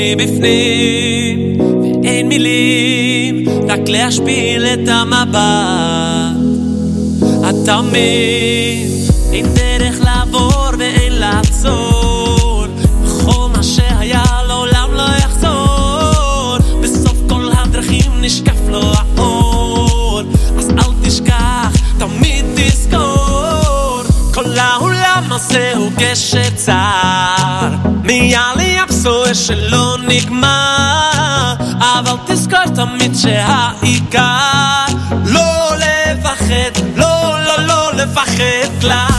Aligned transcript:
מבפנים 0.00 1.60
ואין 1.82 2.28
מילים 2.28 3.44
רק 3.68 3.80
להשפיל 3.88 4.66
את 4.66 4.88
המבט. 4.88 5.38
מבין 7.82 8.88
אין 9.32 9.46
דרך 9.54 10.00
לעבור 10.00 10.70
ואין 10.78 11.12
לעצור. 11.12 12.66
וכל 13.02 13.48
מה 13.56 13.62
שהיה 13.62 14.22
לעולם 14.46 14.90
לא 14.92 15.02
יחזור. 15.18 16.58
בסוף 16.82 17.16
כל 17.28 17.50
הדרכים 17.52 18.12
נשקף 18.20 18.68
לו 18.68 18.80
האור. 18.94 20.20
אז 20.58 20.70
אל 20.70 20.92
תשכח 21.02 21.72
תמיד 21.98 22.44
תזכור. 22.56 24.02
כל 24.34 24.58
העולם 24.58 25.24
הזה 25.30 25.72
הוא 25.76 25.90
גשר 25.98 26.50
צר. 26.54 27.68
מעלי 28.04 28.77
הבשור 28.98 29.34
שלא 29.34 29.96
נגמר 30.08 31.54
אבל 31.80 32.12
תזכור 32.26 32.64
תמיד 32.74 33.14
שהעיקר 33.14 34.84
לא 35.24 35.70
לפחד, 35.76 36.96
לא, 36.96 37.38
לא, 37.44 37.66
לא 37.66 37.92
לפחד 37.94 38.80
כלל 38.80 39.17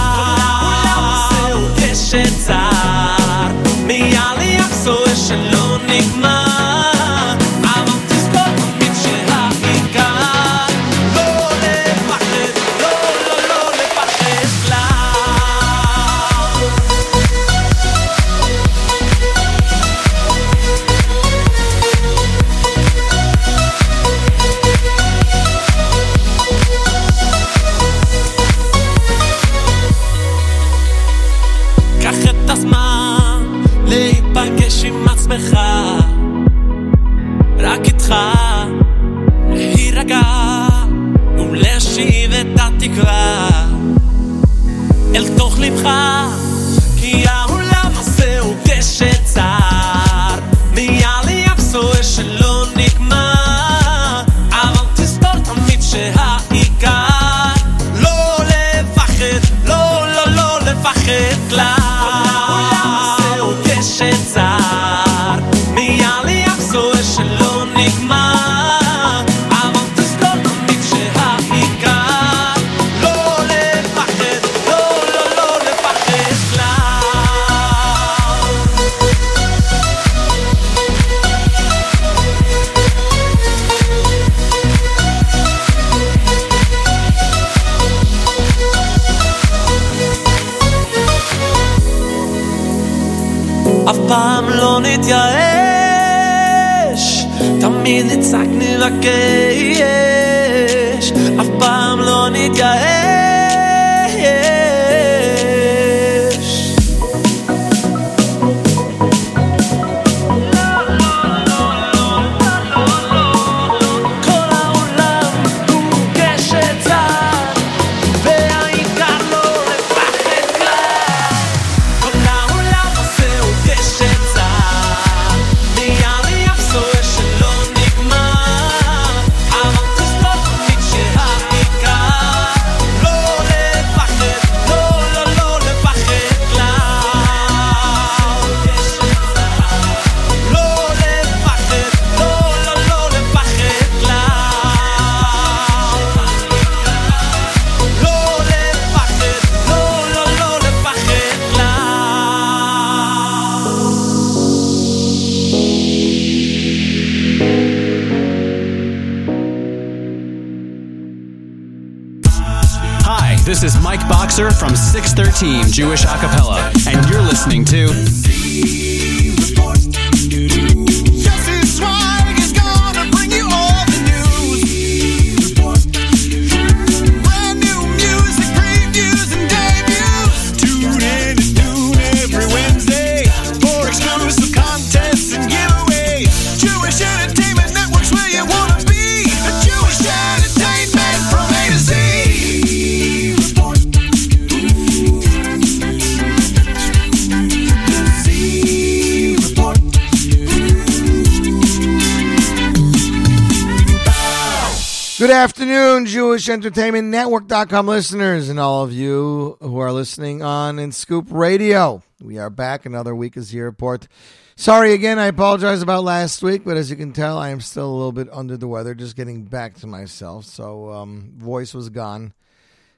afternoon, 206.50 206.62
Jewish 206.62 206.66
Entertainment 206.66 207.08
Network.com 207.10 207.88
listeners, 207.88 208.50
and 208.50 208.60
all 208.60 208.84
of 208.84 208.92
you 208.92 209.58
who 209.62 209.78
are 209.78 209.92
listening 209.92 210.42
on 210.42 210.80
in 210.80 210.92
Scoop 210.92 211.28
Radio. 211.30 212.02
We 212.22 212.40
are 212.40 212.50
back. 212.50 212.88
Another 212.88 213.16
week 213.16 213.38
is 213.38 213.52
here 213.52 213.66
report. 213.66 214.08
Sorry 214.56 214.94
again, 214.94 215.20
I 215.20 215.28
apologize 215.28 215.84
about 215.84 216.04
last 216.04 216.42
week, 216.42 216.64
but 216.66 216.76
as 216.76 216.90
you 216.90 216.96
can 216.96 217.14
tell, 217.14 217.38
I 217.38 217.50
am 217.50 217.62
still 217.62 217.88
a 217.88 217.96
little 217.96 218.12
bit 218.12 218.30
under 218.32 218.58
the 218.58 218.68
weather, 218.68 218.96
just 218.96 219.16
getting 219.16 219.44
back 219.44 219.76
to 219.76 219.88
myself. 219.88 220.46
So, 220.46 220.92
um, 220.92 221.34
voice 221.38 221.76
was 221.76 221.90
gone. 221.90 222.34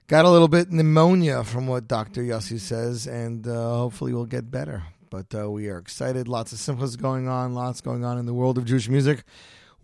Got 0.07 0.25
a 0.25 0.30
little 0.30 0.47
bit 0.47 0.71
pneumonia 0.71 1.44
from 1.44 1.68
what 1.68 1.89
Dr. 1.89 2.24
Yossi 2.24 2.59
says, 2.59 3.06
and 3.06 3.45
uh, 3.45 3.75
hopefully 3.75 4.13
we'll 4.13 4.25
get 4.25 4.50
better. 4.50 4.83
But 5.09 5.36
uh, 5.36 5.51
we 5.51 5.68
are 5.68 5.77
excited. 5.77 6.30
Lots 6.30 6.54
of 6.54 6.59
simchas 6.59 7.00
going 7.00 7.27
on. 7.27 7.54
Lots 7.54 7.81
going 7.81 8.06
on 8.06 8.18
in 8.18 8.25
the 8.25 8.33
world 8.33 8.57
of 8.57 8.63
Jewish 8.65 8.88
music. 8.88 9.24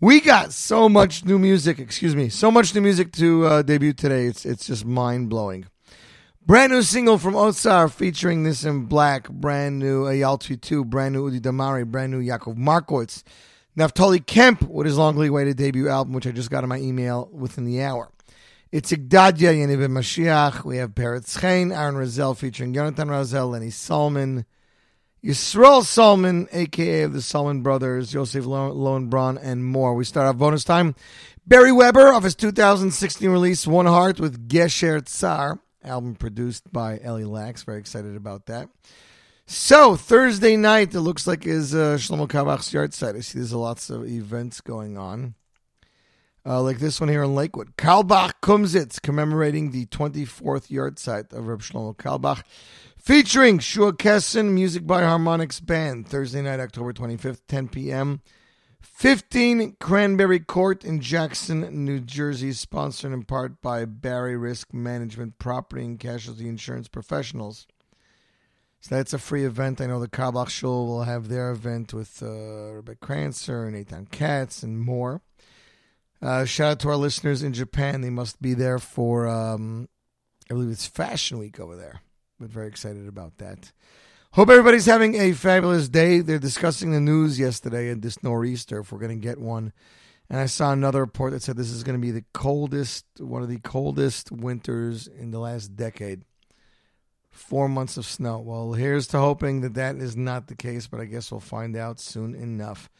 We 0.00 0.20
got 0.20 0.52
so 0.52 0.88
much 0.88 1.24
new 1.24 1.40
music. 1.40 1.80
Excuse 1.80 2.14
me, 2.14 2.28
so 2.28 2.52
much 2.52 2.72
new 2.72 2.80
music 2.80 3.10
to 3.14 3.46
uh, 3.46 3.62
debut 3.62 3.92
today. 3.92 4.26
It's 4.26 4.46
it's 4.46 4.68
just 4.68 4.84
mind 4.84 5.28
blowing. 5.28 5.66
Brand 6.46 6.70
new 6.70 6.82
single 6.82 7.18
from 7.18 7.34
Otsar 7.34 7.90
featuring 7.90 8.44
Nissim 8.44 8.88
Black. 8.88 9.28
Brand 9.28 9.80
new 9.80 10.04
Ayaltri 10.04 10.60
2. 10.60 10.84
Brand 10.84 11.14
new 11.14 11.28
Udi 11.28 11.40
Damari. 11.40 11.84
Brand 11.84 12.12
new 12.12 12.22
Yaakov 12.22 12.56
Markowitz. 12.56 13.24
Naftali 13.76 14.24
Kemp 14.24 14.62
with 14.68 14.86
his 14.86 14.96
longly 14.96 15.30
awaited 15.30 15.56
debut 15.56 15.88
album, 15.88 16.12
which 16.12 16.28
I 16.28 16.30
just 16.30 16.48
got 16.48 16.62
in 16.62 16.68
my 16.68 16.78
email 16.78 17.28
within 17.32 17.64
the 17.64 17.82
hour. 17.82 18.08
It's 18.70 18.92
Igdadia 18.92 19.52
Yaniv 19.52 19.84
Mashiach. 19.88 20.64
We 20.64 20.76
have 20.76 20.90
Peretz 20.90 21.40
Chain, 21.40 21.72
Aaron 21.72 21.96
Razel 21.96 22.36
featuring 22.36 22.72
Jonathan 22.72 23.08
Razel, 23.08 23.50
Lenny 23.50 23.70
Solomon, 23.70 24.46
Yisrael 25.22 25.84
Solomon, 25.84 26.48
aka 26.52 27.02
of 27.02 27.12
the 27.12 27.22
Solomon 27.22 27.62
brothers, 27.62 28.14
Yosef 28.14 28.46
Lo- 28.46 28.72
Lowenbraun, 28.72 29.38
and 29.42 29.64
more. 29.64 29.94
We 29.94 30.04
start 30.04 30.26
off 30.26 30.36
bonus 30.36 30.64
time. 30.64 30.94
Barry 31.46 31.72
Weber 31.72 32.12
of 32.12 32.22
his 32.22 32.34
2016 32.34 33.28
release, 33.28 33.66
One 33.66 33.86
Heart 33.86 34.20
with 34.20 34.48
Gesher 34.48 35.04
Tsar, 35.04 35.58
album 35.82 36.14
produced 36.14 36.70
by 36.72 37.00
Ellie 37.02 37.24
Lax. 37.24 37.64
Very 37.64 37.78
excited 37.78 38.14
about 38.16 38.46
that. 38.46 38.68
So 39.46 39.96
Thursday 39.96 40.56
night, 40.56 40.94
it 40.94 41.00
looks 41.00 41.26
like 41.26 41.46
is 41.46 41.74
uh, 41.74 41.96
Shlomo 41.96 42.28
Carlebach's 42.28 42.72
yard 42.72 42.92
site. 42.92 43.16
I 43.16 43.20
see 43.20 43.38
there's 43.38 43.54
lots 43.54 43.88
of 43.88 44.06
events 44.06 44.60
going 44.60 44.98
on, 44.98 45.34
uh, 46.44 46.60
like 46.60 46.78
this 46.80 47.00
one 47.00 47.08
here 47.08 47.22
in 47.22 47.34
Lakewood. 47.34 47.76
Carlebach 47.76 48.32
Kumsitz 48.42 49.00
commemorating 49.00 49.70
the 49.70 49.86
24th 49.86 50.68
yahrzeit 50.68 51.32
of 51.32 51.48
Reb 51.48 51.62
Shlomo 51.62 51.96
Carlebach, 51.96 52.42
featuring 53.08 53.58
Shua 53.58 53.94
Kessin, 53.94 54.52
music 54.52 54.86
by 54.86 55.02
Harmonics 55.02 55.60
Band. 55.60 56.06
Thursday 56.06 56.42
night, 56.42 56.60
October 56.60 56.92
25th, 56.92 57.40
10 57.48 57.68
p.m. 57.68 58.20
15 58.82 59.76
Cranberry 59.80 60.40
Court 60.40 60.84
in 60.84 61.00
Jackson, 61.00 61.86
New 61.86 62.00
Jersey, 62.00 62.52
sponsored 62.52 63.14
in 63.14 63.22
part 63.22 63.62
by 63.62 63.86
Barry 63.86 64.36
Risk 64.36 64.74
Management 64.74 65.38
Property 65.38 65.86
and 65.86 65.98
Casualty 65.98 66.46
Insurance 66.46 66.86
Professionals. 66.86 67.66
So 68.80 68.96
that's 68.96 69.14
a 69.14 69.18
free 69.18 69.46
event. 69.46 69.80
I 69.80 69.86
know 69.86 70.00
the 70.00 70.08
Carlebach 70.08 70.50
Shul 70.50 70.86
will 70.86 71.04
have 71.04 71.28
their 71.28 71.50
event 71.50 71.94
with 71.94 72.22
uh, 72.22 72.26
Rebecca 72.74 73.06
Kranzer 73.06 73.64
and 73.64 73.74
Nathan 73.74 74.04
Katz 74.04 74.62
and 74.62 74.78
more. 74.78 75.22
Uh, 76.20 76.44
shout 76.44 76.72
out 76.72 76.80
to 76.80 76.90
our 76.90 76.96
listeners 76.96 77.42
in 77.42 77.54
Japan. 77.54 78.02
They 78.02 78.10
must 78.10 78.42
be 78.42 78.52
there 78.52 78.78
for, 78.78 79.26
um, 79.26 79.88
I 80.50 80.52
believe 80.52 80.70
it's 80.70 80.86
Fashion 80.86 81.38
Week 81.38 81.58
over 81.58 81.74
there. 81.74 82.02
But 82.38 82.50
very 82.50 82.68
excited 82.68 83.08
about 83.08 83.38
that. 83.38 83.72
Hope 84.32 84.50
everybody's 84.50 84.86
having 84.86 85.14
a 85.14 85.32
fabulous 85.32 85.88
day. 85.88 86.20
They're 86.20 86.38
discussing 86.38 86.92
the 86.92 87.00
news 87.00 87.38
yesterday 87.38 87.90
and 87.90 88.02
this 88.02 88.22
nor'easter, 88.22 88.80
if 88.80 88.92
we're 88.92 88.98
going 88.98 89.20
to 89.20 89.26
get 89.26 89.38
one. 89.38 89.72
And 90.30 90.38
I 90.38 90.46
saw 90.46 90.72
another 90.72 91.00
report 91.00 91.32
that 91.32 91.42
said 91.42 91.56
this 91.56 91.70
is 91.70 91.82
going 91.82 91.98
to 91.98 92.06
be 92.06 92.10
the 92.10 92.24
coldest, 92.34 93.06
one 93.18 93.42
of 93.42 93.48
the 93.48 93.58
coldest 93.60 94.30
winters 94.30 95.06
in 95.06 95.30
the 95.30 95.38
last 95.38 95.74
decade 95.76 96.24
four 97.38 97.68
months 97.68 97.96
of 97.96 98.04
snow. 98.04 98.38
Well, 98.38 98.72
here's 98.72 99.06
to 99.08 99.18
hoping 99.18 99.60
that 99.62 99.74
that 99.74 99.96
is 99.96 100.16
not 100.16 100.48
the 100.48 100.54
case, 100.54 100.86
but 100.86 101.00
I 101.00 101.04
guess 101.04 101.30
we'll 101.30 101.40
find 101.40 101.76
out 101.76 102.00
soon 102.00 102.34
enough. 102.34 102.90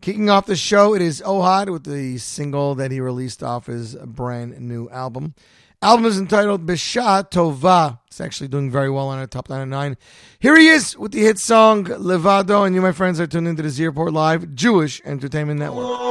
Kicking 0.00 0.28
off 0.28 0.46
the 0.46 0.56
show, 0.56 0.94
it 0.94 1.00
is 1.00 1.22
Ohad 1.22 1.70
with 1.70 1.84
the 1.84 2.18
single 2.18 2.74
that 2.74 2.90
he 2.90 3.00
released 3.00 3.42
off 3.42 3.66
his 3.66 3.96
brand 3.96 4.60
new 4.60 4.88
album. 4.90 5.34
Album 5.82 6.06
is 6.06 6.18
entitled 6.18 6.66
Bisha 6.66 7.30
Tova. 7.30 7.98
It's 8.06 8.20
actually 8.20 8.48
doing 8.48 8.70
very 8.70 8.88
well 8.88 9.08
on 9.08 9.18
our 9.18 9.26
top 9.26 9.50
909. 9.50 9.96
Here 10.38 10.56
he 10.56 10.68
is 10.68 10.96
with 10.96 11.12
the 11.12 11.20
hit 11.20 11.38
song 11.38 11.84
Levado, 11.84 12.66
and 12.66 12.74
you, 12.74 12.80
my 12.80 12.92
friends, 12.92 13.20
are 13.20 13.26
tuned 13.26 13.46
into 13.46 13.62
the 13.62 13.68
Zierport 13.68 14.12
Live 14.12 14.54
Jewish 14.54 15.02
Entertainment 15.04 15.60
Network. 15.60 16.06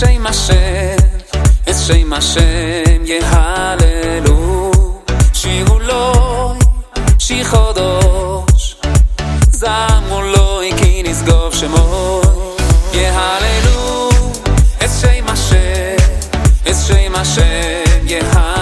shame, 0.00 0.26
it's 0.26 0.46
shame. 0.46 0.79
שם 1.90 2.12
השם 2.12 3.04
יהללו. 3.04 4.70
שירו 5.32 5.78
לו, 5.78 6.12
שיחודש, 7.18 8.76
זמו 9.50 10.22
לו 10.22 10.60
כי 10.76 11.02
נשגוב 11.06 11.54
שמו. 11.54 12.20
יהללו 12.92 14.10
את 14.84 14.90
שם 15.00 15.28
השם, 15.28 15.96
את 16.70 16.76
שם 16.86 17.14
השם 17.14 18.06
יהללו. 18.06 18.59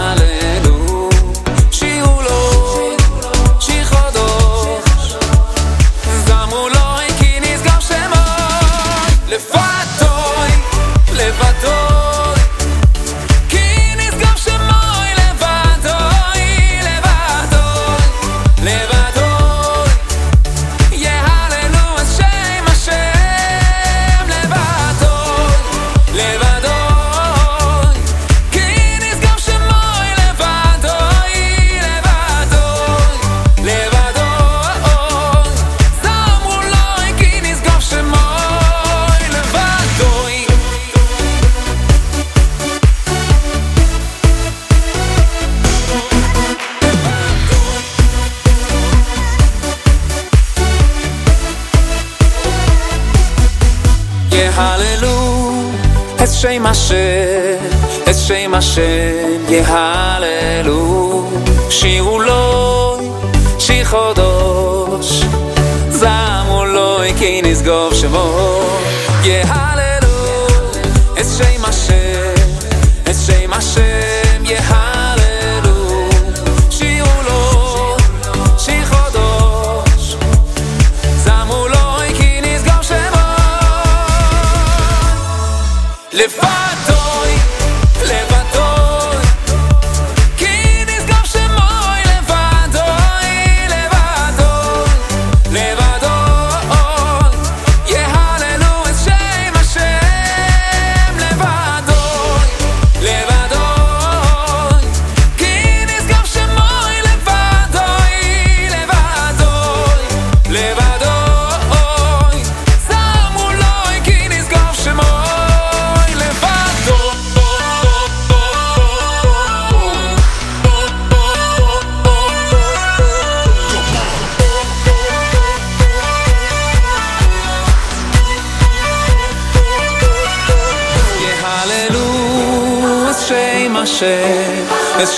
את 58.57 59.65
שם 59.65 60.06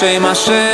Shema 0.00 0.34
Shema 0.34 0.69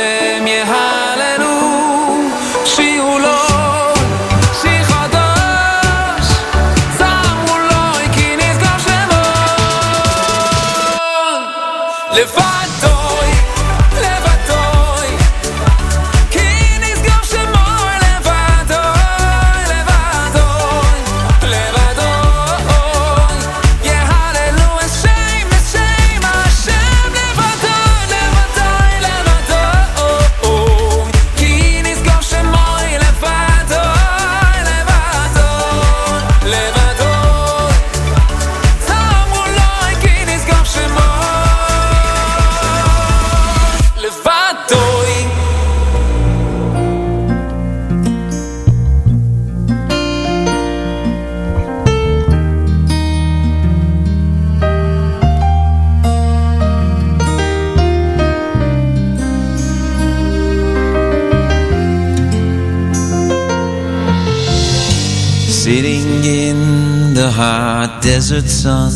desert 68.17 68.49
sun 68.49 68.91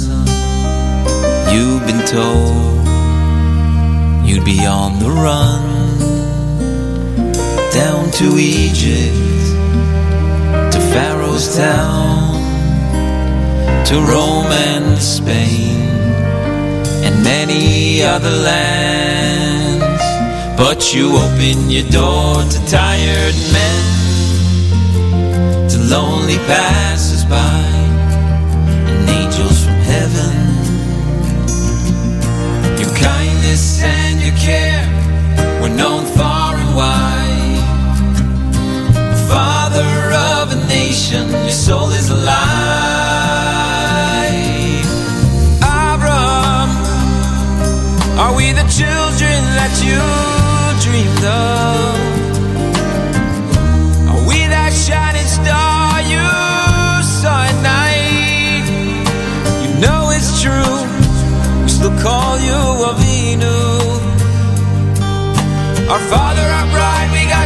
You've 1.54 1.86
been 1.86 2.04
told 2.08 2.88
You'd 4.28 4.44
be 4.44 4.66
on 4.66 4.98
the 4.98 5.12
run 5.12 5.62
Down 7.72 8.10
to 8.20 8.40
Egypt 8.40 9.46
To 10.74 10.80
Pharaoh's 10.94 11.56
town 11.56 12.34
To 13.90 13.96
Rome 14.12 14.52
and 14.72 14.98
Spain 14.98 15.86
And 17.06 17.24
many 17.24 18.02
other 18.02 18.36
lands. 18.50 20.04
But 20.58 20.96
you 20.96 21.16
open 21.16 21.70
your 21.70 21.88
door 21.92 22.42
to 22.54 22.60
tired 22.66 23.36
men 23.54 23.84
To 25.70 25.78
lonely 25.96 26.38
paths 26.48 26.81
We're 35.62 35.70
no 35.70 35.91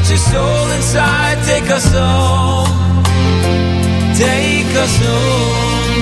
Put 0.05 0.11
your 0.11 0.19
soul 0.19 0.69
inside, 0.69 1.43
take 1.45 1.67
us 1.71 1.91
home. 1.91 2.67
Take 4.13 4.75
us 4.77 4.97
home. 5.01 5.95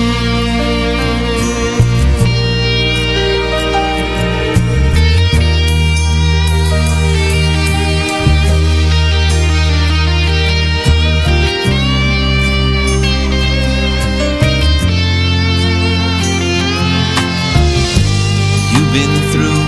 You've 18.70 18.92
been 18.92 19.14
through 19.32 19.62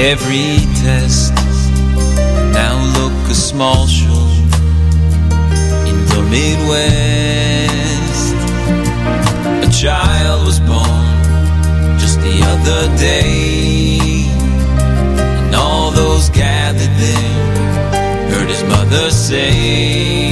every 0.00 0.54
test 0.84 1.29
Marshall 3.60 4.32
in 5.86 5.96
the 6.12 6.22
Midwest. 6.32 8.34
A 9.66 9.68
child 9.70 10.46
was 10.46 10.58
born 10.60 11.98
just 11.98 12.22
the 12.22 12.40
other 12.52 12.88
day, 12.96 14.24
and 15.44 15.54
all 15.54 15.90
those 15.90 16.30
gathered 16.30 16.94
there 17.04 18.30
heard 18.30 18.48
his 18.48 18.64
mother 18.64 19.10
say, 19.10 20.30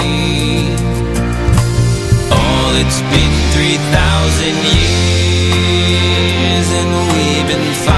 "All 2.33 2.41
oh, 2.41 2.83
it's 2.83 3.01
been 3.13 3.35
three 3.55 3.79
thousand 3.97 4.57
years, 4.81 6.69
and 6.81 6.91
we've 7.13 7.47
been." 7.47 7.67
Fighting 7.85 7.98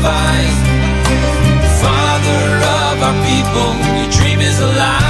divine, 0.00 0.56
Father 1.82 2.42
of 2.78 3.02
our 3.02 3.16
people, 3.28 3.98
your 3.98 4.10
dream 4.10 4.40
is 4.40 4.58
alive. 4.60 5.09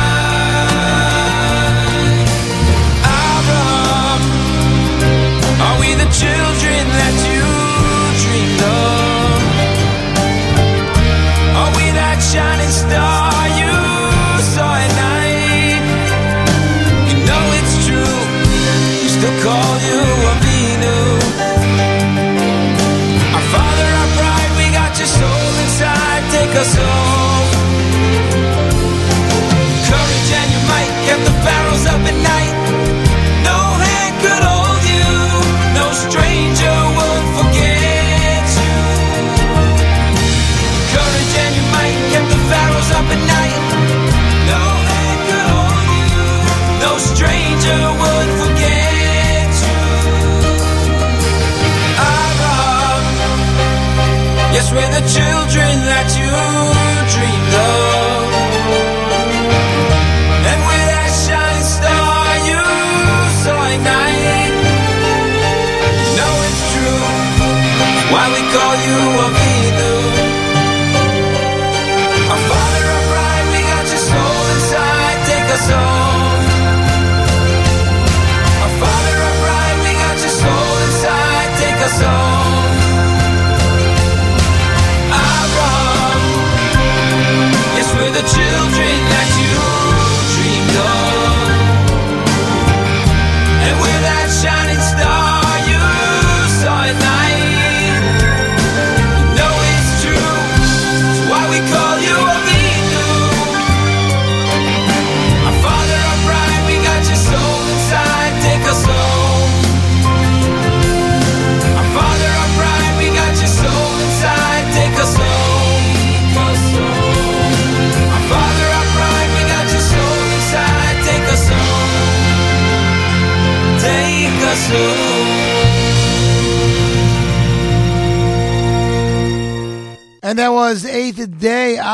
Estos 26.61 26.75
son 26.75 27.00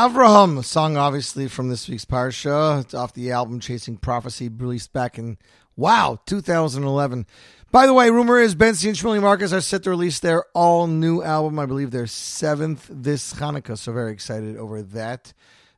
Avraham, 0.07 0.57
a 0.57 0.63
song 0.63 0.95
obviously 0.95 1.49
from 1.49 1.67
this 1.67 1.89
week's 1.89 2.05
Parsha. 2.05 2.79
It's 2.79 2.93
off 2.93 3.13
the 3.13 3.31
album 3.31 3.59
Chasing 3.59 3.97
Prophecy, 3.97 4.47
released 4.47 4.93
back 4.93 5.17
in, 5.17 5.37
wow, 5.75 6.17
2011. 6.25 7.25
By 7.71 7.85
the 7.85 7.93
way, 7.93 8.09
rumor 8.09 8.39
is 8.39 8.55
Ben 8.55 8.73
C 8.73 8.87
and 8.87 8.97
Shmuley 8.97 9.21
Marcus 9.21 9.51
are 9.51 9.59
set 9.59 9.83
to 9.83 9.89
release 9.89 10.19
their 10.19 10.45
all 10.53 10.87
new 10.87 11.21
album. 11.21 11.59
I 11.59 11.65
believe 11.65 11.91
their 11.91 12.07
seventh 12.07 12.87
this 12.89 13.33
Hanukkah, 13.33 13.77
so 13.77 13.91
very 13.91 14.13
excited 14.13 14.55
over 14.55 14.81
that. 14.81 15.33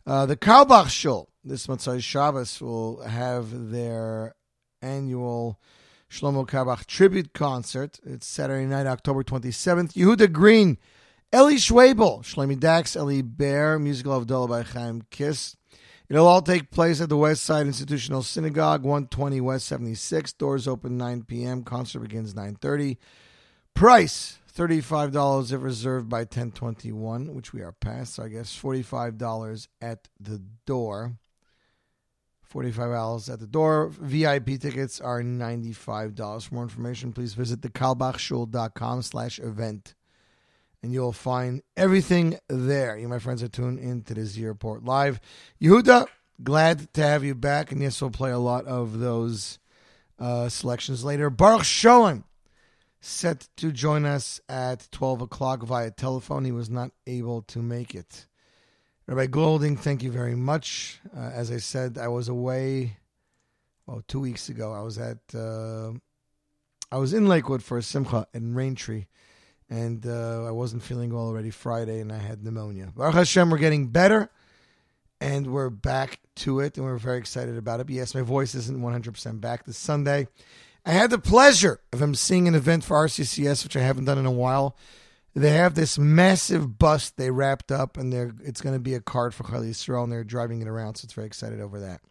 Uh, 0.06 0.28
the 0.28 0.38
Carlebach 0.38 0.90
Shul 0.90 1.30
this 1.44 1.66
Motzai 1.66 2.00
Shabbos 2.00 2.62
will 2.62 3.02
have 3.02 3.72
their 3.72 4.36
annual 4.84 5.60
Shlomo 6.08 6.48
Carlebach 6.48 6.86
tribute 6.86 7.34
concert. 7.34 8.00
It's 8.06 8.28
Saturday 8.28 8.68
night, 8.68 8.86
October 8.86 9.24
27th. 9.24 9.94
Yehuda 9.94 10.32
Green, 10.32 10.78
Eli 11.34 11.56
Schwebel, 11.58 12.24
Shlomi 12.24 12.60
Dachs, 12.60 12.96
Eli 12.96 13.22
Bear, 13.22 13.78
musical 13.78 14.14
of 14.14 14.26
Dola 14.26 14.50
by 14.50 14.64
Chaim 14.64 15.04
Kiss. 15.12 15.56
It'll 16.10 16.26
all 16.26 16.42
take 16.42 16.72
place 16.72 17.00
at 17.02 17.10
the 17.10 17.18
West 17.18 17.44
Side 17.44 17.68
Institutional 17.68 18.24
Synagogue, 18.24 18.82
120 18.82 19.40
West 19.40 19.68
76. 19.68 20.34
Doors 20.34 20.68
open 20.68 20.98
9 20.98 21.24
p.m. 21.24 21.64
Concert 21.64 22.00
begins 22.00 22.34
9.30. 22.34 22.98
Price, 23.76 24.40
$35 24.52 25.54
if 25.54 25.62
reserved 25.62 26.10
by 26.10 26.22
1021, 26.22 27.36
which 27.36 27.54
we 27.54 27.62
are 27.62 27.74
past, 27.74 28.16
so 28.16 28.24
I 28.24 28.30
guess 28.30 28.60
$45 28.60 29.68
at 29.82 30.08
the 30.20 30.42
door. 30.66 31.14
45 32.42 32.92
dollars 32.92 33.30
at 33.30 33.40
the 33.40 33.46
door. 33.46 33.90
VIP 33.90 34.60
tickets 34.60 35.00
are 35.00 35.22
$95. 35.22 36.48
For 36.48 36.56
more 36.56 36.64
information, 36.64 37.14
please 37.14 37.36
visit 37.36 37.62
thekalbachshul.com 37.62 39.04
slash 39.04 39.38
event. 39.38 39.94
And 40.82 40.94
you'll 40.94 41.12
find 41.12 41.62
everything 41.76 42.40
there. 42.48 42.98
You, 42.98 43.10
my 43.10 43.20
friends, 43.20 43.44
are 43.44 43.50
tuned 43.50 43.80
into 43.80 44.14
this 44.14 44.38
Report 44.38 44.86
Live. 44.86 45.20
Yehuda, 45.62 46.08
glad 46.42 46.94
to 46.94 47.02
have 47.02 47.24
you 47.24 47.36
back. 47.36 47.72
And 47.72 47.82
yes, 47.82 48.02
we'll 48.02 48.12
play 48.12 48.32
a 48.32 48.38
lot 48.38 48.66
of 48.66 49.00
those 49.00 49.60
uh, 50.18 50.48
selections 50.48 51.04
later. 51.04 51.30
Baruch 51.30 51.66
Schoen, 51.66 52.24
set 53.02 53.48
to 53.58 53.72
join 53.72 54.06
us 54.06 54.42
at 54.50 54.88
12 54.92 55.22
o'clock 55.22 55.64
via 55.64 55.92
telephone. 55.92 56.46
He 56.46 56.52
was 56.52 56.70
not 56.70 56.92
able 57.08 57.42
to 57.44 57.60
make 57.60 57.96
it. 57.96 58.26
Rabbi 59.08 59.26
Golding, 59.28 59.76
thank 59.76 60.04
you 60.04 60.12
very 60.12 60.36
much. 60.36 61.00
Uh, 61.16 61.32
as 61.34 61.52
I 61.52 61.58
said, 61.58 61.98
I 61.98 62.10
was 62.10 62.30
away, 62.30 62.98
well, 63.88 64.04
two 64.08 64.20
weeks 64.20 64.50
ago. 64.50 64.72
I 64.74 64.82
was 64.82 64.98
at, 65.00 65.18
uh, 65.34 65.94
I 66.92 66.98
was 66.98 67.14
in 67.14 67.28
Lakewood 67.28 67.64
for 67.64 67.78
a 67.78 67.84
simcha 67.84 68.28
in 68.34 68.54
Raintree, 68.54 69.08
and 69.70 70.06
uh, 70.06 70.46
I 70.46 70.52
wasn't 70.52 70.84
feeling 70.84 71.14
well 71.14 71.26
already 71.26 71.52
Friday, 71.52 72.00
and 72.00 72.12
I 72.12 72.18
had 72.18 72.44
pneumonia. 72.44 72.92
Baruch 72.96 73.16
Hashem, 73.16 73.50
we're 73.50 73.58
getting 73.58 73.88
better, 73.88 74.30
and 75.22 75.48
we're 75.48 75.70
back 75.70 76.20
to 76.38 76.60
it, 76.60 76.78
and 76.78 76.86
we're 76.86 76.98
very 76.98 77.20
excited 77.20 77.58
about 77.58 77.80
it. 77.80 77.88
But 77.88 77.96
yes, 77.96 78.16
my 78.16 78.22
voice 78.22 78.56
isn't 78.56 78.82
100% 78.82 79.42
back 79.42 79.66
this 79.66 79.78
Sunday. 79.78 80.28
I 80.86 80.92
had 80.92 81.12
the 81.12 81.20
pleasure 81.20 81.82
of 81.94 82.00
emceeing 82.00 82.48
an 82.48 82.56
event 82.56 82.84
for 82.84 82.98
RCCS, 82.98 83.64
which 83.64 83.76
I 83.76 83.82
haven't 83.82 84.06
done 84.06 84.18
in 84.18 84.26
a 84.26 84.32
while. 84.32 84.76
They 85.36 85.52
have 85.52 85.76
this 85.76 86.00
massive 86.00 86.80
bus 86.80 87.12
they 87.12 87.30
wrapped 87.30 87.72
up, 87.72 87.98
and 87.98 88.14
it's 88.44 88.62
going 88.62 88.76
to 88.76 88.80
be 88.80 88.96
a 88.96 89.02
card 89.02 89.36
for 89.36 89.44
Chali 89.44 89.70
Yisrael, 89.70 90.04
and 90.04 90.12
they're 90.12 90.24
driving 90.24 90.62
it 90.62 90.68
around. 90.68 90.96
So 90.96 91.06
it's 91.06 91.14
very 91.14 91.28
excited 91.28 91.62
over 91.62 91.80
that. 91.82 92.02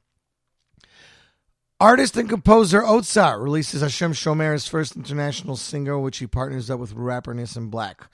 Artist 1.81 2.17
and 2.17 2.29
composer 2.29 2.83
Otsar 2.83 3.41
releases 3.41 3.83
Hashem 3.83 4.13
Shomer's 4.13 4.67
first 4.67 4.97
international 4.97 5.55
single, 5.55 6.03
which 6.03 6.19
he 6.19 6.27
partners 6.27 6.71
up 6.71 6.81
with 6.81 6.93
rapper 6.93 7.33
Nissim 7.33 7.71
Black. 7.71 8.09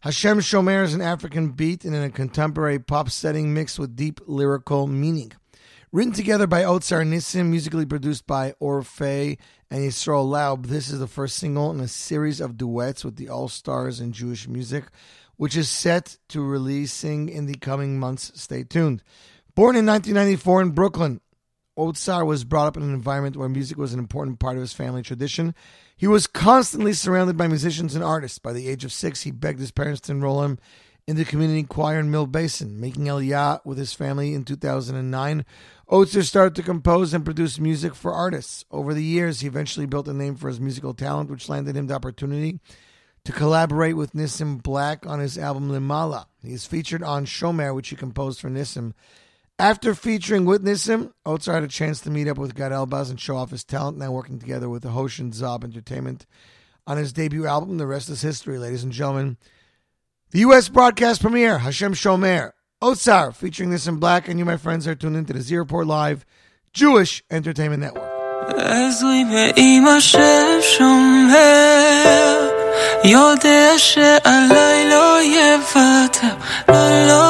Hashem 0.00 0.40
Shomer 0.40 0.84
is 0.84 0.92
an 0.92 1.00
African 1.00 1.52
beat 1.52 1.86
and 1.86 1.94
in 1.94 2.02
a 2.02 2.10
contemporary 2.10 2.78
pop 2.78 3.08
setting 3.08 3.54
mixed 3.54 3.78
with 3.78 3.96
deep 3.96 4.20
lyrical 4.26 4.86
meaning. 4.86 5.32
Written 5.92 6.12
together 6.12 6.46
by 6.46 6.64
Otsar 6.64 7.06
Nissim, 7.06 7.46
musically 7.46 7.86
produced 7.86 8.26
by 8.26 8.52
Orfei 8.60 9.38
and 9.70 9.80
Yisrael 9.80 10.28
Laub, 10.28 10.66
this 10.66 10.90
is 10.90 10.98
the 10.98 11.06
first 11.06 11.38
single 11.38 11.70
in 11.70 11.80
a 11.80 11.88
series 11.88 12.38
of 12.38 12.58
duets 12.58 13.02
with 13.02 13.16
the 13.16 13.30
All 13.30 13.48
Stars 13.48 13.98
in 13.98 14.12
Jewish 14.12 14.46
music, 14.46 14.84
which 15.38 15.56
is 15.56 15.70
set 15.70 16.18
to 16.28 16.42
releasing 16.42 17.30
in 17.30 17.46
the 17.46 17.54
coming 17.54 17.98
months. 17.98 18.30
Stay 18.34 18.62
tuned. 18.62 19.02
Born 19.54 19.74
in 19.74 19.86
1994 19.86 20.60
in 20.60 20.70
Brooklyn, 20.72 21.22
Otsar 21.76 22.26
was 22.26 22.44
brought 22.44 22.66
up 22.66 22.76
in 22.76 22.82
an 22.82 22.94
environment 22.94 23.36
where 23.36 23.48
music 23.48 23.76
was 23.76 23.92
an 23.92 23.98
important 23.98 24.38
part 24.38 24.56
of 24.56 24.62
his 24.62 24.72
family 24.72 25.02
tradition. 25.02 25.54
He 25.96 26.06
was 26.06 26.26
constantly 26.26 26.92
surrounded 26.92 27.36
by 27.36 27.48
musicians 27.48 27.94
and 27.94 28.02
artists. 28.02 28.38
By 28.38 28.52
the 28.52 28.68
age 28.68 28.84
of 28.84 28.92
six, 28.92 29.22
he 29.22 29.30
begged 29.30 29.60
his 29.60 29.70
parents 29.70 30.00
to 30.02 30.12
enroll 30.12 30.42
him 30.42 30.58
in 31.06 31.16
the 31.16 31.24
community 31.24 31.62
choir 31.62 32.00
in 32.00 32.10
Mill 32.10 32.26
Basin, 32.26 32.80
making 32.80 33.04
Aliyah 33.04 33.64
with 33.64 33.78
his 33.78 33.92
family 33.92 34.34
in 34.34 34.44
2009. 34.44 35.44
Otsar 35.88 36.24
started 36.24 36.56
to 36.56 36.62
compose 36.62 37.14
and 37.14 37.24
produce 37.24 37.60
music 37.60 37.94
for 37.94 38.12
artists. 38.12 38.64
Over 38.70 38.92
the 38.92 39.04
years, 39.04 39.40
he 39.40 39.46
eventually 39.46 39.86
built 39.86 40.08
a 40.08 40.12
name 40.12 40.34
for 40.34 40.48
his 40.48 40.60
musical 40.60 40.94
talent, 40.94 41.30
which 41.30 41.48
landed 41.48 41.76
him 41.76 41.86
the 41.86 41.94
opportunity 41.94 42.58
to 43.24 43.32
collaborate 43.32 43.96
with 43.96 44.12
Nissim 44.14 44.62
Black 44.62 45.06
on 45.06 45.20
his 45.20 45.36
album 45.36 45.68
Limala. 45.68 46.26
He 46.42 46.52
is 46.52 46.66
featured 46.66 47.02
on 47.02 47.26
Shomer, 47.26 47.74
which 47.74 47.88
he 47.88 47.96
composed 47.96 48.40
for 48.40 48.48
Nissim. 48.48 48.92
After 49.58 49.94
featuring 49.94 50.44
Witness 50.44 50.86
Him, 50.86 51.14
Ozer 51.24 51.54
had 51.54 51.62
a 51.62 51.68
chance 51.68 52.02
to 52.02 52.10
meet 52.10 52.28
up 52.28 52.36
with 52.36 52.54
Gad 52.54 52.72
Elbaz 52.72 53.08
and 53.08 53.18
show 53.18 53.38
off 53.38 53.50
his 53.50 53.64
talent, 53.64 53.96
now 53.96 54.12
working 54.12 54.38
together 54.38 54.68
with 54.68 54.82
the 54.82 54.90
Hoshin 54.90 55.32
Zob 55.32 55.64
Entertainment 55.64 56.26
on 56.86 56.98
his 56.98 57.14
debut 57.14 57.46
album, 57.46 57.78
The 57.78 57.86
Rest 57.86 58.10
is 58.10 58.20
History, 58.20 58.58
ladies 58.58 58.84
and 58.84 58.92
gentlemen. 58.92 59.38
The 60.30 60.40
U.S. 60.40 60.68
broadcast 60.68 61.22
premiere, 61.22 61.58
Hashem 61.58 61.94
Shomer, 61.94 62.52
Otsar, 62.82 63.34
featuring 63.34 63.70
Nissim 63.70 63.98
Black, 63.98 64.28
and 64.28 64.38
you, 64.38 64.44
my 64.44 64.58
friends, 64.58 64.86
are 64.86 64.94
tuned 64.94 65.16
into 65.16 65.32
the 65.32 65.40
Zero 65.40 65.64
Live 65.64 66.26
Jewish 66.74 67.24
Entertainment 67.30 67.80
Network. 67.80 68.12
יודע 73.04 73.78
שעליי 73.78 74.90
לא 74.90 75.18
יוותר, 75.22 76.34
לא, 76.68 77.06
לא 77.08 77.25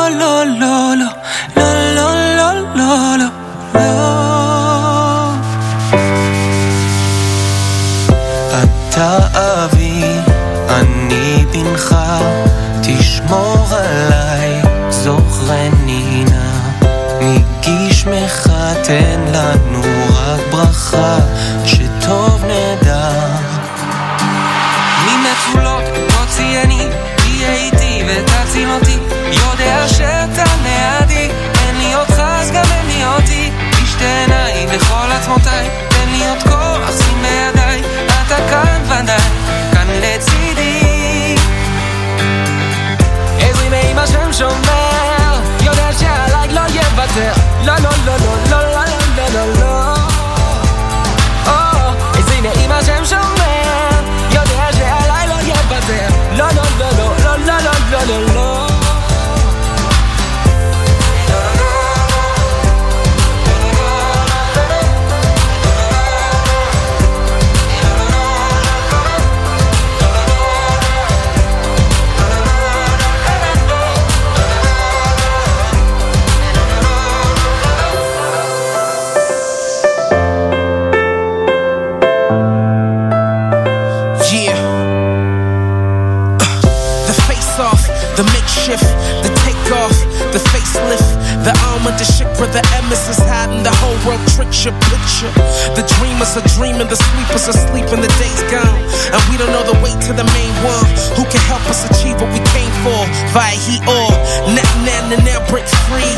world 94.56 94.64
your 94.64 94.76
picture. 94.88 95.32
The 95.76 95.84
dreamers 95.98 96.36
are 96.36 96.46
dreaming, 96.56 96.88
the 96.88 96.96
sleepers 96.96 97.48
are 97.48 97.58
sleeping, 97.68 98.00
the 98.00 98.12
day's 98.16 98.42
gone. 98.48 98.80
And 99.12 99.20
we 99.28 99.36
don't 99.36 99.52
know 99.52 99.64
the 99.64 99.78
way 99.84 99.92
to 99.92 100.12
the 100.16 100.24
main 100.32 100.54
one. 100.64 100.86
Who 101.16 101.24
can 101.28 101.42
help 101.44 101.64
us 101.68 101.84
achieve 101.90 102.16
what 102.20 102.32
we 102.32 102.40
came 102.56 102.72
for? 102.80 103.00
Via 103.36 103.52
he 103.52 103.80
or 103.84 104.08
net 104.54 104.64
and 105.12 105.24
now 105.24 105.44
break 105.50 105.66
free. 105.88 106.16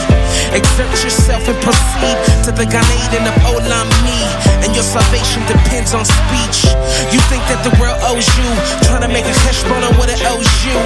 Exert 0.54 0.90
yourself 1.02 1.42
and 1.48 1.58
proceed 1.60 2.16
to 2.46 2.50
the 2.54 2.64
Gan 2.64 2.86
Eden 3.04 3.26
of 3.26 3.34
Olam 3.50 3.88
me. 4.06 4.18
And 4.62 4.70
your 4.74 4.86
salvation 4.86 5.42
depends 5.48 5.94
on 5.94 6.04
speech. 6.04 6.68
You 7.10 7.20
think 7.28 7.42
that 7.50 7.60
the 7.66 7.74
world 7.80 7.98
owes 8.06 8.26
you, 8.38 8.50
trying 8.86 9.02
to 9.02 9.10
make 9.10 9.26
a 9.26 9.34
cheshbon 9.44 9.82
on 9.82 9.92
what 9.98 10.08
it 10.08 10.20
owes 10.24 10.48
you. 10.64 10.78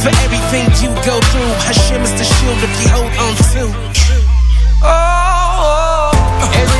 For 0.00 0.12
everything 0.24 0.66
you 0.80 0.90
go 1.04 1.20
through, 1.30 1.52
Hashem 1.66 2.02
is 2.02 2.14
the 2.16 2.26
shield 2.26 2.58
if 2.64 2.72
you 2.82 2.88
hold 2.90 3.12
on 3.20 3.34
to. 3.52 3.62
Oh. 4.82 5.25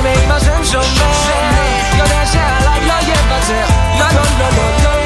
매일만 0.07 0.38
숨 0.38 0.62
좀해 0.62 1.99
연애지 1.99 2.38
않아 2.38 2.79
여행 2.87 3.29
맞아 3.29 3.55
나넌 3.99 4.38
넌넌 4.38 5.06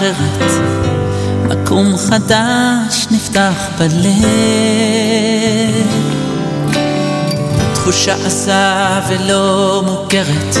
אחרת, 0.00 0.50
מקום 1.48 1.96
חדש 1.96 3.06
נפתח 3.10 3.68
בלב. 3.78 3.96
תחושה 7.74 8.14
עזה 8.14 8.52
ולא 9.08 9.82
מוכרת, 9.86 10.56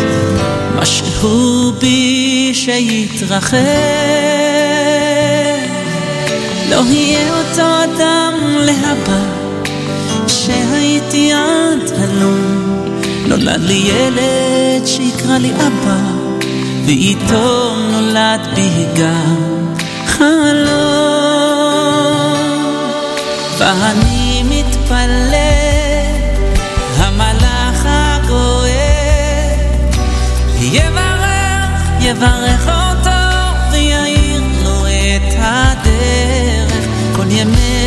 משהו 0.76 1.72
בי 1.78 2.50
שיתרחב. 2.54 3.56
לא 6.70 6.82
יהיה 6.90 7.34
אותו 7.38 7.62
אדם 7.84 8.34
להבא, 8.58 9.20
שהייתי 10.26 11.32
עד 11.32 11.90
הלום. 11.98 12.70
נולד 13.26 13.60
לי 13.60 13.90
ילד 13.92 14.86
שיקרא 14.86 15.38
לי 15.38 15.50
אבא. 15.52 16.19
ואיתו 16.90 17.74
נולד 17.90 18.40
בי 18.54 18.86
גם 19.00 19.74
חלום. 20.06 20.66
ואני 23.58 24.42
מתפלל, 24.42 25.36
המלאך 26.96 27.84
הגואל 27.84 28.70
יברך, 30.60 31.70
יברך 32.00 32.68
אותו 32.68 33.20
ויאיר 33.72 34.42
לו 34.64 34.86
את 34.86 35.34
הדרך 35.38 36.86
כל 37.16 37.30
ימי 37.30 37.79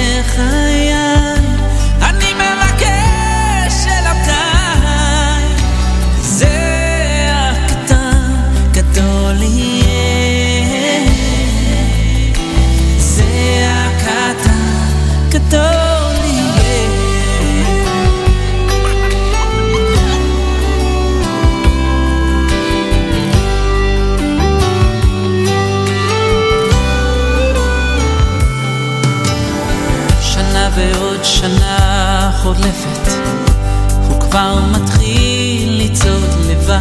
כבר 34.34 34.60
מתחיל 34.72 35.82
לצעוד 35.84 36.30
לבד. 36.50 36.74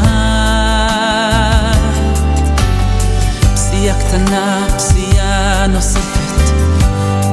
פסיעה 3.54 3.96
קטנה, 3.98 4.66
פסיעה 4.76 5.66
נוספת, 5.66 6.52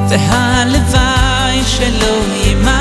והלוואי 0.10 1.64
שלא 1.66 2.16
יימד. 2.44 2.72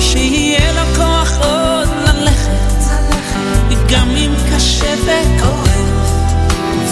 שיהיה 0.00 0.72
לו 0.72 0.94
כוח 0.96 1.30
עוד 1.38 1.88
ללכת, 2.06 2.84
גם 3.90 4.08
אם 4.10 4.34
קשה 4.54 4.94
וכואב. 5.04 6.14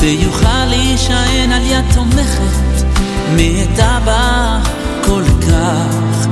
ויוכל 0.01 0.65
להישען 0.69 1.53
על 1.53 1.63
יד 1.63 1.85
תומכת 1.95 2.85
מאת 3.37 3.81
אבא 3.81 4.59
כל 5.05 5.25
כך 5.41 6.32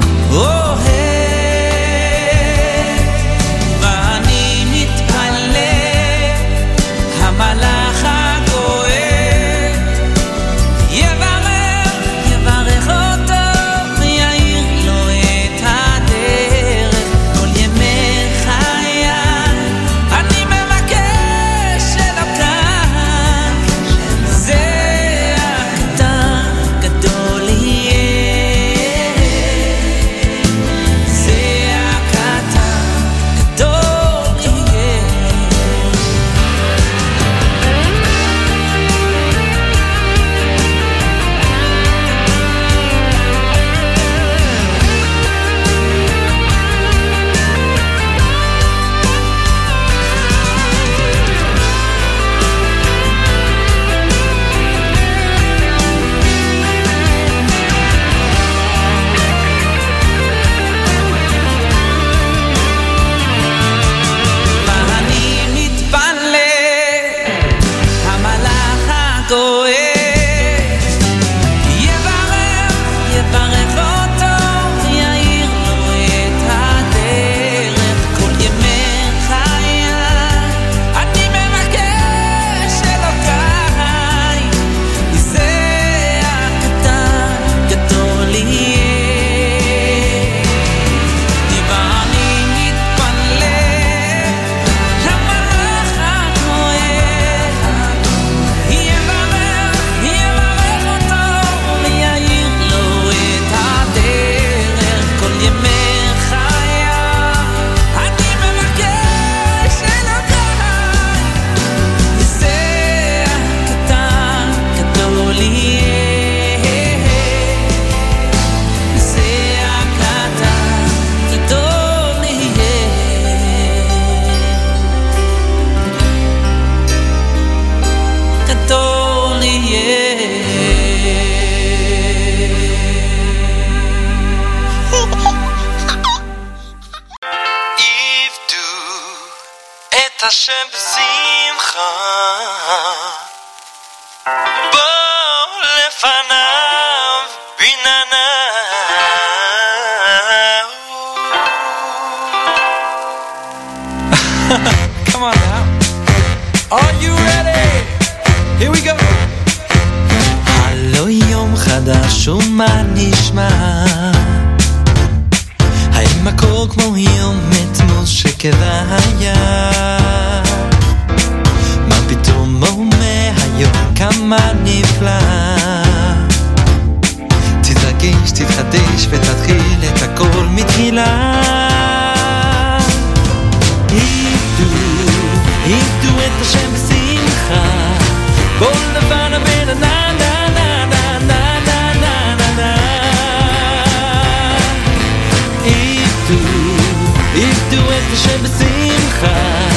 עידו 197.35 197.83
את 197.91 198.13
השם 198.13 198.43
בשמחה, 198.43 199.69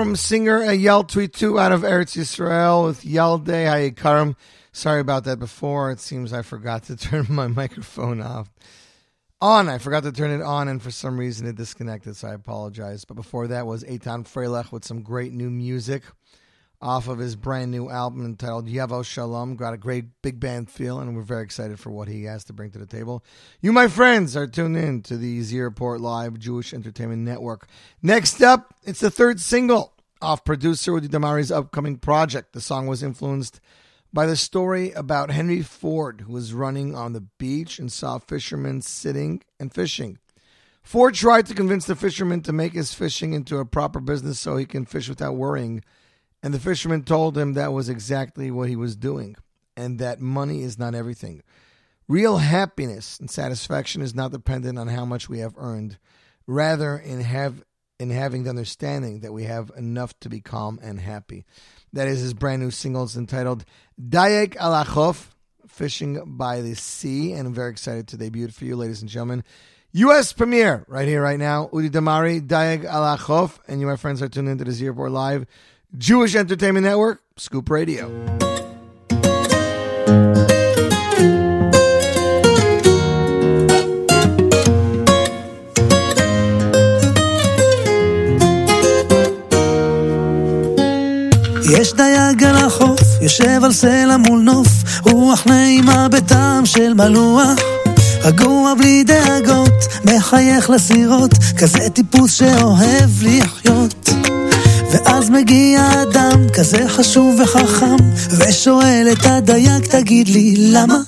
from 0.00 0.16
singer 0.16 0.60
Ayel 0.60 1.06
Tweet 1.06 1.34
2 1.34 1.60
out 1.60 1.72
of 1.72 1.82
Eretz 1.82 2.16
Yisrael 2.16 2.86
with 2.86 3.02
Yalde 3.02 3.44
Hayikarim. 3.44 4.34
Sorry 4.72 4.98
about 4.98 5.24
that 5.24 5.38
before. 5.38 5.90
It 5.90 6.00
seems 6.00 6.32
I 6.32 6.40
forgot 6.40 6.84
to 6.84 6.96
turn 6.96 7.26
my 7.28 7.48
microphone 7.48 8.22
off. 8.22 8.50
On, 9.42 9.68
I 9.68 9.76
forgot 9.76 10.04
to 10.04 10.12
turn 10.12 10.30
it 10.30 10.42
on, 10.42 10.68
and 10.68 10.80
for 10.80 10.90
some 10.90 11.20
reason 11.20 11.46
it 11.46 11.56
disconnected, 11.56 12.16
so 12.16 12.28
I 12.28 12.32
apologize. 12.32 13.04
But 13.04 13.16
before 13.16 13.48
that 13.48 13.66
was 13.66 13.84
Eitan 13.84 14.26
Freilech 14.26 14.72
with 14.72 14.86
some 14.86 15.02
great 15.02 15.34
new 15.34 15.50
music 15.50 16.04
off 16.82 17.08
of 17.08 17.18
his 17.18 17.36
brand 17.36 17.70
new 17.70 17.90
album 17.90 18.24
entitled 18.24 18.66
Yavo 18.66 19.04
Shalom. 19.04 19.56
Got 19.56 19.74
a 19.74 19.78
great 19.78 20.22
big 20.22 20.40
band 20.40 20.70
feel, 20.70 20.98
and 20.98 21.14
we're 21.14 21.22
very 21.22 21.44
excited 21.44 21.78
for 21.78 21.90
what 21.90 22.08
he 22.08 22.24
has 22.24 22.44
to 22.44 22.52
bring 22.52 22.70
to 22.70 22.78
the 22.78 22.86
table. 22.86 23.24
You, 23.60 23.72
my 23.72 23.88
friends, 23.88 24.36
are 24.36 24.46
tuned 24.46 24.76
in 24.76 25.02
to 25.02 25.16
the 25.16 25.42
Z 25.42 25.60
Report 25.60 26.00
Live 26.00 26.38
Jewish 26.38 26.72
Entertainment 26.72 27.22
Network. 27.22 27.68
Next 28.02 28.42
up, 28.42 28.74
it's 28.84 29.00
the 29.00 29.10
third 29.10 29.40
single 29.40 29.94
off 30.22 30.44
producer 30.44 30.92
Udi 30.92 31.08
Damari's 31.08 31.52
upcoming 31.52 31.98
project. 31.98 32.52
The 32.52 32.60
song 32.60 32.86
was 32.86 33.02
influenced 33.02 33.60
by 34.12 34.26
the 34.26 34.36
story 34.36 34.90
about 34.92 35.30
Henry 35.30 35.62
Ford, 35.62 36.22
who 36.22 36.32
was 36.32 36.52
running 36.52 36.94
on 36.94 37.12
the 37.12 37.20
beach 37.20 37.78
and 37.78 37.92
saw 37.92 38.18
fishermen 38.18 38.82
sitting 38.82 39.42
and 39.58 39.72
fishing. 39.72 40.18
Ford 40.82 41.14
tried 41.14 41.46
to 41.46 41.54
convince 41.54 41.84
the 41.84 41.94
fisherman 41.94 42.40
to 42.42 42.52
make 42.52 42.72
his 42.72 42.94
fishing 42.94 43.34
into 43.34 43.58
a 43.58 43.66
proper 43.66 44.00
business 44.00 44.40
so 44.40 44.56
he 44.56 44.64
can 44.64 44.86
fish 44.86 45.08
without 45.08 45.36
worrying. 45.36 45.84
And 46.42 46.54
the 46.54 46.60
fisherman 46.60 47.02
told 47.02 47.36
him 47.36 47.52
that 47.54 47.72
was 47.72 47.88
exactly 47.88 48.50
what 48.50 48.68
he 48.68 48.76
was 48.76 48.96
doing, 48.96 49.36
and 49.76 49.98
that 49.98 50.20
money 50.20 50.62
is 50.62 50.78
not 50.78 50.94
everything. 50.94 51.42
Real 52.08 52.38
happiness 52.38 53.20
and 53.20 53.30
satisfaction 53.30 54.02
is 54.02 54.14
not 54.14 54.32
dependent 54.32 54.78
on 54.78 54.88
how 54.88 55.04
much 55.04 55.28
we 55.28 55.40
have 55.40 55.54
earned, 55.56 55.98
rather 56.46 56.96
in 56.96 57.20
have 57.20 57.62
in 58.00 58.08
having 58.08 58.44
the 58.44 58.50
understanding 58.50 59.20
that 59.20 59.32
we 59.32 59.44
have 59.44 59.70
enough 59.76 60.18
to 60.20 60.30
be 60.30 60.40
calm 60.40 60.80
and 60.82 60.98
happy. 60.98 61.44
That 61.92 62.08
is 62.08 62.20
his 62.20 62.32
brand 62.32 62.62
new 62.62 62.70
single. 62.70 63.04
It's 63.04 63.14
entitled 63.14 63.66
Dayeg 64.00 64.56
Alachof, 64.56 65.28
Fishing 65.68 66.22
by 66.24 66.62
the 66.62 66.74
Sea, 66.74 67.32
and 67.32 67.46
I'm 67.46 67.54
very 67.54 67.70
excited 67.70 68.08
to 68.08 68.16
debut 68.16 68.46
it 68.46 68.54
for 68.54 68.64
you, 68.64 68.74
ladies 68.74 69.02
and 69.02 69.10
gentlemen. 69.10 69.44
U.S. 69.92 70.32
premiere 70.32 70.84
right 70.88 71.06
here, 71.06 71.20
right 71.20 71.38
now. 71.38 71.68
Udi 71.72 71.90
Damari, 71.90 72.40
Dayeg 72.40 72.88
Alachof, 72.88 73.58
and 73.68 73.80
you, 73.80 73.86
my 73.86 73.96
friends, 73.96 74.22
are 74.22 74.28
tuned 74.28 74.48
into 74.48 74.64
the 74.64 74.72
Z 74.72 74.88
Report 74.88 75.10
Live 75.10 75.46
Jewish 75.98 76.36
Entertainment 76.36 76.84
Network, 76.84 77.18
Scoop 77.36 77.68
Radio. 77.68 78.06
יש 91.70 91.92
דייג 91.92 92.44
על 92.44 92.56
החוף, 92.56 93.00
יושב 93.22 93.60
על 93.64 93.72
סלע 93.72 94.16
מול 94.16 94.40
נוף, 94.40 94.68
רוח 95.02 95.46
נעימה 95.46 96.08
בטעם 96.08 96.66
של 96.66 96.94
מלוח. 96.94 97.58
רגוע 98.22 98.74
בלי 98.74 99.04
דאגות, 99.04 99.86
מחייך 100.04 100.70
לסירות, 100.70 101.30
כזה 101.58 101.90
טיפוס 101.90 102.32
שאוהב 102.32 103.10
לחיות. 103.22 104.29
ואז 104.90 105.30
מגיע 105.30 106.02
אדם 106.02 106.46
כזה 106.54 106.88
חשוב 106.88 107.40
וחכם, 107.40 107.96
ושואל 108.30 109.08
את 109.12 109.26
הדייג, 109.26 109.86
תגיד 109.86 110.28
לי, 110.28 110.54
למה? 110.58 110.98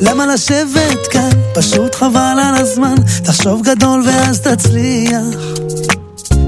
למה 0.00 0.26
לשבת 0.26 1.06
כאן? 1.10 1.30
פשוט 1.54 1.94
חבל 1.94 2.36
על 2.44 2.54
הזמן, 2.54 2.94
תחשוב 3.24 3.62
גדול 3.62 4.02
ואז 4.06 4.40
תצליח. 4.40 5.24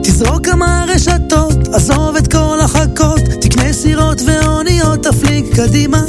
תזרוק 0.03 0.47
כמה 0.47 0.85
רשתות, 0.89 1.68
עזוב 1.72 2.16
את 2.16 2.33
כל 2.33 2.59
החכות, 2.61 3.20
תקנה 3.41 3.72
סירות 3.72 4.22
ואוניות, 4.27 5.03
תפליג 5.03 5.57
קדימה. 5.57 6.03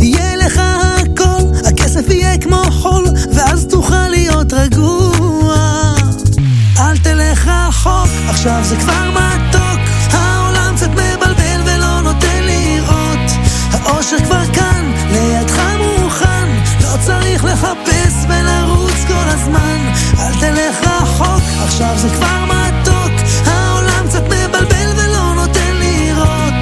יהיה 0.00 0.36
לך 0.36 0.60
הכל, 0.60 1.68
הכסף 1.68 2.10
יהיה 2.10 2.38
כמו 2.38 2.62
חול, 2.70 3.04
ואז 3.32 3.66
תוכל 3.66 4.08
להיות 4.08 4.52
רגוע. 4.52 5.56
אל 6.78 6.98
תלך 6.98 7.48
רחוק, 7.48 8.08
עכשיו 8.28 8.60
זה 8.64 8.76
כבר 8.76 9.10
מתוק, 9.10 9.65
החושך 14.06 14.26
כבר 14.26 14.44
כאן, 14.52 14.92
לידך 15.12 15.60
מוכן, 15.78 16.48
לא 16.82 16.96
צריך 17.06 17.44
לחפש 17.44 18.14
ולרוץ 18.28 19.04
כל 19.08 19.28
הזמן. 19.28 19.92
אל 20.18 20.32
תלך 20.40 20.86
רחוק, 20.86 21.42
עכשיו 21.64 21.94
זה 21.96 22.08
כבר 22.08 22.44
מתוק, 22.44 23.12
העולם 23.46 24.06
קצת 24.08 24.22
מבלבל 24.24 24.90
ולא 24.96 25.34
נותן 25.34 25.76
לראות. 25.78 26.54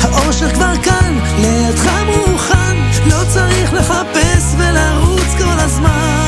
האושר 0.00 0.50
כבר 0.54 0.72
כאן, 0.82 1.18
לידך 1.38 1.90
מוכן, 2.06 2.76
לא 3.06 3.24
צריך 3.28 3.72
לחפש 3.74 4.54
ולרוץ 4.58 5.28
כל 5.38 5.58
הזמן. 5.58 6.22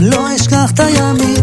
לא 0.00 0.28
את 0.74 0.80
הימים 0.80 1.37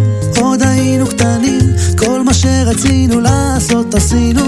שרצינו 2.45 3.19
לעשות 3.19 3.95
עשינו. 3.95 4.41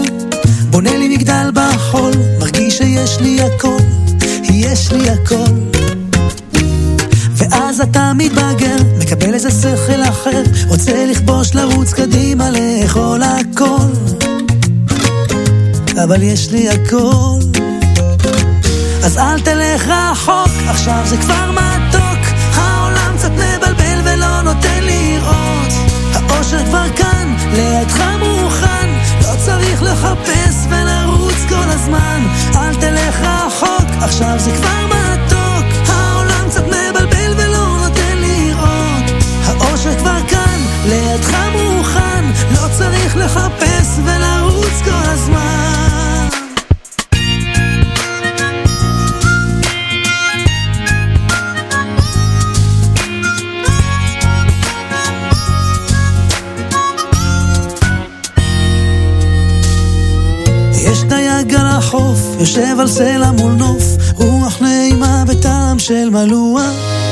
בונה 0.70 0.98
לי 0.98 1.08
מגדל 1.08 1.52
בחול, 1.54 2.12
מרגיש 2.40 2.78
שיש 2.78 3.20
לי 3.20 3.42
הכל, 3.42 3.78
יש 4.44 4.92
לי 4.92 5.10
הכל. 5.10 5.54
ואז 7.34 7.82
אתה 7.82 8.12
מתבגר, 8.16 8.76
מקבל 9.00 9.34
איזה 9.34 9.52
שכל 9.52 10.04
אחר, 10.10 10.44
רוצה 10.68 11.06
לכבוש, 11.06 11.56
לרוץ 11.56 11.94
קדימה, 11.94 12.50
לאכול 12.50 13.22
הכל. 13.24 13.88
אבל 16.04 16.24
יש 16.24 16.52
לי 16.52 16.70
הכל. 16.70 17.40
אז 19.04 19.18
אל 19.18 19.40
תלך 19.40 19.88
רחוק, 19.88 20.52
עכשיו 20.68 21.02
זה 21.06 21.18
כבר 21.18 21.52
מתוק. 21.52 22.20
העולם 22.54 23.18
קצת 23.18 23.32
מבלבל 23.32 24.00
ולא 24.04 24.42
נותן 24.42 24.84
לראות. 24.84 25.74
האושר 26.14 26.66
כבר 26.66 26.86
כאן, 26.96 27.37
לידך 27.54 28.04
מוכן. 28.20 28.90
לא 29.22 29.36
צריך 29.46 29.84
לחפש 29.84 30.56
ולרוץ 30.70 31.36
כל 31.50 31.70
הזמן. 31.70 32.22
אל 32.56 32.76
תלך 32.76 33.20
רחוק, 33.22 33.88
עכשיו 34.02 34.34
זה 34.38 34.52
כבר 34.52 34.86
מתוק. 34.86 35.90
העולם 35.90 36.50
קצת 36.50 36.64
מבלבל 36.68 37.34
ולא 37.38 37.78
נותן 37.84 38.18
לראות. 38.18 39.24
האושר 39.46 40.00
כבר 40.00 40.20
כאן, 40.28 40.60
לידך 40.86 41.38
מוכן. 41.52 42.26
לא 42.52 42.68
צריך 42.78 43.18
לחפש 43.18 44.00
ולרוץ 44.06 44.82
כל 44.86 45.10
הזמן. 45.10 45.87
החוף, 61.88 62.20
יושב 62.40 62.80
על 62.80 62.88
סלע 62.88 63.32
מול 63.32 63.52
נוף, 63.52 63.84
רוח 64.16 64.62
נעימה 64.62 65.24
בטעם 65.28 65.80
של 65.80 66.10
מלוח. 66.10 67.07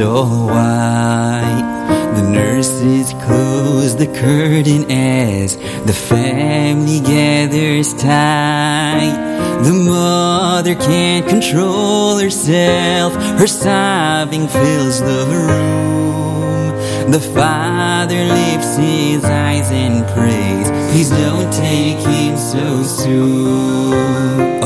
All 0.00 0.46
white. 0.46 2.14
The 2.14 2.22
nurses 2.22 3.12
close 3.24 3.96
the 3.96 4.06
curtain 4.06 4.90
as 4.90 5.56
the 5.84 5.92
family 5.92 7.00
gathers 7.00 7.94
tight. 7.94 9.16
The 9.62 9.72
mother 9.72 10.74
can't 10.74 11.26
control 11.26 12.18
herself, 12.18 13.14
her 13.38 13.46
sobbing 13.46 14.48
fills 14.48 15.00
the 15.00 15.26
room. 15.30 17.10
The 17.10 17.20
father 17.20 18.24
lifts 18.24 18.76
his 18.76 19.24
eyes 19.24 19.70
and 19.70 20.06
prays, 20.08 20.68
please 20.92 21.10
don't 21.10 21.50
take 21.52 21.98
him 21.98 22.36
so 22.36 22.82
soon. 22.82 24.57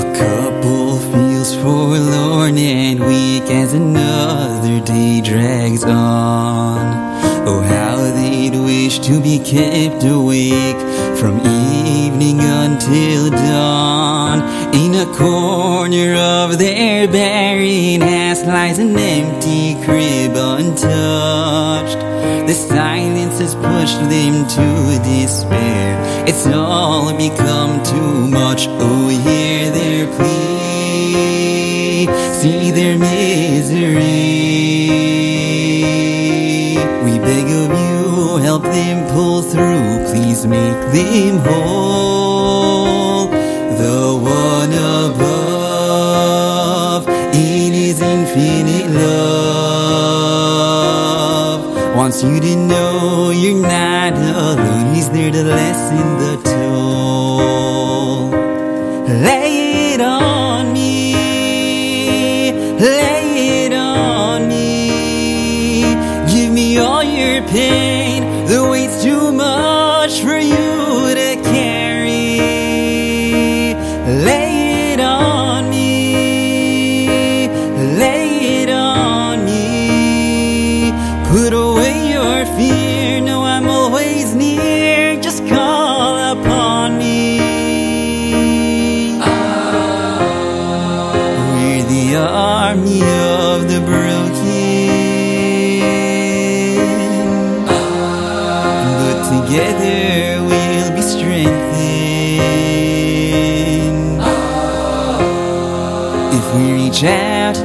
As 3.72 3.80
another 3.80 4.80
day 4.84 5.20
drags 5.20 5.84
on. 5.84 6.78
Oh, 7.46 7.60
how 7.62 7.96
they'd 8.16 8.54
wish 8.54 8.98
to 9.00 9.20
be 9.20 9.38
kept 9.38 10.04
awake 10.04 10.80
from 11.16 11.40
evening 11.40 12.40
until 12.40 13.30
dawn. 13.30 14.42
In 14.74 14.94
a 14.94 15.06
corner 15.16 16.14
of 16.14 16.58
their 16.58 17.08
barren 17.08 18.00
house 18.00 18.44
lies 18.44 18.78
an 18.78 18.96
empty 18.96 19.74
crib 19.84 20.32
untouched. 20.36 22.00
The 22.46 22.54
silence 22.54 23.38
has 23.38 23.54
pushed 23.54 24.00
them 24.10 24.46
to 24.56 25.02
despair. 25.02 26.26
It's 26.26 26.46
all 26.46 27.12
become 27.16 27.82
too 27.84 28.28
much. 28.28 28.66
Oh, 28.68 29.08
hear 29.08 29.70
their 29.70 30.06
plea, 30.14 30.41
their 32.74 32.96
misery. 32.98 34.00
We 37.04 37.18
beg 37.18 37.44
of 37.44 37.70
you, 37.82 38.36
help 38.38 38.62
them 38.64 39.06
pull 39.12 39.42
through. 39.42 40.06
Please 40.10 40.46
make 40.46 40.80
them 40.92 41.38
whole. 41.38 43.26
The 43.82 44.14
one 44.16 44.72
above, 45.06 46.22
in 47.34 47.72
His 47.72 48.00
infinite 48.00 48.90
love, 48.90 49.12
wants 51.96 52.22
you 52.22 52.40
to 52.40 52.56
know 52.56 53.30
you're 53.30 53.60
not 53.60 54.14
alone. 54.14 54.94
He's 54.94 55.10
there 55.10 55.30
to 55.30 55.42
lessen 55.42 56.11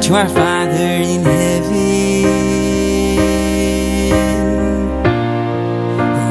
to 0.07 0.15
our 0.15 0.29
Father 0.29 0.71
in 0.73 1.21
heaven, 1.21 2.23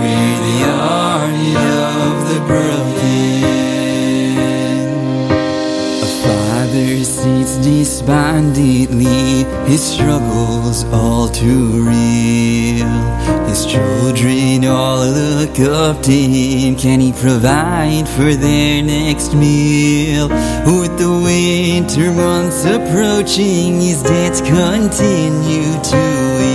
we're 0.00 0.38
the 0.46 0.60
army 0.80 1.52
of 1.56 2.14
the 2.30 2.38
broken. 2.46 3.42
A 6.00 6.04
father 6.24 7.04
sits 7.04 7.56
despondently, 7.58 9.44
his 9.70 9.82
struggles 9.84 10.84
all 10.84 11.28
too 11.28 11.84
real. 11.86 12.96
His 13.46 13.66
children 13.66 14.64
all 14.64 15.06
look 15.06 15.60
up 15.60 16.02
to 16.02 16.12
him. 16.12 16.76
Can 16.76 17.00
he 17.00 17.12
provide 17.12 18.08
for 18.08 18.34
their 18.34 18.82
next 18.82 19.34
meal? 19.34 20.28
With 20.66 20.96
the 20.98 21.10
winter 21.10 22.12
months 22.12 22.64
approaching, 22.88 23.80
his 23.80 24.02
debts 24.02 24.40
continue 24.40 25.72
to 25.82 26.04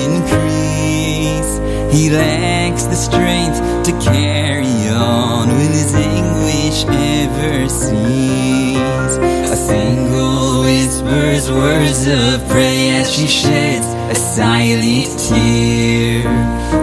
increase. 0.05 1.51
He 1.93 2.09
lacks 2.09 2.84
the 2.84 2.95
strength 2.95 3.59
to 3.86 3.91
carry 3.99 4.88
on. 4.89 5.49
Will 5.49 5.71
his 5.71 5.93
anguish 5.93 6.86
ever 6.86 7.67
cease? 7.69 9.17
A 9.51 9.55
single 9.55 10.61
whispers 10.61 11.51
words 11.51 12.07
of 12.07 12.47
prayer 12.49 13.01
as 13.01 13.11
she 13.13 13.27
sheds 13.27 13.88
a 14.09 14.15
silent 14.15 15.19
tear. 15.27 16.23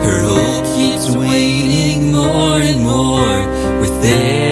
Her 0.07 0.21
hope 0.23 0.65
keeps 0.77 1.17
waning 1.17 2.13
more 2.13 2.61
and 2.61 2.83
more 2.83 3.81
with 3.81 4.05
every 4.05 4.48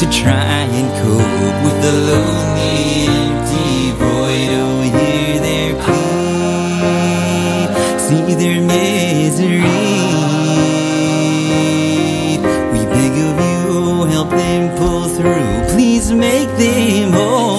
to 0.00 0.06
try 0.08 0.62
and 0.78 0.88
cope 1.02 1.62
with 1.62 1.78
the 1.82 1.92
lonely, 2.08 3.04
empty 3.04 3.92
void. 4.00 4.50
Oh, 4.62 4.80
hear 4.80 5.38
their 5.48 5.72
plea, 5.84 7.66
see 8.06 8.34
their 8.34 8.60
misery. 8.62 9.60
We 12.72 12.80
beg 12.94 13.14
of 13.28 13.36
you, 13.50 14.04
help 14.06 14.30
them 14.30 14.62
pull 14.78 15.06
through. 15.06 15.74
Please 15.74 16.10
make 16.12 16.48
them 16.56 17.12
whole. 17.12 17.49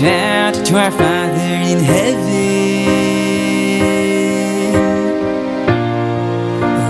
We 0.00 0.06
reach 0.06 0.12
out 0.12 0.54
to 0.66 0.76
our 0.78 0.90
Father 0.90 1.56
in 1.70 1.78
heaven, 1.78 2.20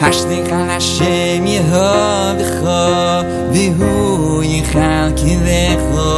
Hashtag 0.00 0.48
Hashem 0.48 1.44
Yehovecha, 1.44 2.82
Vihu 3.52 4.42
Yichal 4.42 5.08
Kilecho. 5.18 6.12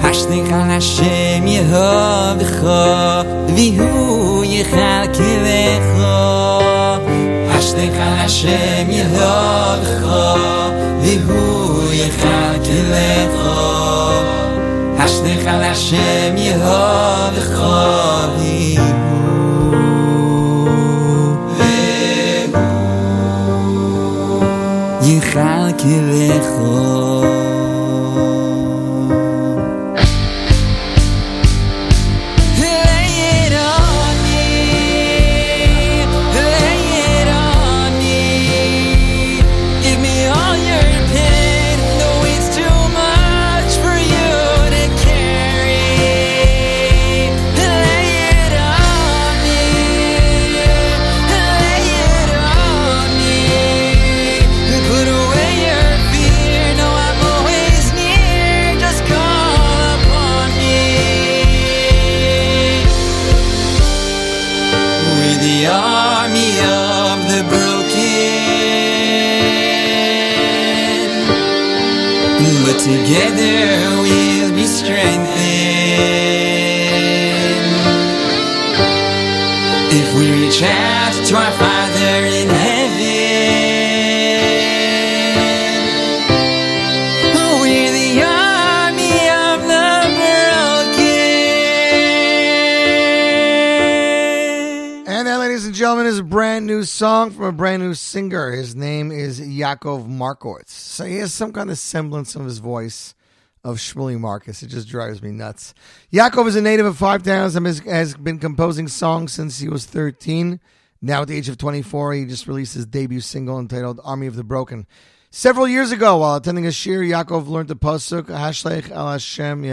Hashtag 0.00 0.48
Hashem 0.48 1.44
Yehovecha, 1.44 2.84
Vihu 3.54 4.44
dey 7.76 7.90
khalash 7.96 8.42
mi 8.88 9.00
hob 9.14 9.82
khah 10.02 10.68
vi 11.02 11.14
hoy 11.26 12.00
khag 12.20 12.66
le 12.92 13.10
khah 13.36 14.20
khash 14.98 15.18
ne 15.24 15.34
khalash 15.44 15.90
mi 16.36 16.48
our 81.36 81.52
Father 81.52 82.24
in 82.24 82.48
heaven, 82.48 82.96
oh, 87.36 87.58
we're 87.60 87.92
the 87.92 88.22
army 88.24 89.28
of 89.28 89.60
the 89.68 90.00
broken. 90.16 91.14
And 95.06 95.26
that, 95.26 95.36
ladies 95.36 95.66
and 95.66 95.74
gentlemen, 95.74 96.06
is 96.06 96.20
a 96.20 96.24
brand 96.24 96.66
new 96.66 96.84
song 96.84 97.30
from 97.32 97.44
a 97.44 97.52
brand 97.52 97.82
new 97.82 97.92
singer. 97.92 98.52
His 98.52 98.74
name 98.74 99.12
is 99.12 99.38
Yaakov 99.38 100.08
Markowitz. 100.08 100.72
So 100.72 101.04
he 101.04 101.16
has 101.16 101.34
some 101.34 101.52
kind 101.52 101.70
of 101.70 101.78
semblance 101.78 102.34
of 102.34 102.46
his 102.46 102.60
voice 102.60 103.14
of 103.62 103.76
Shmuley 103.76 104.18
Marcus. 104.18 104.62
It 104.62 104.68
just 104.68 104.88
drives 104.88 105.20
me 105.20 105.32
nuts. 105.32 105.74
Yaakov 106.10 106.46
is 106.46 106.56
a 106.56 106.62
native 106.62 106.86
of 106.86 106.96
Five 106.96 107.24
Towns 107.24 107.56
and 107.56 107.66
has, 107.66 107.80
has 107.80 108.16
been 108.16 108.38
composing 108.38 108.88
songs 108.88 109.32
since 109.32 109.58
he 109.58 109.68
was 109.68 109.84
13. 109.84 110.60
Now, 111.02 111.22
at 111.22 111.28
the 111.28 111.36
age 111.36 111.48
of 111.48 111.58
24, 111.58 112.14
he 112.14 112.24
just 112.24 112.46
released 112.46 112.74
his 112.74 112.86
debut 112.86 113.20
single 113.20 113.58
entitled 113.58 114.00
Army 114.02 114.26
of 114.26 114.36
the 114.36 114.44
Broken. 114.44 114.86
Several 115.30 115.68
years 115.68 115.92
ago, 115.92 116.16
while 116.16 116.36
attending 116.36 116.66
a 116.66 116.70
shiur, 116.70 117.06
Yaakov 117.06 117.48
learned 117.48 117.68
the 117.68 117.76
pasuk 117.76 118.26
Hashlech 118.26 118.90
al 118.90 119.10
Hashem 119.10 119.64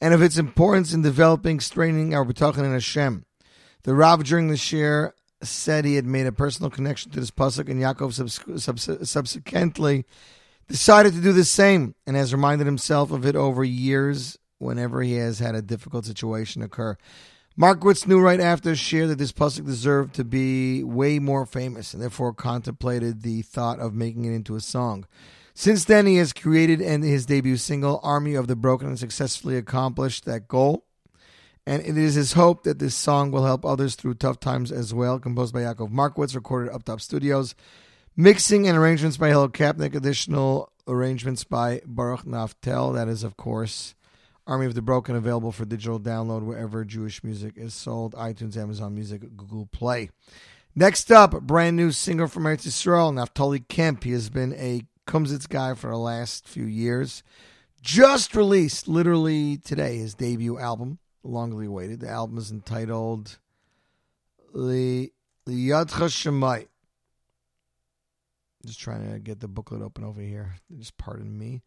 and 0.00 0.14
of 0.14 0.22
its 0.22 0.38
importance 0.38 0.94
in 0.94 1.02
developing, 1.02 1.60
strengthening 1.60 2.14
our 2.14 2.24
bitachon 2.24 2.64
in 2.64 2.72
Hashem. 2.72 3.24
The 3.82 3.94
Rav 3.94 4.24
during 4.24 4.48
the 4.48 4.54
shiur 4.54 5.12
said 5.42 5.84
he 5.84 5.96
had 5.96 6.06
made 6.06 6.26
a 6.26 6.32
personal 6.32 6.70
connection 6.70 7.12
to 7.12 7.20
this 7.20 7.30
pasuk, 7.30 7.68
and 7.68 7.80
Yaakov 7.80 8.12
subs- 8.12 8.62
subs- 8.62 9.10
subsequently 9.10 10.06
decided 10.68 11.12
to 11.14 11.20
do 11.20 11.32
the 11.32 11.44
same, 11.44 11.94
and 12.06 12.16
has 12.16 12.32
reminded 12.32 12.66
himself 12.66 13.10
of 13.10 13.26
it 13.26 13.36
over 13.36 13.64
years 13.64 14.38
whenever 14.58 15.02
he 15.02 15.14
has 15.14 15.38
had 15.38 15.54
a 15.54 15.62
difficult 15.62 16.04
situation 16.04 16.62
occur. 16.62 16.96
Markowitz 17.60 18.06
knew 18.06 18.20
right 18.20 18.38
after 18.38 18.70
shiur 18.70 19.08
that 19.08 19.18
this 19.18 19.32
pasuk 19.32 19.66
deserved 19.66 20.14
to 20.14 20.22
be 20.22 20.84
way 20.84 21.18
more 21.18 21.44
famous, 21.44 21.92
and 21.92 22.00
therefore 22.00 22.32
contemplated 22.32 23.22
the 23.22 23.42
thought 23.42 23.80
of 23.80 23.92
making 23.92 24.26
it 24.26 24.32
into 24.32 24.54
a 24.54 24.60
song. 24.60 25.04
Since 25.54 25.84
then, 25.84 26.06
he 26.06 26.18
has 26.18 26.32
created 26.32 26.80
and 26.80 27.02
his 27.02 27.26
debut 27.26 27.56
single, 27.56 27.98
Army 28.04 28.36
of 28.36 28.46
the 28.46 28.54
Broken, 28.54 28.86
and 28.86 28.96
successfully 28.96 29.56
accomplished 29.56 30.24
that 30.24 30.46
goal. 30.46 30.84
And 31.66 31.82
it 31.84 31.98
is 31.98 32.14
his 32.14 32.34
hope 32.34 32.62
that 32.62 32.78
this 32.78 32.94
song 32.94 33.32
will 33.32 33.44
help 33.44 33.64
others 33.64 33.96
through 33.96 34.14
tough 34.14 34.38
times 34.38 34.70
as 34.70 34.94
well. 34.94 35.18
Composed 35.18 35.52
by 35.52 35.62
Yaakov 35.62 35.90
Markowitz, 35.90 36.36
recorded 36.36 36.70
at 36.70 36.76
Up 36.76 36.84
Top 36.84 37.00
Studios. 37.00 37.56
Mixing 38.16 38.68
and 38.68 38.78
arrangements 38.78 39.16
by 39.16 39.30
Hillel 39.30 39.48
Kapnick. 39.48 39.96
Additional 39.96 40.70
arrangements 40.86 41.42
by 41.42 41.80
Baruch 41.84 42.24
Naftel. 42.24 42.94
That 42.94 43.08
is, 43.08 43.24
of 43.24 43.36
course, 43.36 43.96
Army 44.48 44.64
of 44.64 44.74
the 44.74 44.80
Broken, 44.80 45.14
available 45.14 45.52
for 45.52 45.66
digital 45.66 46.00
download 46.00 46.42
wherever 46.42 46.82
Jewish 46.82 47.22
music 47.22 47.52
is 47.58 47.74
sold 47.74 48.14
iTunes, 48.14 48.56
Amazon 48.56 48.94
Music, 48.94 49.20
Google 49.36 49.68
Play. 49.70 50.08
Next 50.74 51.12
up, 51.12 51.42
brand 51.42 51.76
new 51.76 51.92
singer 51.92 52.26
from 52.26 52.44
Eretz 52.44 52.66
Yisrael, 52.66 53.12
Naftali 53.12 53.68
Kemp. 53.68 54.04
He 54.04 54.12
has 54.12 54.30
been 54.30 54.54
a 54.54 54.86
Kumsitz 55.06 55.46
guy 55.46 55.74
for 55.74 55.90
the 55.90 55.98
last 55.98 56.48
few 56.48 56.64
years. 56.64 57.22
Just 57.82 58.34
released, 58.34 58.88
literally 58.88 59.58
today, 59.58 59.98
his 59.98 60.14
debut 60.14 60.58
album, 60.58 60.98
longly 61.22 61.66
awaited. 61.66 62.00
The 62.00 62.08
album 62.08 62.38
is 62.38 62.50
entitled 62.50 63.38
Li 64.54 65.12
Liyadcha 65.46 66.08
Shemai. 66.08 66.68
Just 68.64 68.80
trying 68.80 69.12
to 69.12 69.18
get 69.18 69.40
the 69.40 69.48
booklet 69.48 69.82
open 69.82 70.04
over 70.04 70.22
here. 70.22 70.54
Just 70.78 70.96
pardon 70.96 71.38
me. 71.38 71.60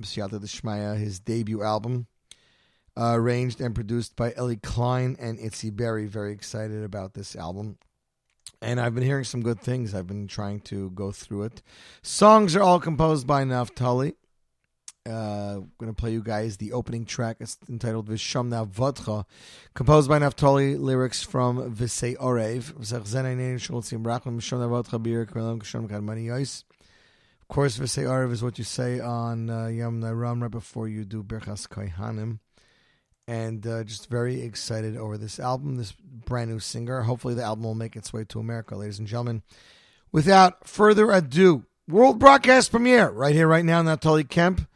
B'siyata 0.00 0.40
D'Shmaya, 0.40 0.96
his 0.96 1.18
debut 1.20 1.62
album, 1.62 2.06
uh, 2.96 3.12
arranged 3.14 3.60
and 3.60 3.74
produced 3.74 4.16
by 4.16 4.32
Ellie 4.36 4.56
Klein 4.56 5.16
and 5.20 5.38
Itzy 5.38 5.70
Berry. 5.70 6.06
Very 6.06 6.32
excited 6.32 6.84
about 6.84 7.14
this 7.14 7.36
album. 7.36 7.78
And 8.60 8.80
I've 8.80 8.94
been 8.94 9.04
hearing 9.04 9.24
some 9.24 9.42
good 9.42 9.60
things. 9.60 9.94
I've 9.94 10.06
been 10.06 10.26
trying 10.26 10.60
to 10.62 10.90
go 10.90 11.12
through 11.12 11.44
it. 11.44 11.62
Songs 12.02 12.56
are 12.56 12.62
all 12.62 12.80
composed 12.80 13.26
by 13.26 13.44
Naftali. 13.44 14.14
Uh, 15.08 15.58
I'm 15.58 15.72
going 15.78 15.92
to 15.92 15.94
play 15.94 16.10
you 16.12 16.22
guys 16.22 16.56
the 16.58 16.72
opening 16.72 17.06
track. 17.06 17.38
It's 17.40 17.56
entitled 17.68 18.08
Vishamna 18.08 18.68
Vodcha, 18.68 19.24
composed 19.74 20.08
by 20.08 20.18
Naftali, 20.18 20.78
lyrics 20.78 21.22
from 21.22 21.72
Visei 21.72 22.16
Orev. 22.16 22.74
Of 27.48 27.54
course, 27.54 27.78
Visei 27.78 28.04
Orev 28.04 28.30
is 28.30 28.42
what 28.42 28.58
you 28.58 28.64
say 28.64 29.00
on 29.00 29.48
uh, 29.48 29.68
Yom 29.68 30.02
Nairam 30.02 30.42
right 30.42 30.50
before 30.50 30.86
you 30.86 31.06
do 31.06 31.22
Birchas 31.22 31.66
Kohanim. 31.66 32.40
And 33.26 33.66
uh, 33.66 33.84
just 33.84 34.10
very 34.10 34.42
excited 34.42 34.98
over 34.98 35.16
this 35.16 35.40
album, 35.40 35.76
this 35.76 35.92
brand 35.92 36.50
new 36.50 36.58
singer. 36.58 37.00
Hopefully, 37.00 37.32
the 37.32 37.42
album 37.42 37.64
will 37.64 37.74
make 37.74 37.96
its 37.96 38.12
way 38.12 38.24
to 38.24 38.38
America, 38.38 38.76
ladies 38.76 38.98
and 38.98 39.08
gentlemen. 39.08 39.42
Without 40.12 40.68
further 40.68 41.10
ado, 41.10 41.64
world 41.88 42.18
broadcast 42.18 42.70
premiere 42.70 43.08
right 43.08 43.34
here, 43.34 43.48
right 43.48 43.64
now, 43.64 43.82
Naftali 43.82 44.28
Kemp. 44.28 44.68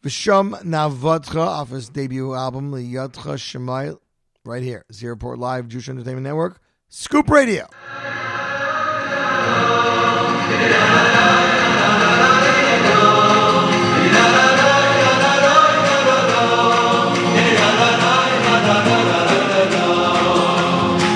Visham 0.00 0.54
Navodcha 0.62 1.44
off 1.44 1.70
his 1.70 1.88
debut 1.88 2.32
album, 2.34 2.70
Liyadcha 2.70 3.34
Shemai, 3.38 3.98
right 4.44 4.62
here. 4.62 4.84
Z 4.92 5.04
Report 5.08 5.36
Live, 5.36 5.66
Jewish 5.66 5.88
Entertainment 5.88 6.24
Network, 6.24 6.60
Scoop 6.88 7.28
Radio. 7.28 7.66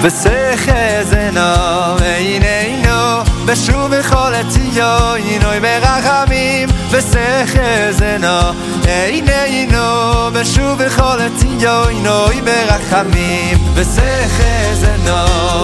به 0.05 0.11
سه 0.11 0.57
خزنا 0.57 1.97
این 1.97 2.45
اینو 2.45 3.25
به 3.47 3.55
شو 3.55 3.89
به 3.89 4.03
خالتی 4.03 4.61
یا 4.61 5.15
וסחזנו 6.99 8.53
עינינו 8.87 9.79
ושוב 10.33 10.83
בכל 10.83 11.19
עצינו, 11.21 11.55
ציונו 11.59 12.27
ברחמים. 12.45 13.59
וסחזנו 13.75 15.13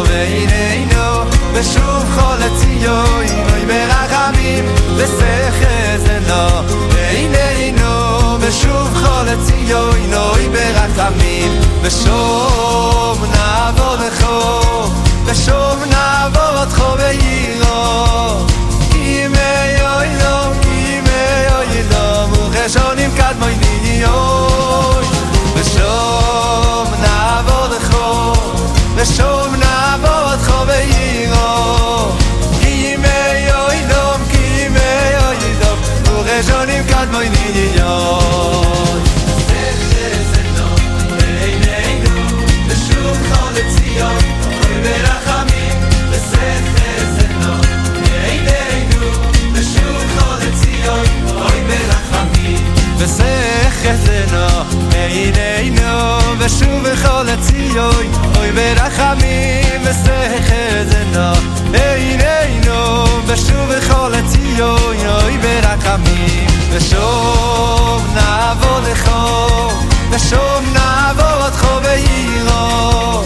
ועינינו 0.08 1.24
ושוב 1.52 2.04
כל 2.14 2.58
ציונו 2.58 3.66
ברחמים. 3.66 4.64
וסחזנו 4.96 6.68
ועינינו, 6.90 8.38
ושוב 8.40 9.04
כל 9.04 9.44
ציונו 9.46 10.32
ברחמים. 10.52 11.60
ושוב 11.82 13.24
נעבור 13.32 13.94
לך 13.94 14.26
ושוב 15.24 15.84
נעבור 15.90 16.60
אותך 16.60 16.82
בעירו 16.96 18.49
שונים 22.72 23.10
קד 23.16 23.34
מוי 23.38 23.54
ניוי 23.82 25.04
ושום 25.54 26.86
נעבוד 27.00 27.70
חו 27.90 28.32
ושום 28.94 29.54
נעבוד 29.54 30.38
חו 30.46 30.66
ואירו 30.66 32.12
כי 32.60 32.68
ימי 32.68 33.52
אוי 33.52 33.76
דום, 33.88 34.22
כי 34.30 34.66
ימי 34.66 35.16
אוי 35.26 35.54
דום 35.60 35.78
ורשונים 36.04 36.84
קד 36.86 37.06
מוי 37.12 37.28
ניוי 37.28 38.29
וסכת 53.02 53.98
לנו, 54.08 54.46
עינינו, 54.92 56.18
ושוב 56.38 56.82
בכל 56.82 57.28
הציון, 57.28 58.12
אוי 58.36 58.52
ברחמים, 58.52 59.80
וסכת 59.84 60.86
לנו, 60.92 61.32
עינינו, 61.72 63.04
ושוב 63.26 63.72
בכל 63.72 64.12
הציון, 64.14 64.96
אוי 65.06 65.38
ברחמים, 65.38 66.46
ושוב 66.70 68.06
נעבור 68.14 68.78
לכל, 68.92 69.74
ושוב 70.10 70.60
נעבור 70.72 71.42
עוד 71.42 71.52
חו 71.52 71.80
בעירו, 71.82 73.22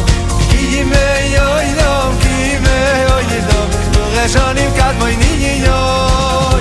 כי 0.51 0.57
ימי 0.57 1.39
אוי 1.39 1.75
לא, 1.77 2.11
כי 2.21 2.29
ימי 2.29 3.13
אוי 3.13 3.25
לא, 3.49 3.67
קדמוי 4.77 5.17
נהיו, 5.17 6.54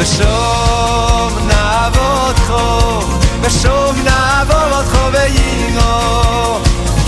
ושוב 0.00 1.38
נעבור 1.46 2.28
אותך 2.28 2.52
ושוב 3.42 3.96
נעבור 4.04 4.78
אותך 4.78 4.98
ויינו 5.12 6.58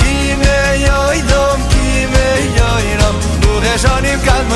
כי 0.00 0.34
מיועדום 0.34 1.62
כי 1.70 2.06
מיועדום 2.06 3.16
ורשונים 3.42 4.18
כאן 4.24 4.48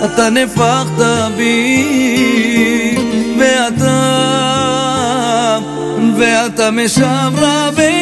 אתה 0.06 0.30
נפחת 0.30 1.02
בי, 1.38 2.96
ואתה, 3.40 3.98
ואתה 6.18 6.72
משמרה 6.72 7.70
בקרבי, 7.72 8.01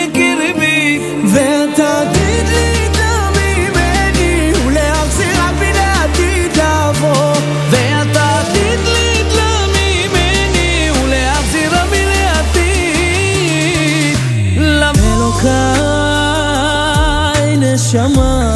הנשמה 17.93 18.53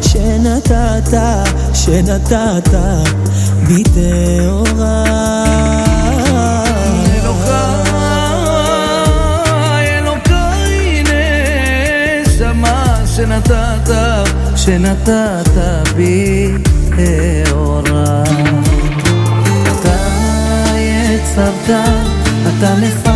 שנתת, 0.00 1.18
שנתת 1.74 2.68
בי 3.66 3.82
טהורה. 3.82 5.04
שנתת, 13.16 13.90
שנתת 14.56 15.48
בי 15.96 16.52
טהורה. 16.96 18.22
אתה 19.66 19.96
יצרת, 20.76 21.70
אתה 22.48 22.74
מפ... 22.74 23.09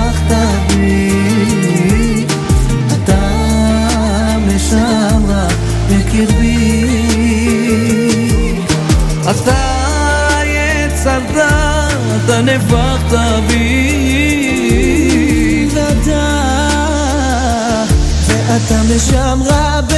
אתה 12.34 12.42
נבחת 12.42 13.12
בי 13.46 14.88
ואתה 15.74 16.26
ואתה 18.26 18.82
משם 18.96 19.42
רב. 19.46 19.93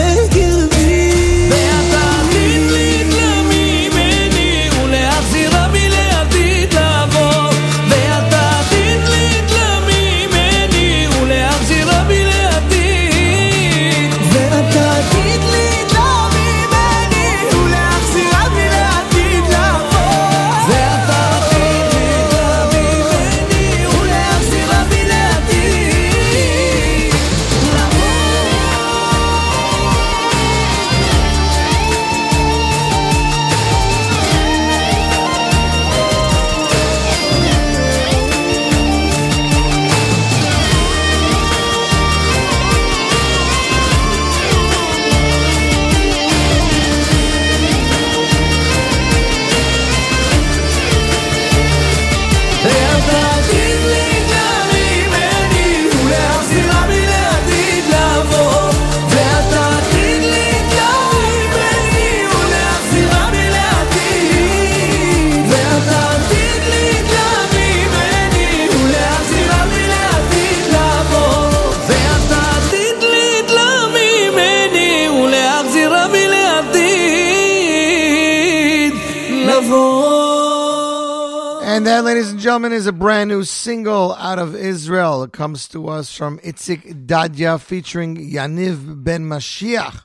Gentlemen, 82.57 82.73
is 82.73 82.87
a 82.87 82.93
brand 82.93 83.29
new 83.29 83.45
single 83.45 84.15
out 84.15 84.39
of 84.39 84.55
Israel. 84.55 85.23
It 85.23 85.33
comes 85.35 85.69
to 85.69 85.89
us 85.89 86.17
from 86.17 86.39
Itzik 86.39 87.05
Dadya 87.05 87.61
featuring 87.61 88.17
Yaniv 88.17 89.05
Ben 89.05 89.29
Mashiach. 89.29 90.05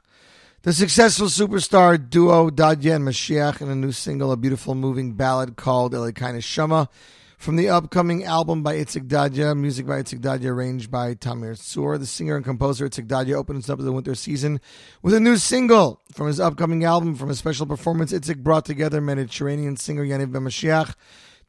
The 0.63 0.73
successful 0.73 1.27
superstar 1.27 2.09
duo 2.09 2.49
Dadya 2.49 2.97
and 2.97 3.07
Mashiach 3.07 3.61
in 3.61 3.69
a 3.69 3.75
new 3.75 3.93
single, 3.93 4.33
a 4.33 4.35
beautiful 4.35 4.75
moving 4.75 5.13
ballad 5.13 5.55
called 5.55 5.93
Elikaina 5.93 6.43
Shama. 6.43 6.89
From 7.37 7.55
the 7.55 7.69
upcoming 7.69 8.25
album 8.25 8.63
by 8.63 8.75
Itzik 8.75 9.07
Dadya, 9.07 9.57
music 9.57 9.87
by 9.87 10.03
Itzik 10.03 10.19
Dadya, 10.19 10.47
arranged 10.47 10.91
by 10.91 11.15
Tamir 11.15 11.53
Tzur. 11.53 11.97
The 11.97 12.05
singer 12.05 12.35
and 12.35 12.43
composer 12.43 12.89
Itzik 12.89 13.07
Dadya 13.07 13.35
opens 13.35 13.69
up 13.69 13.79
the 13.79 13.93
winter 13.93 14.13
season 14.13 14.59
with 15.01 15.13
a 15.13 15.21
new 15.21 15.37
single 15.37 16.01
from 16.11 16.27
his 16.27 16.41
upcoming 16.41 16.83
album. 16.83 17.15
From 17.15 17.29
a 17.29 17.35
special 17.35 17.65
performance, 17.65 18.11
Itzik 18.11 18.43
brought 18.43 18.65
together 18.65 18.99
Mediterranean 18.99 19.77
singer 19.77 20.03
Yaniv 20.05 20.33
Ben 20.33 20.41
Mashiach 20.41 20.95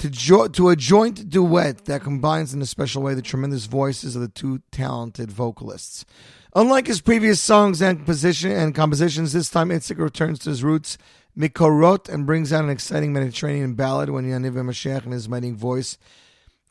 to, 0.03 0.11
jo- 0.11 0.49
to 0.49 0.69
a 0.69 0.75
joint 0.75 1.31
duet 1.31 1.85
that 1.85 2.03
combines 2.03 2.53
in 2.53 2.61
a 2.61 2.67
special 2.67 3.05
way 3.05 3.15
the 3.15 3.23
tremendous 3.23 3.67
voices 3.67 4.17
of 4.17 4.23
the 4.23 4.27
two 4.27 4.61
talented 4.73 5.31
vocalists. 5.31 6.05
Unlike 6.57 6.89
his 6.89 7.01
previous 7.01 7.41
songs 7.41 7.81
and 7.81 8.05
position 8.05 8.51
and 8.51 8.75
compositions, 8.75 9.33
this 9.33 9.49
time 9.49 9.69
Itzik 9.69 9.99
returns 9.99 10.41
to 10.41 10.51
his 10.51 10.65
roots, 10.65 10.99
Mikorot, 11.39 12.09
and 12.09 12.27
brings 12.27 12.53
out 12.53 12.65
an 12.65 12.71
exciting 12.71 13.13
Mediterranean 13.13 13.75
ballad 13.75 14.11
when 14.11 14.25
Yaniv 14.25 14.55
Mashiach 14.55 15.07
in 15.07 15.13
his 15.13 15.29
mighty 15.29 15.53
voice 15.53 15.99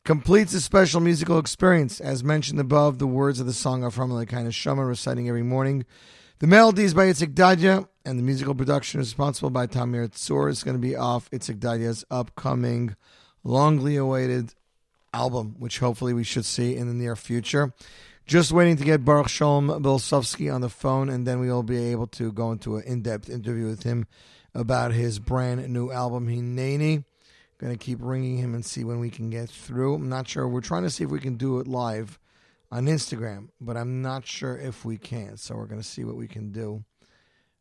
completes 0.04 0.54
a 0.54 0.60
special 0.60 1.00
musical 1.00 1.40
experience. 1.40 2.02
As 2.02 2.26
mentioned 2.26 2.60
above, 2.60 3.00
the 3.00 3.08
words 3.08 3.40
of 3.40 3.46
the 3.46 3.54
song 3.54 3.82
are 3.86 3.92
from 3.92 4.12
Elikaina 4.12 4.52
Shama, 4.52 4.84
reciting 4.84 5.30
every 5.30 5.42
morning. 5.42 5.86
The 6.40 6.48
melody 6.48 6.84
is 6.84 6.94
by 6.94 7.06
Itzik 7.06 7.34
Dadya, 7.34 7.88
and 8.04 8.20
the 8.20 8.24
musical 8.24 8.56
production 8.56 9.00
responsible 9.00 9.52
by 9.52 9.68
Tamir 9.68 10.10
Tzur. 10.10 10.50
is 10.50 10.64
going 10.64 10.76
to 10.76 10.82
be 10.82 10.98
off 10.98 11.30
Itzik 11.32 11.60
Dadya's 11.60 12.04
upcoming, 12.12 12.98
longly 13.46 14.00
awaited 14.00 14.54
album, 15.14 15.56
which 15.60 15.80
hopefully 15.80 16.14
we 16.14 16.24
should 16.24 16.46
see 16.46 16.76
in 16.76 16.88
the 16.88 16.94
near 16.94 17.16
future. 17.16 17.74
Just 18.26 18.52
waiting 18.52 18.78
to 18.78 18.86
get 18.86 19.04
Baruch 19.04 19.28
Shalom 19.28 19.68
Bilsovsky 19.68 20.54
on 20.54 20.62
the 20.62 20.70
phone, 20.70 21.10
and 21.10 21.28
then 21.28 21.40
we 21.40 21.48
will 21.48 21.64
be 21.64 21.92
able 21.92 22.08
to 22.08 22.32
go 22.32 22.52
into 22.52 22.78
an 22.78 22.84
in 22.84 23.02
depth 23.02 23.30
interview 23.30 23.68
with 23.68 23.84
him 23.84 24.08
about 24.54 24.94
his 24.94 25.20
brand 25.20 25.68
new 25.70 25.92
album, 25.92 26.28
Hineni. 26.28 27.04
Going 27.58 27.78
to 27.78 27.84
keep 27.84 28.00
ringing 28.02 28.38
him 28.38 28.56
and 28.56 28.66
see 28.66 28.84
when 28.84 29.00
we 29.00 29.10
can 29.10 29.30
get 29.30 29.50
through. 29.50 29.96
I'm 29.96 30.10
not 30.10 30.28
sure. 30.28 30.48
We're 30.48 30.62
trying 30.62 30.84
to 30.84 30.90
see 30.90 31.04
if 31.04 31.12
we 31.12 31.20
can 31.20 31.36
do 31.36 31.60
it 31.60 31.68
live 31.68 32.20
on 32.72 32.86
Instagram, 32.86 33.50
but 33.60 33.78
I'm 33.78 34.02
not 34.02 34.26
sure 34.26 34.58
if 34.58 34.84
we 34.86 34.98
can. 34.98 35.38
So 35.38 35.56
we're 35.56 35.68
going 35.68 35.82
to 35.82 35.88
see 35.88 36.04
what 36.04 36.16
we 36.16 36.28
can 36.28 36.52
do. 36.52 36.84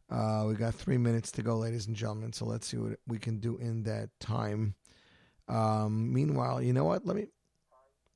Uh, 0.08 0.44
we 0.46 0.54
got 0.54 0.74
three 0.74 0.96
minutes 0.96 1.30
to 1.32 1.42
go, 1.42 1.56
ladies 1.56 1.86
and 1.86 1.94
gentlemen. 1.94 2.32
So 2.32 2.46
let's 2.46 2.66
see 2.66 2.78
what 2.78 2.98
we 3.06 3.18
can 3.18 3.38
do 3.38 3.58
in 3.58 3.82
that 3.84 4.08
time. 4.20 4.74
Um, 5.50 6.12
meanwhile, 6.12 6.62
you 6.62 6.72
know 6.72 6.84
what? 6.84 7.04
Let 7.04 7.16
me 7.16 7.26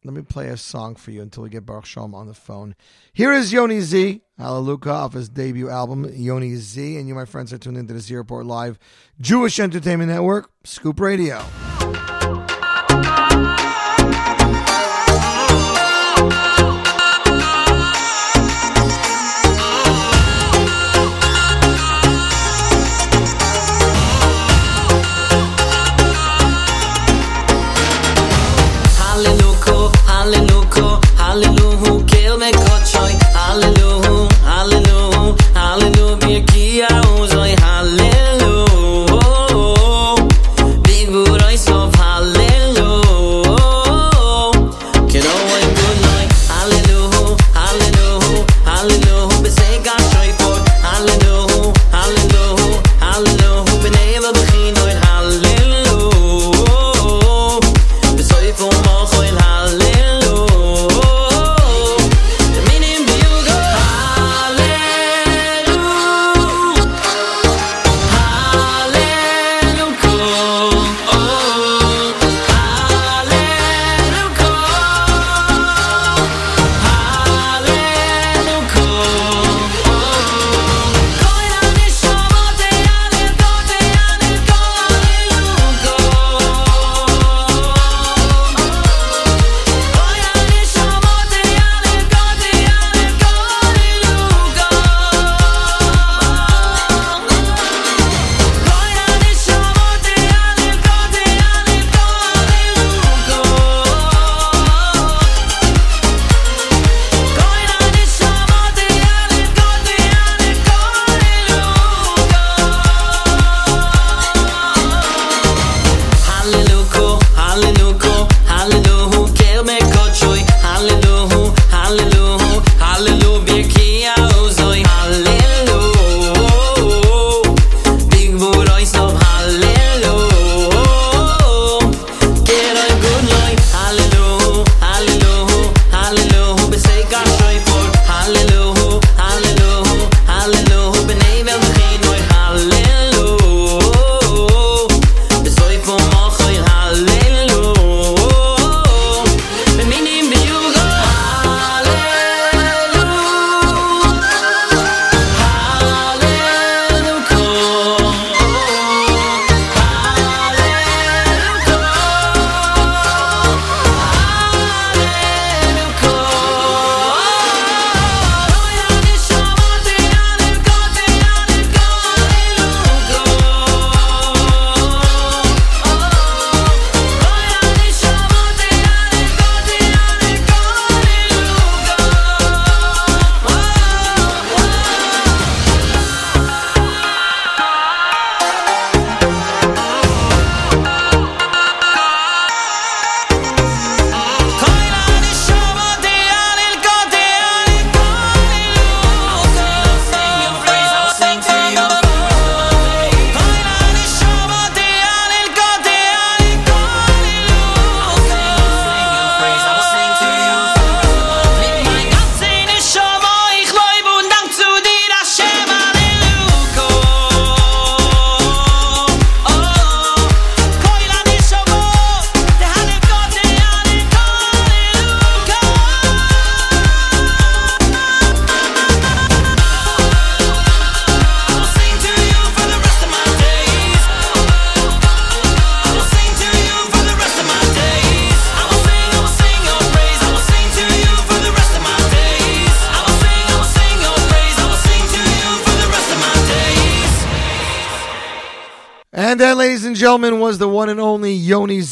let 0.05 0.15
me 0.15 0.23
play 0.23 0.49
a 0.49 0.57
song 0.57 0.97
for 0.97 1.11
you 1.11 1.23
until 1.23 1.43
we 1.43 1.49
get 1.49 1.65
Baruch 1.65 1.87
Shalom 1.87 2.15
on 2.15 2.27
the 2.27 2.35
phone. 2.35 2.75
Here 3.15 3.33
is 3.33 3.53
Yoni 3.53 3.81
Z, 3.81 4.21
Hallelujah, 4.37 4.91
off 4.91 5.15
his 5.15 5.31
debut 5.31 5.71
album, 5.71 6.07
Yoni 6.15 6.57
Z. 6.57 6.99
And 6.99 7.09
you, 7.09 7.15
my 7.15 7.25
friends, 7.25 7.55
are 7.55 7.59
tuned 7.59 7.79
into 7.79 7.95
the 7.95 8.01
Z 8.01 8.15
Report 8.15 8.45
Live, 8.45 8.79
Jewish 9.19 9.59
Entertainment 9.59 10.11
Network, 10.11 10.51
Scoop 10.65 11.01
Radio. 11.01 11.43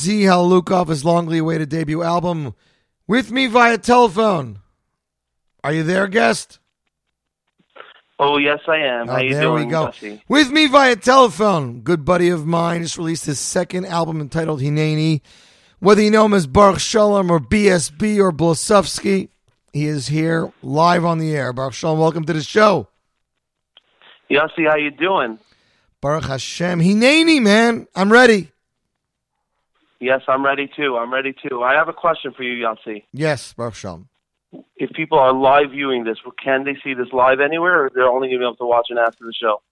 Z 0.02 0.22
Halukov, 0.22 0.88
his 0.88 1.04
longly 1.04 1.38
awaited 1.38 1.68
debut 1.68 2.02
album, 2.02 2.54
with 3.06 3.30
me 3.30 3.46
via 3.46 3.78
telephone. 3.78 4.58
Are 5.62 5.72
you 5.72 5.84
there, 5.84 6.08
guest? 6.08 6.58
Oh, 8.18 8.36
yes, 8.36 8.58
I 8.68 8.78
am. 8.78 9.08
Ah, 9.08 9.12
how 9.12 9.18
Oh, 9.18 9.22
you 9.22 9.34
there 9.34 9.42
doing, 9.42 9.66
we 9.66 9.70
go. 9.70 9.86
Jesse? 9.86 10.22
With 10.28 10.50
me 10.50 10.66
via 10.66 10.96
telephone, 10.96 11.80
good 11.82 12.04
buddy 12.04 12.28
of 12.30 12.46
mine 12.46 12.82
just 12.82 12.98
released 12.98 13.26
his 13.26 13.38
second 13.38 13.86
album 13.86 14.20
entitled 14.20 14.60
Hineni. 14.60 15.20
Whether 15.78 16.02
you 16.02 16.10
know 16.10 16.26
him 16.26 16.34
as 16.34 16.46
Baruch 16.46 16.78
Shalom 16.80 17.30
or 17.30 17.40
BSB 17.40 18.18
or 18.18 18.32
Blesofsky, 18.32 19.28
he 19.72 19.86
is 19.86 20.08
here 20.08 20.52
live 20.62 21.04
on 21.04 21.18
the 21.18 21.34
air. 21.34 21.52
Baruch 21.52 21.74
Shalom, 21.74 21.98
welcome 21.98 22.24
to 22.24 22.32
the 22.32 22.42
show. 22.42 22.88
Yossi, 24.30 24.68
how 24.68 24.76
you 24.76 24.90
doing? 24.90 25.38
Baruch 26.00 26.24
Hashem. 26.24 26.80
Hineni, 26.80 27.40
man. 27.42 27.86
I'm 27.94 28.12
ready. 28.12 28.51
Yes, 30.02 30.22
I'm 30.26 30.44
ready 30.44 30.68
too. 30.76 30.96
I'm 30.96 31.12
ready 31.14 31.32
too. 31.32 31.62
I 31.62 31.74
have 31.74 31.88
a 31.88 31.92
question 31.92 32.32
for 32.36 32.42
you, 32.42 32.66
Yossi. 32.66 33.04
Yes, 33.12 33.54
Shalom. 33.72 34.08
If 34.76 34.90
people 34.94 35.16
are 35.16 35.32
live 35.32 35.70
viewing 35.70 36.02
this, 36.02 36.18
can 36.42 36.64
they 36.64 36.76
see 36.82 36.92
this 36.92 37.06
live 37.12 37.38
anywhere, 37.38 37.84
or 37.84 37.90
they're 37.94 38.08
only 38.08 38.26
going 38.26 38.38
to 38.40 38.42
be 38.42 38.44
able 38.44 38.56
to 38.56 38.66
watch 38.66 38.88
it 38.90 38.98
after 38.98 39.24
the 39.24 39.32
show? 39.32 39.62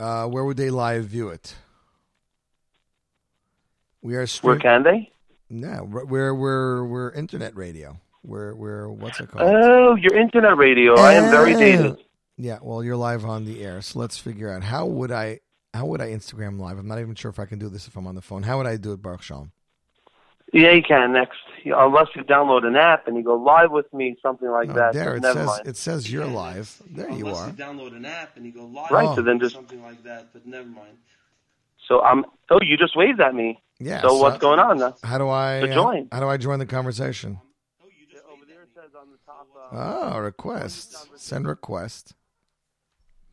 Uh, 0.00 0.26
where 0.26 0.44
would 0.44 0.56
they 0.56 0.68
live 0.70 1.04
view 1.04 1.28
it? 1.28 1.54
We 4.02 4.16
are 4.16 4.26
Where 4.40 4.58
can 4.58 4.82
they? 4.82 5.12
No, 5.48 5.84
we're 5.84 6.34
we're 6.34 6.84
we're 6.84 7.12
internet 7.12 7.56
radio. 7.56 8.00
We're 8.24 8.56
we're 8.56 8.88
what's 8.88 9.20
it 9.20 9.28
called? 9.30 9.48
Oh, 9.48 9.94
your 9.94 10.18
internet 10.18 10.56
radio. 10.56 10.96
I 10.96 11.12
am 11.14 11.30
very 11.30 11.54
Oh. 11.54 11.58
dated. 11.60 11.96
Yeah, 12.36 12.58
well, 12.62 12.82
you're 12.82 12.96
live 12.96 13.24
on 13.24 13.44
the 13.44 13.62
air, 13.62 13.80
so 13.80 14.00
let's 14.00 14.18
figure 14.18 14.50
out 14.50 14.64
how 14.64 14.86
would 14.86 15.12
I 15.12 15.38
how 15.74 15.86
would 15.86 16.00
I 16.00 16.08
Instagram 16.10 16.58
live? 16.60 16.78
I'm 16.78 16.86
not 16.88 16.98
even 17.00 17.14
sure 17.14 17.30
if 17.30 17.38
I 17.38 17.46
can 17.46 17.58
do 17.58 17.68
this 17.68 17.86
if 17.88 17.96
I'm 17.96 18.06
on 18.06 18.14
the 18.14 18.20
phone. 18.22 18.42
How 18.42 18.58
would 18.58 18.66
I 18.66 18.76
do 18.76 18.92
it, 18.92 19.00
Baruch 19.02 19.22
Shalom? 19.22 19.52
Yeah, 20.52 20.72
you 20.72 20.82
can 20.82 21.14
next, 21.14 21.38
unless 21.64 22.08
you 22.14 22.22
download 22.24 22.66
an 22.66 22.76
app 22.76 23.08
and 23.08 23.16
you 23.16 23.22
go 23.22 23.36
live 23.36 23.70
with 23.70 23.90
me, 23.94 24.16
something 24.22 24.50
like 24.50 24.68
Oh, 24.68 24.74
that. 24.74 24.92
there 24.92 25.16
it 25.16 25.22
never 25.22 25.38
says 25.40 25.46
mind. 25.46 25.66
it 25.66 25.76
says 25.78 26.12
you're 26.12 26.26
live. 26.26 26.82
There 26.90 27.10
you 27.10 27.26
are. 27.28 27.46
you 27.46 27.52
download 27.54 27.96
an 27.96 28.04
app 28.04 28.36
and 28.36 28.44
you 28.44 28.52
go 28.52 28.66
live, 28.66 28.90
Right, 28.90 29.08
or 29.08 29.14
so 29.16 29.22
then 29.22 29.40
just- 29.40 29.54
something 29.54 29.82
like 29.82 30.02
that. 30.02 30.30
But 30.34 30.44
never 30.46 30.68
mind. 30.68 30.98
So 31.88 32.02
I'm. 32.02 32.26
Oh, 32.50 32.58
you 32.60 32.76
just 32.76 32.94
waved 32.96 33.20
at 33.20 33.34
me. 33.34 33.62
Yeah. 33.80 34.02
So 34.02 34.18
what's 34.18 34.36
going 34.38 34.58
on 34.60 34.78
now? 34.78 34.94
How 35.02 35.16
do 35.16 35.28
I 35.30 35.60
To 35.60 35.72
join. 35.72 36.08
How, 36.12 36.20
do 36.20 36.28
I 36.28 36.36
join 36.36 36.58
the 36.58 36.66
conversation? 36.66 37.40
Oh, 37.82 37.86
Over 38.32 38.44
there 38.46 38.62
it 38.62 38.68
says 38.74 38.90
on 38.94 39.08
the 39.10 39.18
top. 39.26 39.48
Oh, 39.72 40.18
request. 40.20 40.94
Send 41.18 41.46
request. 41.48 42.12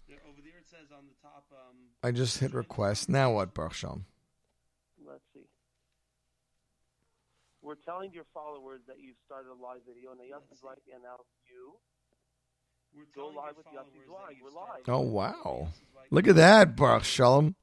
Over 0.10 0.42
there 0.42 0.58
it 0.58 0.66
says 0.72 0.88
on 0.98 1.04
the 1.06 1.14
top. 1.22 1.46
Um, 1.52 1.76
I 2.02 2.12
just 2.12 2.40
hit 2.40 2.54
request. 2.54 3.10
Now 3.10 3.34
what, 3.34 3.54
Baruch 3.54 3.74
Shalom? 3.74 4.06
Let's 5.06 5.24
see. 5.34 5.48
We're 7.62 7.76
telling 7.76 8.14
your 8.14 8.24
followers 8.34 8.82
that 8.88 9.00
you've 9.00 9.18
started 9.26 9.50
a 9.50 9.62
live 9.62 9.82
video, 9.86 10.12
and 10.12 10.20
Yossi's 10.22 10.64
like, 10.64 10.78
and 10.94 11.04
now 11.04 11.18
you 11.46 13.06
go 13.16 13.28
live 13.28 13.58
with 13.58 13.66
Yossi's 13.68 14.08
Live. 14.10 14.38
We're 14.42 14.52
live. 14.52 14.82
Oh 14.88 15.02
wow! 15.02 15.68
Look 16.10 16.28
at 16.28 16.36
that, 16.38 16.76
Baruch 16.76 17.04
Shalom. 17.04 17.56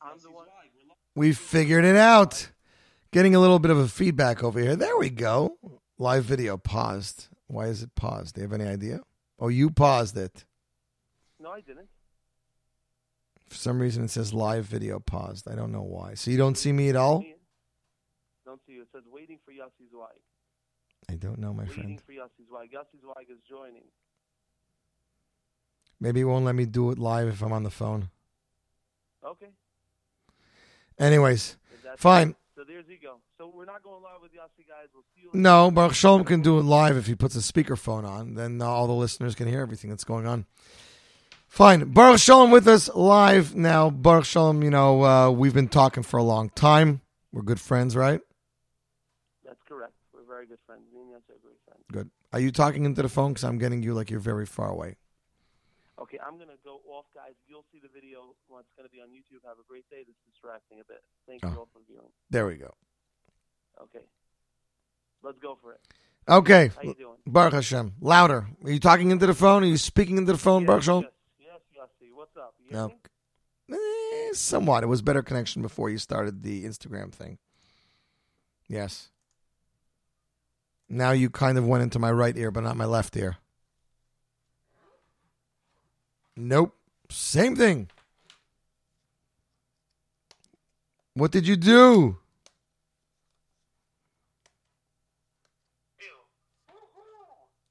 I'm 0.00 0.18
the 0.22 0.30
one. 0.30 0.46
We 1.14 1.32
figured 1.32 1.84
it 1.84 1.96
out. 1.96 2.50
Getting 3.12 3.34
a 3.34 3.40
little 3.40 3.58
bit 3.58 3.70
of 3.70 3.78
a 3.78 3.88
feedback 3.88 4.42
over 4.42 4.58
here. 4.58 4.74
There 4.74 4.96
we 4.96 5.10
go. 5.10 5.58
Live 5.98 6.24
video 6.24 6.56
paused. 6.56 7.28
Why 7.46 7.66
is 7.66 7.82
it 7.82 7.94
paused? 7.94 8.34
Do 8.34 8.40
you 8.40 8.48
have 8.48 8.58
any 8.58 8.68
idea? 8.68 9.00
Oh, 9.38 9.48
you 9.48 9.70
paused 9.70 10.16
it. 10.16 10.44
No, 11.38 11.50
I 11.50 11.60
didn't. 11.60 11.88
For 13.52 13.58
some 13.58 13.78
reason, 13.78 14.02
it 14.02 14.08
says 14.10 14.32
live 14.32 14.64
video 14.64 14.98
paused. 14.98 15.46
I 15.46 15.54
don't 15.54 15.72
know 15.72 15.82
why. 15.82 16.14
So 16.14 16.30
you 16.30 16.38
don't 16.38 16.56
see 16.56 16.72
me 16.72 16.88
at 16.88 16.96
all? 16.96 17.22
Don't 18.46 18.60
see 18.66 18.72
you. 18.72 18.80
It 18.82 18.88
says 18.94 19.02
waiting 19.12 19.38
for 19.44 19.52
Yossi's 19.52 19.92
Live. 19.92 20.08
I 21.10 21.16
don't 21.16 21.38
know, 21.38 21.52
my 21.52 21.64
Waiting 21.64 21.74
friend. 21.74 22.00
for 22.00 22.12
Yossi's 22.12 22.50
Live. 22.50 22.70
Yossi's 22.70 23.04
Live 23.06 23.26
is 23.28 23.40
joining. 23.46 23.82
Maybe 26.00 26.20
it 26.20 26.24
won't 26.24 26.46
let 26.46 26.54
me 26.54 26.64
do 26.64 26.90
it 26.92 26.98
live 26.98 27.28
if 27.28 27.42
I'm 27.42 27.52
on 27.52 27.62
the 27.62 27.70
phone. 27.70 28.08
Okay. 29.22 29.50
Anyways, 30.98 31.58
fine. 31.98 32.34
So 32.56 32.64
there's 32.66 32.86
you 32.88 32.96
go. 33.02 33.16
So 33.36 33.52
we're 33.54 33.66
not 33.66 33.82
going 33.82 34.02
live 34.02 34.22
with 34.22 34.32
Yossi, 34.32 34.66
guys. 34.66 34.88
We'll 34.94 35.04
see 35.14 35.24
you. 35.24 35.30
No, 35.38 35.70
Baruch 35.70 35.92
Shalom 35.94 36.24
can 36.24 36.40
do 36.40 36.58
it 36.58 36.62
live 36.62 36.96
if 36.96 37.06
he 37.06 37.14
puts 37.14 37.36
a 37.36 37.40
speakerphone 37.40 38.08
on. 38.08 38.32
Then 38.32 38.62
uh, 38.62 38.66
all 38.66 38.86
the 38.86 38.94
listeners 38.94 39.34
can 39.34 39.46
hear 39.46 39.60
everything 39.60 39.90
that's 39.90 40.04
going 40.04 40.26
on. 40.26 40.46
Fine. 41.52 41.92
Baruch 41.92 42.18
Shalom 42.18 42.50
with 42.50 42.66
us 42.66 42.88
live 42.94 43.54
now. 43.54 43.90
Baruch 43.90 44.24
Shalom, 44.24 44.62
you 44.62 44.70
know, 44.70 45.04
uh, 45.04 45.30
we've 45.30 45.52
been 45.52 45.68
talking 45.68 46.02
for 46.02 46.16
a 46.16 46.22
long 46.22 46.48
time. 46.48 47.02
We're 47.30 47.42
good 47.42 47.60
friends, 47.60 47.94
right? 47.94 48.22
That's 49.44 49.60
correct. 49.68 49.92
We're 50.14 50.24
very 50.24 50.46
good 50.46 50.60
friends. 50.64 50.80
Me 50.94 51.00
and 51.02 51.10
Yossi 51.10 51.36
are 51.36 51.42
great 51.44 51.60
friends. 51.68 51.84
Good. 51.92 52.08
Are 52.32 52.40
you 52.40 52.52
talking 52.52 52.86
into 52.86 53.02
the 53.02 53.10
phone? 53.10 53.34
Because 53.34 53.44
I'm 53.44 53.58
getting 53.58 53.82
you 53.82 53.92
like 53.92 54.10
you're 54.10 54.18
very 54.18 54.46
far 54.46 54.70
away. 54.70 54.96
Okay, 56.00 56.16
I'm 56.26 56.38
gonna 56.38 56.56
go 56.64 56.80
off, 56.88 57.04
guys. 57.14 57.34
You'll 57.46 57.66
see 57.70 57.80
the 57.82 57.90
video 57.94 58.34
when 58.48 58.60
it's 58.60 58.72
gonna 58.74 58.88
be 58.88 59.02
on 59.02 59.08
YouTube. 59.08 59.46
Have 59.46 59.58
a 59.58 59.68
great 59.68 59.84
day. 59.90 60.04
This 60.06 60.16
is 60.16 60.32
distracting 60.32 60.80
a 60.80 60.84
bit. 60.84 61.02
Thank 61.28 61.42
you 61.42 61.50
Oh. 61.54 61.60
all 61.60 61.68
for 61.70 61.80
viewing. 61.86 62.08
There 62.30 62.46
we 62.46 62.56
go. 62.56 62.72
Okay, 63.78 64.06
let's 65.22 65.38
go 65.38 65.58
for 65.60 65.72
it. 65.74 65.80
Okay. 66.26 66.70
How 66.74 66.82
you 66.82 66.94
doing? 66.94 67.18
Baruch 67.26 67.52
Hashem. 67.52 67.92
Louder. 68.00 68.48
Are 68.64 68.70
you 68.70 68.80
talking 68.80 69.10
into 69.10 69.26
the 69.26 69.34
phone? 69.34 69.64
Are 69.64 69.66
you 69.66 69.76
speaking 69.76 70.16
into 70.16 70.32
the 70.32 70.38
phone, 70.38 70.64
Baruch 70.64 70.84
Shalom? 70.84 71.02
Yes. 71.02 71.12
What's 72.22 72.36
up? 72.36 72.54
You 72.64 72.70
No. 72.70 72.92
Eh, 73.72 74.32
somewhat. 74.32 74.84
It 74.84 74.86
was 74.86 75.02
better 75.02 75.24
connection 75.24 75.60
before 75.60 75.90
you 75.90 75.98
started 75.98 76.44
the 76.44 76.64
Instagram 76.64 77.12
thing. 77.12 77.38
Yes. 78.68 79.10
Now 80.88 81.10
you 81.10 81.30
kind 81.30 81.58
of 81.58 81.66
went 81.66 81.82
into 81.82 81.98
my 81.98 82.12
right 82.12 82.36
ear, 82.36 82.52
but 82.52 82.62
not 82.62 82.76
my 82.76 82.84
left 82.84 83.16
ear. 83.16 83.38
Nope. 86.36 86.76
Same 87.10 87.56
thing. 87.56 87.90
What 91.14 91.32
did 91.32 91.48
you 91.48 91.56
do? 91.56 92.18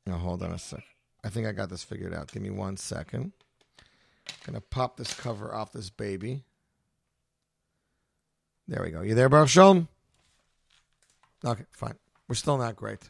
Now 0.06 0.18
hold 0.18 0.44
on 0.44 0.52
a 0.52 0.60
sec. 0.60 0.84
I 1.24 1.30
think 1.30 1.48
I 1.48 1.54
got 1.54 1.70
this 1.70 1.86
figured 1.86 2.14
out. 2.14 2.34
Give 2.34 2.44
me 2.44 2.50
one 2.50 2.76
second. 2.76 3.32
Gonna 4.46 4.62
pop 4.62 4.98
this 4.98 5.14
cover 5.14 5.54
off 5.54 5.72
this 5.72 5.90
baby. 5.90 6.44
There 8.68 8.82
we 8.84 8.92
go. 8.92 9.02
You 9.02 9.16
there, 9.16 9.30
Baruch 9.30 9.50
Shalom? 9.50 9.88
Okay, 11.44 11.66
fine. 11.72 11.96
We're 12.28 12.36
still 12.36 12.58
not 12.58 12.76
great. 12.76 13.10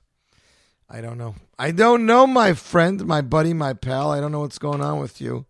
I 0.90 1.02
don't 1.02 1.18
know. 1.18 1.36
I 1.58 1.72
don't 1.72 2.06
know, 2.06 2.28
my 2.28 2.54
friend, 2.54 3.06
my 3.06 3.22
buddy, 3.22 3.54
my 3.54 3.74
pal. 3.74 4.12
I 4.12 4.20
don't 4.20 4.32
know 4.32 4.42
what's 4.42 4.58
going 4.58 4.82
on 4.82 5.00
with 5.00 5.22
you. 5.22 5.46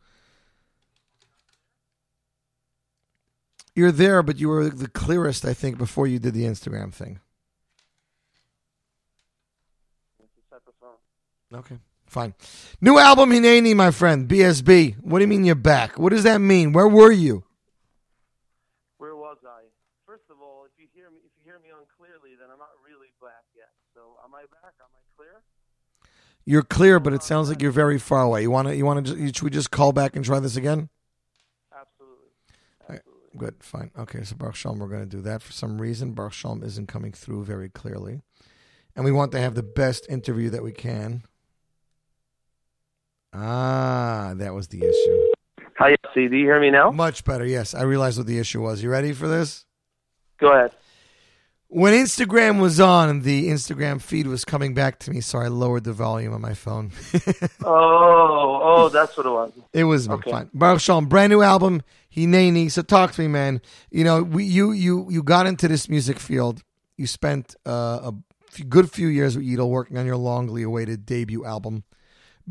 You're 3.73 3.91
there, 3.91 4.21
but 4.21 4.39
you 4.39 4.49
were 4.49 4.69
the 4.69 4.87
clearest, 4.87 5.45
I 5.45 5.53
think, 5.53 5.77
before 5.77 6.05
you 6.05 6.19
did 6.19 6.33
the 6.33 6.43
Instagram 6.43 6.93
thing. 6.93 7.19
It's 10.19 10.33
a 10.37 10.55
separate 10.55 10.75
phone. 10.79 11.59
Okay, 11.59 11.77
fine. 12.11 12.33
New 12.81 12.99
album, 12.99 13.31
Hineni, 13.31 13.75
my 13.75 13.91
friend, 13.91 14.27
BSB. 14.27 14.97
What 15.01 15.19
do 15.19 15.23
you 15.23 15.27
mean 15.27 15.45
you're 15.45 15.55
back? 15.55 15.97
What 15.97 16.09
does 16.09 16.23
that 16.23 16.39
mean? 16.39 16.73
Where 16.73 16.87
were 16.87 17.11
you? 17.11 17.43
Where 18.97 19.15
was 19.15 19.37
I? 19.45 19.63
First 20.05 20.25
of 20.29 20.37
all, 20.41 20.65
if 20.65 20.71
you 20.77 20.87
hear 20.93 21.09
me, 21.09 21.19
if 21.25 21.31
you 21.37 21.43
hear 21.45 21.59
me 21.59 21.69
unclearly, 21.69 22.35
then 22.39 22.49
I'm 22.51 22.59
not 22.59 22.69
really 22.85 23.07
back 23.21 23.45
yet. 23.55 23.69
So 23.95 24.01
am 24.23 24.35
I 24.35 24.41
back? 24.41 24.73
Am 24.79 24.87
I 24.93 25.01
clear? 25.15 25.41
You're 26.43 26.63
clear, 26.63 26.99
but 26.99 27.13
it 27.13 27.23
sounds 27.23 27.49
like 27.49 27.61
you're 27.61 27.71
very 27.71 27.97
far 27.97 28.23
away. 28.23 28.41
You 28.41 28.51
want 28.51 28.67
to? 28.67 28.75
You 28.75 28.85
want 28.85 29.07
to? 29.07 29.27
Should 29.27 29.41
we 29.43 29.49
just 29.49 29.71
call 29.71 29.93
back 29.93 30.15
and 30.15 30.25
try 30.25 30.39
this 30.39 30.57
again? 30.57 30.89
Absolutely. 31.71 32.99
Good, 33.37 33.55
fine. 33.61 33.91
Okay, 33.97 34.23
so 34.25 34.35
Baruch 34.35 34.55
Shalom, 34.55 34.79
we're 34.79 34.89
going 34.89 35.07
to 35.07 35.15
do 35.17 35.21
that. 35.21 35.41
For 35.41 35.53
some 35.53 35.79
reason, 35.79 36.11
Baruch 36.11 36.33
Shalom 36.33 36.63
isn't 36.63 36.87
coming 36.87 37.13
through 37.13 37.45
very 37.45 37.69
clearly. 37.69 38.21
And 38.93 39.05
we 39.05 39.11
want 39.13 39.31
to 39.31 39.39
have 39.39 39.55
the 39.55 39.63
best 39.63 40.05
interview 40.09 40.49
that 40.49 40.63
we 40.63 40.73
can. 40.73 41.23
Ah, 43.33 44.33
that 44.35 44.53
was 44.53 44.67
the 44.67 44.79
issue. 44.79 45.31
Hi, 45.77 45.95
Yossi. 45.95 46.29
Do 46.29 46.35
you 46.35 46.45
hear 46.45 46.59
me 46.59 46.69
now? 46.69 46.91
Much 46.91 47.23
better, 47.23 47.45
yes. 47.45 47.73
I 47.73 47.83
realized 47.83 48.17
what 48.17 48.27
the 48.27 48.37
issue 48.39 48.61
was. 48.61 48.83
You 48.83 48.89
ready 48.89 49.13
for 49.13 49.27
this? 49.27 49.65
Go 50.39 50.51
ahead. 50.51 50.71
When 51.67 51.93
Instagram 51.93 52.59
was 52.59 52.81
on, 52.81 53.21
the 53.21 53.47
Instagram 53.47 54.01
feed 54.01 54.27
was 54.27 54.43
coming 54.43 54.73
back 54.73 54.99
to 54.99 55.11
me, 55.11 55.21
so 55.21 55.39
I 55.39 55.47
lowered 55.47 55.85
the 55.85 55.93
volume 55.93 56.33
on 56.33 56.41
my 56.41 56.53
phone. 56.53 56.91
Oh, 57.63 58.59
oh, 58.63 58.89
that's 58.89 59.15
what 59.15 59.25
it 59.25 59.29
was. 59.29 59.51
It 59.71 59.83
was. 59.83 60.09
Okay. 60.09 60.31
Fine. 60.31 60.49
Baruch 60.53 60.81
Shalom, 60.81 61.05
brand 61.05 61.31
new 61.31 61.41
album, 61.41 61.83
Hineni. 62.13 62.71
So 62.71 62.81
talk 62.81 63.11
to 63.13 63.21
me, 63.21 63.27
man. 63.27 63.61
You 63.91 64.03
know, 64.03 64.23
we, 64.23 64.43
you 64.43 64.71
you 64.71 65.07
you 65.09 65.21
got 65.23 65.45
into 65.45 65.67
this 65.67 65.87
music 65.87 66.19
field. 66.19 66.63
You 66.97 67.05
spent 67.05 67.55
uh, 67.65 68.11
a 68.59 68.63
good 68.63 68.91
few 68.91 69.07
years 69.07 69.37
with 69.37 69.45
Yidel 69.45 69.69
working 69.69 69.97
on 69.97 70.05
your 70.07 70.17
longly 70.17 70.65
awaited 70.65 71.05
debut 71.05 71.45
album, 71.45 71.83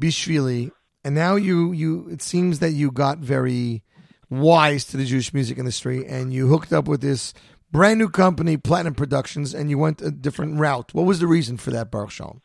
Bishvili, 0.00 0.70
and 1.04 1.14
now 1.14 1.36
you 1.36 1.72
you 1.72 2.08
it 2.10 2.22
seems 2.22 2.58
that 2.60 2.70
you 2.70 2.90
got 2.90 3.18
very 3.18 3.82
wise 4.28 4.84
to 4.86 4.96
the 4.96 5.04
Jewish 5.04 5.34
music 5.34 5.58
industry, 5.58 6.06
and 6.06 6.32
you 6.32 6.48
hooked 6.48 6.72
up 6.72 6.88
with 6.88 7.00
this 7.00 7.34
brand 7.70 7.98
new 7.98 8.08
company, 8.08 8.56
Platinum 8.56 8.94
Productions, 8.94 9.54
and 9.54 9.70
you 9.70 9.78
went 9.78 10.00
a 10.02 10.10
different 10.10 10.58
route. 10.58 10.94
What 10.94 11.06
was 11.06 11.20
the 11.20 11.26
reason 11.26 11.56
for 11.56 11.70
that, 11.70 11.90
Baruch 11.90 12.10
Shalom? 12.10 12.40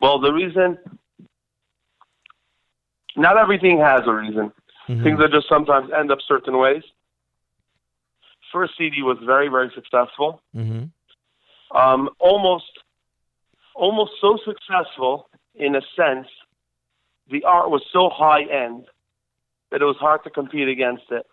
Well, 0.00 0.18
the 0.18 0.32
reason, 0.32 0.78
not 3.16 3.36
everything 3.36 3.78
has 3.78 4.00
a 4.06 4.12
reason. 4.12 4.52
Things 4.88 5.20
are 5.20 5.28
just 5.28 5.48
sometimes 5.48 5.90
end 5.96 6.10
up 6.10 6.18
certain 6.26 6.58
ways. 6.58 6.82
First 8.52 8.72
CD 8.76 9.02
was 9.02 9.18
very, 9.24 9.46
very 9.46 9.70
successful. 9.72 10.42
Mm-hmm. 10.56 11.76
Um, 11.76 12.10
almost, 12.18 12.70
almost 13.80 14.12
so 14.20 14.38
successful 14.44 15.28
in 15.54 15.74
a 15.74 15.80
sense. 15.96 16.28
The 17.30 17.44
art 17.44 17.70
was 17.70 17.82
so 17.92 18.10
high 18.12 18.42
end 18.42 18.84
that 19.70 19.80
it 19.80 19.84
was 19.84 19.96
hard 19.96 20.22
to 20.24 20.30
compete 20.30 20.68
against 20.68 21.04
it. 21.10 21.26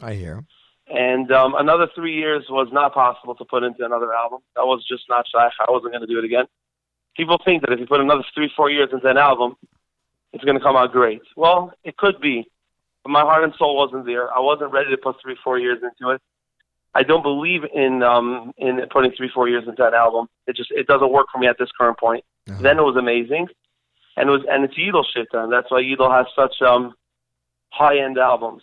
I 0.00 0.14
hear. 0.14 0.44
And 0.86 1.30
um, 1.32 1.54
another 1.54 1.88
three 1.94 2.14
years 2.14 2.44
was 2.48 2.68
not 2.72 2.94
possible 2.94 3.34
to 3.36 3.44
put 3.44 3.62
into 3.62 3.84
another 3.84 4.12
album. 4.12 4.40
That 4.56 4.66
was 4.66 4.84
just 4.88 5.04
not 5.08 5.26
shy. 5.28 5.48
I 5.60 5.70
wasn't 5.70 5.92
going 5.92 6.00
to 6.02 6.06
do 6.06 6.18
it 6.18 6.24
again. 6.24 6.46
People 7.16 7.38
think 7.44 7.62
that 7.62 7.72
if 7.72 7.80
you 7.80 7.86
put 7.86 8.00
another 8.00 8.24
three, 8.34 8.50
four 8.56 8.70
years 8.70 8.90
into 8.92 9.06
an 9.08 9.18
album, 9.18 9.56
it's 10.32 10.44
going 10.44 10.58
to 10.58 10.62
come 10.62 10.76
out 10.76 10.92
great. 10.92 11.22
Well, 11.36 11.72
it 11.84 11.96
could 11.96 12.20
be, 12.20 12.48
but 13.02 13.10
my 13.10 13.22
heart 13.22 13.44
and 13.44 13.52
soul 13.58 13.76
wasn't 13.76 14.06
there. 14.06 14.32
I 14.32 14.40
wasn't 14.40 14.72
ready 14.72 14.90
to 14.90 14.96
put 14.96 15.16
three, 15.20 15.36
four 15.42 15.58
years 15.58 15.78
into 15.82 16.12
it. 16.14 16.22
I 16.94 17.02
don't 17.02 17.22
believe 17.22 17.62
in 17.72 18.02
um, 18.02 18.52
in 18.58 18.80
putting 18.90 19.12
three, 19.16 19.30
four 19.32 19.48
years 19.48 19.64
into 19.66 19.86
an 19.86 19.94
album. 19.94 20.28
It 20.46 20.56
just 20.56 20.70
it 20.72 20.86
doesn't 20.86 21.12
work 21.12 21.26
for 21.32 21.38
me 21.38 21.46
at 21.46 21.56
this 21.58 21.68
current 21.78 21.98
point. 21.98 22.24
Then 22.46 22.78
it 22.78 22.82
was 22.82 22.96
amazing, 22.96 23.46
and 24.16 24.28
it 24.28 24.32
was 24.32 24.42
and 24.48 24.64
it's 24.64 24.74
Yidel 24.74 25.04
shit. 25.14 25.28
Then 25.32 25.50
that's 25.50 25.70
why 25.70 25.82
Yidel 25.82 26.10
has 26.10 26.26
such 26.34 26.60
um, 26.62 26.94
high 27.70 27.98
end 27.98 28.18
albums. 28.18 28.62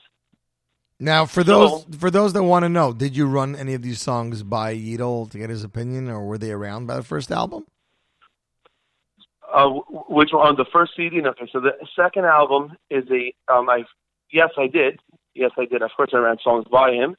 Now, 1.00 1.26
for 1.26 1.44
those 1.44 1.86
for 2.00 2.12
those 2.12 2.34
that 2.34 2.44
want 2.44 2.64
to 2.64 2.70
know, 2.70 2.92
did 2.92 3.16
you 3.16 3.28
run 3.28 3.56
any 3.56 3.74
of 3.76 3.82
these 3.82 4.02
songs 4.02 4.44
by 4.44 4.76
Yidel 4.76 5.30
to 5.32 5.38
get 5.38 5.50
his 5.50 5.64
opinion, 5.64 6.10
or 6.10 6.26
were 6.26 6.38
they 6.38 6.52
around 6.52 6.88
by 6.88 6.96
the 6.96 7.04
first 7.04 7.32
album? 7.32 7.66
Uh, 9.54 9.70
wh- 9.70 10.10
which 10.10 10.30
one? 10.34 10.56
The 10.58 10.66
first 10.74 10.94
CD. 10.98 11.22
Okay, 11.22 11.48
so 11.52 11.62
the 11.62 11.74
second 11.96 12.26
album 12.26 12.76
is 12.90 13.06
a. 13.12 13.34
Um, 13.52 13.70
I 13.70 13.84
yes, 14.34 14.50
I 14.58 14.68
did. 14.68 15.00
Yes, 15.36 15.52
I 15.58 15.66
did. 15.66 15.82
Of 15.82 15.92
course, 15.96 16.10
I 16.14 16.18
ran 16.18 16.38
songs 16.44 16.66
by 16.70 16.92
him, 16.92 17.16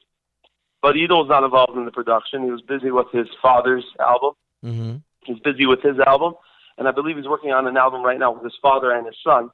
but 0.81 0.95
Yidel 0.95 1.21
was 1.21 1.27
not 1.29 1.43
involved 1.43 1.77
in 1.77 1.85
the 1.85 1.91
production. 1.91 2.43
He 2.43 2.51
was 2.51 2.61
busy 2.61 2.91
with 2.91 3.07
his 3.11 3.27
father's 3.41 3.85
album. 3.99 4.33
Mm-hmm. 4.63 4.95
He's 5.25 5.39
busy 5.39 5.65
with 5.65 5.81
his 5.81 5.99
album, 5.99 6.33
and 6.77 6.87
I 6.87 6.91
believe 6.91 7.17
he's 7.17 7.27
working 7.27 7.51
on 7.51 7.67
an 7.67 7.77
album 7.77 8.03
right 8.03 8.17
now 8.17 8.31
with 8.31 8.43
his 8.43 8.55
father 8.61 8.91
and 8.91 9.05
his 9.05 9.15
son. 9.23 9.49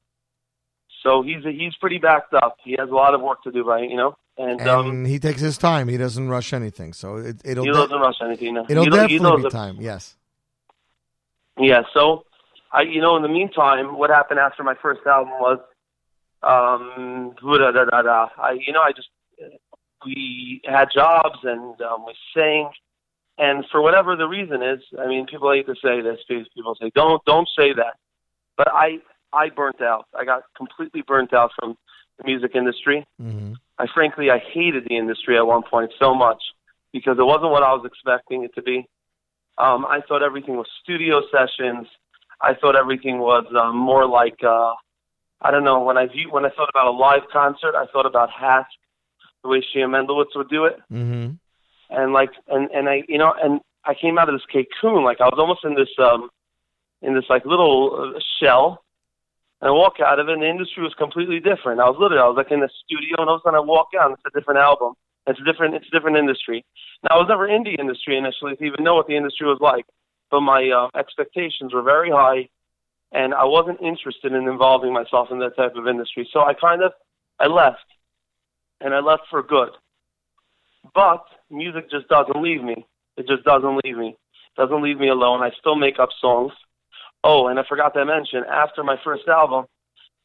So 1.04 1.22
he's 1.22 1.44
he's 1.44 1.76
pretty 1.76 2.00
backed 2.00 2.34
up. 2.34 2.58
He 2.64 2.76
has 2.80 2.90
a 2.90 2.94
lot 2.96 3.14
of 3.14 3.22
work 3.22 3.44
to 3.44 3.52
do, 3.52 3.64
right? 3.64 3.90
You 3.90 3.98
know, 3.98 4.18
and, 4.38 4.60
And 4.60 4.70
um, 4.70 5.06
he 5.06 5.20
takes 5.20 5.40
his 5.40 5.58
time. 5.58 5.88
He 5.88 5.98
doesn't 5.98 6.30
rush 6.30 6.52
anything. 6.54 6.94
So 6.94 7.18
it, 7.18 7.38
it'll 7.46 7.64
he 7.64 7.72
de- 7.72 7.78
doesn't 7.78 8.00
rush 8.00 8.16
anything. 8.22 8.56
No. 8.56 8.66
it'll 8.68 8.86
definitely 8.86 9.42
be 9.42 9.48
a- 9.48 9.50
time. 9.50 9.78
Yes. 9.80 10.16
Yeah, 11.58 11.84
so 11.94 12.26
I, 12.72 12.82
you 12.82 13.00
know, 13.00 13.16
in 13.16 13.22
the 13.22 13.30
meantime, 13.30 13.98
what 13.98 14.10
happened 14.10 14.40
after 14.40 14.62
my 14.64 14.76
first 14.82 15.02
album 15.06 15.34
was, 15.40 15.60
um, 16.44 17.34
da 17.42 17.72
da 17.72 17.86
da 17.86 18.02
da. 18.02 18.28
I, 18.38 18.58
you 18.60 18.74
know, 18.74 18.82
I 18.82 18.92
just 18.92 19.08
we 20.06 20.62
had 20.66 20.90
jobs 20.94 21.40
and 21.44 21.80
um, 21.82 22.06
we 22.06 22.14
sang, 22.34 22.70
and 23.38 23.66
for 23.72 23.82
whatever 23.82 24.16
the 24.16 24.28
reason 24.28 24.62
is, 24.62 24.80
I 25.00 25.08
mean, 25.08 25.26
people 25.26 25.52
hate 25.52 25.66
to 25.68 25.76
say 25.76 26.02
this. 26.02 26.20
because 26.28 26.48
People 26.56 26.76
say, 26.80 26.92
"Don't, 26.96 27.24
don't 27.26 27.48
say 27.58 27.74
that," 27.74 27.96
but 28.58 28.68
I, 28.72 29.00
I 29.34 29.50
burnt 29.50 29.82
out. 29.82 30.06
I 30.18 30.26
got 30.26 30.44
completely 30.56 31.02
burnt 31.02 31.34
out 31.34 31.52
from 31.60 31.78
the 32.18 32.24
music 32.26 32.52
industry. 32.56 33.06
Mm-hmm. 33.22 33.54
I 33.78 33.88
frankly, 33.94 34.30
I 34.30 34.40
hated 34.40 34.86
the 34.88 34.98
industry 34.98 35.38
at 35.38 35.46
one 35.46 35.64
point 35.64 35.92
so 36.00 36.16
much 36.16 36.42
because 36.94 37.18
it 37.20 37.26
wasn't 37.26 37.52
what 37.52 37.64
I 37.64 37.74
was 37.74 37.86
expecting 37.86 38.44
it 38.44 38.56
to 38.56 38.62
be. 38.62 38.88
Um, 39.58 39.86
I 39.86 40.00
thought 40.08 40.24
everything 40.24 40.56
was 40.56 40.68
studio 40.84 41.22
sessions. 41.32 41.88
I 42.42 42.54
thought 42.54 42.76
everything 42.76 43.20
was 43.20 43.46
um, 43.60 43.78
more 43.78 44.06
like 44.08 44.42
uh, 44.44 44.74
I 45.42 45.52
don't 45.52 45.64
know. 45.64 45.82
When 45.84 45.98
I 45.98 46.08
view, 46.08 46.32
when 46.32 46.46
I 46.46 46.50
thought 46.50 46.70
about 46.70 46.88
a 46.88 46.92
live 46.92 47.24
concert, 47.32 47.76
I 47.76 47.86
thought 47.92 48.06
about 48.06 48.30
HASC, 48.30 48.66
the 49.46 49.50
way 49.50 49.62
Sheya 49.62 49.88
Mendlowitz 49.88 50.36
would 50.36 50.50
do 50.50 50.66
it, 50.66 50.78
Mm-hmm. 50.92 51.36
and 51.90 52.14
like 52.14 52.32
and 52.48 52.70
and 52.72 52.90
I 52.90 53.04
you 53.08 53.18
know 53.18 53.34
and 53.42 53.62
I 53.86 53.94
came 53.94 54.18
out 54.18 54.28
of 54.30 54.36
this 54.36 54.46
cocoon 54.52 55.04
like 55.04 55.22
I 55.22 55.26
was 55.26 55.38
almost 55.38 55.64
in 55.64 55.76
this 55.76 55.94
um 56.00 56.30
in 57.02 57.14
this 57.14 57.26
like 57.30 57.46
little 57.46 58.14
uh, 58.16 58.20
shell. 58.42 58.82
And 59.62 59.70
I 59.70 59.72
walk 59.72 60.02
out 60.06 60.20
of 60.20 60.28
it, 60.28 60.34
and 60.34 60.42
the 60.42 60.50
industry 60.50 60.84
was 60.84 60.94
completely 60.96 61.40
different. 61.40 61.80
I 61.80 61.86
was 61.86 61.96
literally, 61.98 62.22
I 62.22 62.28
was 62.28 62.36
like 62.36 62.52
in 62.52 62.60
the 62.60 62.70
studio, 62.84 63.16
and 63.20 63.30
all 63.30 63.36
of 63.36 63.42
a 63.42 63.44
sudden 63.48 63.56
I 63.56 63.62
walk 63.64 63.88
out, 63.98 64.08
and 64.12 64.14
it's 64.20 64.28
a 64.28 64.38
different 64.38 64.60
album. 64.60 64.94
It's 65.28 65.40
a 65.40 65.46
different, 65.46 65.76
it's 65.76 65.88
a 65.88 65.92
different 65.96 66.18
industry. 66.18 66.66
Now 67.04 67.16
I 67.16 67.20
was 67.20 67.28
never 67.30 67.48
in 67.48 67.64
the 67.64 67.76
industry 67.80 68.18
initially 68.18 68.56
to 68.58 68.64
even 68.66 68.84
know 68.84 68.96
what 68.96 69.08
the 69.08 69.16
industry 69.16 69.48
was 69.48 69.60
like, 69.62 69.86
but 70.30 70.42
my 70.42 70.70
uh, 70.70 70.90
expectations 71.00 71.74
were 71.74 71.82
very 71.84 72.12
high, 72.12 72.50
and 73.14 73.34
I 73.34 73.46
wasn't 73.46 73.80
interested 73.82 74.34
in 74.34 74.44
involving 74.48 74.92
myself 74.92 75.30
in 75.32 75.40
that 75.40 75.56
type 75.56 75.76
of 75.76 75.88
industry. 75.88 76.28
So 76.34 76.42
I 76.42 76.54
kind 76.54 76.84
of, 76.84 76.92
I 77.40 77.48
left, 77.48 77.88
and 78.82 78.94
I 78.94 79.00
left 79.00 79.24
for 79.30 79.42
good. 79.44 79.70
But 80.94 81.24
music 81.50 81.90
just 81.90 82.08
doesn't 82.08 82.42
leave 82.42 82.64
me. 82.64 82.86
It 83.18 83.28
just 83.28 83.44
doesn't 83.44 83.82
leave 83.84 83.98
me. 83.98 84.10
It 84.10 84.62
Doesn't 84.62 84.84
leave 84.84 85.00
me 85.00 85.10
alone. 85.10 85.42
I 85.42 85.52
still 85.60 85.76
make 85.76 86.00
up 86.00 86.10
songs. 86.22 86.54
Oh, 87.24 87.48
and 87.48 87.60
I 87.60 87.64
forgot 87.68 87.94
to 87.96 88.06
mention, 88.06 88.44
after 88.50 88.84
my 88.84 88.98
first 89.04 89.28
album, 89.28 89.66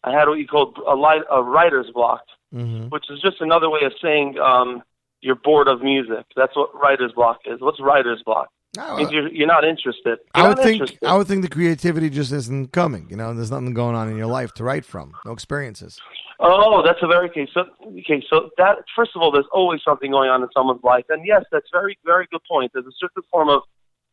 I 0.05 0.13
had 0.13 0.29
what 0.29 0.39
you 0.39 0.47
called 0.47 0.79
a, 0.87 0.95
light, 0.95 1.23
a 1.31 1.43
writer's 1.43 1.91
block, 1.93 2.23
Mm-hmm. 2.53 2.89
which 2.89 3.05
is 3.11 3.21
just 3.21 3.41
another 3.41 3.71
way 3.71 3.83
of 3.85 3.93
saying 4.03 4.37
um, 4.41 4.83
you're 5.21 5.37
bored 5.37 5.69
of 5.69 5.83
music. 5.83 6.27
That's 6.35 6.57
what 6.57 6.75
writer's 6.75 7.13
block 7.13 7.39
is. 7.47 7.61
What's 7.61 7.79
writer's 7.81 8.25
block? 8.27 8.49
Oh, 8.79 8.95
uh, 8.95 8.97
means 8.99 9.11
you're, 9.11 9.29
you're 9.33 9.47
not 9.49 9.65
interested. 9.65 10.19
You're 10.37 10.45
I 10.45 10.49
would 10.49 10.59
think 10.59 10.81
interested. 10.81 11.05
I 11.07 11.17
would 11.17 11.27
think 11.27 11.43
the 11.43 11.49
creativity 11.49 12.09
just 12.09 12.31
isn't 12.33 12.73
coming. 12.73 13.09
You 13.11 13.17
know, 13.17 13.35
there's 13.35 13.51
nothing 13.51 13.75
going 13.75 13.97
on 13.97 14.09
in 14.09 14.17
your 14.17 14.29
life 14.29 14.53
to 14.55 14.65
write 14.65 14.85
from. 14.85 15.13
No 15.25 15.33
experiences. 15.33 15.99
Oh, 16.39 16.81
that's 16.85 17.01
a 17.03 17.07
very 17.09 17.29
okay. 17.31 17.49
So 17.53 17.65
okay, 17.99 18.23
so 18.31 18.51
that 18.59 18.77
first 18.97 19.11
of 19.17 19.23
all, 19.23 19.31
there's 19.33 19.49
always 19.53 19.81
something 19.85 20.11
going 20.11 20.31
on 20.31 20.43
in 20.43 20.49
someone's 20.55 20.83
life, 20.85 21.05
and 21.09 21.27
yes, 21.27 21.45
that's 21.53 21.67
very 21.73 21.99
very 22.05 22.27
good 22.31 22.41
point. 22.51 22.71
There's 22.73 22.87
a 22.87 22.97
certain 22.99 23.23
form 23.31 23.49
of, 23.49 23.63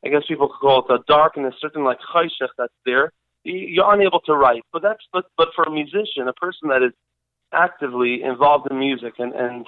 I 0.04 0.10
guess 0.10 0.24
people 0.28 0.48
could 0.50 0.60
call 0.60 0.86
it 0.86 0.92
a 0.94 1.00
darkness, 1.08 1.54
certain 1.62 1.84
like 1.84 2.00
chayshech 2.14 2.50
that's 2.58 2.74
there. 2.86 3.14
You- 3.44 3.68
You're 3.74 3.94
unable 3.94 4.20
to 4.22 4.34
write, 4.34 4.64
but 4.74 4.82
that's 4.82 5.04
but 5.14 5.26
but 5.38 5.50
for 5.56 5.64
a 5.66 5.72
musician, 5.72 6.28
a 6.28 6.34
person 6.34 6.68
that 6.70 6.82
is 6.84 6.92
actively 7.54 8.24
involved 8.24 8.70
in 8.72 8.80
music 8.80 9.14
and 9.20 9.34
and 9.34 9.68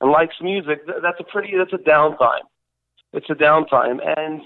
and 0.00 0.10
likes 0.10 0.34
music, 0.42 0.80
that's 1.02 1.20
a 1.20 1.24
pretty 1.24 1.56
that's 1.56 1.72
a 1.72 1.78
downtime. 1.88 2.44
It's 3.14 3.30
a 3.30 3.34
downtime, 3.34 4.00
and 4.16 4.42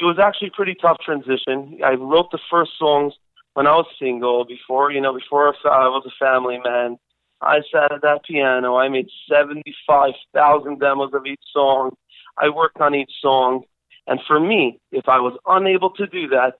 it 0.00 0.04
was 0.04 0.18
actually 0.18 0.48
a 0.48 0.56
pretty 0.56 0.74
tough 0.74 0.98
transition. 1.04 1.78
I 1.84 1.92
wrote 1.92 2.30
the 2.30 2.38
first 2.50 2.72
songs 2.78 3.12
when 3.52 3.66
I 3.66 3.72
was 3.72 3.86
single, 3.98 4.44
before 4.46 4.90
you 4.90 5.00
know, 5.00 5.12
before 5.12 5.48
I 5.48 5.88
was 5.88 6.06
a 6.06 6.24
family 6.24 6.58
man. 6.64 6.98
I 7.40 7.60
sat 7.70 7.92
at 7.92 8.02
that 8.02 8.24
piano. 8.24 8.76
I 8.76 8.88
made 8.88 9.08
seventy-five 9.30 10.14
thousand 10.32 10.80
demos 10.80 11.12
of 11.12 11.26
each 11.26 11.42
song. 11.52 11.96
I 12.38 12.48
worked 12.48 12.80
on 12.80 12.94
each 12.94 13.12
song, 13.20 13.64
and 14.06 14.20
for 14.26 14.40
me, 14.40 14.80
if 14.90 15.08
I 15.08 15.18
was 15.18 15.36
unable 15.46 15.90
to 15.90 16.06
do 16.06 16.28
that, 16.28 16.54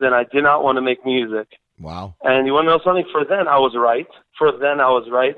then 0.00 0.12
I 0.12 0.24
did 0.24 0.42
not 0.42 0.62
want 0.62 0.76
to 0.76 0.82
make 0.82 1.04
music. 1.06 1.48
Wow. 1.80 2.14
And 2.22 2.46
you 2.46 2.52
want 2.52 2.66
to 2.66 2.70
know 2.70 2.80
something? 2.84 3.06
For 3.10 3.24
then, 3.24 3.48
I 3.48 3.58
was 3.58 3.74
right. 3.74 4.06
For 4.38 4.52
then, 4.52 4.80
I 4.80 4.90
was 4.90 5.08
right. 5.10 5.36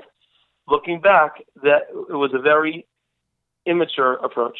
Looking 0.67 0.99
back, 0.99 1.41
that 1.63 1.83
it 2.09 2.17
was 2.23 2.31
a 2.33 2.41
very 2.41 2.85
immature 3.65 4.15
approach. 4.15 4.57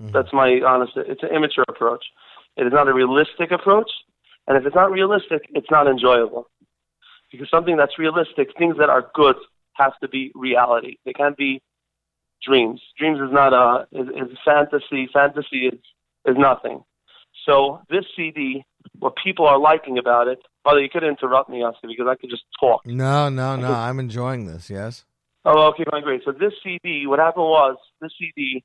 Mm-hmm. 0.00 0.12
That's 0.12 0.32
my 0.32 0.60
honest. 0.66 0.92
It's 0.96 1.22
an 1.22 1.30
immature 1.34 1.64
approach. 1.68 2.04
It 2.56 2.66
is 2.66 2.72
not 2.72 2.88
a 2.88 2.94
realistic 2.94 3.50
approach, 3.50 3.90
and 4.46 4.56
if 4.56 4.66
it's 4.66 4.74
not 4.74 4.90
realistic, 4.90 5.42
it's 5.50 5.70
not 5.70 5.86
enjoyable. 5.86 6.48
Because 7.30 7.48
something 7.50 7.76
that's 7.76 7.98
realistic, 7.98 8.48
things 8.58 8.76
that 8.78 8.90
are 8.90 9.10
good, 9.14 9.36
have 9.74 9.92
to 10.02 10.08
be 10.08 10.32
reality. 10.34 10.96
They 11.04 11.12
can't 11.12 11.36
be 11.36 11.62
dreams. 12.42 12.80
Dreams 12.98 13.20
is 13.20 13.32
not 13.32 13.52
a 13.52 13.86
is, 13.92 14.08
is 14.08 14.38
fantasy. 14.44 15.08
Fantasy 15.12 15.68
is 15.68 15.80
is 16.26 16.36
nothing. 16.36 16.82
So 17.46 17.80
this 17.88 18.04
CD, 18.16 18.64
what 18.98 19.14
people 19.22 19.46
are 19.46 19.58
liking 19.58 19.98
about 19.98 20.28
it. 20.28 20.38
Although 20.64 20.80
you 20.80 20.90
could 20.90 21.04
interrupt 21.04 21.48
me, 21.48 21.62
Oscar, 21.62 21.88
because 21.88 22.06
I 22.08 22.16
could 22.16 22.28
just 22.30 22.44
talk. 22.58 22.84
No, 22.84 23.28
no, 23.30 23.56
no. 23.56 23.72
I'm 23.72 23.98
enjoying 23.98 24.46
this. 24.46 24.68
Yes. 24.68 25.04
Oh, 25.44 25.68
okay, 25.68 25.84
fine, 25.90 26.02
great. 26.02 26.20
So 26.24 26.32
this 26.32 26.52
CD, 26.62 27.06
what 27.06 27.18
happened 27.18 27.46
was, 27.46 27.76
this 28.02 28.12
CD, 28.18 28.62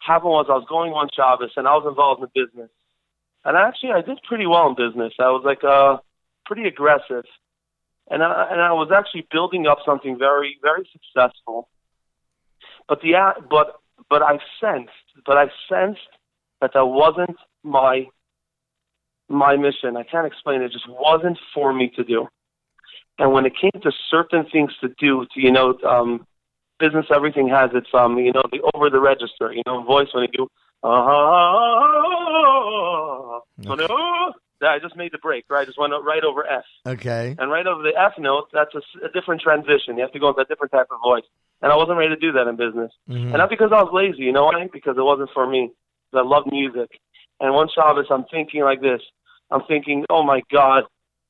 happened 0.00 0.30
was 0.30 0.46
I 0.48 0.54
was 0.54 0.66
going 0.68 0.92
on 0.92 1.08
Shabbos 1.14 1.52
and 1.56 1.68
I 1.68 1.72
was 1.72 1.86
involved 1.86 2.22
in 2.22 2.28
the 2.32 2.44
business. 2.44 2.70
And 3.44 3.56
actually, 3.56 3.92
I 3.92 4.02
did 4.02 4.20
pretty 4.26 4.46
well 4.46 4.68
in 4.68 4.74
business. 4.74 5.14
I 5.18 5.30
was 5.30 5.42
like, 5.44 5.64
uh, 5.64 5.98
pretty 6.44 6.66
aggressive. 6.68 7.24
And 8.10 8.22
I, 8.22 8.48
and 8.50 8.60
I 8.60 8.72
was 8.72 8.90
actually 8.94 9.26
building 9.30 9.66
up 9.66 9.78
something 9.86 10.18
very, 10.18 10.58
very 10.62 10.88
successful. 10.92 11.68
But 12.88 13.00
the, 13.02 13.14
but, 13.48 13.80
but 14.08 14.22
I 14.22 14.38
sensed, 14.60 14.90
but 15.24 15.38
I 15.38 15.46
sensed 15.68 16.00
that 16.60 16.72
that 16.74 16.86
wasn't 16.86 17.36
my, 17.62 18.06
my 19.28 19.56
mission. 19.56 19.96
I 19.96 20.02
can't 20.02 20.26
explain 20.26 20.60
it. 20.60 20.66
It 20.66 20.72
just 20.72 20.88
wasn't 20.88 21.38
for 21.54 21.72
me 21.72 21.92
to 21.96 22.04
do. 22.04 22.26
And 23.18 23.32
when 23.32 23.46
it 23.46 23.52
came 23.60 23.80
to 23.82 23.92
certain 24.10 24.46
things 24.50 24.72
to 24.80 24.88
do, 24.98 25.26
to 25.34 25.40
you 25.40 25.52
know, 25.52 25.78
um, 25.86 26.26
business, 26.80 27.06
everything 27.14 27.48
has 27.48 27.70
its 27.74 27.86
um, 27.94 28.18
you 28.18 28.32
know, 28.32 28.42
the 28.50 28.60
over 28.74 28.90
the 28.90 29.00
register, 29.00 29.52
you 29.52 29.62
know, 29.66 29.82
voice 29.84 30.08
when 30.12 30.22
you 30.24 30.28
do. 30.32 30.48
Uh, 30.82 30.88
I 34.62 34.78
just 34.80 34.96
made 34.96 35.12
the 35.12 35.18
break, 35.18 35.44
right? 35.48 35.62
I 35.62 35.64
just 35.64 35.78
went 35.78 35.92
right 36.04 36.24
over 36.24 36.46
F. 36.46 36.64
Okay. 36.86 37.34
And 37.38 37.50
right 37.50 37.66
over 37.66 37.82
the 37.82 37.92
F 37.96 38.12
note, 38.18 38.48
that's 38.52 38.74
a, 38.74 39.06
a 39.06 39.10
different 39.12 39.40
transition. 39.40 39.96
You 39.96 40.02
have 40.02 40.12
to 40.12 40.18
go 40.18 40.28
into 40.28 40.40
a 40.40 40.44
different 40.44 40.72
type 40.72 40.88
of 40.90 40.98
voice. 41.02 41.24
And 41.62 41.72
I 41.72 41.76
wasn't 41.76 41.98
ready 41.98 42.14
to 42.14 42.20
do 42.20 42.32
that 42.32 42.46
in 42.46 42.56
business. 42.56 42.92
Mhm. 43.08 43.32
And 43.32 43.38
not 43.38 43.50
because 43.50 43.70
I 43.72 43.82
was 43.82 43.90
lazy, 43.92 44.24
you 44.24 44.32
know 44.32 44.46
why? 44.46 44.68
Because 44.72 44.96
it 44.96 45.02
wasn't 45.02 45.30
for 45.34 45.46
me. 45.46 45.70
I 46.14 46.22
love 46.22 46.44
music. 46.50 46.90
And 47.40 47.54
one 47.54 47.68
Shabbos, 47.74 48.06
I'm 48.10 48.24
thinking 48.30 48.62
like 48.62 48.80
this. 48.80 49.00
I'm 49.50 49.62
thinking, 49.66 50.04
oh 50.10 50.22
my 50.22 50.42
God, 50.52 50.84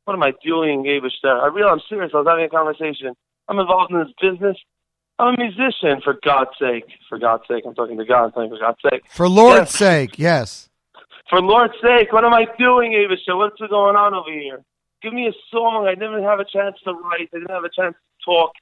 what 0.04 0.14
am 0.14 0.22
I 0.22 0.32
doing, 0.44 0.84
Abish? 0.84 1.12
I 1.24 1.46
realize 1.46 1.72
I'm 1.74 1.80
serious. 1.88 2.12
I 2.14 2.18
was 2.18 2.26
having 2.26 2.44
a 2.44 2.48
conversation. 2.48 3.14
I'm 3.48 3.58
involved 3.58 3.92
in 3.92 3.98
this 3.98 4.12
business. 4.20 4.56
I'm 5.20 5.34
a 5.34 5.38
musician, 5.38 6.00
for 6.02 6.18
God's 6.24 6.50
sake. 6.58 6.84
For 7.08 7.18
God's 7.18 7.44
sake. 7.46 7.64
I'm 7.66 7.74
talking 7.74 7.98
to 7.98 8.04
God. 8.04 8.32
I'm 8.36 8.48
for 8.48 8.58
God's 8.58 8.78
sake. 8.90 9.02
For 9.10 9.28
Lord's 9.28 9.72
Yes. 9.72 9.76
sake, 9.76 10.18
yes. 10.18 10.70
For 11.28 11.40
Lord's 11.42 11.74
sake, 11.82 12.12
what 12.12 12.24
am 12.24 12.32
I 12.32 12.46
doing, 12.58 12.92
Avisha? 12.92 13.36
What's 13.36 13.60
going 13.60 13.96
on 13.96 14.14
over 14.14 14.32
here? 14.32 14.64
Give 15.02 15.12
me 15.12 15.28
a 15.28 15.32
song. 15.50 15.86
I 15.86 15.94
didn't 15.94 16.22
have 16.24 16.40
a 16.40 16.44
chance 16.44 16.76
to 16.84 16.92
write. 16.92 17.28
I 17.34 17.38
didn't 17.38 17.50
have 17.50 17.64
a 17.64 17.70
chance 17.70 17.94
to 17.94 18.24
talk. 18.24 18.52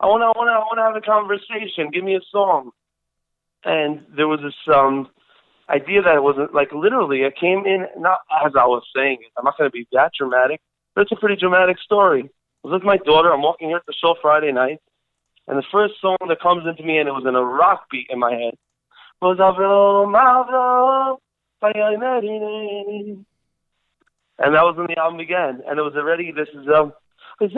I 0.00 0.06
want 0.06 0.22
to, 0.22 0.26
I 0.26 0.32
want 0.36 0.48
to, 0.48 0.52
I 0.52 0.58
want 0.58 0.78
to 0.78 0.82
have 0.82 0.96
a 0.96 1.00
conversation. 1.00 1.90
Give 1.90 2.04
me 2.04 2.16
a 2.16 2.20
song. 2.30 2.70
And 3.64 4.04
there 4.16 4.28
was 4.28 4.40
this 4.40 4.74
um 4.74 5.08
idea 5.68 6.02
that 6.02 6.14
it 6.14 6.22
wasn't 6.22 6.54
like 6.54 6.72
literally. 6.72 7.22
It 7.22 7.36
came 7.36 7.66
in 7.66 7.86
not 7.96 8.20
as 8.44 8.52
I 8.58 8.66
was 8.66 8.82
saying 8.94 9.18
it. 9.20 9.32
I'm 9.36 9.44
not 9.44 9.58
going 9.58 9.70
to 9.70 9.72
be 9.72 9.86
that 9.92 10.12
dramatic, 10.16 10.60
but 10.94 11.02
it's 11.02 11.12
a 11.12 11.16
pretty 11.16 11.36
dramatic 11.36 11.78
story. 11.78 12.24
I 12.24 12.68
was 12.68 12.72
with 12.74 12.84
my 12.84 12.96
daughter. 12.98 13.32
I'm 13.32 13.42
walking 13.42 13.68
here 13.68 13.78
at 13.78 13.86
the 13.86 13.94
show 14.00 14.14
Friday 14.20 14.52
night, 14.52 14.78
and 15.48 15.58
the 15.58 15.64
first 15.72 15.94
song 16.00 16.18
that 16.28 16.40
comes 16.40 16.66
into 16.66 16.82
me, 16.82 16.98
and 16.98 17.08
it 17.08 17.12
was 17.12 17.24
in 17.26 17.34
a 17.34 17.42
rock 17.42 17.88
beat 17.90 18.06
in 18.10 18.18
my 18.18 18.32
head, 18.32 18.54
was 19.20 19.38
Avro 19.38 20.06
Mavro. 20.06 21.18
And 24.40 24.54
that 24.54 24.62
was 24.62 24.76
when 24.76 24.86
the 24.86 24.98
album 24.98 25.18
began. 25.18 25.62
And 25.66 25.78
it 25.78 25.82
was 25.82 25.94
already, 25.96 26.30
this 26.30 26.48
is, 26.54 26.68
um, 26.68 26.92
and 27.40 27.50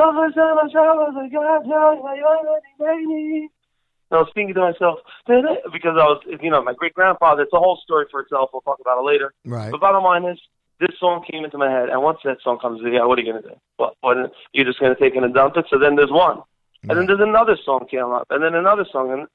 I 4.19 4.23
was 4.23 4.31
thinking 4.35 4.55
to 4.55 4.61
myself, 4.61 4.99
because 5.27 5.97
I 5.97 6.05
was, 6.05 6.23
you 6.41 6.51
know, 6.51 6.63
my 6.63 6.75
great 6.75 6.95
grandfather, 6.95 7.43
it's 7.43 7.53
a 7.53 7.59
whole 7.59 7.79
story 7.83 8.07
for 8.11 8.21
itself. 8.21 8.51
We'll 8.53 8.63
talk 8.63 8.79
about 8.81 8.99
it 8.99 9.05
later. 9.05 9.33
Right. 9.45 9.71
But 9.71 9.81
bottom 9.81 10.03
line 10.03 10.25
is, 10.25 10.39
this 10.81 10.99
song 10.99 11.25
came 11.31 11.45
into 11.45 11.59
my 11.59 11.71
head. 11.71 11.91
And 11.91 12.03
once 12.03 12.19
that 12.25 12.39
song 12.43 12.59
comes 12.59 12.81
in, 12.81 12.93
yeah, 12.93 13.05
what 13.05 13.19
are 13.19 13.23
you 13.23 13.33
going 13.33 13.43
to 13.43 13.49
do? 13.51 13.55
What, 13.77 13.95
what, 14.01 14.33
you're 14.53 14.65
just 14.65 14.81
going 14.81 14.95
to 14.95 15.01
take 15.01 15.15
it 15.15 15.23
and 15.23 15.35
dump 15.35 15.57
it? 15.57 15.67
So 15.71 15.79
then 15.79 15.97
there's 15.97 16.11
one. 16.11 16.43
And 16.89 16.99
then 16.99 17.07
there's 17.07 17.21
another 17.21 17.57
song 17.65 17.87
came 17.91 18.11
up. 18.11 18.27
And 18.31 18.43
then 18.43 18.55
another 18.55 18.87
song. 18.91 19.13
And, 19.13 19.27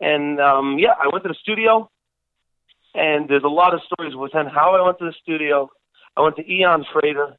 and 0.00 0.40
um, 0.40 0.78
yeah, 0.78 0.94
I 0.98 1.08
went 1.12 1.24
to 1.24 1.28
the 1.28 1.36
studio 1.40 1.88
and 2.94 3.28
there's 3.28 3.44
a 3.44 3.48
lot 3.48 3.74
of 3.74 3.80
stories 3.82 4.16
within 4.16 4.46
how 4.46 4.74
I 4.74 4.84
went 4.84 4.98
to 4.98 5.04
the 5.04 5.14
studio. 5.22 5.70
I 6.16 6.22
went 6.22 6.36
to 6.36 6.50
Ian 6.50 6.84
Freitor. 6.92 7.34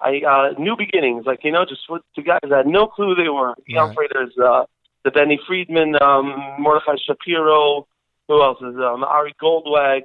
I 0.00 0.20
uh, 0.28 0.60
new 0.60 0.76
beginnings, 0.76 1.24
like 1.24 1.40
you 1.44 1.52
know, 1.52 1.64
just 1.64 1.82
with 1.88 2.02
the 2.16 2.22
guys 2.22 2.40
I 2.52 2.58
had 2.58 2.66
no 2.66 2.86
clue 2.86 3.14
who 3.14 3.22
they 3.22 3.28
were. 3.28 3.54
Ian 3.68 3.94
Freitor 3.94 4.26
is 4.26 4.36
uh, 4.36 4.64
the 5.04 5.10
Benny 5.10 5.40
Friedman, 5.46 5.96
um, 6.02 6.56
Mordechai 6.58 6.96
Shapiro. 7.06 7.86
Who 8.28 8.42
else 8.42 8.58
is 8.58 8.76
um, 8.76 9.04
Ari 9.04 9.34
Goldwag? 9.40 10.02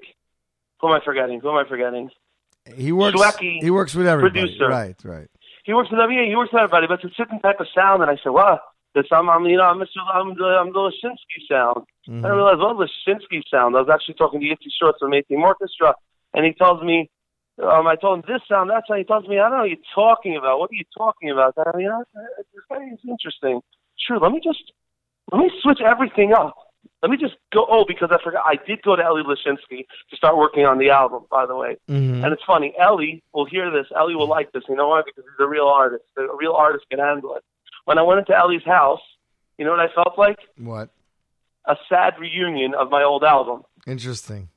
Who 0.80 0.88
am 0.88 0.94
I 0.94 1.04
forgetting? 1.04 1.40
Who 1.40 1.50
am 1.50 1.66
I 1.66 1.68
forgetting? 1.68 2.10
He 2.76 2.92
works. 2.92 3.20
Shweki, 3.20 3.62
he 3.62 3.72
works 3.72 3.96
with 3.96 4.08
everybody. 4.08 4.42
producer. 4.42 4.68
Right, 4.68 4.96
right. 5.04 5.28
He 5.64 5.74
works 5.74 5.90
with 5.90 6.00
everybody. 6.00 6.30
He 6.30 6.36
works 6.36 6.54
with 6.54 6.62
everybody, 6.62 6.88
but 6.88 7.04
it's 7.04 7.14
a 7.14 7.16
certain 7.16 7.40
type 7.42 7.60
of 7.60 7.68
sound. 7.76 8.02
And 8.02 8.12
I 8.12 8.18
said, 8.24 8.30
"Wow, 8.30 8.62
this 8.96 9.06
I'm, 9.12 9.30
I'm 9.30 9.46
you 9.46 9.58
know, 9.58 9.64
I'm 9.64 9.78
Mr. 9.78 10.02
I'm 10.14 10.36
the 10.36 10.46
I'm 10.46 10.74
the 10.74 10.80
Lashinsky 10.80 11.48
sound." 11.48 11.86
Mm-hmm. 12.08 12.26
I 12.26 12.30
realized, 12.30 12.60
what 12.60 12.78
well, 12.78 12.88
Lashinsky 12.88 13.42
sound. 13.50 13.76
I 13.76 13.82
was 13.82 13.90
actually 13.94 14.16
talking 14.16 14.40
to 14.40 14.46
Yitzi 14.46 14.72
Shorts 14.80 15.00
from 15.00 15.12
Team 15.12 15.44
Orchestra, 15.44 15.94
and 16.34 16.46
he 16.46 16.54
tells 16.54 16.82
me, 16.84 17.10
um, 17.62 17.88
I 17.88 17.96
told 17.96 18.20
him 18.20 18.24
this 18.28 18.42
sound, 18.48 18.70
that 18.70 18.84
sound. 18.88 19.00
He 19.00 19.06
tells 19.06 19.28
me, 19.28 19.38
I 19.38 19.44
don't 19.50 19.52
know 19.52 19.58
what 19.60 19.70
you're 19.70 19.94
talking 19.94 20.38
about. 20.38 20.60
What 20.60 20.72
are 20.72 20.76
you 20.76 20.86
talking 20.98 21.30
about? 21.30 21.54
I 21.58 21.78
mean, 21.78 21.92
it's 22.94 23.04
interesting. 23.08 23.62
Sure, 23.98 24.18
let 24.20 24.32
me 24.32 24.40
just 24.44 24.72
let 25.32 25.40
me 25.40 25.52
switch 25.62 25.82
everything 25.82 26.34
up. 26.34 26.56
Let 27.02 27.12
me 27.12 27.18
just 27.18 27.36
go. 27.54 27.66
Oh, 27.70 27.86
because 27.88 28.10
I 28.12 28.18
forgot, 28.24 28.44
I 28.46 28.56
did 28.68 28.82
go 28.82 28.96
to 28.96 29.04
Ellie 29.04 29.24
Lashinsky 29.24 29.86
to 30.10 30.16
start 30.16 30.38
working 30.38 30.66
on 30.66 30.80
the 30.80 30.90
album. 30.90 31.26
By 31.30 31.46
the 31.46 31.56
way, 31.56 31.78
Mhm. 31.90 32.24
and 32.24 32.34
it's 32.34 32.44
funny. 32.44 32.74
Ellie 32.78 33.24
will 33.34 33.46
hear 33.46 33.70
this. 33.72 33.88
Ellie 33.96 34.16
will 34.16 34.28
like 34.28 34.52
this. 34.52 34.64
You 34.68 34.76
know 34.76 34.90
why? 34.90 35.02
Because 35.06 35.24
he's 35.24 35.46
a 35.46 35.48
real 35.48 35.68
artist. 35.68 36.04
A 36.18 36.36
real 36.36 36.54
artist 36.54 36.86
can 36.90 37.00
handle 37.00 37.36
it. 37.36 37.44
When 37.90 37.98
I 37.98 38.04
went 38.04 38.20
into 38.20 38.38
Ellie's 38.38 38.64
house, 38.64 39.02
you 39.58 39.66
know 39.66 39.72
what 39.72 39.80
I 39.80 39.88
felt 39.96 40.14
like? 40.16 40.38
What? 40.60 40.92
A 41.66 41.76
sad 41.90 42.14
reunion 42.20 42.76
of 42.76 42.92
my 42.92 43.02
old 43.02 43.24
album. 43.24 43.64
Interesting. 43.88 44.50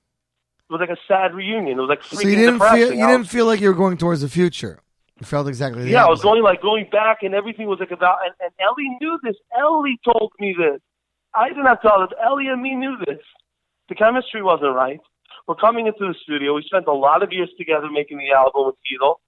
It 0.68 0.72
was 0.72 0.80
like 0.80 0.90
a 0.90 1.00
sad 1.08 1.34
reunion. 1.34 1.78
It 1.78 1.80
was 1.80 1.88
like 1.88 2.02
So 2.04 2.20
you 2.28 2.36
didn't 2.36 2.54
depressing. 2.60 2.76
feel 2.78 2.92
you 2.92 3.06
was- 3.06 3.16
didn't 3.16 3.28
feel 3.30 3.46
like 3.46 3.60
you 3.62 3.68
were 3.68 3.74
going 3.84 3.96
towards 3.96 4.20
the 4.20 4.28
future. 4.28 4.80
You 5.18 5.24
felt 5.24 5.48
exactly 5.48 5.84
the 5.84 5.90
yeah, 5.90 6.04
I 6.04 6.10
was 6.10 6.20
going 6.20 6.42
like 6.42 6.60
going 6.60 6.86
back, 6.92 7.22
and 7.22 7.34
everything 7.34 7.68
was 7.68 7.80
like 7.80 7.90
about. 7.90 8.18
And, 8.22 8.34
and 8.44 8.52
Ellie 8.60 8.90
knew 9.00 9.18
this. 9.22 9.36
Ellie 9.58 9.98
told 10.04 10.30
me 10.38 10.54
this. 10.58 10.82
I 11.34 11.48
didn't 11.48 11.64
have 11.64 11.80
to 11.80 11.88
tell 11.88 12.00
this. 12.02 12.10
Ellie 12.22 12.48
and 12.48 12.60
me 12.60 12.74
knew 12.74 12.96
this. 13.06 13.20
The 13.88 13.94
chemistry 13.94 14.42
wasn't 14.42 14.74
right. 14.74 15.00
We're 15.48 15.54
coming 15.54 15.86
into 15.86 16.00
the 16.06 16.14
studio. 16.22 16.54
We 16.54 16.62
spent 16.66 16.86
a 16.86 16.92
lot 16.92 17.22
of 17.22 17.32
years 17.32 17.48
together 17.56 17.88
making 17.90 18.18
the 18.18 18.30
album 18.36 18.66
with 18.66 18.74
Ketel, 18.86 19.20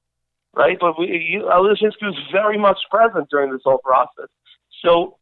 right? 0.57 0.77
But 0.81 0.99
we, 0.99 1.07
you, 1.31 1.41
was 1.41 2.19
very 2.33 2.59
much 2.59 2.79
present 2.91 3.29
during 3.31 3.53
this 3.53 3.63
whole 3.65 3.79
process. 3.79 4.29
So 4.85 5.17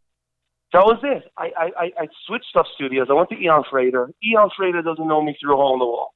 that 0.72 0.84
was 0.84 0.98
it. 1.02 1.30
I, 1.36 1.50
I, 1.56 1.92
I, 1.98 2.09
switched 2.26 2.56
up 2.56 2.66
studios. 2.74 3.09
I 3.10 3.14
went 3.14 3.28
to 3.30 3.36
Ian 3.36 3.62
Freitor. 3.70 4.09
Ian 4.24 4.48
Freitor 4.59 4.82
doesn't 4.82 5.06
know 5.06 5.22
me 5.22 5.36
through 5.40 5.54
a 5.54 5.56
hole 5.56 5.74
in 5.74 5.78
the 5.80 5.84
wall. 5.84 6.14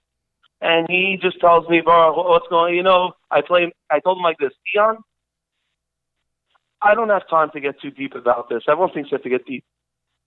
And 0.60 0.86
he 0.88 1.18
just 1.20 1.38
tells 1.40 1.68
me, 1.68 1.82
bro, 1.82 2.14
what's 2.14 2.48
going 2.48 2.72
on? 2.72 2.76
You 2.76 2.82
know, 2.82 3.12
I 3.30 3.42
play, 3.42 3.70
I 3.90 4.00
told 4.00 4.18
him 4.18 4.24
like 4.24 4.38
this, 4.38 4.52
Ian, 4.74 4.96
I 6.80 6.94
don't 6.94 7.10
have 7.10 7.28
time 7.28 7.50
to 7.52 7.60
get 7.60 7.80
too 7.80 7.90
deep 7.90 8.14
about 8.14 8.48
this. 8.48 8.62
Everyone 8.68 8.92
thinks 8.92 9.10
you 9.10 9.16
have 9.16 9.24
to 9.24 9.30
get 9.30 9.46
deep. 9.46 9.64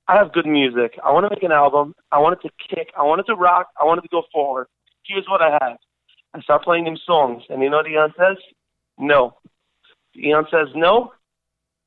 I 0.07 0.15
have 0.15 0.33
good 0.33 0.45
music. 0.45 0.93
I 1.03 1.11
want 1.11 1.25
to 1.25 1.29
make 1.35 1.43
an 1.43 1.51
album. 1.51 1.93
I 2.11 2.19
want 2.19 2.39
it 2.39 2.47
to 2.47 2.75
kick. 2.75 2.89
I 2.97 3.03
want 3.03 3.21
it 3.21 3.25
to 3.25 3.35
rock. 3.35 3.67
I 3.79 3.85
want 3.85 3.99
it 3.99 4.01
to 4.01 4.07
go 4.09 4.23
forward. 4.31 4.67
Here's 5.05 5.25
what 5.27 5.41
I 5.41 5.51
have. 5.61 5.77
I 6.33 6.41
start 6.41 6.63
playing 6.63 6.87
him 6.87 6.97
songs. 7.05 7.43
And 7.49 7.61
you 7.61 7.69
know 7.69 7.77
what 7.77 7.87
Ian 7.87 8.13
says? 8.17 8.37
No. 8.99 9.38
Ian 10.15 10.45
says 10.51 10.67
no. 10.76 11.13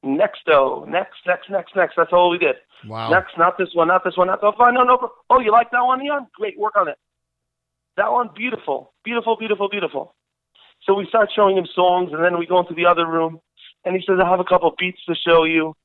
Next, 0.03 0.41
though. 0.47 0.85
Next, 0.89 1.19
next, 1.27 1.49
next, 1.51 1.77
next. 1.77 1.95
That's 1.97 2.13
all 2.13 2.31
we 2.31 2.39
did. 2.39 2.57
Wow. 2.87 3.11
Next, 3.11 3.39
not 3.39 3.57
this 3.59 3.69
one, 3.75 3.89
not 3.89 4.03
this 4.03 4.17
one, 4.17 4.27
not 4.27 4.41
oh, 4.43 4.53
fine, 4.59 4.75
no, 4.75 4.83
no. 4.83 5.13
Oh, 5.31 5.39
you 5.39 5.53
like 5.53 5.71
that 5.71 5.85
one, 5.85 6.03
Ian? 6.03 6.27
Great, 6.35 6.59
work 6.59 6.75
on 6.77 6.89
it. 6.89 6.97
That 7.97 8.11
one, 8.11 8.31
beautiful, 8.35 8.93
beautiful, 9.05 9.37
beautiful, 9.37 9.69
beautiful. 9.69 10.15
So 10.85 10.95
we 10.95 11.07
start 11.07 11.31
showing 11.35 11.57
him 11.57 11.67
songs, 11.75 12.11
and 12.13 12.25
then 12.25 12.39
we 12.39 12.47
go 12.47 12.59
into 12.59 12.75
the 12.75 12.87
other 12.87 13.07
room, 13.07 13.41
and 13.85 13.95
he 13.95 14.03
says, 14.05 14.19
"I 14.21 14.29
have 14.29 14.41
a 14.41 14.45
couple 14.45 14.75
beats 14.77 15.05
to 15.05 15.15
show 15.15 15.45
you." 15.45 15.77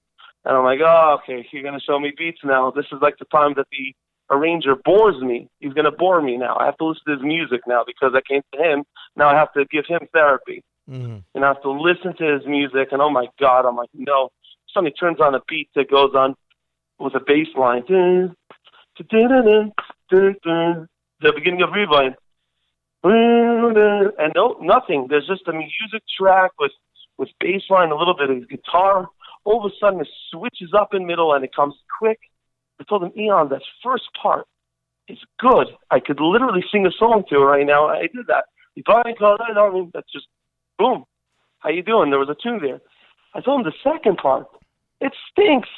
And 0.43 0.57
I'm 0.57 0.63
like, 0.63 0.79
"Oh, 0.81 1.19
okay, 1.19 1.47
you're 1.51 1.63
gonna 1.63 1.79
show 1.79 1.99
me 1.99 2.13
beats 2.17 2.43
now. 2.43 2.71
This 2.71 2.85
is 2.91 3.01
like 3.01 3.17
the 3.17 3.25
time 3.25 3.53
that 3.55 3.67
the 3.71 3.93
arranger 4.31 4.75
bores 4.75 5.21
me. 5.21 5.49
He's 5.59 5.73
gonna 5.73 5.91
bore 5.91 6.21
me 6.21 6.37
now. 6.37 6.57
I 6.59 6.65
have 6.65 6.77
to 6.77 6.85
listen 6.85 7.03
to 7.07 7.13
his 7.13 7.21
music 7.21 7.61
now 7.67 7.83
because 7.85 8.13
I 8.15 8.21
came 8.21 8.41
to 8.53 8.63
him. 8.63 8.85
Now 9.15 9.29
I 9.29 9.35
have 9.35 9.53
to 9.53 9.65
give 9.65 9.85
him 9.85 10.07
therapy." 10.13 10.63
Mhm. 10.89 11.23
and 11.35 11.43
I 11.43 11.47
have 11.49 11.61
to 11.63 11.71
listen 11.71 12.15
to 12.15 12.23
his 12.23 12.45
music. 12.45 12.89
And 12.91 13.01
oh 13.01 13.09
my 13.09 13.27
God, 13.39 13.65
I'm 13.65 13.75
like, 13.75 13.89
no. 13.93 14.29
Somebody 14.73 14.95
turns 14.95 15.19
on 15.19 15.35
a 15.35 15.41
beat 15.47 15.69
that 15.75 15.89
goes 15.89 16.13
on 16.15 16.35
with 16.99 17.15
a 17.15 17.19
bass 17.19 17.47
line. 17.55 17.83
The 21.21 21.33
beginning 21.33 21.61
of 21.61 21.71
Rewind. 21.73 22.15
And 23.03 24.33
no, 24.35 24.57
nothing. 24.61 25.07
There's 25.09 25.27
just 25.27 25.47
a 25.47 25.53
music 25.53 26.03
track 26.17 26.51
with, 26.59 26.71
with 27.17 27.29
bass 27.39 27.63
line, 27.69 27.91
a 27.91 27.95
little 27.95 28.15
bit 28.15 28.29
of 28.29 28.47
guitar. 28.49 29.07
All 29.43 29.65
of 29.65 29.71
a 29.71 29.75
sudden, 29.79 30.01
it 30.01 30.09
switches 30.31 30.73
up 30.73 30.93
in 30.93 31.05
middle 31.05 31.33
and 31.33 31.43
it 31.43 31.53
comes 31.55 31.75
quick. 31.99 32.19
I 32.79 32.83
told 32.83 33.03
him, 33.03 33.11
Ian, 33.17 33.49
that 33.49 33.61
first 33.83 34.05
part 34.21 34.45
is 35.07 35.17
good. 35.39 35.67
I 35.89 35.99
could 35.99 36.19
literally 36.19 36.63
sing 36.71 36.85
a 36.85 36.91
song 36.91 37.23
to 37.29 37.35
it 37.35 37.45
right 37.45 37.65
now. 37.65 37.87
I 37.87 38.01
did 38.01 38.27
that. 38.27 38.45
That's 39.93 40.11
just 40.11 40.27
boom. 40.77 41.05
How 41.59 41.69
you 41.69 41.83
doing? 41.83 42.09
There 42.09 42.19
was 42.19 42.29
a 42.29 42.35
tune 42.41 42.59
there. 42.61 42.79
I 43.33 43.41
told 43.41 43.61
him 43.65 43.71
the 43.71 43.89
second 43.91 44.17
part. 44.17 44.47
It 45.01 45.13
stinks. 45.31 45.69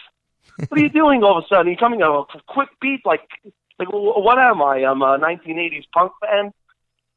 what 0.68 0.80
are 0.80 0.84
you 0.84 0.90
doing 0.90 1.24
all 1.24 1.38
of 1.38 1.44
a 1.44 1.48
sudden? 1.48 1.68
You're 1.68 1.78
coming 1.78 2.02
out 2.02 2.30
a 2.34 2.40
quick 2.48 2.70
beat 2.82 3.02
like 3.06 3.22
like 3.78 3.88
what 3.92 4.38
am 4.38 4.62
I? 4.62 4.78
I'm 4.86 5.02
a 5.02 5.18
1980s 5.18 5.86
punk 5.94 6.12
fan. 6.22 6.52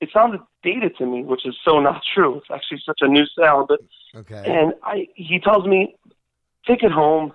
It 0.01 0.11
sounded 0.13 0.41
dated 0.63 0.97
to 0.99 1.07
me, 1.07 1.23
which 1.23 1.47
is 1.47 1.57
so 1.65 1.79
not 1.81 2.03
true. 2.15 2.37
It's 2.39 2.47
actually 2.53 2.83
such 2.85 2.99
a 3.03 3.09
new 3.09 3.25
sound. 3.39 3.69
But 3.69 3.81
Okay. 4.15 4.43
and 4.47 4.75
I 4.83 5.09
he 5.15 5.39
tells 5.39 5.67
me, 5.67 5.97
take 6.67 6.83
it 6.83 6.93
home. 6.93 7.33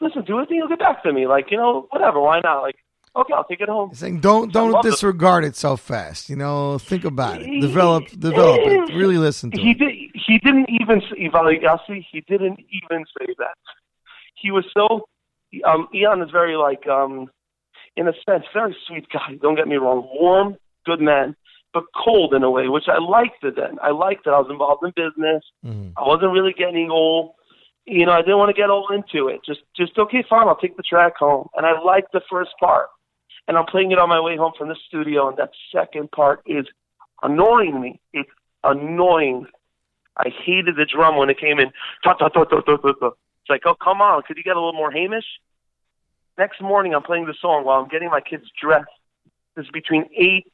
Listen 0.00 0.24
to 0.26 0.38
it, 0.40 0.48
then 0.48 0.58
you'll 0.58 0.68
get 0.68 0.80
back 0.80 1.02
to 1.04 1.12
me. 1.12 1.26
Like 1.26 1.50
you 1.50 1.56
know, 1.56 1.86
whatever. 1.90 2.20
Why 2.20 2.40
not? 2.40 2.62
Like 2.62 2.76
okay, 3.16 3.32
I'll 3.34 3.44
take 3.44 3.60
it 3.60 3.68
home. 3.68 3.90
He's 3.90 3.98
Saying 3.98 4.20
don't 4.20 4.52
don't 4.52 4.72
love 4.72 4.84
it. 4.84 4.90
disregard 4.90 5.44
it 5.44 5.56
so 5.56 5.76
fast. 5.76 6.30
You 6.30 6.36
know, 6.36 6.78
think 6.78 7.04
about 7.04 7.42
it. 7.42 7.60
Develop 7.60 8.08
develop 8.18 8.60
it. 8.62 8.94
Really 8.94 9.18
listen 9.18 9.50
to 9.50 9.60
he 9.60 9.70
it. 9.70 9.78
did 9.78 9.92
he 10.14 10.38
didn't 10.38 10.68
even 10.70 11.00
Ivali 11.18 11.62
Yassi, 11.62 12.04
he 12.10 12.20
didn't 12.22 12.60
even 12.70 13.04
say 13.18 13.26
that. 13.38 13.56
He 14.34 14.50
was 14.50 14.64
so 14.74 15.06
um 15.64 15.88
Ian 15.94 16.22
is 16.22 16.30
very 16.30 16.56
like 16.56 16.86
um 16.86 17.30
in 17.96 18.08
a 18.08 18.12
sense, 18.26 18.44
very 18.54 18.76
sweet 18.86 19.06
guy, 19.12 19.36
don't 19.42 19.54
get 19.54 19.68
me 19.68 19.76
wrong, 19.76 20.08
warm, 20.14 20.56
good 20.86 21.00
man, 21.00 21.36
but 21.74 21.84
cold 22.02 22.32
in 22.32 22.42
a 22.42 22.50
way, 22.50 22.68
which 22.68 22.88
I 22.88 22.98
liked 22.98 23.44
it 23.44 23.56
then. 23.56 23.78
I 23.82 23.90
liked 23.90 24.26
it. 24.26 24.30
I 24.30 24.38
was 24.38 24.50
involved 24.50 24.82
in 24.82 24.92
business. 24.96 25.44
I 25.98 26.08
wasn't 26.08 26.32
really 26.32 26.54
getting 26.54 26.90
old 26.90 27.34
you 27.84 28.06
know, 28.06 28.12
I 28.12 28.22
didn't 28.22 28.38
want 28.38 28.54
to 28.54 28.60
get 28.60 28.70
all 28.70 28.86
into 28.92 29.28
it. 29.28 29.40
Just 29.44 29.60
just 29.76 29.98
okay, 29.98 30.24
fine, 30.28 30.48
I'll 30.48 30.56
take 30.56 30.76
the 30.76 30.82
track 30.82 31.16
home. 31.16 31.48
And 31.54 31.66
I 31.66 31.80
liked 31.80 32.12
the 32.12 32.22
first 32.30 32.50
part. 32.60 32.86
And 33.48 33.56
I'm 33.56 33.66
playing 33.66 33.90
it 33.92 33.98
on 33.98 34.08
my 34.08 34.20
way 34.20 34.36
home 34.36 34.52
from 34.56 34.68
the 34.68 34.76
studio 34.86 35.28
and 35.28 35.36
that 35.36 35.50
second 35.74 36.10
part 36.12 36.42
is 36.46 36.66
annoying 37.22 37.80
me. 37.80 38.00
It's 38.12 38.30
annoying. 38.64 39.46
I 40.16 40.30
hated 40.44 40.76
the 40.76 40.84
drum 40.86 41.16
when 41.16 41.30
it 41.30 41.38
came 41.38 41.58
in. 41.58 41.72
Ta 42.04 42.14
ta 42.14 42.28
ta 42.28 42.44
ta 42.44 42.60
ta 42.60 42.76
ta 42.76 42.92
ta. 42.92 43.06
It's 43.06 43.50
like, 43.50 43.62
oh 43.66 43.74
come 43.74 44.00
on, 44.00 44.22
could 44.26 44.36
you 44.36 44.42
get 44.42 44.56
a 44.56 44.60
little 44.60 44.72
more 44.72 44.90
Hamish? 44.90 45.24
Next 46.38 46.60
morning 46.60 46.94
I'm 46.94 47.02
playing 47.02 47.26
the 47.26 47.34
song 47.40 47.64
while 47.64 47.80
I'm 47.80 47.88
getting 47.88 48.10
my 48.10 48.20
kids 48.20 48.44
dressed. 48.60 48.86
It's 49.56 49.70
between 49.70 50.08
eight 50.16 50.50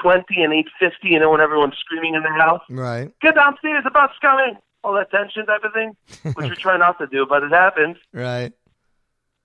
twenty 0.00 0.42
and 0.42 0.52
eight 0.52 0.68
fifty, 0.78 1.10
you 1.10 1.20
know, 1.20 1.30
when 1.30 1.40
everyone's 1.40 1.76
screaming 1.78 2.14
in 2.14 2.22
the 2.22 2.30
house. 2.30 2.62
Right. 2.68 3.12
Get 3.20 3.34
downstairs, 3.34 3.84
the 3.84 3.90
bus 3.90 4.10
coming. 4.20 4.56
All 4.84 4.94
that 4.94 5.12
tension 5.12 5.46
type 5.46 5.62
of 5.62 5.72
thing, 5.72 5.96
which 6.34 6.50
we 6.50 6.56
try 6.56 6.76
not 6.76 6.98
to 6.98 7.06
do, 7.06 7.24
but 7.24 7.44
it 7.44 7.52
happens. 7.52 7.96
Right. 8.12 8.52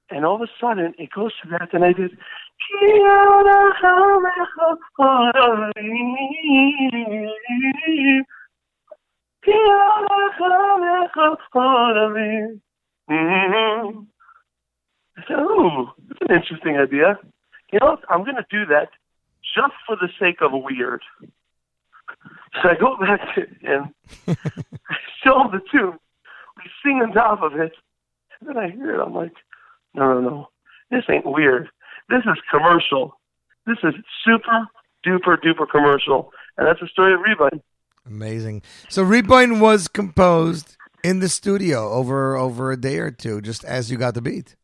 And 0.09 0.25
all 0.25 0.35
of 0.35 0.41
a 0.41 0.47
sudden, 0.59 0.93
it 0.97 1.09
goes 1.11 1.33
to 1.43 1.49
that, 1.49 1.73
and 1.73 1.83
I 1.83 1.91
did. 1.93 2.17
Mm-hmm. 13.09 13.99
I 15.17 15.23
said, 15.27 15.39
"Ooh, 15.39 15.87
that's 16.07 16.21
an 16.29 16.35
interesting 16.35 16.77
idea. 16.77 17.19
You 17.71 17.79
know, 17.81 17.97
I'm 18.09 18.23
going 18.23 18.35
to 18.35 18.45
do 18.49 18.65
that 18.67 18.89
just 19.55 19.73
for 19.85 19.95
the 19.95 20.09
sake 20.19 20.41
of 20.41 20.51
weird." 20.53 21.01
So 22.61 22.69
I 22.69 22.75
go 22.75 22.97
back 22.97 23.35
to 23.35 23.41
him, 23.61 23.93
I 24.27 24.95
show 25.23 25.41
him 25.41 25.51
the 25.51 25.61
tune, 25.71 25.99
we 26.57 26.63
sing 26.83 27.01
on 27.01 27.11
top 27.11 27.41
of 27.41 27.53
it, 27.59 27.73
and 28.39 28.49
then 28.49 28.57
I 28.57 28.69
hear 28.69 28.95
it. 28.95 29.03
I'm 29.03 29.13
like, 29.13 29.33
"No, 29.97 30.19
no, 30.19 30.29
no, 30.29 30.49
this 30.91 31.03
ain't 31.09 31.25
weird. 31.25 31.69
This 32.09 32.23
is 32.25 32.37
commercial. 32.49 33.19
This 33.65 33.77
is 33.83 33.93
super 34.23 34.67
duper 35.05 35.37
duper 35.37 35.69
commercial." 35.69 36.31
And 36.57 36.67
that's 36.67 36.79
the 36.79 36.87
story 36.87 37.13
of 37.13 37.19
Rebite. 37.21 37.61
Amazing. 38.05 38.61
So 38.89 39.03
Rebind 39.03 39.59
was 39.59 39.87
composed 39.87 40.77
in 41.03 41.19
the 41.19 41.29
studio 41.29 41.91
over 41.91 42.35
over 42.35 42.71
a 42.71 42.77
day 42.77 42.97
or 42.99 43.11
two, 43.11 43.41
just 43.41 43.63
as 43.65 43.91
you 43.91 43.97
got 43.97 44.13
the 44.13 44.21
beat. 44.21 44.55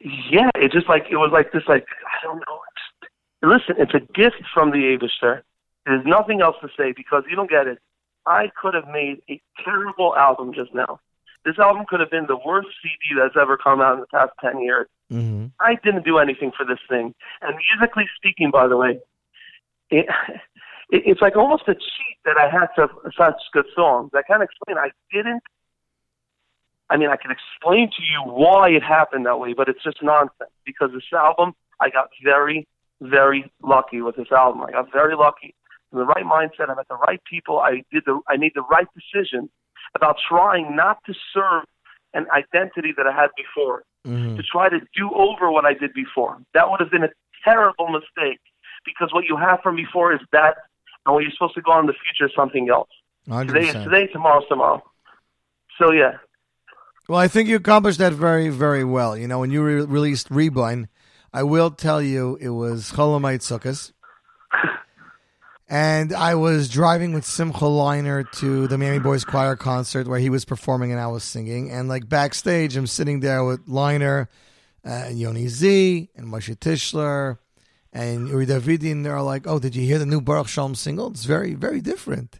Yeah, 0.00 0.50
it 0.54 0.70
just 0.70 0.88
like 0.88 1.06
it 1.10 1.16
was 1.16 1.30
like 1.32 1.52
this 1.52 1.62
like 1.66 1.86
I 2.06 2.24
don't 2.24 2.38
know. 2.38 2.60
It's, 2.70 3.10
listen, 3.42 3.76
it's 3.78 3.94
a 3.94 4.00
gift 4.12 4.42
from 4.52 4.70
the 4.70 4.78
Abishter. 4.78 5.42
There's 5.86 6.04
nothing 6.06 6.40
else 6.40 6.56
to 6.60 6.68
say 6.76 6.92
because 6.92 7.24
you 7.28 7.36
don't 7.36 7.50
get 7.50 7.66
it. 7.66 7.78
I 8.26 8.50
could 8.60 8.74
have 8.74 8.88
made 8.88 9.22
a 9.28 9.40
terrible 9.62 10.14
album 10.16 10.52
just 10.54 10.74
now. 10.74 11.00
This 11.44 11.58
album 11.58 11.84
could 11.86 12.00
have 12.00 12.10
been 12.10 12.26
the 12.26 12.38
worst 12.44 12.68
CD 12.82 13.20
that's 13.20 13.36
ever 13.40 13.56
come 13.56 13.80
out 13.80 13.94
in 13.94 14.00
the 14.00 14.06
past 14.06 14.32
ten 14.40 14.62
years. 14.62 14.88
Mm-hmm. 15.12 15.46
I 15.60 15.76
didn't 15.84 16.04
do 16.04 16.18
anything 16.18 16.52
for 16.56 16.64
this 16.64 16.78
thing. 16.88 17.14
And 17.42 17.56
musically 17.72 18.04
speaking, 18.16 18.50
by 18.50 18.66
the 18.66 18.76
way, 18.76 18.98
it, 19.90 20.06
it 20.90 21.02
it's 21.06 21.20
like 21.20 21.36
almost 21.36 21.64
a 21.68 21.74
cheat 21.74 22.18
that 22.24 22.36
I 22.38 22.48
had 22.48 22.68
to 22.76 22.88
such 23.16 23.40
good 23.52 23.66
songs. 23.74 24.10
I 24.14 24.22
can't 24.22 24.42
explain. 24.42 24.78
I 24.78 24.90
didn't. 25.12 25.42
I 26.88 26.96
mean, 26.96 27.08
I 27.10 27.16
can 27.16 27.30
explain 27.30 27.88
to 27.88 28.02
you 28.02 28.32
why 28.32 28.70
it 28.70 28.82
happened 28.82 29.26
that 29.26 29.38
way, 29.38 29.52
but 29.54 29.68
it's 29.68 29.82
just 29.82 30.02
nonsense. 30.02 30.50
Because 30.64 30.90
this 30.92 31.04
album, 31.12 31.54
I 31.80 31.90
got 31.90 32.08
very, 32.22 32.66
very 33.00 33.50
lucky 33.62 34.00
with 34.00 34.16
this 34.16 34.30
album. 34.32 34.62
I 34.62 34.70
got 34.70 34.92
very 34.92 35.16
lucky. 35.16 35.54
In 35.92 35.98
the 35.98 36.04
right 36.06 36.24
mindset, 36.24 36.70
I 36.70 36.74
met 36.74 36.88
the 36.88 36.96
right 36.96 37.20
people. 37.28 37.58
I 37.58 37.82
did 37.92 38.04
the. 38.06 38.20
I 38.28 38.38
made 38.38 38.52
the 38.54 38.62
right 38.62 38.86
decision 38.94 39.50
about 39.96 40.16
trying 40.28 40.74
not 40.76 40.98
to 41.06 41.14
serve 41.32 41.64
an 42.14 42.26
identity 42.36 42.92
that 42.96 43.06
I 43.06 43.12
had 43.12 43.30
before 43.36 43.82
Mm-hmm. 44.06 44.36
to 44.36 44.42
try 44.42 44.68
to 44.68 44.80
do 44.94 45.10
over 45.14 45.50
what 45.50 45.64
I 45.64 45.72
did 45.72 45.94
before. 45.94 46.36
That 46.52 46.68
would 46.70 46.78
have 46.80 46.90
been 46.90 47.04
a 47.04 47.08
terrible 47.42 47.88
mistake 47.88 48.38
because 48.84 49.08
what 49.14 49.24
you 49.24 49.38
have 49.38 49.60
from 49.62 49.76
before 49.76 50.12
is 50.12 50.20
that, 50.32 50.56
and 51.06 51.14
what 51.14 51.22
you're 51.22 51.32
supposed 51.32 51.54
to 51.54 51.62
go 51.62 51.72
on 51.72 51.80
in 51.80 51.86
the 51.86 51.94
future 51.94 52.26
is 52.28 52.36
something 52.36 52.68
else. 52.68 52.90
Today 53.48 53.68
is 53.68 53.74
100%. 53.74 53.84
today, 53.84 54.06
tomorrow's 54.12 54.44
tomorrow. 54.46 54.82
So 55.80 55.90
yeah, 55.92 56.18
Well, 57.08 57.18
I 57.18 57.28
think 57.28 57.48
you 57.48 57.56
accomplished 57.56 57.98
that 57.98 58.12
very, 58.12 58.50
very 58.50 58.84
well. 58.84 59.16
You 59.16 59.26
know, 59.26 59.38
when 59.38 59.50
you 59.50 59.62
re- 59.62 59.86
released 59.86 60.28
Rebind, 60.28 60.88
I 61.32 61.42
will 61.42 61.70
tell 61.70 62.02
you 62.02 62.36
it 62.42 62.50
was 62.50 62.92
Chol 62.92 63.18
Hamoed 63.18 63.40
Sukkot. 63.40 63.90
And 65.74 66.12
I 66.12 66.36
was 66.36 66.68
driving 66.68 67.14
with 67.14 67.24
Simcha 67.24 67.64
Leiner 67.64 68.30
to 68.38 68.68
the 68.68 68.78
Miami 68.78 69.00
Boys 69.00 69.24
Choir 69.24 69.56
concert 69.56 70.06
where 70.06 70.20
he 70.20 70.30
was 70.30 70.44
performing 70.44 70.92
and 70.92 71.00
I 71.00 71.08
was 71.08 71.24
singing. 71.24 71.68
And 71.68 71.88
like 71.88 72.08
backstage, 72.08 72.76
I'm 72.76 72.86
sitting 72.86 73.18
there 73.18 73.42
with 73.42 73.66
Leiner 73.66 74.28
and 74.84 75.18
Yoni 75.18 75.48
Z 75.48 76.10
and 76.14 76.28
Moshe 76.28 76.54
Tischler 76.58 77.38
and 77.92 78.28
Uri 78.28 78.46
Davidi. 78.46 78.92
And 78.92 79.04
they're 79.04 79.20
like, 79.20 79.48
oh, 79.48 79.58
did 79.58 79.74
you 79.74 79.84
hear 79.84 79.98
the 79.98 80.06
new 80.06 80.20
Baruch 80.20 80.46
Shalom 80.46 80.76
single? 80.76 81.08
It's 81.08 81.24
very, 81.24 81.54
very 81.54 81.80
different. 81.80 82.38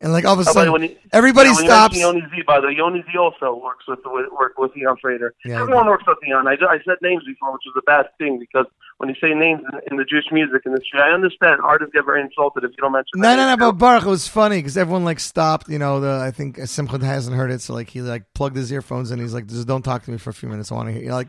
And 0.00 0.12
like 0.12 0.24
all 0.24 0.34
of 0.34 0.46
a 0.46 0.48
oh, 0.48 0.52
sudden, 0.52 0.72
when 0.72 0.82
you- 0.82 0.96
everybody 1.12 1.48
yeah, 1.48 1.56
stops. 1.56 1.98
Yoni 1.98 2.20
Z, 2.20 2.42
by 2.46 2.60
the 2.60 2.68
way, 2.68 2.74
Yoni 2.76 3.02
Z 3.10 3.18
also 3.18 3.56
works 3.56 3.86
with 3.88 3.98
with 4.04 4.26
work 4.38 4.56
with 4.56 4.70
Freitor. 4.72 5.30
Yeah, 5.44 5.62
Everyone 5.62 5.88
works 5.88 6.04
with 6.06 6.18
Ian. 6.28 6.46
I, 6.46 6.52
I 6.52 6.78
said 6.86 6.96
names 7.02 7.24
before, 7.26 7.52
which 7.52 7.64
was 7.66 7.74
a 7.76 7.82
bad 7.82 8.06
thing 8.18 8.38
because 8.38 8.66
when 9.00 9.08
you 9.08 9.14
say 9.18 9.32
names 9.32 9.62
in, 9.72 9.80
in 9.92 9.96
the 9.96 10.04
Jewish 10.04 10.26
music 10.30 10.60
industry, 10.66 11.00
I 11.00 11.14
understand 11.14 11.62
artists 11.64 11.94
get 11.94 12.04
very 12.04 12.20
insulted 12.20 12.64
if 12.64 12.72
you 12.72 12.76
don't 12.82 12.92
mention. 12.92 13.12
No, 13.14 13.34
no, 13.34 13.48
no. 13.48 13.56
But 13.56 13.78
Baruch, 13.78 14.04
it 14.04 14.08
was 14.10 14.28
funny 14.28 14.58
because 14.58 14.76
everyone 14.76 15.06
like 15.06 15.20
stopped. 15.20 15.70
You 15.70 15.78
know, 15.78 16.00
the 16.00 16.22
I 16.22 16.30
think 16.32 16.58
Simcha 16.66 17.02
hasn't 17.02 17.34
heard 17.34 17.50
it, 17.50 17.62
so 17.62 17.72
like 17.72 17.88
he 17.88 18.02
like 18.02 18.24
plugged 18.34 18.56
his 18.56 18.70
earphones 18.70 19.10
and 19.10 19.18
He's 19.18 19.32
like, 19.32 19.46
"Just 19.46 19.66
don't 19.66 19.80
talk 19.80 20.04
to 20.04 20.10
me 20.10 20.18
for 20.18 20.28
a 20.28 20.34
few 20.34 20.50
minutes. 20.50 20.70
I 20.70 20.74
want 20.74 20.88
to 20.88 20.92
hear." 20.92 21.02
You 21.02 21.12
like, 21.12 21.28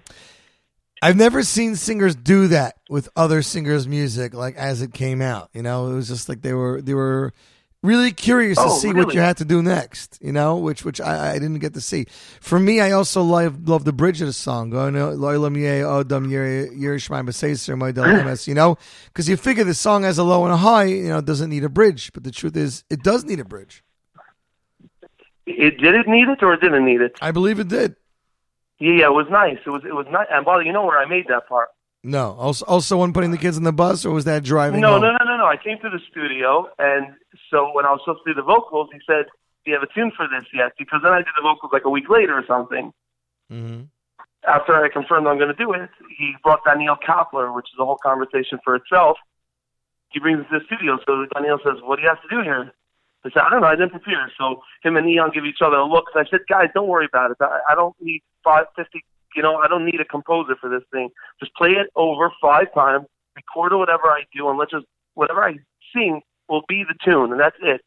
I've 1.02 1.16
never 1.16 1.44
seen 1.44 1.78
singers 1.78 2.14
do 2.14 2.50
that 2.50 2.76
with 2.90 3.08
other 3.16 3.42
singers' 3.42 3.88
music, 3.88 4.34
like 4.34 4.58
as 4.58 4.82
it 4.82 4.94
came 4.94 5.22
out. 5.22 5.50
You 5.54 5.62
know, 5.62 5.88
it 5.88 5.94
was 5.94 6.10
just 6.10 6.28
like 6.28 6.42
they 6.42 6.54
were 6.54 6.82
they 6.82 6.94
were 6.94 7.32
really 7.84 8.12
curious 8.12 8.58
to 8.58 8.66
Oh, 8.66 8.78
see 8.78 8.94
what 8.94 9.14
you 9.14 9.20
had 9.20 9.38
to 9.38 9.46
do 9.46 9.62
next. 9.62 10.20
You 10.22 10.32
know, 10.32 10.58
which 10.58 10.86
which 10.86 11.02
I, 11.02 11.32
I 11.32 11.34
didn't 11.34 11.60
get 11.60 11.74
to 11.74 11.82
see. 11.82 12.06
For 12.40 12.60
me, 12.60 12.80
I 12.80 12.92
also 12.92 13.22
love 13.22 13.68
love 13.68 13.86
the 13.86 13.94
bridge 13.94 14.22
of 14.22 14.28
the 14.28 14.34
song. 14.34 14.72
Oh, 14.74 14.92
Going 14.92 14.94
to 14.94 15.00
Loilam 15.00 15.56
Ye 15.56 15.82
Odam 15.82 16.26
oh, 16.26 16.76
Yerishmai 16.76 17.26
Beseser 17.26 17.78
Moedel 17.78 18.06
Emes, 18.06 18.48
You 18.52 18.54
know, 18.54 18.78
because 19.06 19.28
you 19.28 19.38
figure 19.38 19.64
the 19.64 19.74
song 19.74 20.04
has 20.04 20.18
a 20.18 20.24
low 20.24 20.44
and 20.44 20.54
a 20.54 20.58
high. 20.58 20.86
You 20.86 21.10
know, 21.10 21.18
it 21.20 21.26
doesn't 21.26 21.50
need 21.50 21.64
a 21.64 21.70
bridge. 21.70 22.12
But 22.14 22.24
the 22.24 22.32
truth 22.32 22.56
is, 22.56 22.84
it 22.90 23.04
does 23.04 23.24
need 23.26 23.40
a 23.40 23.46
bridge. 23.46 23.84
It 25.46 25.78
did 25.80 25.96
it 25.96 26.08
need 26.08 26.28
it 26.30 26.44
or 26.44 26.54
it 26.54 26.62
didn't 26.62 26.86
need 26.86 27.02
it? 27.02 27.18
I 27.22 27.32
believe 27.32 27.60
it 27.60 27.68
did. 27.68 27.96
Yeah, 28.80 28.94
yeah, 28.94 29.06
it 29.08 29.14
was 29.14 29.28
nice. 29.30 29.58
It 29.66 29.70
was 29.70 29.84
it 29.86 29.94
was 29.94 30.08
nice. 30.12 30.28
And 30.32 30.46
Bobby, 30.46 30.66
you 30.66 30.74
know 30.74 30.86
where 30.86 31.00
I 31.00 31.06
made 31.06 31.28
that 31.28 31.48
part? 31.48 31.70
No. 32.04 32.36
Also, 32.40 32.66
also 32.66 32.98
when 32.98 33.14
putting 33.14 33.32
the 33.32 33.38
kids 33.38 33.58
in 33.58 33.64
the 33.64 33.72
bus, 33.74 34.06
or 34.06 34.12
was 34.12 34.26
that 34.26 34.44
driving? 34.44 34.82
No, 34.82 34.94
home? 34.94 35.02
no, 35.02 35.12
no, 35.12 35.26
no, 35.26 35.38
no. 35.38 35.46
I 35.46 35.58
came 35.58 35.78
to 35.80 35.90
the 35.90 36.00
studio, 36.10 36.68
and 36.80 37.14
so 37.52 37.72
when 37.74 37.86
I 37.86 37.92
was 37.92 38.02
supposed 38.04 38.24
to 38.26 38.34
do 38.34 38.36
the 38.36 38.48
vocals, 38.48 38.90
he 38.92 39.00
said, 39.06 39.26
"Do 39.64 39.72
you 39.72 39.74
have 39.76 39.84
a 39.84 39.94
tune 39.94 40.12
for 40.16 40.28
this 40.28 40.48
yet?" 40.54 40.72
Because 40.80 41.02
then 41.04 41.12
I 41.12 41.18
did 41.18 41.36
the 41.36 41.44
vocals 41.44 41.72
like 41.72 41.86
a 41.86 41.90
week 41.90 42.10
later 42.10 42.38
or 42.38 42.46
something. 42.48 42.94
Mm-hmm. 43.52 43.82
After 44.48 44.74
I 44.74 44.90
confirmed 44.90 45.28
I'm 45.28 45.38
going 45.38 45.54
to 45.56 45.62
do 45.66 45.74
it, 45.74 45.90
he 46.18 46.34
brought 46.44 46.64
Daniel 46.66 46.96
Kapler, 46.96 47.54
which 47.54 47.68
is 47.68 47.78
a 47.80 47.86
whole 47.86 48.00
conversation 48.02 48.58
for 48.64 48.76
itself. 48.76 49.18
He 50.10 50.20
brings 50.20 50.40
us 50.40 50.48
to 50.50 50.60
the 50.60 50.66
studio. 50.66 50.98
So 51.06 51.28
Daniel 51.36 51.60
says, 51.64 51.84
"What 51.84 51.98
do 51.98 52.02
you 52.04 52.10
have 52.10 52.22
to 52.24 52.30
do 52.30 52.42
here?" 52.42 52.72
I 53.24 53.30
said, 53.30 53.44
"I 53.44 53.50
don't 53.50 53.62
know. 53.62 53.68
I 53.68 53.76
didn't 53.76 53.92
prepare." 53.92 54.32
So 54.38 54.64
him 54.82 54.98
and 54.98 55.08
Ian 55.08 55.30
give 55.34 55.46
each 55.46 55.62
other 55.62 55.78
a 55.78 55.86
look. 55.86 56.06
And 56.16 56.26
I 56.26 56.30
said, 56.30 56.42
"Guys, 56.50 56.70
don't 56.74 56.88
worry 56.88 57.06
about 57.06 57.32
it. 57.32 57.38
I, 57.42 57.60
I 57.70 57.76
don't 57.76 57.96
need 58.02 58.24
five 58.44 58.66
fifty. 58.76 59.04
You 59.36 59.44
know, 59.44 59.58
I 59.58 59.68
don't 59.68 59.86
need 59.86 60.00
a 60.02 60.06
composer 60.06 60.56
for 60.60 60.70
this 60.70 60.84
thing. 60.92 61.10
Just 61.40 61.54
play 61.56 61.72
it 61.72 61.90
over 61.96 62.32
five 62.42 62.74
times, 62.74 63.06
record 63.36 63.78
whatever 63.78 64.08
I 64.08 64.24
do, 64.36 64.50
and 64.50 64.58
let's 64.58 64.72
just 64.72 64.86
whatever 65.14 65.44
I 65.44 65.58
sing 65.94 66.22
will 66.52 66.64
be 66.68 66.84
the 66.84 66.96
tune, 67.04 67.32
and 67.32 67.40
that's 67.40 67.56
it. 67.64 67.82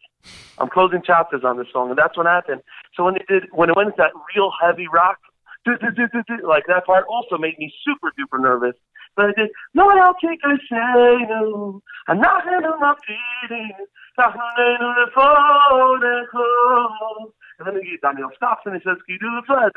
I'm 0.58 0.70
closing 0.70 1.02
chapters 1.02 1.44
on 1.44 1.58
this 1.58 1.68
song, 1.72 1.90
and 1.90 1.98
that's 1.98 2.16
what 2.16 2.26
happened. 2.26 2.62
So 2.96 3.04
when 3.04 3.16
it 3.16 3.26
did, 3.28 3.44
when 3.52 3.68
it 3.68 3.76
went 3.76 3.88
into 3.88 3.98
that 3.98 4.12
real 4.34 4.50
heavy 4.60 4.88
rock, 4.88 5.18
like 5.66 6.64
that 6.66 6.84
part, 6.86 7.06
also 7.08 7.38
made 7.38 7.58
me 7.58 7.72
super 7.84 8.10
duper 8.18 8.40
nervous. 8.40 8.74
But 9.16 9.26
I 9.26 9.32
did, 9.36 9.50
no, 9.74 9.88
I'll 9.88 10.14
take 10.14 10.40
a 10.44 10.56
say 10.68 11.26
no. 11.28 11.82
I'm 12.08 12.20
not 12.20 12.44
handle 12.44 12.76
my 12.78 12.94
phone 15.14 16.02
and 17.58 17.66
then 17.66 17.80
he, 17.82 17.96
Daniel 18.02 18.30
stops 18.36 18.62
and 18.66 18.74
he 18.74 18.80
says, 18.80 18.98
Can 19.06 19.14
you 19.14 19.18
do 19.18 19.30
the 19.36 19.42
flat? 19.46 19.72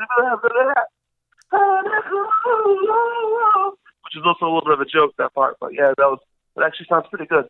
Which 4.04 4.16
is 4.16 4.22
also 4.24 4.46
a 4.46 4.50
little 4.52 4.64
bit 4.64 4.74
of 4.74 4.80
a 4.80 4.84
joke, 4.84 5.14
that 5.18 5.34
part. 5.34 5.56
But 5.60 5.74
yeah, 5.74 5.92
that 5.96 6.08
was, 6.10 6.18
it 6.56 6.62
actually 6.62 6.86
sounds 6.88 7.06
pretty 7.08 7.26
good. 7.26 7.46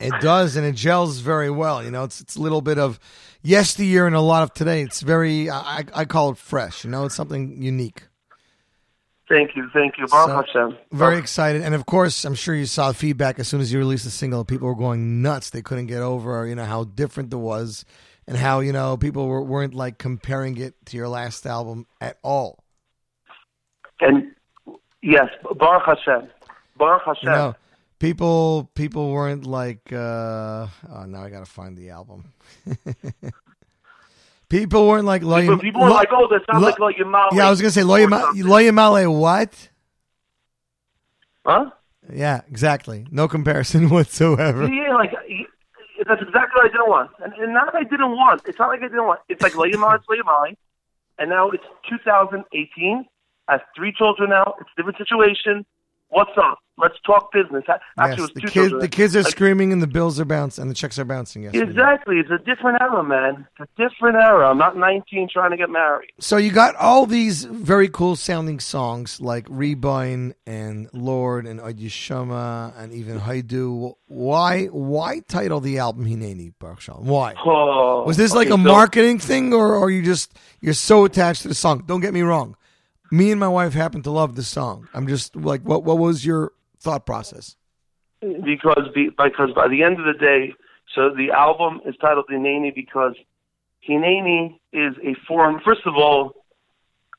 It 0.00 0.20
does, 0.20 0.56
and 0.56 0.66
it 0.66 0.74
gels 0.74 1.18
very 1.18 1.50
well. 1.50 1.84
You 1.84 1.90
know, 1.90 2.04
it's 2.04 2.20
it's 2.20 2.36
a 2.36 2.40
little 2.40 2.62
bit 2.62 2.78
of 2.78 2.98
yesteryear 3.42 4.06
and 4.06 4.16
a 4.16 4.20
lot 4.20 4.42
of 4.42 4.54
today. 4.54 4.82
It's 4.82 5.00
very, 5.02 5.50
I, 5.50 5.84
I 5.94 6.04
call 6.04 6.30
it 6.30 6.38
fresh. 6.38 6.84
You 6.84 6.90
know, 6.90 7.04
it's 7.04 7.14
something 7.14 7.62
unique. 7.62 8.04
Thank 9.28 9.54
you, 9.54 9.68
thank 9.72 9.96
you. 9.96 10.06
Baruch 10.08 10.48
So, 10.52 10.60
Hashem. 10.60 10.78
Very 10.90 11.18
excited, 11.18 11.62
and 11.62 11.74
of 11.74 11.86
course, 11.86 12.24
I'm 12.24 12.34
sure 12.34 12.54
you 12.54 12.66
saw 12.66 12.92
feedback 12.92 13.38
as 13.38 13.46
soon 13.46 13.60
as 13.60 13.72
you 13.72 13.78
released 13.78 14.04
the 14.04 14.10
single. 14.10 14.44
People 14.44 14.66
were 14.66 14.74
going 14.74 15.22
nuts. 15.22 15.50
They 15.50 15.62
couldn't 15.62 15.86
get 15.86 16.02
over, 16.02 16.46
you 16.46 16.56
know, 16.56 16.64
how 16.64 16.82
different 16.84 17.32
it 17.32 17.36
was, 17.36 17.84
and 18.26 18.36
how 18.36 18.58
you 18.58 18.72
know 18.72 18.96
people 18.96 19.28
were, 19.28 19.42
weren't 19.42 19.74
like 19.74 19.98
comparing 19.98 20.56
it 20.56 20.74
to 20.86 20.96
your 20.96 21.08
last 21.08 21.46
album 21.46 21.86
at 22.00 22.18
all. 22.24 22.64
And 24.00 24.34
yes, 25.02 25.28
Baruch 25.56 25.84
Hashem. 25.86 26.28
Baruch 26.76 27.02
Hashem. 27.04 27.18
You 27.22 27.30
know, 27.30 27.54
people 28.00 28.68
people 28.74 29.12
weren't 29.12 29.46
like. 29.46 29.92
uh 29.92 30.66
Oh, 30.90 31.04
now 31.06 31.22
I 31.22 31.30
got 31.30 31.44
to 31.46 31.50
find 31.50 31.78
the 31.78 31.90
album. 31.90 32.24
people 34.48 34.88
weren't 34.88 35.04
like. 35.06 35.22
Lo 35.22 35.40
People- 35.40 35.58
people 35.58 35.82
were 35.82 35.90
like, 35.90 36.08
oh, 36.10 36.26
that 36.28 36.42
sounds 36.50 36.62
Lo- 36.62 36.68
like 36.70 36.78
Lo 36.80 36.90
Yamale 36.90 37.28
Yeah, 37.32 37.46
I 37.46 37.50
was 37.50 37.60
gonna 37.60 37.70
say 37.70 37.84
Lo 37.84 37.94
or 37.94 38.00
Yama- 38.00 38.32
something. 38.34 39.18
What? 39.18 39.68
Huh? 41.46 41.70
Yeah, 42.12 42.40
exactly. 42.48 43.06
No 43.10 43.28
comparison 43.28 43.88
whatsoever. 43.94 44.66
Yeah, 44.66 44.94
like 44.94 45.12
that's 46.08 46.22
exactly 46.22 46.56
what 46.56 46.64
I 46.64 46.68
didn't 46.68 46.88
want, 46.88 47.10
and, 47.22 47.32
and 47.34 47.52
not 47.54 47.66
that 47.72 47.78
I 47.78 47.84
didn't 47.84 48.12
want. 48.12 48.42
It's 48.46 48.58
not 48.58 48.68
like 48.68 48.80
I 48.80 48.88
didn't 48.88 49.06
want. 49.06 49.20
It's 49.28 49.42
like 49.42 49.52
Layamai, 49.52 49.96
it's 49.96 50.06
Layamai, 50.06 50.56
and 51.18 51.30
now 51.30 51.50
it's 51.50 51.62
2018. 51.88 53.04
I 53.48 53.52
have 53.52 53.60
three 53.76 53.92
children 53.92 54.30
now. 54.30 54.54
It's 54.60 54.70
a 54.72 54.76
different 54.80 54.98
situation. 54.98 55.64
What's 56.10 56.30
up? 56.36 56.58
Let's 56.76 56.94
talk 57.06 57.30
business. 57.30 57.62
Actually, 57.68 57.82
Yes, 57.98 58.18
it 58.18 58.20
was 58.22 58.30
the 58.34 58.40
kids, 58.40 58.74
the 58.80 58.88
kids 58.88 59.14
are 59.14 59.22
Like, 59.22 59.30
screaming 59.30 59.70
and 59.70 59.82
the 59.82 59.86
bills 59.86 60.18
are 60.18 60.24
bouncing 60.24 60.62
and 60.62 60.70
the 60.70 60.74
checks 60.74 60.98
are 60.98 61.04
bouncing. 61.04 61.42
Yes. 61.42 61.54
Exactly. 61.54 62.16
It's 62.18 62.30
a 62.30 62.38
different 62.38 62.80
era, 62.80 63.04
man. 63.04 63.46
It's 63.60 63.70
a 63.70 63.82
different 63.88 64.16
era. 64.16 64.48
I'm 64.48 64.56
not 64.56 64.78
19 64.78 65.28
trying 65.30 65.50
to 65.50 65.58
get 65.58 65.68
married. 65.68 66.08
So 66.18 66.38
you 66.38 66.50
got 66.52 66.74
all 66.76 67.04
these 67.04 67.44
very 67.44 67.88
cool 67.88 68.16
sounding 68.16 68.60
songs 68.60 69.20
like 69.20 69.44
Rebind 69.48 70.32
and 70.46 70.88
Lord 70.94 71.46
and 71.46 71.60
Od 71.60 71.76
Yeshama 71.76 72.72
and 72.78 72.92
even 72.94 73.20
Haidu. 73.20 73.94
Why 74.06 74.66
why 74.66 75.20
title 75.28 75.60
the 75.60 75.78
album 75.78 76.06
Hineni, 76.06 76.54
Baruch 76.58 76.80
Shalom? 76.80 77.06
Why? 77.06 77.34
Oh, 77.44 78.04
Was 78.06 78.16
this 78.16 78.34
like 78.34 78.46
okay, 78.48 78.54
a 78.54 78.64
so- 78.64 78.72
marketing 78.72 79.18
thing 79.18 79.52
or 79.52 79.76
are 79.76 79.90
you 79.90 80.02
just 80.02 80.32
you're 80.62 80.72
so 80.72 81.04
attached 81.04 81.42
to 81.42 81.48
the 81.48 81.54
song? 81.54 81.84
Don't 81.86 82.00
get 82.00 82.14
me 82.14 82.22
wrong. 82.22 82.56
Me 83.10 83.30
and 83.30 83.40
my 83.40 83.48
wife 83.48 83.72
happen 83.72 84.02
to 84.02 84.10
love 84.10 84.36
this 84.36 84.48
song. 84.48 84.88
I'm 84.94 85.06
just 85.06 85.36
like 85.36 85.62
what 85.62 85.84
what 85.84 85.98
was 85.98 86.24
your 86.24 86.52
thought 86.78 87.06
process? 87.06 87.56
because 88.20 88.88
because 88.94 89.50
by 89.54 89.68
the 89.68 89.82
end 89.82 89.98
of 89.98 90.04
the 90.04 90.18
day, 90.18 90.54
so 90.94 91.10
the 91.10 91.30
album 91.30 91.80
is 91.86 91.94
titled 92.00 92.26
Hineni 92.30 92.74
because 92.74 93.14
Hineni 93.88 94.58
is 94.72 94.94
a 95.02 95.14
form. 95.26 95.60
First 95.64 95.82
of 95.86 95.94
all, 95.96 96.34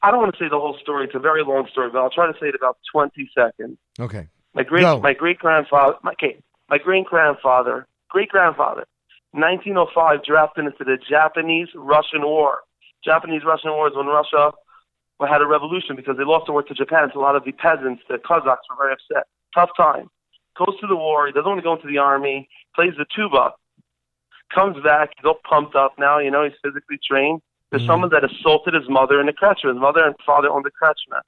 I 0.03 0.11
don't 0.11 0.19
want 0.19 0.35
to 0.35 0.43
say 0.43 0.49
the 0.49 0.59
whole 0.59 0.77
story. 0.81 1.05
It's 1.05 1.15
a 1.15 1.19
very 1.19 1.43
long 1.43 1.67
story, 1.71 1.89
but 1.91 1.99
I'll 1.99 2.09
try 2.09 2.31
to 2.31 2.37
say 2.39 2.47
it 2.47 2.55
about 2.55 2.77
20 2.91 3.29
seconds. 3.35 3.77
Okay. 3.99 4.27
My 4.53 4.63
great 4.63 4.81
Go. 4.81 4.99
my 4.99 5.13
great 5.13 5.39
grandfather 5.39 5.95
my 6.03 6.11
okay, 6.11 6.37
my 6.69 6.77
great 6.77 7.05
grandfather 7.05 7.87
great 8.11 8.29
grandfather, 8.29 8.85
1905 9.31 10.23
drafted 10.23 10.65
into 10.65 10.83
the 10.83 10.97
Japanese 11.09 11.69
Russian 11.73 12.21
War. 12.23 12.59
Japanese 13.03 13.41
Russian 13.45 13.71
War 13.71 13.87
is 13.87 13.95
when 13.95 14.05
Russia 14.05 14.51
had 15.29 15.41
a 15.41 15.47
revolution 15.47 15.95
because 15.95 16.17
they 16.17 16.23
lost 16.23 16.45
the 16.45 16.51
war 16.51 16.63
to 16.63 16.73
Japan. 16.73 17.09
So 17.13 17.19
a 17.19 17.23
lot 17.23 17.35
of 17.35 17.43
the 17.43 17.51
peasants, 17.51 18.03
the 18.09 18.17
Cossacks, 18.17 18.65
were 18.69 18.75
very 18.77 18.93
upset. 18.93 19.27
Tough 19.53 19.69
time. 19.75 20.09
Goes 20.57 20.79
to 20.81 20.87
the 20.87 20.95
war. 20.95 21.27
He 21.27 21.33
doesn't 21.33 21.47
want 21.47 21.59
to 21.59 21.63
go 21.63 21.75
into 21.75 21.87
the 21.87 21.97
army. 21.97 22.49
Plays 22.75 22.93
the 22.97 23.05
tuba. 23.15 23.53
Comes 24.53 24.81
back. 24.83 25.11
He's 25.15 25.25
all 25.25 25.39
pumped 25.47 25.75
up 25.75 25.93
now. 25.97 26.19
You 26.19 26.31
know 26.31 26.43
he's 26.43 26.57
physically 26.63 26.99
trained. 27.05 27.41
There's 27.69 27.83
mm. 27.83 27.87
someone 27.87 28.09
that 28.09 28.23
assaulted 28.23 28.73
his 28.73 28.89
mother 28.89 29.19
in 29.19 29.27
the 29.27 29.33
Kretschmer. 29.33 29.73
His 29.73 29.79
mother 29.79 30.03
and 30.05 30.15
father 30.25 30.49
owned 30.49 30.65
the 30.65 30.71
Kretschmer. 30.71 31.21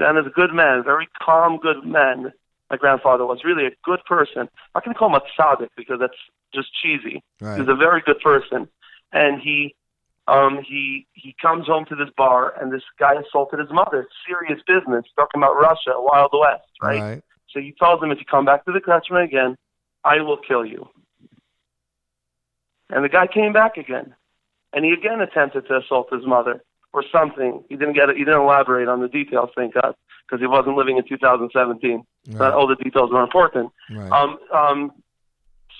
And 0.00 0.18
is 0.18 0.26
a 0.26 0.30
good 0.30 0.54
man, 0.54 0.84
very 0.84 1.08
calm, 1.20 1.58
good 1.58 1.84
man. 1.84 2.32
My 2.70 2.76
grandfather 2.76 3.26
was 3.26 3.40
really 3.44 3.66
a 3.66 3.70
good 3.82 4.00
person. 4.06 4.48
I 4.74 4.80
can 4.80 4.94
call 4.94 5.08
him 5.08 5.14
a 5.14 5.22
tzaddik 5.40 5.70
because 5.76 5.98
that's 5.98 6.18
just 6.54 6.68
cheesy. 6.80 7.22
Right. 7.40 7.54
He 7.54 7.60
was 7.62 7.68
a 7.68 7.74
very 7.74 8.02
good 8.04 8.20
person, 8.20 8.68
and 9.12 9.40
he, 9.40 9.74
um, 10.28 10.60
he 10.62 11.06
he 11.14 11.34
comes 11.40 11.66
home 11.66 11.86
to 11.86 11.96
this 11.96 12.10
bar, 12.16 12.54
and 12.60 12.72
this 12.72 12.82
guy 12.98 13.14
assaulted 13.14 13.60
his 13.60 13.70
mother. 13.70 14.06
Serious 14.26 14.60
business, 14.66 15.04
talking 15.16 15.40
about 15.40 15.54
Russia, 15.58 15.94
Wild 15.96 16.30
West, 16.34 16.68
right? 16.82 17.00
Right. 17.00 17.22
So 17.50 17.60
he 17.60 17.74
tells 17.78 18.02
him, 18.02 18.10
if 18.10 18.18
you 18.18 18.26
come 18.30 18.44
back 18.44 18.66
to 18.66 18.72
the 18.72 18.80
Kretschmer 18.80 19.24
again, 19.24 19.56
I 20.04 20.20
will 20.20 20.36
kill 20.36 20.66
you. 20.66 20.86
And 22.90 23.02
the 23.04 23.08
guy 23.08 23.26
came 23.26 23.54
back 23.54 23.78
again, 23.78 24.14
and 24.74 24.84
he 24.84 24.92
again 24.92 25.22
attempted 25.22 25.66
to 25.68 25.78
assault 25.78 26.12
his 26.12 26.26
mother 26.26 26.62
or 26.92 27.02
something. 27.10 27.64
He 27.70 27.76
didn't 27.76 27.94
get 27.94 28.10
it. 28.10 28.16
He 28.16 28.24
didn't 28.24 28.42
elaborate 28.42 28.88
on 28.88 29.00
the 29.00 29.08
details, 29.08 29.48
thank 29.56 29.74
God, 29.74 29.94
because 30.26 30.40
he 30.40 30.46
wasn't 30.46 30.76
living 30.76 30.98
in 30.98 31.04
2017. 31.08 32.04
Not 32.26 32.52
all 32.52 32.66
the 32.66 32.76
details 32.76 33.10
were 33.10 33.22
important. 33.22 33.72
Right. 33.90 34.12
Um, 34.12 34.38
um, 34.54 34.92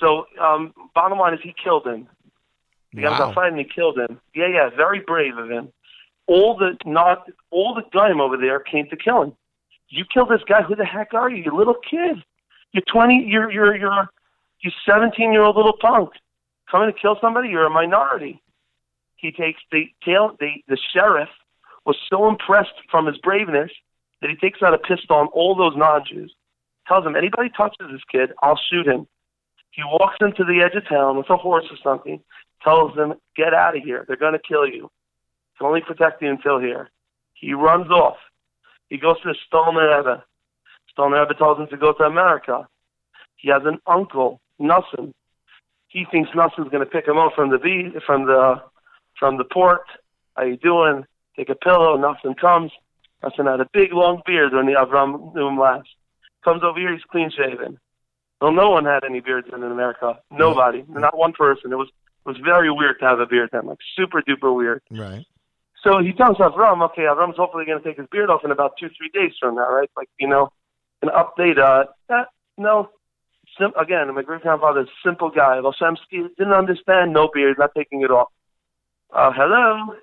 so 0.00 0.24
um, 0.40 0.72
bottom 0.94 1.18
line 1.18 1.34
is 1.34 1.40
he 1.42 1.54
killed 1.62 1.86
him. 1.86 2.08
He 2.98 3.04
got 3.04 3.20
Wow. 3.20 3.32
fight 3.32 3.48
and 3.52 3.58
he 3.58 3.64
killed 3.64 3.98
him. 3.98 4.20
Yeah, 4.34 4.48
yeah, 4.48 4.70
very 4.70 5.00
brave 5.00 5.36
of 5.38 5.50
him. 5.50 5.72
All 6.26 6.56
the 6.56 6.76
not 6.84 7.28
all 7.50 7.74
the 7.74 7.84
gun 7.92 8.20
over 8.20 8.36
there 8.36 8.60
came 8.60 8.88
to 8.88 8.96
kill 8.96 9.22
him. 9.22 9.36
You 9.88 10.04
killed 10.04 10.28
this 10.28 10.42
guy. 10.46 10.62
Who 10.62 10.74
the 10.76 10.84
heck 10.84 11.14
are 11.14 11.30
you? 11.30 11.42
You 11.44 11.56
little 11.56 11.76
kid. 11.88 12.22
You're 12.72 12.82
twenty. 12.92 13.24
You're 13.26 13.50
you're 13.50 13.76
you're 13.76 14.08
you 14.60 14.70
seventeen 14.84 15.32
year 15.32 15.42
old 15.42 15.56
little 15.56 15.76
punk 15.80 16.10
coming 16.70 16.92
to 16.92 16.98
kill 16.98 17.16
somebody. 17.20 17.48
You're 17.48 17.66
a 17.66 17.70
minority. 17.70 18.42
He 19.16 19.32
takes 19.32 19.60
the 19.72 19.86
tail. 20.04 20.36
The 20.38 20.62
the 20.68 20.76
sheriff 20.92 21.30
was 21.86 21.96
so 22.10 22.28
impressed 22.28 22.74
from 22.90 23.06
his 23.06 23.16
braveness 23.18 23.70
that 24.20 24.28
he 24.28 24.36
takes 24.36 24.62
out 24.62 24.74
a 24.74 24.78
pistol 24.78 25.16
on 25.16 25.28
all 25.28 25.54
those 25.54 25.76
non-Jews. 25.76 26.34
Tells 26.86 27.04
them 27.04 27.16
anybody 27.16 27.50
touches 27.56 27.86
this 27.90 28.02
kid, 28.10 28.32
I'll 28.42 28.58
shoot 28.70 28.86
him. 28.86 29.06
He 29.70 29.82
walks 29.84 30.16
into 30.20 30.44
the 30.44 30.60
edge 30.62 30.74
of 30.74 30.88
town 30.88 31.16
with 31.16 31.30
a 31.30 31.36
horse 31.36 31.66
or 31.70 31.76
something. 31.82 32.20
Tells 32.62 32.94
them, 32.96 33.14
get 33.36 33.54
out 33.54 33.76
of 33.76 33.82
here. 33.82 34.04
They're 34.06 34.16
going 34.16 34.32
to 34.32 34.38
kill 34.38 34.66
you. 34.66 34.90
Can 35.58 35.66
only 35.66 35.80
protect 35.80 36.22
you 36.22 36.30
until 36.30 36.58
here. 36.58 36.90
He 37.34 37.52
runs 37.52 37.90
off. 37.90 38.16
He 38.88 38.98
goes 38.98 39.20
to 39.22 39.32
the 39.32 39.36
Stoliner. 39.52 40.22
Stoliner 40.96 41.36
tells 41.36 41.58
him 41.58 41.68
to 41.68 41.76
go 41.76 41.92
to 41.92 42.04
America. 42.04 42.66
He 43.36 43.48
has 43.50 43.62
an 43.64 43.78
uncle, 43.86 44.40
Nussin. 44.60 45.12
He 45.88 46.04
thinks 46.10 46.30
Nussin's 46.30 46.70
going 46.70 46.84
to 46.84 46.86
pick 46.86 47.06
him 47.06 47.16
up 47.16 47.32
from 47.34 47.50
the 47.50 47.58
be- 47.58 47.94
from 48.04 48.26
the 48.26 48.62
from 49.18 49.36
the 49.38 49.44
port. 49.44 49.82
How 50.36 50.44
you 50.44 50.56
doing? 50.56 51.04
Take 51.36 51.48
a 51.48 51.54
pillow. 51.54 51.96
Nussin 51.96 52.36
comes. 52.36 52.72
Nussin 53.22 53.50
had 53.50 53.60
a 53.60 53.68
big 53.72 53.92
long 53.92 54.22
beard 54.26 54.52
when 54.52 54.66
the 54.66 54.72
Avram 54.72 55.34
knew 55.34 55.48
him 55.48 55.58
last. 55.58 55.88
Comes 56.44 56.62
over 56.62 56.78
here. 56.78 56.92
He's 56.92 57.04
clean 57.04 57.30
shaven. 57.30 57.78
Well, 58.40 58.52
no 58.52 58.70
one 58.70 58.84
had 58.84 59.04
any 59.04 59.20
beards 59.20 59.48
in 59.52 59.62
America. 59.62 60.18
Nobody. 60.30 60.84
Not 60.88 61.16
one 61.16 61.32
person. 61.32 61.72
It 61.72 61.76
was 61.76 61.88
it 62.26 62.28
was 62.28 62.36
very 62.44 62.70
weird 62.70 62.96
to 63.00 63.06
have 63.06 63.20
a 63.20 63.26
beard 63.26 63.50
then, 63.52 63.66
like 63.66 63.78
super 63.96 64.22
duper 64.22 64.54
weird. 64.54 64.82
Right. 64.90 65.24
So 65.84 66.00
he 66.00 66.12
tells 66.12 66.38
Avram, 66.38 66.84
okay, 66.90 67.02
Avram's 67.02 67.36
hopefully 67.36 67.64
going 67.64 67.80
to 67.80 67.88
take 67.88 67.98
his 67.98 68.08
beard 68.10 68.30
off 68.30 68.44
in 68.44 68.50
about 68.50 68.72
two, 68.78 68.88
three 68.98 69.10
days 69.14 69.32
from 69.40 69.54
now, 69.54 69.72
right? 69.72 69.90
Like, 69.96 70.08
you 70.18 70.28
know, 70.28 70.50
an 71.02 71.08
update. 71.08 71.58
Uh, 71.58 71.84
eh, 72.10 72.24
no, 72.56 72.90
Sim- 73.58 73.72
again, 73.80 74.12
my 74.14 74.22
great 74.22 74.42
grandfather's 74.42 74.88
a 74.88 75.08
simple 75.08 75.30
guy. 75.30 75.60
Volshemsky 75.60 76.28
didn't 76.36 76.52
understand 76.52 77.12
no 77.12 77.30
beard, 77.32 77.56
not 77.58 77.70
taking 77.76 78.02
it 78.02 78.10
off. 78.10 78.28
Uh, 79.14 79.30
hello, 79.34 79.94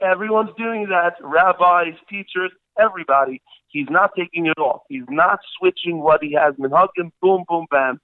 everyone's 0.00 0.50
doing 0.58 0.88
that. 0.90 1.14
Rabbis, 1.22 1.94
teachers, 2.08 2.52
everybody. 2.78 3.40
He's 3.68 3.88
not 3.90 4.10
taking 4.16 4.46
it 4.46 4.58
off. 4.58 4.82
He's 4.88 5.08
not 5.08 5.38
switching 5.58 6.00
what 6.00 6.22
he 6.22 6.32
has. 6.32 6.54
Minhagim, 6.56 7.10
boom, 7.22 7.44
boom, 7.48 7.66
bam. 7.70 8.00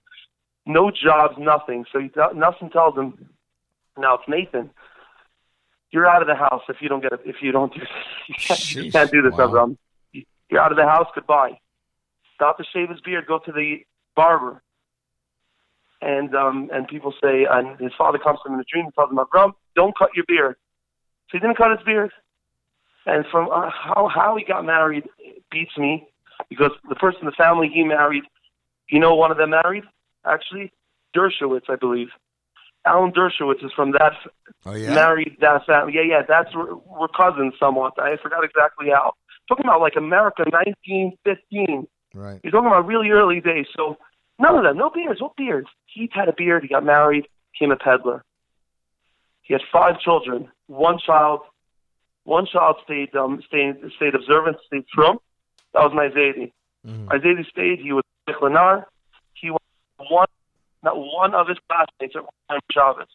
No 0.67 0.91
jobs, 0.91 1.37
nothing. 1.39 1.85
So 1.93 2.07
tell, 2.09 2.35
Nelson 2.35 2.71
tells 2.71 2.97
him, 2.97 3.29
now 3.99 4.15
it's 4.15 4.29
Nathan. 4.29 4.71
You're 5.91 6.07
out 6.07 6.23
of 6.23 6.29
the 6.29 6.35
house 6.35 6.63
if 6.69 6.77
you 6.81 6.89
don't 6.89 7.03
get 7.03 7.13
it. 7.13 7.21
If 7.25 7.37
you 7.43 7.53
don't 7.53 7.73
do, 7.75 7.81
you 8.29 8.35
can't, 8.39 8.75
you 8.75 8.93
can't 8.93 9.11
do 9.11 9.23
this, 9.23 9.35
Avram. 9.35 9.77
You're 10.51 10.61
out 10.61 10.73
of 10.73 10.79
the 10.79 10.87
house. 10.87 11.07
Goodbye. 11.15 11.59
Stop 12.35 12.59
to 12.59 12.65
shave 12.73 12.91
his 12.91 13.01
beard. 13.01 13.27
Go 13.27 13.39
to 13.39 13.53
the 13.53 13.85
barber. 14.17 14.63
And 16.01 16.35
um 16.35 16.71
and 16.73 16.89
people 16.89 17.15
say, 17.23 17.47
and 17.49 17.79
his 17.79 17.93
father 17.97 18.19
comes 18.19 18.39
to 18.43 18.49
him 18.49 18.55
in 18.55 18.61
a 18.61 18.65
dream 18.65 18.87
and 18.87 18.95
tells 18.95 19.11
him, 19.11 19.19
Avram, 19.19 19.53
don't 19.77 19.97
cut 19.97 20.11
your 20.15 20.25
beard. 20.27 20.57
So 21.31 21.39
he 21.39 21.39
didn't 21.39 21.57
cut 21.57 21.71
his 21.71 21.85
beard. 21.85 22.11
And 23.07 23.25
from 23.31 23.49
uh, 23.51 23.71
how 23.71 24.09
how 24.13 24.37
he 24.37 24.45
got 24.45 24.65
married 24.65 25.09
beats 25.51 25.77
me 25.77 26.09
because 26.49 26.73
the 26.89 26.95
person 26.97 27.21
in 27.21 27.27
the 27.27 27.33
family 27.33 27.71
he 27.73 27.85
married, 27.85 28.25
you 28.89 28.99
know, 28.99 29.15
one 29.15 29.31
of 29.31 29.37
them 29.37 29.51
married 29.51 29.85
actually 30.27 30.73
Dershowitz, 31.17 31.69
I 31.69 31.77
believe. 31.77 32.09
Alan 32.85 33.13
Dershowitz 33.13 33.65
is 33.65 33.71
from 33.77 33.93
that 33.93 34.13
Oh 34.67 34.75
yeah. 34.75 34.95
married 34.95 35.37
that 35.41 35.65
family. 35.67 35.95
Yeah, 35.95 36.03
yeah, 36.03 36.23
that's 36.27 36.55
we're, 36.55 36.75
we're 36.75 37.09
cousins 37.09 37.55
somewhat. 37.59 37.95
I 37.99 38.17
forgot 38.23 38.45
exactly 38.45 38.89
how. 38.91 39.15
Talking 39.49 39.67
about 39.67 39.81
like 39.81 39.95
America, 39.97 40.43
1915. 40.45 41.87
Right. 42.15 42.41
You're 42.43 42.51
talking 42.51 42.67
about 42.67 42.87
really 42.87 43.11
early 43.11 43.41
days. 43.41 43.67
So 43.77 43.99
None 44.43 44.57
of 44.57 44.65
them. 44.65 44.77
No 44.77 44.91
beards. 44.91 45.23
What 45.23 45.37
beards? 45.37 45.69
He 45.87 46.11
had 46.13 46.29
a 46.29 46.33
beard. 46.33 46.63
He 46.63 46.69
got 46.69 46.85
married. 46.85 47.27
Became 47.53 47.71
a 47.71 47.77
peddler. 47.77 48.25
He 49.43 49.55
had 49.55 49.63
five 49.73 50.01
children. 50.01 50.49
One 50.67 50.99
child, 50.99 51.41
one 52.25 52.47
child 52.47 52.77
stayed 52.85 53.15
um, 53.15 53.41
stayed 53.47 53.77
stayed 53.97 54.15
observant, 54.15 54.57
stayed 54.67 54.85
from. 54.93 55.19
That 55.75 55.85
was 55.85 55.93
Maizedi. 55.93 56.51
Maizedi 56.87 57.47
stayed. 57.49 57.79
He 57.81 57.93
was 57.93 58.03
Michlenar. 58.29 58.77
He 58.79 58.79
was 58.79 58.85
one, 60.11 60.29
not 60.83 60.97
one 60.97 61.35
of 61.35 61.49
his 61.49 61.59
classmates 61.69 62.17
at 62.17 62.23
one 62.23 62.33
time 62.49 62.61
Shabbos. 62.71 63.09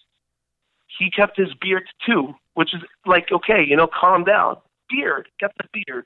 He 0.99 1.11
kept 1.11 1.37
his 1.37 1.53
beard 1.59 1.83
too, 2.05 2.33
which 2.53 2.73
is 2.73 2.81
like 3.05 3.31
okay, 3.31 3.63
you 3.65 3.75
know, 3.75 3.87
calm 3.87 4.23
down. 4.23 4.57
Beard, 4.89 5.27
kept 5.39 5.57
the 5.57 5.65
beard, 5.73 6.05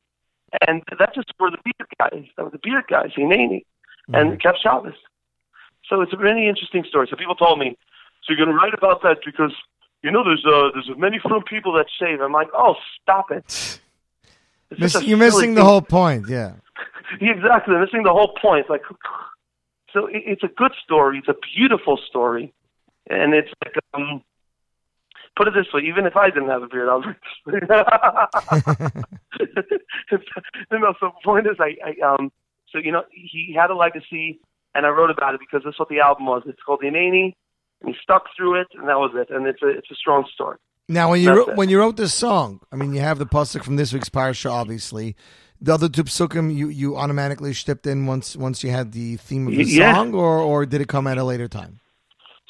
and 0.68 0.84
that's 0.98 1.16
just 1.16 1.32
for 1.38 1.52
the 1.52 1.58
beard 1.64 1.90
guys. 2.00 2.26
That 2.36 2.44
was 2.44 2.52
the 2.52 2.60
beard 2.64 2.86
guys, 2.90 3.12
Hineni, 3.16 3.64
and 4.12 4.42
kept 4.42 4.60
Shabbos. 4.62 4.96
So 5.88 6.02
it's 6.02 6.14
a 6.14 6.18
really 6.18 6.48
interesting 6.48 6.84
story. 6.88 7.08
So 7.10 7.16
people 7.16 7.36
told 7.36 7.60
me, 7.60 7.78
so 8.24 8.34
you're 8.34 8.38
going 8.38 8.50
to 8.50 8.56
write 8.56 8.74
about 8.74 9.04
that 9.04 9.18
because 9.26 9.54
you 10.04 10.12
know 10.12 10.24
there's 10.24 10.46
uh, 10.46 10.70
there's 10.74 10.90
many 10.98 11.20
from 11.20 11.44
people 11.44 11.74
that 11.74 11.88
shave. 12.00 12.22
I'm 12.22 12.32
like, 12.32 12.50
oh, 12.54 12.76
stop 13.02 13.32
it. 13.32 13.80
Miss, 14.80 15.02
you're 15.04 15.18
missing 15.18 15.54
the 15.54 15.66
whole 15.66 15.82
point. 15.82 16.30
Yeah. 16.30 16.54
exactly, 17.22 17.76
missing 17.76 18.04
the 18.04 18.14
whole 18.14 18.34
point. 18.42 18.70
Like, 18.70 18.84
so 19.94 20.08
it, 20.08 20.24
it's 20.26 20.44
a 20.44 20.48
good 20.48 20.74
story. 20.84 21.20
It's 21.20 21.28
a 21.28 21.36
beautiful 21.56 22.00
story, 22.10 22.54
and 23.10 23.34
it's 23.34 23.50
like 23.64 23.76
um, 23.94 24.22
put 25.36 25.48
it 25.48 25.54
this 25.54 25.68
way: 25.74 25.82
even 25.88 26.06
if 26.06 26.16
I 26.16 26.30
didn't 26.30 26.50
have 26.50 26.64
a 26.64 26.68
beard, 26.68 26.90
I 26.90 26.96
was. 26.96 27.16
you 30.72 30.80
know, 30.80 30.94
so 31.00 31.08
the 31.08 31.22
point 31.24 31.48
is, 31.48 31.58
I, 31.60 31.76
I 31.86 32.14
um, 32.14 32.32
so 32.72 32.78
you 32.78 32.92
know, 32.92 33.04
he 33.12 33.56
had 33.58 33.70
a 33.70 33.76
legacy, 33.76 34.40
and 34.74 34.86
I 34.86 34.90
wrote 34.90 35.12
about 35.12 35.34
it 35.34 35.40
because 35.40 35.62
that's 35.66 35.80
what 35.80 35.90
the 35.90 36.00
album 36.00 36.26
was. 36.26 36.44
It's 36.46 36.62
called 36.66 36.82
Hineni, 36.82 37.34
and 37.82 37.94
he 37.94 37.96
stuck 38.02 38.26
through 38.36 38.62
it, 38.62 38.68
and 38.74 38.88
that 38.88 38.98
was 38.98 39.12
it. 39.16 39.30
And 39.34 39.48
it's 39.48 39.62
a 39.62 39.70
it's 39.70 39.92
a 39.92 39.96
strong 39.96 40.26
story. 40.34 40.58
Now, 40.90 41.12
when 41.12 41.22
you 41.22 41.28
That's 41.28 41.38
wrote, 41.38 41.50
it. 41.50 41.58
when 41.58 41.70
you 41.70 41.80
wrote 41.80 41.96
this 41.96 42.14
song, 42.14 42.60
I 42.72 42.76
mean, 42.76 42.94
you 42.94 43.00
have 43.02 43.18
the 43.18 43.26
pasuk 43.26 43.64
from 43.64 43.78
this 43.78 43.94
week's 43.94 44.10
parsha, 44.10 44.52
obviously 44.52 45.16
the 45.62 45.74
other 45.74 45.88
two 45.88 46.04
psukim 46.04 46.54
you, 46.54 46.70
you 46.70 46.98
automatically 46.98 47.54
shipped 47.54 47.86
in 47.86 48.08
once 48.08 48.36
once 48.36 48.64
you 48.64 48.72
had 48.72 48.92
the 48.92 49.18
theme 49.18 49.48
of 49.48 49.54
the 49.54 49.64
yeah. 49.64 49.94
song, 49.94 50.14
or 50.14 50.40
or 50.40 50.66
did 50.66 50.82
it 50.82 50.88
come 50.88 51.06
at 51.08 51.18
a 51.18 51.24
later 51.24 51.48
time? 51.48 51.80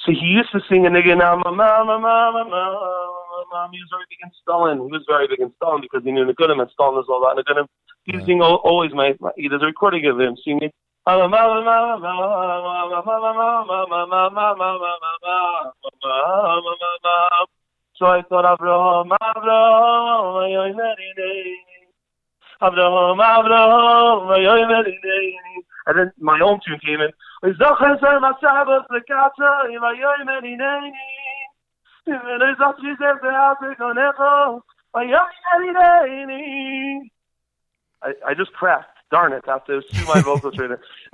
So 0.05 0.11
he 0.13 0.25
used 0.25 0.51
to 0.53 0.61
sing 0.67 0.85
a 0.87 0.89
nigga 0.89 1.17
now, 1.17 1.35
mama, 1.35 1.83
mama, 1.85 1.99
mama, 1.99 2.49
mama. 2.49 3.69
He 3.71 3.79
was 3.79 3.89
very 3.91 4.05
big 4.09 4.19
in 4.23 4.31
Stolin. 4.41 4.85
He 4.85 4.91
was 4.91 5.03
very 5.07 5.27
big 5.27 5.39
in 5.39 5.51
Stolin 5.61 5.81
because 5.81 6.03
he 6.03 6.11
knew 6.11 6.25
Nikudim 6.25 6.59
and 6.61 6.71
Stalin 6.71 6.99
is 6.99 7.05
all 7.09 7.21
about 7.21 7.37
Nikudim. 7.37 7.67
He 8.05 8.13
was 8.13 8.21
yeah. 8.21 8.25
singing 8.25 8.41
always 8.41 8.93
my, 8.93 9.13
my 9.19 9.31
there's 9.37 9.61
a 9.61 9.65
recording 9.65 10.05
of 10.07 10.19
him 10.19 10.37
singing. 10.43 10.71
So 11.03 11.11
I 18.07 18.21
thought 18.29 18.45
Avraham, 18.45 19.09
Avraham, 19.21 20.71
Avraham, 22.61 23.17
Avraham, 23.17 24.29
And 25.87 25.97
then 25.97 26.11
my 26.19 26.39
own 26.41 26.59
tune 26.65 26.79
came 26.85 27.01
in. 27.01 27.11
I, 38.03 38.13
I 38.27 38.33
just 38.33 38.51
crashed. 38.53 38.90
Darn 39.11 39.33
it, 39.33 39.43
after 39.47 39.73
those 39.73 39.89
two 39.89 40.05
line 40.05 40.23
vocals 40.23 40.57
right 40.57 40.69
there. 40.69 40.81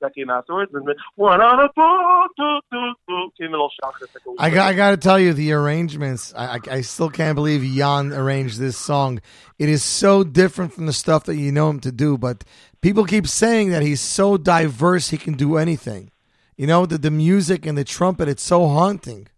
That 0.00 0.14
came 0.14 0.30
afterwards, 0.30 0.70
and 0.72 0.86
then 0.86 0.94
one 1.16 1.40
on 1.40 1.60
a 1.60 1.68
boo, 1.74 2.28
doo, 2.36 2.60
doo, 2.70 2.94
doo, 3.08 3.30
came 3.38 3.48
a 3.48 3.50
little 3.50 3.70
shocker. 3.82 4.06
I 4.38 4.50
got, 4.50 4.68
I 4.68 4.72
got 4.74 4.92
to 4.92 4.96
tell 4.96 5.18
you, 5.18 5.32
the 5.32 5.52
arrangements, 5.52 6.32
I, 6.36 6.54
I, 6.54 6.60
I 6.70 6.80
still 6.82 7.10
can't 7.10 7.34
believe 7.34 7.64
Ian 7.64 8.12
arranged 8.12 8.58
this 8.58 8.78
song. 8.78 9.20
It 9.58 9.68
is 9.68 9.82
so 9.82 10.22
different 10.24 10.72
from 10.72 10.86
the 10.86 10.92
stuff 10.92 11.24
that 11.24 11.36
you 11.36 11.52
know 11.52 11.68
him 11.70 11.80
to 11.80 11.92
do, 11.92 12.16
but 12.16 12.44
people 12.80 13.04
keep 13.04 13.26
saying 13.26 13.70
that 13.70 13.82
he's 13.82 14.00
so 14.00 14.36
diverse, 14.36 15.10
he 15.10 15.18
can 15.18 15.34
do 15.34 15.56
anything. 15.56 16.10
You 16.56 16.66
know, 16.66 16.86
the, 16.86 16.98
the 16.98 17.10
music 17.10 17.66
and 17.66 17.76
the 17.76 17.84
trumpet, 17.84 18.28
it's 18.28 18.42
so 18.42 18.66
haunting. 18.68 19.28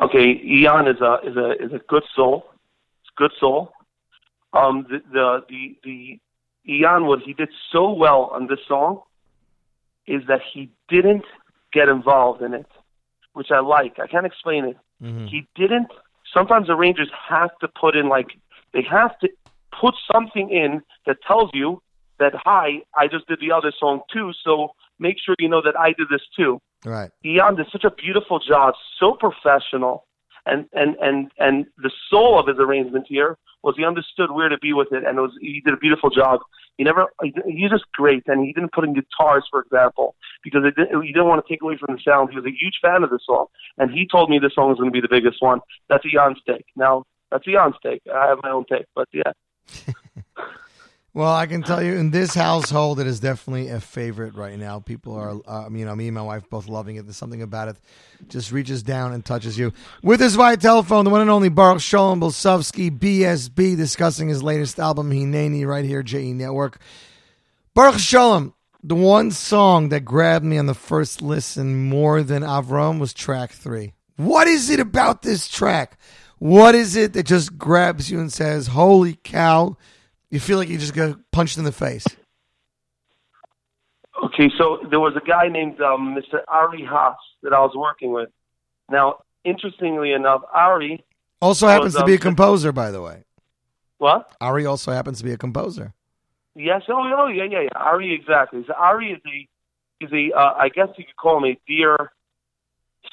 Okay, 0.00 0.40
Ian 0.44 0.88
is 0.88 1.00
a 1.00 1.18
is 1.24 1.36
a 1.36 1.52
is 1.52 1.72
a 1.72 1.80
good 1.88 2.04
soul. 2.14 2.46
It's 3.00 3.10
a 3.16 3.20
good 3.20 3.32
soul. 3.40 3.72
Um, 4.52 4.86
the 4.90 5.02
the 5.12 5.44
the, 5.48 5.76
the 5.84 6.20
Ian, 6.68 7.06
what 7.06 7.20
he 7.20 7.32
did 7.32 7.48
so 7.72 7.92
well 7.92 8.30
on 8.32 8.46
this 8.46 8.58
song 8.68 9.00
is 10.06 10.22
that 10.28 10.40
he 10.52 10.70
didn't 10.88 11.24
get 11.72 11.88
involved 11.88 12.42
in 12.42 12.52
it, 12.54 12.66
which 13.32 13.50
I 13.50 13.60
like. 13.60 13.98
I 13.98 14.06
can't 14.06 14.26
explain 14.26 14.64
it. 14.64 14.76
He 15.28 15.46
didn't. 15.54 15.88
Sometimes 16.32 16.68
arrangers 16.68 17.10
have 17.28 17.50
to 17.60 17.68
put 17.68 17.96
in 17.96 18.08
like 18.08 18.28
they 18.72 18.82
have 18.82 19.18
to 19.20 19.30
put 19.80 19.94
something 20.12 20.50
in 20.50 20.82
that 21.06 21.18
tells 21.26 21.50
you 21.54 21.82
that 22.18 22.32
hi, 22.34 22.82
I 22.94 23.08
just 23.08 23.26
did 23.28 23.40
the 23.40 23.52
other 23.52 23.72
song 23.78 24.00
too, 24.12 24.32
so 24.44 24.72
make 24.98 25.16
sure 25.24 25.34
you 25.38 25.48
know 25.48 25.62
that 25.62 25.78
I 25.78 25.88
did 25.92 26.08
this 26.10 26.22
too. 26.36 26.60
Right. 26.86 27.10
Ian 27.24 27.56
did 27.56 27.66
such 27.72 27.82
a 27.82 27.90
beautiful 27.90 28.38
job, 28.38 28.74
so 29.00 29.14
professional, 29.14 30.06
and 30.46 30.66
and 30.72 30.94
and 31.00 31.32
and 31.36 31.66
the 31.78 31.90
soul 32.08 32.38
of 32.38 32.46
his 32.46 32.58
arrangement 32.60 33.06
here 33.08 33.36
was 33.64 33.74
he 33.76 33.84
understood 33.84 34.30
where 34.30 34.48
to 34.48 34.56
be 34.58 34.72
with 34.72 34.92
it, 34.92 35.02
and 35.04 35.18
it 35.18 35.20
was 35.20 35.32
he 35.40 35.60
did 35.64 35.74
a 35.74 35.76
beautiful 35.76 36.10
job. 36.10 36.40
He 36.78 36.84
never 36.84 37.06
he, 37.24 37.34
he's 37.48 37.70
just 37.70 37.86
great, 37.92 38.22
and 38.28 38.46
he 38.46 38.52
didn't 38.52 38.72
put 38.72 38.84
in 38.84 38.94
guitars, 38.94 39.44
for 39.50 39.60
example, 39.62 40.14
because 40.44 40.62
it 40.64 40.76
didn't, 40.76 41.02
he 41.02 41.12
didn't 41.12 41.26
want 41.26 41.44
to 41.44 41.52
take 41.52 41.60
away 41.60 41.76
from 41.76 41.96
the 41.96 42.00
sound. 42.00 42.30
He 42.30 42.36
was 42.36 42.46
a 42.46 42.54
huge 42.56 42.78
fan 42.80 43.02
of 43.02 43.10
the 43.10 43.18
song, 43.26 43.46
and 43.78 43.90
he 43.90 44.06
told 44.06 44.30
me 44.30 44.38
this 44.38 44.54
song 44.54 44.68
was 44.68 44.78
going 44.78 44.90
to 44.90 44.94
be 44.94 45.00
the 45.00 45.08
biggest 45.10 45.42
one. 45.42 45.58
That's 45.88 46.06
Ian's 46.06 46.38
take. 46.46 46.66
Now 46.76 47.02
that's 47.32 47.48
Ian's 47.48 47.74
take. 47.82 48.02
I 48.14 48.28
have 48.28 48.38
my 48.44 48.50
own 48.50 48.64
take, 48.70 48.86
but 48.94 49.08
yeah. 49.12 49.32
Well, 51.16 51.34
I 51.34 51.46
can 51.46 51.62
tell 51.62 51.82
you 51.82 51.94
in 51.94 52.10
this 52.10 52.34
household, 52.34 53.00
it 53.00 53.06
is 53.06 53.20
definitely 53.20 53.70
a 53.70 53.80
favorite 53.80 54.34
right 54.34 54.58
now. 54.58 54.80
People 54.80 55.14
are, 55.14 55.40
uh, 55.46 55.66
you 55.70 55.86
know, 55.86 55.96
me 55.96 56.08
and 56.08 56.14
my 56.14 56.20
wife 56.20 56.42
both 56.50 56.68
loving 56.68 56.96
it. 56.96 57.06
There's 57.06 57.16
something 57.16 57.40
about 57.40 57.68
it 57.68 57.78
just 58.28 58.52
reaches 58.52 58.82
down 58.82 59.14
and 59.14 59.24
touches 59.24 59.56
you. 59.56 59.72
With 60.02 60.20
us 60.20 60.34
via 60.34 60.58
telephone, 60.58 61.06
the 61.06 61.10
one 61.10 61.22
and 61.22 61.30
only 61.30 61.48
Baruch 61.48 61.80
Shalom 61.80 62.20
Blesofsky, 62.20 62.90
BSB, 62.90 63.78
discussing 63.78 64.28
his 64.28 64.42
latest 64.42 64.78
album, 64.78 65.10
Hineni, 65.10 65.66
right 65.66 65.86
here, 65.86 66.02
JE 66.02 66.34
Network. 66.34 66.82
Baruch 67.72 67.98
Shalom, 67.98 68.52
the 68.82 68.94
one 68.94 69.30
song 69.30 69.88
that 69.88 70.00
grabbed 70.00 70.44
me 70.44 70.58
on 70.58 70.66
the 70.66 70.74
first 70.74 71.22
listen 71.22 71.88
more 71.88 72.22
than 72.22 72.42
Avram 72.42 72.98
was 73.00 73.14
track 73.14 73.52
three. 73.52 73.94
What 74.16 74.48
is 74.48 74.68
it 74.68 74.80
about 74.80 75.22
this 75.22 75.48
track? 75.48 75.98
What 76.36 76.74
is 76.74 76.94
it 76.94 77.14
that 77.14 77.24
just 77.24 77.56
grabs 77.56 78.10
you 78.10 78.20
and 78.20 78.30
says, 78.30 78.66
holy 78.66 79.18
cow, 79.24 79.78
you 80.36 80.40
feel 80.40 80.58
like 80.58 80.68
you 80.68 80.76
just 80.76 80.94
got 80.94 81.18
punched 81.32 81.56
in 81.56 81.64
the 81.64 81.72
face? 81.72 82.06
Okay, 84.22 84.50
so 84.58 84.80
there 84.90 85.00
was 85.00 85.14
a 85.16 85.26
guy 85.26 85.48
named 85.48 85.80
um, 85.80 86.14
Mr. 86.14 86.40
Ari 86.46 86.84
Haas 86.84 87.16
that 87.42 87.54
I 87.54 87.60
was 87.60 87.72
working 87.74 88.12
with. 88.12 88.28
Now, 88.90 89.20
interestingly 89.44 90.12
enough, 90.12 90.42
Ari 90.52 91.02
Also 91.40 91.66
happens 91.66 91.94
was, 91.94 92.02
to 92.02 92.06
be 92.06 92.12
a 92.12 92.16
um, 92.16 92.20
composer, 92.20 92.70
by 92.70 92.90
the 92.90 93.00
way. 93.00 93.24
What? 93.96 94.30
Ari 94.42 94.66
also 94.66 94.92
happens 94.92 95.18
to 95.18 95.24
be 95.24 95.32
a 95.32 95.38
composer. 95.38 95.94
Yes. 96.54 96.82
Oh, 96.88 97.10
oh, 97.16 97.28
yeah, 97.28 97.44
yeah, 97.44 97.62
yeah. 97.62 97.68
Ari, 97.76 98.14
exactly. 98.14 98.62
So 98.66 98.74
Ari 98.74 99.12
is 99.12 99.20
a 99.26 100.04
is 100.04 100.12
a 100.12 100.36
uh, 100.36 100.54
I 100.58 100.68
guess 100.68 100.88
you 100.98 101.04
could 101.04 101.16
call 101.16 101.38
him 101.38 101.44
a 101.44 101.58
dear 101.66 102.12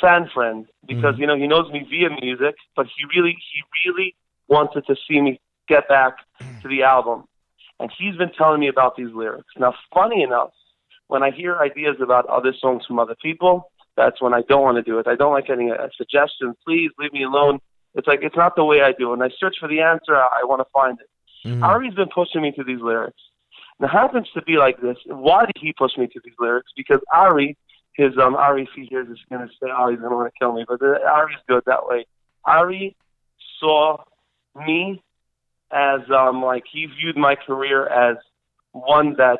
fan 0.01 0.29
friend 0.33 0.65
because 0.85 1.15
you 1.17 1.25
know 1.25 1.37
he 1.37 1.47
knows 1.47 1.71
me 1.71 1.87
via 1.89 2.09
music, 2.21 2.55
but 2.75 2.85
he 2.87 3.05
really 3.17 3.31
he 3.31 3.89
really 3.89 4.15
wanted 4.49 4.85
to 4.87 4.95
see 5.07 5.21
me 5.21 5.39
get 5.69 5.87
back 5.87 6.17
to 6.63 6.67
the 6.67 6.83
album, 6.83 7.25
and 7.79 7.91
he's 7.97 8.15
been 8.15 8.31
telling 8.37 8.59
me 8.59 8.67
about 8.67 8.95
these 8.95 9.13
lyrics. 9.13 9.49
Now, 9.57 9.73
funny 9.93 10.23
enough, 10.23 10.51
when 11.07 11.23
I 11.23 11.31
hear 11.31 11.57
ideas 11.57 11.97
about 12.01 12.25
other 12.27 12.53
songs 12.59 12.85
from 12.85 12.99
other 12.99 13.15
people, 13.21 13.71
that's 13.95 14.21
when 14.21 14.33
I 14.33 14.41
don't 14.41 14.63
want 14.63 14.77
to 14.77 14.81
do 14.83 14.97
it. 14.99 15.07
I 15.07 15.15
don't 15.15 15.33
like 15.33 15.47
getting 15.47 15.69
a, 15.69 15.75
a 15.75 15.89
suggestion. 15.95 16.55
Please 16.65 16.89
leave 16.97 17.13
me 17.13 17.23
alone. 17.23 17.59
It's 17.95 18.07
like 18.07 18.19
it's 18.23 18.35
not 18.35 18.55
the 18.55 18.63
way 18.63 18.81
I 18.81 18.91
do. 18.91 19.09
When 19.09 19.21
I 19.21 19.29
search 19.39 19.57
for 19.59 19.69
the 19.69 19.81
answer, 19.81 20.15
I, 20.15 20.41
I 20.41 20.45
want 20.45 20.61
to 20.61 20.69
find 20.73 20.99
it. 20.99 21.07
Ari's 21.63 21.93
been 21.93 22.09
pushing 22.13 22.41
me 22.41 22.51
to 22.53 22.63
these 22.63 22.79
lyrics. 22.81 23.21
And 23.79 23.89
it 23.89 23.91
happens 23.91 24.27
to 24.33 24.41
be 24.41 24.57
like 24.57 24.81
this. 24.81 24.97
Why 25.05 25.45
did 25.45 25.57
he 25.59 25.73
push 25.77 25.91
me 25.97 26.07
to 26.07 26.21
these 26.23 26.33
lyrics? 26.39 26.71
Because 26.75 27.01
Ari, 27.13 27.57
his 27.93 28.17
um 28.17 28.35
Ari, 28.35 28.63
if 28.63 28.69
he 28.75 28.85
hears 28.85 29.07
this, 29.07 29.19
gonna 29.29 29.47
say, 29.61 29.69
"Oh, 29.75 29.89
he's 29.89 29.99
gonna 29.99 30.15
want 30.15 30.31
to 30.33 30.39
kill 30.39 30.53
me." 30.53 30.65
But 30.67 30.81
uh, 30.81 30.99
Ari's 31.05 31.37
good 31.47 31.63
that 31.65 31.85
way. 31.85 32.05
Ari 32.45 32.95
saw 33.59 33.97
me 34.55 35.01
as 35.73 36.01
um 36.11 36.43
like 36.43 36.63
he 36.71 36.85
viewed 36.85 37.17
my 37.17 37.35
career 37.35 37.87
as 37.87 38.17
one 38.71 39.15
that 39.17 39.39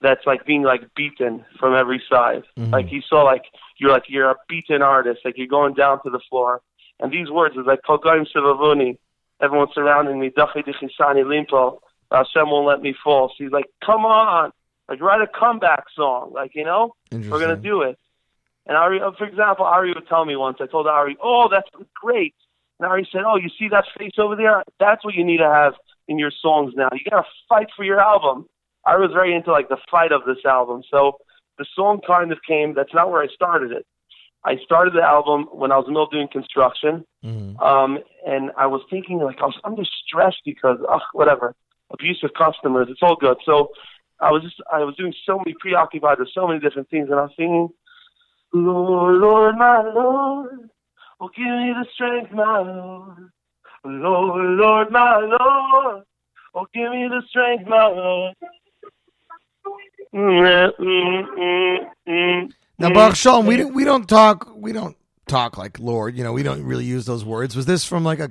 that's 0.00 0.26
like 0.26 0.44
being 0.44 0.62
like 0.62 0.82
beaten 0.96 1.44
from 1.60 1.74
every 1.74 2.02
side. 2.10 2.42
Like 2.56 2.86
he 2.88 3.02
saw 3.08 3.22
like 3.22 3.44
you're 3.78 3.90
like 3.90 4.04
you're 4.08 4.30
a 4.30 4.36
beaten 4.48 4.82
artist, 4.82 5.20
like 5.24 5.34
you're 5.36 5.46
going 5.46 5.74
down 5.74 6.02
to 6.04 6.10
the 6.10 6.20
floor. 6.28 6.60
And 7.00 7.12
these 7.12 7.30
words 7.30 7.56
is 7.56 7.66
like 7.66 7.80
Kogaim 7.88 8.26
Sivavuni. 8.34 8.98
everyone 9.40 9.68
surrounding 9.74 10.18
me. 10.20 10.30
Dachi 10.30 10.64
dichisani 10.64 11.24
limpo. 11.24 11.80
Hashem 12.10 12.50
won't 12.50 12.66
let 12.66 12.82
me 12.82 12.94
fall. 13.02 13.28
So 13.28 13.44
he's 13.44 13.52
like, 13.52 13.66
come 13.84 14.04
on, 14.04 14.52
like 14.88 15.00
write 15.00 15.22
a 15.22 15.26
comeback 15.26 15.84
song, 15.96 16.32
like 16.34 16.54
you 16.54 16.64
know, 16.64 16.94
we're 17.30 17.40
gonna 17.40 17.56
do 17.56 17.82
it. 17.82 17.98
And 18.66 18.76
Ari, 18.76 19.00
uh, 19.00 19.10
for 19.18 19.26
example, 19.26 19.64
Ari 19.64 19.92
would 19.94 20.06
tell 20.08 20.24
me 20.24 20.36
once. 20.36 20.58
I 20.60 20.66
told 20.66 20.86
Ari, 20.86 21.16
"Oh, 21.20 21.48
that's 21.50 21.68
great." 21.94 22.34
And 22.78 22.88
Ari 22.88 23.08
said, 23.12 23.22
"Oh, 23.26 23.36
you 23.36 23.48
see 23.58 23.68
that 23.68 23.84
face 23.98 24.18
over 24.18 24.36
there? 24.36 24.62
That's 24.80 25.04
what 25.04 25.14
you 25.14 25.24
need 25.24 25.38
to 25.38 25.50
have 25.50 25.74
in 26.08 26.18
your 26.18 26.32
songs 26.42 26.74
now. 26.76 26.88
You 26.92 27.00
gotta 27.10 27.26
fight 27.48 27.68
for 27.76 27.84
your 27.84 28.00
album." 28.00 28.46
I 28.84 28.96
was 28.96 29.10
very 29.12 29.34
into 29.34 29.52
like 29.52 29.68
the 29.68 29.76
fight 29.90 30.10
of 30.12 30.24
this 30.26 30.44
album. 30.44 30.82
So 30.90 31.18
the 31.58 31.66
song 31.76 32.00
kind 32.06 32.32
of 32.32 32.38
came. 32.46 32.74
That's 32.74 32.92
not 32.92 33.10
where 33.10 33.22
I 33.22 33.28
started 33.28 33.70
it. 33.70 33.86
I 34.44 34.56
started 34.64 34.94
the 34.94 35.02
album 35.02 35.46
when 35.52 35.70
I 35.70 35.76
was 35.76 35.84
in 35.86 35.92
the 35.94 36.00
middle 36.00 36.06
of 36.06 36.10
doing 36.10 36.26
construction, 36.26 37.04
um, 37.62 37.98
and 38.26 38.50
I 38.58 38.66
was 38.66 38.82
thinking 38.90 39.20
like 39.20 39.38
I 39.40 39.46
was 39.46 39.60
under 39.62 39.84
stress 39.84 40.34
because 40.44 40.78
ugh, 40.88 41.00
whatever 41.12 41.54
abusive 41.92 42.30
customers. 42.36 42.88
It's 42.90 43.02
all 43.02 43.16
good. 43.16 43.36
So 43.44 43.70
I 44.20 44.30
was 44.30 44.42
just 44.42 44.56
I 44.72 44.78
was 44.84 44.96
doing 44.96 45.14
so 45.26 45.38
many 45.38 45.54
preoccupied 45.60 46.18
with 46.18 46.30
so 46.34 46.48
many 46.48 46.58
different 46.58 46.90
things, 46.90 47.08
and 47.08 47.18
I 47.18 47.22
was 47.22 47.32
singing, 47.36 47.68
Lord, 48.52 49.20
Lord, 49.20 49.56
my 49.56 49.82
Lord, 49.82 50.70
oh 51.22 51.30
give 51.36 51.46
me 51.46 51.72
the 51.72 51.86
strength, 51.94 52.32
my 52.32 52.58
Lord, 52.58 53.30
Lord, 53.84 54.58
Lord, 54.58 54.90
my 54.90 55.16
Lord, 55.16 56.04
oh 56.54 56.66
give 56.74 56.90
me 56.90 57.08
the 57.08 57.22
strength, 57.28 57.66
my 57.66 57.86
Lord. 57.86 58.34
Mm, 60.14 60.72
mm, 60.78 61.26
mm, 61.38 61.78
mm, 62.06 62.52
Now. 62.78 62.92
Baruch 62.92 63.16
Shalom, 63.16 63.46
we 63.46 63.56
don't 63.56 63.72
we 63.72 63.84
don't 63.84 64.06
talk 64.06 64.52
we 64.54 64.72
don't 64.72 64.96
talk 65.26 65.56
like 65.56 65.78
Lord. 65.78 66.16
You 66.16 66.24
know, 66.24 66.32
we 66.32 66.42
don't 66.42 66.62
really 66.64 66.84
use 66.84 67.06
those 67.06 67.24
words. 67.24 67.56
Was 67.56 67.64
this 67.64 67.84
from 67.84 68.04
like 68.04 68.18
a 68.18 68.28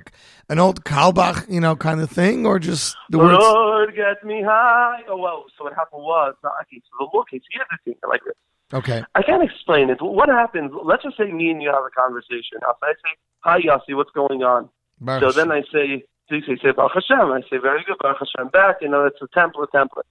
an 0.48 0.60
old 0.60 0.84
Carlebach, 0.84 1.50
you 1.50 1.60
know, 1.60 1.74
kind 1.74 2.00
of 2.00 2.10
thing, 2.10 2.46
or 2.46 2.60
just 2.60 2.94
the 3.10 3.18
words? 3.18 3.42
Lord, 3.42 3.96
get 3.96 4.24
me 4.24 4.42
high. 4.42 5.00
Oh 5.08 5.16
well, 5.16 5.44
so 5.58 5.64
what 5.64 5.74
happened 5.74 6.02
was, 6.02 6.34
okay, 6.44 6.80
so 6.98 7.08
the 7.12 7.24
here's 7.30 7.66
the 7.70 7.92
thing, 7.92 7.96
like 8.08 8.20
this. 8.24 8.34
Okay. 8.72 9.02
I 9.14 9.22
can't 9.22 9.42
explain 9.42 9.90
it. 9.90 10.00
What 10.00 10.28
happens? 10.28 10.72
Let's 10.82 11.02
just 11.02 11.16
say 11.16 11.30
me 11.30 11.50
and 11.50 11.62
you 11.62 11.70
have 11.70 11.84
a 11.84 11.90
conversation. 11.90 12.58
I 12.62 12.92
say, 12.92 13.10
"Hi, 13.40 13.60
Yossi, 13.60 13.94
what's 13.94 14.10
going 14.10 14.42
on?" 14.42 14.68
Baruch 15.00 15.22
so 15.22 15.32
then 15.32 15.50
I 15.50 15.62
say, 15.72 16.04
so 16.28 16.36
you 16.36 16.56
say, 16.62 16.70
Baruch 16.70 16.92
Hashem. 16.94 17.32
I 17.32 17.42
say, 17.50 17.58
"Very 17.58 17.84
good, 17.84 17.98
Baruch 18.00 18.18
Hashem." 18.20 18.48
Back, 18.48 18.76
you 18.80 18.88
know, 18.88 19.04
it's 19.04 19.20
a 19.20 19.28
template, 19.28 19.68
template. 19.74 20.08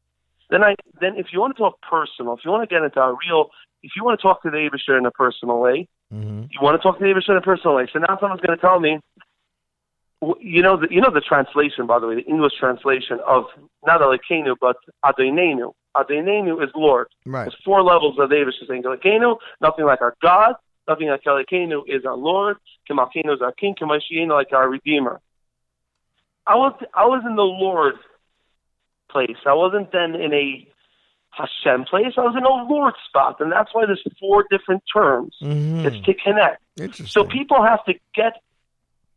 Then 0.52 0.64
I, 0.64 0.76
then 1.00 1.16
if 1.16 1.28
you 1.32 1.40
want 1.40 1.56
to 1.56 1.60
talk 1.60 1.82
personal, 1.82 2.34
if 2.34 2.42
you 2.44 2.52
want 2.52 2.68
to 2.70 2.74
get 2.74 2.84
into 2.84 3.00
a 3.00 3.16
real, 3.26 3.50
if 3.82 3.92
you 3.96 4.04
want 4.04 4.20
to 4.20 4.22
talk 4.22 4.44
to 4.44 4.52
the 4.52 4.58
Abishter 4.58 4.98
in 4.98 5.06
a 5.06 5.12
personal 5.12 5.60
way, 5.60 5.88
mm-hmm. 6.14 6.44
you 6.52 6.60
want 6.62 6.80
to 6.80 6.84
talk 6.84 7.00
to 7.00 7.04
the 7.04 7.10
Abishter 7.10 7.32
in 7.32 7.38
a 7.38 7.42
personal 7.42 7.78
way. 7.78 7.88
So 7.92 8.00
now 8.00 8.18
someone's 8.20 8.42
going 8.42 8.58
to 8.58 8.62
tell 8.62 8.80
me, 8.80 9.00
you 10.42 10.62
know, 10.62 10.78
the, 10.78 10.88
you 10.92 11.00
know 11.00 11.10
the 11.10 11.22
translation, 11.22 11.88
by 11.88 12.00
the 12.00 12.08
way, 12.08 12.16
the 12.16 12.26
English 12.26 12.54
translation 12.60 13.20
of 13.26 13.46
not 13.86 14.02
Elokeinu 14.02 14.56
but 14.60 14.76
Adonenu. 15.06 15.72
Adonenu 15.96 16.64
is 16.64 16.70
Lord. 16.76 17.08
Right. 17.26 17.44
There's 17.44 17.58
four 17.64 17.84
levels 17.84 18.18
of 18.20 18.30
David 18.30 18.54
saying 18.68 18.84
Elokeinu, 18.84 19.38
nothing 19.60 19.86
like 19.86 20.02
our 20.02 20.16
God, 20.22 20.56
nothing 20.88 21.10
like 21.10 21.24
Elokeinu 21.24 21.84
is 21.88 22.06
our 22.06 22.16
Lord, 22.16 22.58
Kemalkeinu 22.90 23.34
is 23.34 23.42
our 23.42 23.52
King, 23.52 23.76
Kemashienu 23.80 24.30
like 24.30 24.54
our 24.54 24.70
Redeemer. 24.70 25.20
I 26.48 26.56
was 26.56 26.74
I 26.94 27.06
was 27.06 27.24
in 27.26 27.36
the 27.36 27.44
Lord 27.44 27.96
place. 29.10 29.38
I 29.46 29.54
wasn't 29.54 29.92
then 29.92 30.16
in 30.16 30.34
a 30.34 30.68
Hashem 31.32 31.86
place. 31.86 32.14
I 32.18 32.22
was 32.22 32.36
in 32.36 32.44
a 32.44 32.74
Lord 32.74 32.94
spot, 33.08 33.40
and 33.40 33.52
that's 33.52 33.74
why 33.74 33.86
there's 33.86 34.04
four 34.20 34.46
different 34.50 34.84
terms. 34.92 35.36
Mhm. 35.42 35.86
It's 35.86 36.06
to 36.06 36.14
connect. 36.14 36.62
So 37.08 37.24
people 37.24 37.64
have 37.64 37.84
to 37.86 37.94
get 38.16 38.42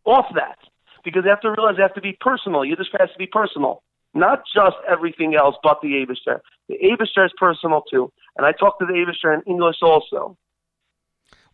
off 0.05 0.27
that 0.35 0.59
because 1.03 1.25
they 1.25 1.31
have 1.31 1.41
to 1.41 1.51
realize 1.51 1.77
they 1.77 1.83
have 1.83 1.95
to 1.95 2.01
be 2.01 2.17
personal. 2.21 2.65
Yiddish 2.65 2.89
has 2.99 3.11
to 3.11 3.19
be 3.19 3.27
personal, 3.27 3.83
not 4.13 4.45
just 4.55 4.77
everything 4.89 5.35
else 5.35 5.57
but 5.63 5.81
the 5.81 5.89
Abishter. 5.89 6.41
The 6.69 6.77
Abishter 6.83 7.27
is 7.27 7.33
personal 7.39 7.83
too, 7.91 8.13
and 8.37 8.47
I 8.47 8.53
talk 8.53 8.79
to 8.79 8.87
the 8.87 8.95
Abishter 8.95 9.35
in 9.35 9.43
English 9.43 9.77
also. 9.83 10.37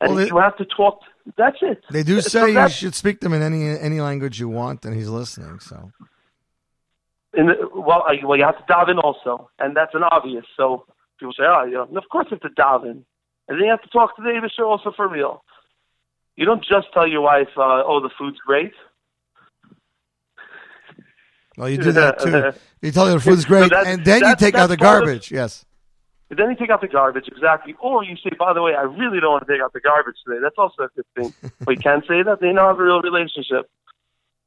And 0.01 0.15
Well, 0.15 0.27
you 0.27 0.39
have 0.39 0.57
to 0.57 0.65
talk. 0.65 1.01
That's 1.37 1.59
it. 1.61 1.82
They 1.91 2.03
do 2.03 2.20
So 2.20 2.28
say 2.28 2.53
you 2.53 2.69
should 2.69 2.95
speak 2.95 3.20
them 3.20 3.32
in 3.35 3.43
any 3.43 3.69
any 3.78 4.01
language 4.01 4.41
you 4.41 4.49
want, 4.49 4.85
and 4.85 4.95
he's 4.95 5.09
listening. 5.09 5.61
So 5.61 5.93
in 7.35 7.47
the, 7.47 7.69
well, 7.74 8.05
uh, 8.09 8.15
well, 8.24 8.39
you 8.39 8.45
have 8.45 8.59
to 8.59 8.73
daven 8.73 8.99
also, 9.03 9.51
and 9.59 9.77
that's 9.77 9.95
an 9.95 10.03
obvious. 10.03 10.45
So 10.57 10.85
people 11.19 11.32
say, 11.32 11.45
oh, 11.47 11.65
you 11.65 11.74
know, 11.74 11.89
of 11.97 12.09
course 12.11 12.27
you 12.31 12.39
have 12.41 12.55
to 12.55 12.61
daven, 12.61 13.05
and 13.49 13.59
then 13.59 13.61
you 13.61 13.70
have 13.70 13.82
to 13.82 13.89
talk 13.89 14.16
to 14.16 14.23
the 14.23 14.31
Abishter 14.31 14.66
also 14.66 14.93
for 14.95 15.09
real. 15.09 15.45
You 16.37 16.47
don't 16.47 16.65
just 16.65 16.93
tell 16.93 17.07
your 17.07 17.20
wife, 17.20 17.51
uh, 17.57 17.82
"Oh, 17.85 18.01
the 18.01 18.11
food's 18.16 18.39
great." 18.39 18.73
Well, 21.61 21.69
you 21.69 21.78
do 21.89 21.93
that 21.93 22.19
too. 22.20 22.53
You 22.82 22.91
tell 22.93 23.07
her 23.07 23.12
the 23.12 23.20
food's 23.20 23.45
great, 23.45 23.69
that's- 23.70 23.87
and 23.87 24.05
then 24.07 24.23
you 24.24 24.35
take 24.37 24.55
out 24.55 24.69
the 24.69 24.77
that's 24.77 24.82
part 24.82 25.03
of- 25.03 25.07
garbage. 25.09 25.31
Yes. 25.31 25.65
And 26.31 26.39
then 26.39 26.49
you 26.49 26.57
take 26.57 26.70
out 26.70 26.81
the 26.81 26.89
garbage, 26.89 27.27
exactly. 27.28 27.74
Or 27.81 28.03
you 28.05 28.15
say, 28.16 28.31
by 28.39 28.53
the 28.55 28.62
way, 28.62 28.73
I 28.74 28.82
really 28.82 29.19
don't 29.20 29.32
want 29.32 29.47
to 29.47 29.53
take 29.53 29.61
out 29.61 29.73
the 29.73 29.81
garbage 29.81 30.15
today. 30.24 30.39
That's 30.41 30.55
also 30.57 30.85
a 30.85 30.89
good 30.95 31.05
thing. 31.16 31.51
we 31.66 31.77
can't 31.77 32.05
say 32.07 32.23
that. 32.23 32.41
They 32.41 32.53
now 32.53 32.69
have 32.69 32.78
a 32.78 32.82
real 32.85 33.03
relationship. 33.03 33.69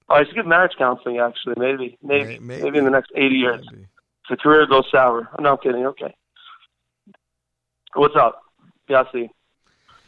Oh, 0.09 0.15
I 0.15 0.23
should 0.23 0.33
give 0.33 0.45
marriage 0.47 0.71
counseling, 0.77 1.19
actually. 1.19 1.55
Maybe. 1.57 1.97
Maybe. 2.01 2.39
Maybe, 2.39 2.77
in 2.77 2.85
the 2.85 2.89
next 2.89 3.11
80 3.15 3.35
years. 3.35 3.67
If 3.71 3.79
the 4.29 4.37
career 4.37 4.65
goes 4.65 4.85
sour. 4.91 5.21
No, 5.23 5.27
I'm 5.37 5.43
not 5.43 5.61
kidding. 5.61 5.85
Okay. 5.87 6.15
What's 7.95 8.15
up? 8.15 8.41
Yossi? 8.89 9.29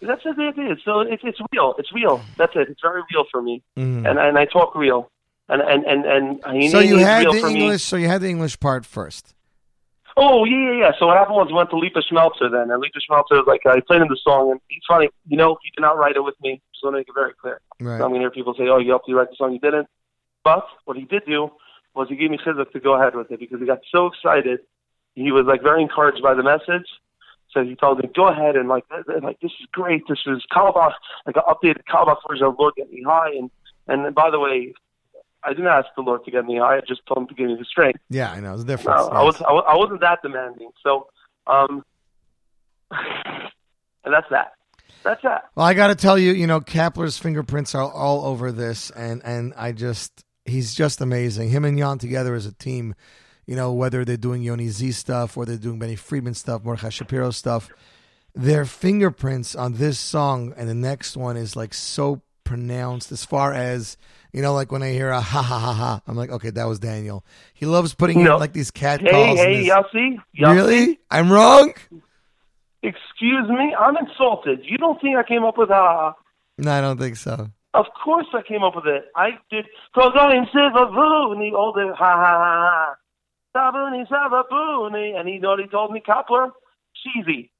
That's 0.01 0.21
it. 0.25 0.35
it 0.37 0.59
is. 0.71 0.77
So 0.83 1.01
it's, 1.01 1.23
it's 1.25 1.39
real. 1.53 1.75
It's 1.77 1.93
real. 1.93 2.21
That's 2.37 2.53
it. 2.55 2.69
It's 2.69 2.81
very 2.81 3.01
real 3.13 3.25
for 3.31 3.41
me. 3.41 3.61
Mhm. 3.77 4.09
And, 4.09 4.17
and 4.19 4.37
I 4.37 4.45
talk 4.45 4.75
real. 4.75 5.11
And, 5.47 5.61
and, 5.61 5.85
and, 5.85 6.05
and 6.05 6.39
Hineni 6.39 6.71
So 6.71 6.79
you 6.79 6.97
had 6.97 7.27
the 7.27 7.39
for 7.39 7.49
me. 7.49 7.61
English. 7.61 7.83
So 7.83 7.95
you 7.97 8.07
had 8.07 8.21
the 8.21 8.29
English 8.29 8.59
part 8.59 8.85
first. 8.85 9.35
Oh 10.17 10.45
yeah, 10.45 10.71
yeah, 10.71 10.79
yeah. 10.79 10.91
So 10.97 11.07
what 11.07 11.17
happened 11.17 11.35
was 11.35 11.47
we 11.47 11.53
went 11.53 11.69
to 11.71 11.77
Lipa 11.77 11.99
Schmelzer 11.99 12.49
then, 12.49 12.71
and 12.71 12.79
Lipa 12.79 12.99
Schmelzer 12.99 13.31
was 13.31 13.45
like 13.47 13.65
I 13.65 13.81
played 13.81 14.01
him 14.01 14.07
the 14.07 14.17
song, 14.23 14.49
and 14.51 14.61
he's 14.69 14.81
funny. 14.87 15.09
You 15.27 15.35
know, 15.35 15.57
he 15.61 15.71
did 15.75 15.81
not 15.81 15.97
write 15.97 16.15
it 16.15 16.23
with 16.23 16.35
me. 16.41 16.61
To 16.83 16.91
make 16.91 17.07
it 17.07 17.15
very 17.15 17.33
clear. 17.41 17.59
Right. 17.79 17.97
So 17.97 18.05
I'm 18.05 18.11
gonna 18.11 18.19
hear 18.19 18.29
people 18.29 18.53
say, 18.53 18.67
"Oh, 18.67 18.77
you 18.77 18.91
helped 18.91 19.07
me 19.07 19.15
write 19.15 19.29
the 19.29 19.35
song." 19.35 19.53
You 19.53 19.59
didn't. 19.59 19.87
But 20.43 20.67
what 20.85 20.95
he 20.95 21.05
did 21.05 21.23
do 21.25 21.49
was 21.95 22.07
he 22.09 22.15
gave 22.15 22.29
me 22.29 22.37
chizuk 22.37 22.71
to 22.71 22.79
go 22.79 22.93
ahead 22.93 23.15
with 23.15 23.31
it 23.31 23.39
because 23.39 23.59
he 23.59 23.65
got 23.65 23.79
so 23.91 24.05
excited. 24.05 24.59
He 25.15 25.31
was 25.31 25.45
like 25.47 25.63
very 25.63 25.81
encouraged 25.81 26.21
by 26.21 26.35
the 26.35 26.43
message. 26.43 26.87
So 27.51 27.63
he 27.63 27.75
told 27.75 27.97
me, 27.97 28.09
"Go 28.15 28.27
ahead 28.27 28.55
and 28.55 28.69
like, 28.69 28.83
th- 28.89 29.23
like 29.23 29.39
this 29.39 29.51
is 29.59 29.67
great. 29.71 30.03
This 30.07 30.19
is 30.27 30.43
Carlebach, 30.51 30.93
like 31.25 31.37
an 31.37 31.43
updated 31.49 31.81
Carlebach 31.91 32.17
version 32.29 32.45
of 32.45 32.55
Lord 32.59 32.75
Get 32.75 32.91
Me 32.91 33.01
High." 33.03 33.31
And 33.35 33.49
and 33.87 34.13
by 34.13 34.29
the 34.29 34.39
way, 34.39 34.73
I 35.45 35.49
didn't 35.49 35.67
ask 35.67 35.87
the 35.95 36.01
Lord 36.01 36.25
to 36.25 36.31
get 36.31 36.45
me 36.45 36.57
high. 36.57 36.77
I 36.77 36.81
just 36.87 37.01
told 37.05 37.19
him 37.19 37.27
to 37.27 37.33
give 37.35 37.47
me 37.47 37.55
the 37.57 37.65
strength. 37.65 37.99
Yeah, 38.09 38.31
I 38.31 38.39
know. 38.39 38.53
It's 38.53 38.63
a 38.63 38.65
No, 38.65 38.75
difference. 38.75 39.07
I 39.11 39.23
was 39.23 39.41
I, 39.41 39.51
I 39.51 39.75
wasn't 39.77 40.01
that 40.01 40.19
demanding. 40.21 40.69
So, 40.83 41.07
um, 41.47 41.83
and 42.91 44.13
that's 44.13 44.27
that. 44.31 44.53
That's 45.03 45.21
that. 45.21 45.49
Well, 45.55 45.65
I 45.65 45.73
got 45.75 45.87
to 45.87 45.95
tell 45.95 46.17
you, 46.17 46.31
you 46.31 46.47
know, 46.47 46.61
Kapler's 46.61 47.17
fingerprints 47.17 47.75
are 47.75 47.91
all 47.91 48.25
over 48.25 48.51
this, 48.51 48.89
and 48.91 49.21
and 49.23 49.53
I 49.55 49.71
just 49.71 50.23
he's 50.45 50.73
just 50.73 51.01
amazing. 51.01 51.49
Him 51.49 51.65
and 51.65 51.77
Ian 51.77 51.99
together 51.99 52.33
as 52.35 52.45
a 52.45 52.53
team, 52.53 52.95
you 53.45 53.55
know, 53.55 53.73
whether 53.73 54.03
they're 54.05 54.17
doing 54.17 54.41
Yoni 54.41 54.69
Z 54.69 54.91
stuff 54.93 55.37
or 55.37 55.45
they're 55.45 55.57
doing 55.57 55.79
Benny 55.79 55.95
Friedman 55.95 56.33
stuff, 56.33 56.63
Mordechai 56.63 56.89
Shapiro 56.89 57.31
stuff, 57.31 57.69
their 58.33 58.65
fingerprints 58.65 59.55
on 59.55 59.73
this 59.73 59.99
song 59.99 60.53
and 60.57 60.67
the 60.67 60.75
next 60.75 61.15
one 61.17 61.37
is 61.37 61.55
like 61.55 61.73
so 61.73 62.21
pronounced. 62.43 63.11
As 63.11 63.25
far 63.25 63.53
as 63.53 63.97
you 64.35 64.41
know, 64.41 64.53
like 64.53 64.69
when 64.69 64.83
I 64.83 64.91
hear 64.91 65.09
a 65.11 65.21
ha 65.21 65.41
ha 65.41 65.57
ha 65.57 65.73
ha, 65.73 66.01
I'm 66.05 66.17
like, 66.17 66.29
okay, 66.29 66.49
that 66.51 66.65
was 66.67 66.77
Daniel. 66.79 67.23
He 67.53 67.65
loves 67.65 67.95
putting 67.95 68.21
No. 68.21 68.33
in 68.33 68.39
like 68.41 68.51
these 68.51 68.69
cat 68.69 68.99
Hey, 69.01 69.09
calls. 69.09 69.39
and 69.39 69.49
hey, 69.49 69.63
this- 69.63 69.69
Yossi, 69.69 70.17
Yossi. 70.37 70.53
really? 70.55 70.99
I'm 71.09 71.31
wrong? 71.31 71.73
Excuse 72.83 73.47
me, 73.49 73.73
I'm 73.79 73.95
insulted. 73.97 74.59
You 74.63 74.77
don't 74.77 74.99
think 75.01 75.17
I 75.17 75.23
came 75.23 75.43
up 75.43 75.57
with 75.57 75.69
a? 75.69 75.73
Ha 75.73 76.13
No, 76.57 76.71
I 76.71 76.81
don't 76.81 76.99
think 76.99 77.15
so. 77.15 77.49
Of 77.73 77.85
course 78.03 78.27
I 78.33 78.41
came 78.41 78.63
up 78.63 78.75
with 78.75 78.85
it. 78.87 79.05
I 79.15 79.31
did. 79.49 79.65
Togoin 79.95 80.49
Sivavuni, 80.51 81.51
all 81.53 81.73
the 81.73 81.93
ha 81.97 82.11
ha 82.15 82.37
ha 82.43 82.55
ha. 82.69 82.95
Sabuni 83.55 84.05
Savabuni, 84.07 85.17
and 85.17 85.27
he 85.29 85.35
he 85.35 85.67
told 85.69 85.91
me, 85.91 86.01
Kapler, 86.05 86.51
cheesy. 87.01 87.51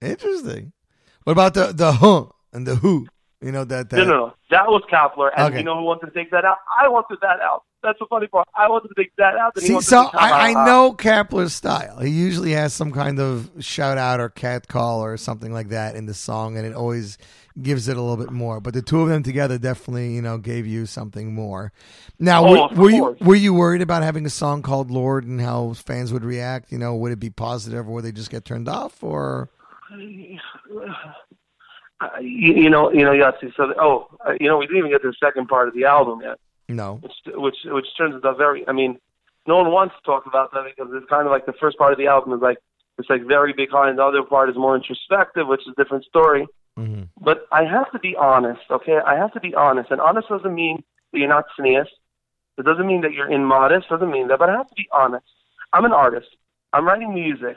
Interesting. 0.00 0.72
What 1.24 1.32
about 1.32 1.54
the 1.54 1.72
the 1.72 1.92
huh 1.92 2.26
and 2.52 2.66
the 2.66 2.76
who? 2.76 3.06
You 3.40 3.52
know 3.52 3.64
that 3.64 3.90
that. 3.90 3.96
No, 3.98 4.04
no, 4.04 4.10
no. 4.10 4.34
That 4.50 4.66
was 4.66 4.82
Kapler, 4.90 5.30
and 5.36 5.48
Okay. 5.48 5.58
you 5.58 5.64
know 5.64 5.76
who 5.76 5.84
wanted 5.84 6.06
to 6.06 6.12
take 6.12 6.30
that 6.32 6.44
out? 6.44 6.56
I 6.76 6.88
wanted 6.88 7.18
that 7.22 7.40
out. 7.40 7.62
That's 7.84 7.98
the 8.00 8.06
funny 8.10 8.26
part. 8.26 8.48
I 8.56 8.68
wanted 8.68 8.88
to 8.88 8.94
take 8.96 9.14
that 9.18 9.36
out. 9.36 9.52
And 9.54 9.64
See, 9.64 9.80
so 9.80 10.06
to 10.06 10.10
take 10.10 10.20
ha, 10.20 10.26
ha, 10.26 10.34
I, 10.34 10.50
I 10.50 10.66
know 10.66 10.92
Kapler's 10.92 11.54
style. 11.54 12.00
He 12.00 12.10
usually 12.10 12.50
has 12.52 12.74
some 12.74 12.90
kind 12.90 13.20
of 13.20 13.48
shout 13.60 13.96
out 13.96 14.18
or 14.18 14.28
cat 14.28 14.66
call 14.66 15.00
or 15.04 15.16
something 15.16 15.52
like 15.52 15.68
that 15.68 15.94
in 15.94 16.06
the 16.06 16.14
song, 16.14 16.56
and 16.56 16.66
it 16.66 16.74
always 16.74 17.16
gives 17.62 17.86
it 17.86 17.96
a 17.96 18.00
little 18.00 18.16
bit 18.16 18.32
more. 18.32 18.60
But 18.60 18.74
the 18.74 18.82
two 18.82 19.02
of 19.02 19.08
them 19.08 19.22
together 19.22 19.56
definitely, 19.56 20.12
you 20.14 20.22
know, 20.22 20.38
gave 20.38 20.66
you 20.66 20.86
something 20.86 21.32
more. 21.32 21.72
Now, 22.18 22.44
Oh, 22.44 22.68
were, 22.74 22.74
were 22.74 22.90
you 22.90 23.16
were 23.20 23.36
you 23.36 23.54
worried 23.54 23.82
about 23.82 24.02
having 24.02 24.26
a 24.26 24.30
song 24.30 24.62
called 24.62 24.90
Lord 24.90 25.24
and 25.24 25.40
how 25.40 25.74
fans 25.74 26.12
would 26.12 26.24
react? 26.24 26.72
You 26.72 26.78
know, 26.78 26.96
would 26.96 27.12
it 27.12 27.20
be 27.20 27.30
positive 27.30 27.86
or 27.88 27.92
would 27.92 28.04
they 28.04 28.10
just 28.12 28.30
get 28.30 28.44
turned 28.44 28.68
off? 28.68 29.04
Or 29.04 29.48
Uh, 32.00 32.08
you, 32.20 32.54
you 32.54 32.70
know, 32.70 32.92
you 32.92 33.04
know, 33.04 33.10
Yossi. 33.10 33.52
So, 33.56 33.74
oh, 33.78 34.06
uh, 34.26 34.34
you 34.40 34.48
know, 34.48 34.56
we 34.58 34.66
didn't 34.66 34.78
even 34.78 34.90
get 34.90 35.02
to 35.02 35.08
the 35.08 35.16
second 35.22 35.48
part 35.48 35.68
of 35.68 35.74
the 35.74 35.84
album 35.84 36.20
yet. 36.22 36.38
No. 36.68 36.96
which 37.02 37.12
which 37.26 37.56
which 37.64 37.86
turns 37.96 38.14
into 38.14 38.34
very. 38.34 38.66
I 38.68 38.72
mean, 38.72 38.98
no 39.46 39.56
one 39.56 39.72
wants 39.72 39.94
to 39.96 40.02
talk 40.02 40.26
about 40.26 40.52
that 40.52 40.64
because 40.64 40.92
it's 40.94 41.08
kind 41.08 41.26
of 41.26 41.32
like 41.32 41.46
the 41.46 41.54
first 41.54 41.78
part 41.78 41.92
of 41.92 41.98
the 41.98 42.06
album 42.06 42.34
is 42.34 42.40
like 42.40 42.58
it's 42.98 43.08
like 43.08 43.22
very 43.22 43.52
big 43.52 43.70
and 43.72 43.98
the 43.98 44.04
other 44.04 44.22
part 44.22 44.50
is 44.50 44.56
more 44.56 44.76
introspective, 44.76 45.46
which 45.46 45.62
is 45.62 45.74
a 45.76 45.82
different 45.82 46.04
story. 46.04 46.46
Mm-hmm. 46.78 47.04
But 47.20 47.46
I 47.50 47.64
have 47.64 47.90
to 47.92 47.98
be 47.98 48.14
honest, 48.16 48.60
okay? 48.70 48.98
I 49.04 49.16
have 49.16 49.32
to 49.32 49.40
be 49.40 49.54
honest, 49.54 49.90
and 49.90 50.00
honest 50.00 50.28
doesn't 50.28 50.54
mean 50.54 50.84
that 51.12 51.18
you're 51.18 51.28
not 51.28 51.46
sneeze. 51.56 51.86
It 52.58 52.64
doesn't 52.64 52.86
mean 52.86 53.02
that 53.02 53.12
you're 53.12 53.30
immodest. 53.30 53.88
Doesn't 53.88 54.10
mean 54.10 54.28
that. 54.28 54.38
But 54.38 54.50
I 54.50 54.56
have 54.56 54.68
to 54.68 54.74
be 54.74 54.88
honest. 54.92 55.24
I'm 55.72 55.84
an 55.84 55.92
artist. 55.92 56.28
I'm 56.72 56.84
writing 56.84 57.14
music. 57.14 57.56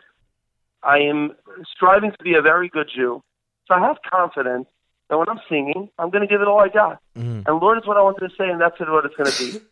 I 0.84 1.00
am 1.00 1.32
striving 1.76 2.12
to 2.12 2.24
be 2.24 2.36
a 2.36 2.42
very 2.42 2.70
good 2.70 2.90
Jew. 2.96 3.24
So 3.72 3.78
I 3.78 3.88
have 3.88 3.98
confidence 4.10 4.68
that 5.10 5.18
when 5.18 5.30
I'm 5.30 5.40
singing, 5.48 5.90
I'm 5.98 6.10
going 6.10 6.28
to 6.28 6.28
give 6.28 6.42
it 6.42 6.48
all 6.48 6.60
I 6.60 6.68
got. 6.68 7.02
Mm-hmm. 7.18 7.48
And 7.48 7.60
Lord 7.62 7.78
is 7.78 7.88
what 7.88 7.96
I 7.96 8.02
wanted 8.02 8.28
to 8.28 8.36
say, 8.38 8.50
and 8.50 8.60
that's 8.60 8.78
what 8.82 9.06
it's 9.06 9.16
going 9.16 9.32
to 9.32 9.60
be. 9.60 9.66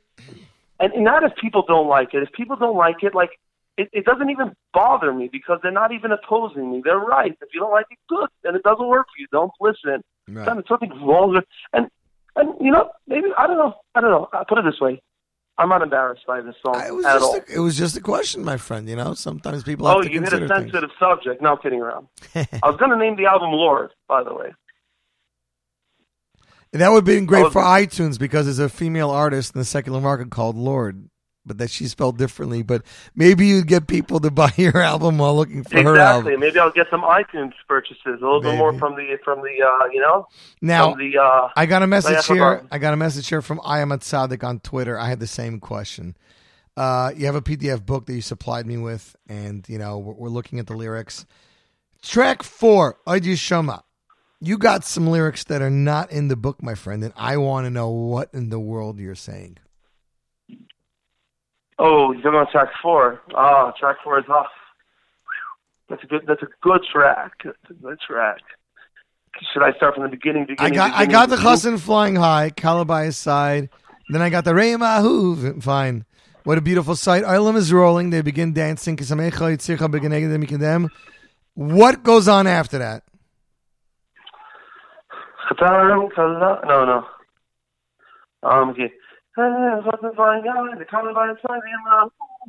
and, 0.79 0.93
and 0.95 1.03
not 1.03 1.23
if 1.23 1.35
people 1.35 1.65
don't 1.67 1.89
like 1.89 2.13
it. 2.13 2.23
If 2.23 2.31
people 2.31 2.55
don't 2.55 2.77
like 2.77 3.03
it, 3.03 3.13
like 3.13 3.31
it, 3.77 3.89
it 3.91 4.05
doesn't 4.05 4.29
even 4.29 4.53
bother 4.73 5.11
me 5.11 5.27
because 5.29 5.59
they're 5.61 5.71
not 5.71 5.91
even 5.91 6.13
opposing 6.13 6.71
me. 6.71 6.81
They're 6.81 6.97
right. 6.97 7.31
If 7.41 7.49
you 7.53 7.59
don't 7.59 7.71
like 7.71 7.87
it, 7.91 7.97
good. 8.07 8.29
And 8.45 8.55
it 8.55 8.63
doesn't 8.63 8.87
work 8.87 9.07
for 9.07 9.19
you. 9.19 9.27
Don't 9.33 9.51
listen. 9.59 10.01
Right. 10.29 10.45
There's 10.45 10.67
something 10.69 10.91
wrong 11.03 11.33
with 11.33 11.43
and 11.73 11.89
and 12.35 12.53
you 12.61 12.71
know 12.71 12.91
maybe 13.07 13.27
I 13.37 13.47
don't 13.47 13.57
know. 13.57 13.73
I 13.95 14.01
don't 14.01 14.11
know. 14.11 14.29
I 14.31 14.43
put 14.47 14.59
it 14.59 14.65
this 14.65 14.79
way. 14.79 15.01
I'm 15.59 15.69
not 15.69 15.81
embarrassed 15.81 16.25
by 16.25 16.39
this 16.41 16.55
song 16.65 16.81
It 16.87 16.95
was, 16.95 17.05
at 17.05 17.13
just 17.19 17.23
all. 17.25 17.35
a, 17.35 17.41
it 17.53 17.59
was 17.59 17.77
just 17.77 17.97
a 17.97 18.01
question, 18.01 18.43
my 18.45 18.55
friend. 18.57 18.87
You 18.89 18.95
know, 18.95 19.13
sometimes 19.13 19.63
people 19.63 19.87
have 19.87 19.97
Oh, 19.97 20.01
you 20.01 20.21
hit 20.21 20.31
a 20.33 20.37
things. 20.37 20.49
sensitive 20.49 20.89
subject. 20.97 21.41
No, 21.41 21.51
I'm 21.51 21.57
kidding 21.57 21.81
around. 21.81 22.07
I 22.35 22.47
was 22.63 22.77
going 22.79 22.91
to 22.91 22.97
name 22.97 23.17
the 23.17 23.25
album 23.25 23.51
Lord, 23.51 23.91
by 24.07 24.23
the 24.23 24.33
way. 24.33 24.53
And 26.71 26.81
that 26.81 26.89
would 26.89 26.97
have 26.97 27.05
been 27.05 27.25
great 27.25 27.45
Oh, 27.47 27.49
for 27.49 27.61
iTunes 27.61 28.17
because 28.17 28.45
there's 28.45 28.59
a 28.59 28.69
female 28.69 29.09
artist 29.09 29.53
in 29.55 29.59
the 29.59 29.65
secular 29.65 29.99
market 29.99 30.29
called 30.31 30.55
Lord, 30.55 31.09
but 31.49 31.57
that 31.57 31.69
she's 31.69 31.91
spelled 31.91 32.17
differently. 32.17 32.61
But 32.63 32.83
maybe 33.15 33.47
you'd 33.47 33.67
get 33.67 33.87
people 33.87 34.21
to 34.21 34.31
buy 34.41 34.53
your 34.55 34.77
album 34.77 35.17
while 35.17 35.35
looking 35.35 35.63
for 35.65 35.75
her 35.75 35.91
Exactly. 35.95 36.31
album. 36.33 36.39
Maybe 36.39 36.59
I'll 36.59 36.71
get 36.71 36.87
some 36.89 37.01
iTunes 37.01 37.51
purchases, 37.67 38.05
a 38.05 38.11
little 38.11 38.39
bit 38.41 38.55
more 38.57 38.71
from 38.79 38.95
the 38.95 39.17
from 39.25 39.39
the 39.39 39.61
uh, 39.65 39.87
you 39.91 39.99
know 39.99 40.27
Now, 40.61 40.91
from 40.91 40.99
the 40.99 41.17
uh, 41.17 41.49
I 41.57 41.65
got 41.65 41.83
a 41.83 41.87
message 41.87 42.25
here. 42.25 42.65
I 42.71 42.77
got 42.77 42.93
a 42.93 42.97
message 42.97 43.27
here 43.27 43.41
from 43.41 43.59
I 43.65 43.79
am 43.79 43.91
at 43.91 44.03
Sadik 44.03 44.45
on 44.45 44.59
Twitter. 44.61 44.97
I 44.97 45.09
had 45.09 45.19
the 45.19 45.27
same 45.27 45.59
question. 45.59 46.15
Uh, 46.77 47.11
you 47.17 47.25
have 47.25 47.35
a 47.35 47.41
PDF 47.41 47.85
book 47.85 48.05
that 48.05 48.13
you 48.13 48.21
supplied 48.21 48.65
me 48.65 48.77
with, 48.77 49.15
and 49.27 49.67
you 49.67 49.77
know 49.77 49.97
we're, 49.97 50.13
we're 50.13 50.29
looking 50.29 50.59
at 50.59 50.67
the 50.67 50.75
lyrics. 50.75 51.25
Track 52.01 52.43
four, 52.43 52.97
Oidi 53.05 53.33
Shoma. 53.33 53.81
You 54.39 54.57
got 54.57 54.85
some 54.85 55.07
lyrics 55.07 55.43
that 55.45 55.61
are 55.61 55.69
not 55.69 56.11
in 56.13 56.29
the 56.29 56.37
book, 56.37 56.63
my 56.63 56.73
friend, 56.75 57.03
and 57.03 57.11
I 57.17 57.35
want 57.35 57.65
to 57.65 57.69
know 57.69 57.89
what 57.89 58.29
in 58.33 58.49
the 58.49 58.59
world 58.59 58.97
you're 58.97 59.13
saying. 59.15 59.57
Oh, 61.79 62.11
you're 62.11 62.35
on 62.35 62.51
track 62.51 62.67
four. 62.81 63.21
Oh, 63.33 63.71
track 63.79 63.97
four 64.03 64.19
is 64.19 64.25
off. 64.29 64.47
That's 65.89 66.03
a 66.03 66.07
good. 66.07 66.23
That's 66.27 66.43
a 66.43 66.47
good 66.61 66.81
track. 66.91 67.31
That's 67.43 67.57
a 67.69 67.73
good 67.73 67.97
track. 68.05 68.41
Should 69.53 69.63
I 69.63 69.71
start 69.77 69.95
from 69.95 70.03
the 70.03 70.09
beginning? 70.09 70.43
I 70.43 70.69
beginning 70.69 70.73
got 70.73 70.93
I 70.93 71.05
got 71.05 71.29
the 71.29 71.37
beginning? 71.37 71.55
Chassan 71.55 71.79
flying 71.79 72.15
high, 72.15 72.51
Calabai 72.55 73.13
side. 73.13 73.69
Then 74.09 74.21
I 74.21 74.29
got 74.29 74.43
the 74.43 74.51
Reima 74.51 75.01
Huv. 75.01 75.63
Fine. 75.63 76.05
What 76.43 76.57
a 76.57 76.61
beautiful 76.61 76.95
sight. 76.95 77.23
Ilam 77.23 77.55
is 77.55 77.71
rolling. 77.71 78.09
They 78.09 78.21
begin 78.21 78.53
dancing. 78.53 78.97
Kisamecha 78.97 79.31
yitzircha 79.31 79.87
begeneged 79.89 80.35
mikadem. 80.43 80.89
What 81.53 82.03
goes 82.03 82.27
on 82.27 82.45
after 82.47 82.77
that? 82.79 83.03
No, 85.61 86.85
no. 86.85 87.05
Um. 88.43 88.69
Okay. 88.69 88.91
Chassan 89.37 90.15
flying 90.15 90.43
high, 90.43 90.77
the 90.77 90.85
color 90.85 91.13
by 91.13 91.27
the 91.27 91.37
side, 91.47 91.61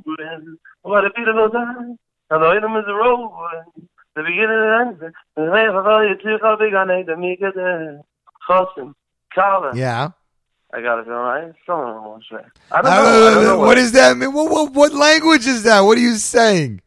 the. 0.04 0.56
What 0.82 1.04
a 1.04 1.10
beautiful 1.10 1.50
time. 1.50 1.98
And 2.30 2.42
the 2.42 2.48
rhythm 2.48 2.76
is 2.76 2.84
rolling. 2.88 3.88
The 4.16 4.22
beginning 4.22 4.50
and 4.50 5.02
end. 5.02 5.14
The 5.36 5.50
way 5.50 5.66
of 5.66 5.74
a 5.74 5.80
yitzircha 5.80 6.58
beganei 6.58 7.06
the 7.06 7.12
mikadeh. 7.12 8.00
Chassan 8.48 8.94
kala. 9.34 9.72
Yeah. 9.74 10.10
I 10.72 10.80
got 10.82 11.00
it 11.00 11.08
all 11.08 11.22
right. 11.22 11.52
Someone 11.66 12.04
wants 12.04 12.26
that. 12.30 12.46
I 12.70 12.80
don't 12.82 12.90
know. 12.90 13.26
I 13.26 13.34
don't 13.34 13.44
know 13.44 13.62
Uh, 13.62 13.66
what 13.66 13.74
does 13.74 13.92
that 13.92 14.16
mean? 14.16 14.32
What, 14.32 14.50
what, 14.50 14.72
what 14.72 14.92
language 14.94 15.46
is 15.46 15.64
that? 15.64 15.80
What 15.80 15.98
are 15.98 16.00
you 16.00 16.14
saying? 16.14 16.80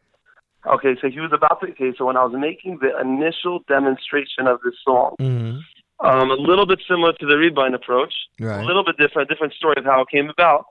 Okay, 0.66 0.96
so 1.02 1.10
he 1.10 1.20
was 1.20 1.32
about 1.34 1.60
to. 1.60 1.68
Okay, 1.72 1.92
so 1.98 2.06
when 2.06 2.16
I 2.16 2.24
was 2.24 2.32
making 2.34 2.78
the 2.80 2.98
initial 2.98 3.60
demonstration 3.68 4.46
of 4.46 4.60
this 4.64 4.74
song, 4.82 5.16
Mm-hmm. 5.20 5.58
Um, 6.04 6.30
a 6.30 6.34
little 6.34 6.66
bit 6.66 6.80
similar 6.88 7.12
to 7.14 7.26
the 7.26 7.34
Readbine 7.34 7.74
approach, 7.74 8.12
Right. 8.38 8.62
a 8.62 8.66
little 8.66 8.84
bit 8.84 8.96
different, 8.98 9.28
different 9.28 9.54
story 9.54 9.74
of 9.78 9.84
how 9.84 10.02
it 10.02 10.08
came 10.10 10.28
about. 10.28 10.66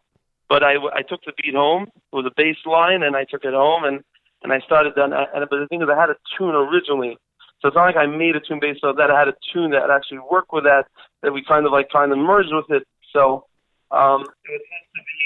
But 0.49 0.63
I, 0.63 0.73
I 0.93 1.01
took 1.01 1.21
the 1.25 1.33
beat 1.41 1.55
home. 1.55 1.83
It 2.11 2.15
was 2.15 2.25
a 2.25 2.31
bass 2.35 2.57
line, 2.65 3.01
and 3.03 3.15
I 3.15 3.23
took 3.23 3.43
it 3.43 3.53
home, 3.53 3.83
and 3.83 4.03
and 4.43 4.51
I 4.53 4.59
started 4.59 4.93
done. 4.95 5.13
And 5.13 5.49
but 5.49 5.57
the 5.59 5.67
thing 5.67 5.81
is, 5.81 5.87
I 5.89 5.99
had 5.99 6.09
a 6.09 6.15
tune 6.37 6.53
originally, 6.53 7.17
so 7.59 7.69
it's 7.69 7.75
not 7.75 7.85
like 7.85 7.95
I 7.95 8.05
made 8.05 8.35
a 8.35 8.39
tune 8.41 8.59
based 8.59 8.83
on 8.83 8.95
that. 8.97 9.09
I 9.09 9.17
had 9.17 9.29
a 9.29 9.35
tune 9.53 9.71
that 9.71 9.89
actually 9.89 10.19
worked 10.29 10.51
with 10.53 10.65
that, 10.65 10.85
that 11.21 11.31
we 11.33 11.43
kind 11.43 11.65
of 11.65 11.71
like 11.71 11.89
kind 11.89 12.11
of 12.11 12.17
merged 12.17 12.53
with 12.53 12.69
it. 12.69 12.83
So 13.13 13.45
um, 13.89 14.21
it 14.45 14.51
was 14.51 14.61
supposed 14.67 14.93
to 14.95 15.01
be. 15.11 15.19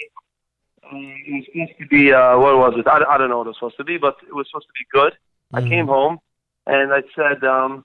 Um, 0.89 1.15
it 1.25 1.33
was 1.33 1.45
supposed 1.51 1.79
to 1.79 1.87
be 1.87 2.13
uh, 2.13 2.37
what 2.37 2.57
was 2.57 2.73
it? 2.77 2.87
I, 2.87 3.03
I 3.13 3.17
don't 3.17 3.29
know 3.29 3.39
what 3.39 3.47
it 3.47 3.49
was 3.49 3.57
supposed 3.57 3.77
to 3.77 3.83
be, 3.83 3.97
but 3.97 4.15
it 4.25 4.33
was 4.33 4.47
supposed 4.49 4.67
to 4.67 4.73
be 4.73 4.85
good. 4.93 5.13
I 5.53 5.61
came 5.67 5.87
home 5.87 6.19
and 6.67 6.93
I 6.93 7.01
said, 7.15 7.43
um, 7.43 7.83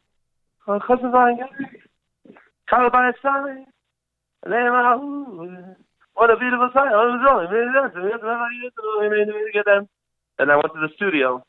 "Oh, 0.68 0.78
cousin 0.86 1.10
Ryan, 1.10 1.38
call 2.72 2.88
by 2.88 3.12
side, 3.20 3.66
what 6.14 6.30
a 6.30 6.36
beautiful 6.36 6.70
sight! 6.72 6.92
Them." 9.66 9.88
And 10.38 10.50
I 10.50 10.56
went 10.56 10.72
to 10.72 10.80
the 10.80 10.88
studio, 10.96 11.44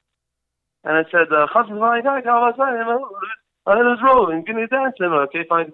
and 0.83 0.97
I 0.97 1.03
said, 1.09 1.31
uh, 1.31 1.47
"Cousin 1.53 1.79
Ryan, 1.79 2.03
call 2.23 2.41
by 2.41 2.47
his 2.47 2.57
side, 2.57 2.75
I 3.65 3.75
was 3.75 3.99
rolling, 4.03 4.43
give 4.43 4.57
me 4.57 4.67
dancing, 4.67 5.05
okay, 5.05 5.45
fine." 5.47 5.71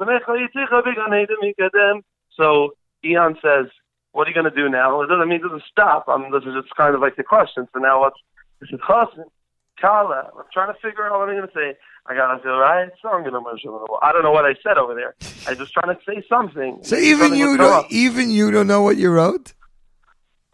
So 2.38 2.76
Ian 3.03 3.35
says, 3.41 3.65
"What 4.11 4.27
are 4.27 4.30
you 4.30 4.35
going 4.35 4.49
to 4.49 4.55
do 4.55 4.69
now?" 4.69 5.01
It 5.01 5.07
doesn't 5.07 5.27
mean 5.27 5.39
it 5.39 5.43
doesn't 5.43 5.63
stop. 5.71 6.05
I 6.07 6.17
mean, 6.17 6.31
this 6.31 6.43
is 6.43 6.53
just 6.61 6.76
kind 6.76 6.93
of 6.93 7.01
like 7.01 7.15
the 7.15 7.23
question. 7.23 7.67
So 7.73 7.80
now 7.80 8.01
what's 8.01 8.19
this 8.61 8.69
is 8.71 8.80
Cousin 8.85 9.26
Kala. 9.80 10.31
I'm 10.38 10.45
trying 10.53 10.73
to 10.73 10.80
figure 10.80 11.06
out 11.06 11.19
what 11.19 11.30
I'm 11.30 11.35
going 11.35 11.47
to 11.47 11.53
say. 11.53 11.77
I 12.10 12.15
gotta 12.15 12.41
feel 12.41 12.57
right. 12.57 12.89
So 13.01 13.10
I'm 13.10 13.23
gonna 13.23 13.39
merge. 13.39 13.61
I 14.01 14.11
don't 14.11 14.23
know 14.23 14.31
what 14.31 14.45
I 14.45 14.56
said 14.64 14.80
over 14.80 14.95
there. 14.95 15.15
I 15.45 15.51
was 15.51 15.60
just 15.60 15.73
trying 15.73 15.95
to 15.95 16.01
say 16.07 16.23
something. 16.27 16.80
So 16.81 16.95
even 16.95 17.19
Something 17.19 17.39
you 17.39 17.57
don't, 17.57 17.91
even 17.91 18.31
you 18.31 18.49
don't 18.49 18.65
know 18.65 18.81
what 18.81 18.97
you 18.97 19.11
wrote? 19.11 19.53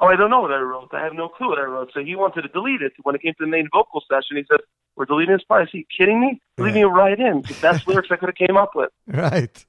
Oh, 0.01 0.07
I 0.07 0.17
don't 0.17 0.29
know 0.29 0.41
what 0.41 0.51
I 0.51 0.59
wrote. 0.59 0.89
I 0.91 1.01
have 1.01 1.13
no 1.13 1.29
clue 1.29 1.47
what 1.47 1.59
I 1.59 1.63
wrote. 1.63 1.91
So 1.93 2.03
he 2.03 2.15
wanted 2.15 2.41
to 2.41 2.49
delete 2.49 2.81
it. 2.81 2.91
When 3.03 3.15
it 3.15 3.21
came 3.21 3.31
to 3.33 3.45
the 3.45 3.47
main 3.47 3.69
vocal 3.71 4.03
session, 4.09 4.35
he 4.35 4.43
said, 4.51 4.59
"We're 4.97 5.05
deleting 5.05 5.33
this 5.33 5.45
part." 5.45 5.63
Is 5.63 5.69
he 5.71 5.87
kidding 5.97 6.19
me? 6.19 6.41
Leaving 6.57 6.81
it 6.81 6.85
right 6.85 7.17
in. 7.17 7.45
The 7.47 7.53
best 7.61 7.87
lyrics 7.87 8.09
I 8.11 8.17
could 8.17 8.27
have 8.27 8.35
came 8.35 8.57
up 8.57 8.71
with. 8.75 8.89
Right. 9.07 9.65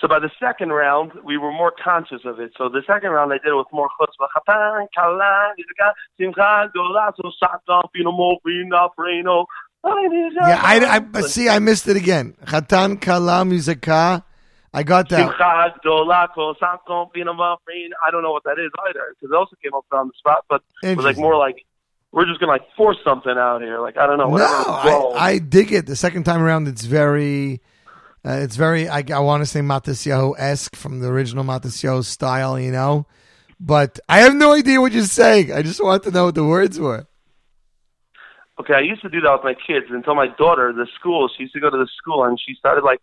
So 0.00 0.08
by 0.08 0.18
the 0.18 0.30
second 0.40 0.70
round, 0.70 1.12
we 1.22 1.36
were 1.36 1.52
more 1.52 1.70
conscious 1.84 2.22
of 2.24 2.40
it. 2.40 2.52
So 2.56 2.70
the 2.70 2.82
second 2.86 3.10
round, 3.10 3.34
I 3.34 3.36
did 3.36 3.48
it 3.48 3.54
with 3.54 3.66
more 3.70 3.88
chutzpah. 4.00 4.28
Chatan, 4.34 4.86
kala, 4.94 5.52
yizaka, 5.58 5.92
simcha, 6.18 6.70
gola, 6.74 7.12
so 7.16 7.30
satan, 7.38 7.82
fino, 7.92 8.10
mo, 8.10 8.38
fino, 8.42 8.88
freno. 8.98 9.44
Yeah, 9.84 10.60
I, 10.62 10.96
I 10.96 10.98
but 11.00 11.24
see, 11.24 11.50
I 11.50 11.58
missed 11.58 11.86
it 11.86 11.98
again. 11.98 12.34
Chatan 12.44 12.98
Kala 12.98 13.44
Musika. 13.44 14.24
I 14.72 14.82
got 14.84 15.10
that. 15.10 15.18
Simcha, 15.18 15.74
gola, 15.84 16.28
ko, 16.34 16.54
satan, 16.54 17.06
fino, 17.12 17.34
mo, 17.34 17.58
freno. 17.68 17.92
I 18.06 18.10
don't 18.10 18.22
know 18.22 18.32
what 18.32 18.44
that 18.44 18.58
is 18.58 18.70
either, 18.88 19.14
because 19.14 19.30
it 19.30 19.36
also 19.36 19.56
came 19.62 19.74
up 19.74 19.84
on 19.92 20.08
the 20.08 20.14
spot, 20.16 20.46
but 20.48 20.62
it 20.82 20.96
was 20.96 21.04
like 21.04 21.18
more 21.18 21.36
like, 21.36 21.66
we're 22.12 22.24
just 22.24 22.40
going 22.40 22.48
to 22.48 22.52
like 22.52 22.74
force 22.74 22.96
something 23.04 23.36
out 23.36 23.60
here. 23.60 23.80
Like, 23.80 23.98
I 23.98 24.06
don't 24.06 24.16
know. 24.16 24.34
No. 24.34 25.12
I, 25.14 25.32
I 25.32 25.38
dig 25.38 25.72
it. 25.72 25.84
The 25.84 25.94
second 25.94 26.24
time 26.24 26.42
around, 26.42 26.68
it's 26.68 26.86
very, 26.86 27.60
uh, 28.24 28.32
it's 28.32 28.56
very. 28.56 28.88
I, 28.88 29.02
I 29.12 29.20
want 29.20 29.42
to 29.42 29.46
say 29.46 29.60
Matisyahu 29.60 30.34
esque 30.38 30.76
from 30.76 31.00
the 31.00 31.08
original 31.08 31.44
Matisyahu 31.44 32.04
style, 32.04 32.58
you 32.58 32.72
know. 32.72 33.06
But 33.58 34.00
I 34.08 34.20
have 34.20 34.34
no 34.34 34.52
idea 34.52 34.80
what 34.80 34.92
you're 34.92 35.04
saying. 35.04 35.52
I 35.52 35.62
just 35.62 35.82
want 35.82 36.02
to 36.04 36.10
know 36.10 36.26
what 36.26 36.34
the 36.34 36.44
words 36.44 36.78
were. 36.78 37.06
Okay, 38.58 38.74
I 38.74 38.80
used 38.80 39.02
to 39.02 39.08
do 39.08 39.20
that 39.22 39.32
with 39.32 39.44
my 39.44 39.54
kids 39.54 39.86
until 39.88 40.14
my 40.14 40.28
daughter, 40.28 40.72
the 40.72 40.86
school, 40.98 41.30
she 41.34 41.44
used 41.44 41.54
to 41.54 41.60
go 41.60 41.70
to 41.70 41.78
the 41.78 41.88
school 41.96 42.24
and 42.24 42.38
she 42.38 42.54
started 42.54 42.84
like, 42.84 43.00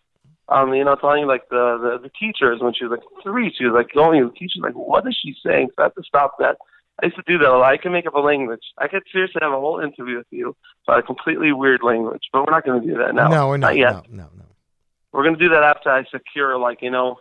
um, 0.50 0.74
you 0.74 0.84
know, 0.84 0.96
telling 0.96 1.26
like 1.26 1.50
the, 1.50 1.78
the 1.82 2.08
the 2.08 2.12
teachers 2.20 2.60
when 2.62 2.74
she 2.76 2.86
was 2.86 2.92
like 3.00 3.24
three, 3.24 3.52
she 3.58 3.66
was 3.66 3.74
like 3.74 3.92
going 3.94 4.22
to 4.22 4.30
the 4.30 4.34
teacher 4.34 4.60
like, 4.62 4.74
what 4.74 5.08
is 5.08 5.18
she 5.20 5.36
saying? 5.44 5.70
So 5.76 5.82
I 5.82 5.86
have 5.86 5.96
to 5.96 6.04
stop 6.04 6.38
that. 6.40 6.58
I 7.02 7.08
used 7.08 7.18
to 7.18 7.24
do 7.26 7.38
that 7.40 7.50
a 7.50 7.58
lot. 7.58 7.72
I 7.72 7.78
can 7.78 7.92
make 7.92 8.06
up 8.06 8.14
a 8.14 8.20
language. 8.20 8.62
I 8.78 8.88
could 8.88 9.04
seriously 9.12 9.40
have 9.42 9.52
a 9.52 9.60
whole 9.60 9.80
interview 9.80 10.18
with 10.18 10.28
you 10.32 10.56
about 10.88 11.00
a 11.00 11.04
completely 11.04 11.52
weird 11.52 11.82
language, 11.84 12.24
but 12.32 12.46
we're 12.46 12.52
not 12.52 12.66
going 12.66 12.82
to 12.82 12.88
do 12.88 12.98
that 12.98 13.14
now. 13.14 13.28
No, 13.28 13.48
we're 13.48 13.58
not. 13.58 13.78
yet. 13.78 14.10
No, 14.10 14.24
no, 14.24 14.30
no. 14.36 14.47
We're 15.18 15.24
going 15.24 15.36
to 15.36 15.44
do 15.44 15.50
that 15.50 15.64
after 15.64 15.90
I 15.90 16.04
secure 16.12 16.60
like 16.60 16.84
you 16.84 16.92
know, 16.92 17.16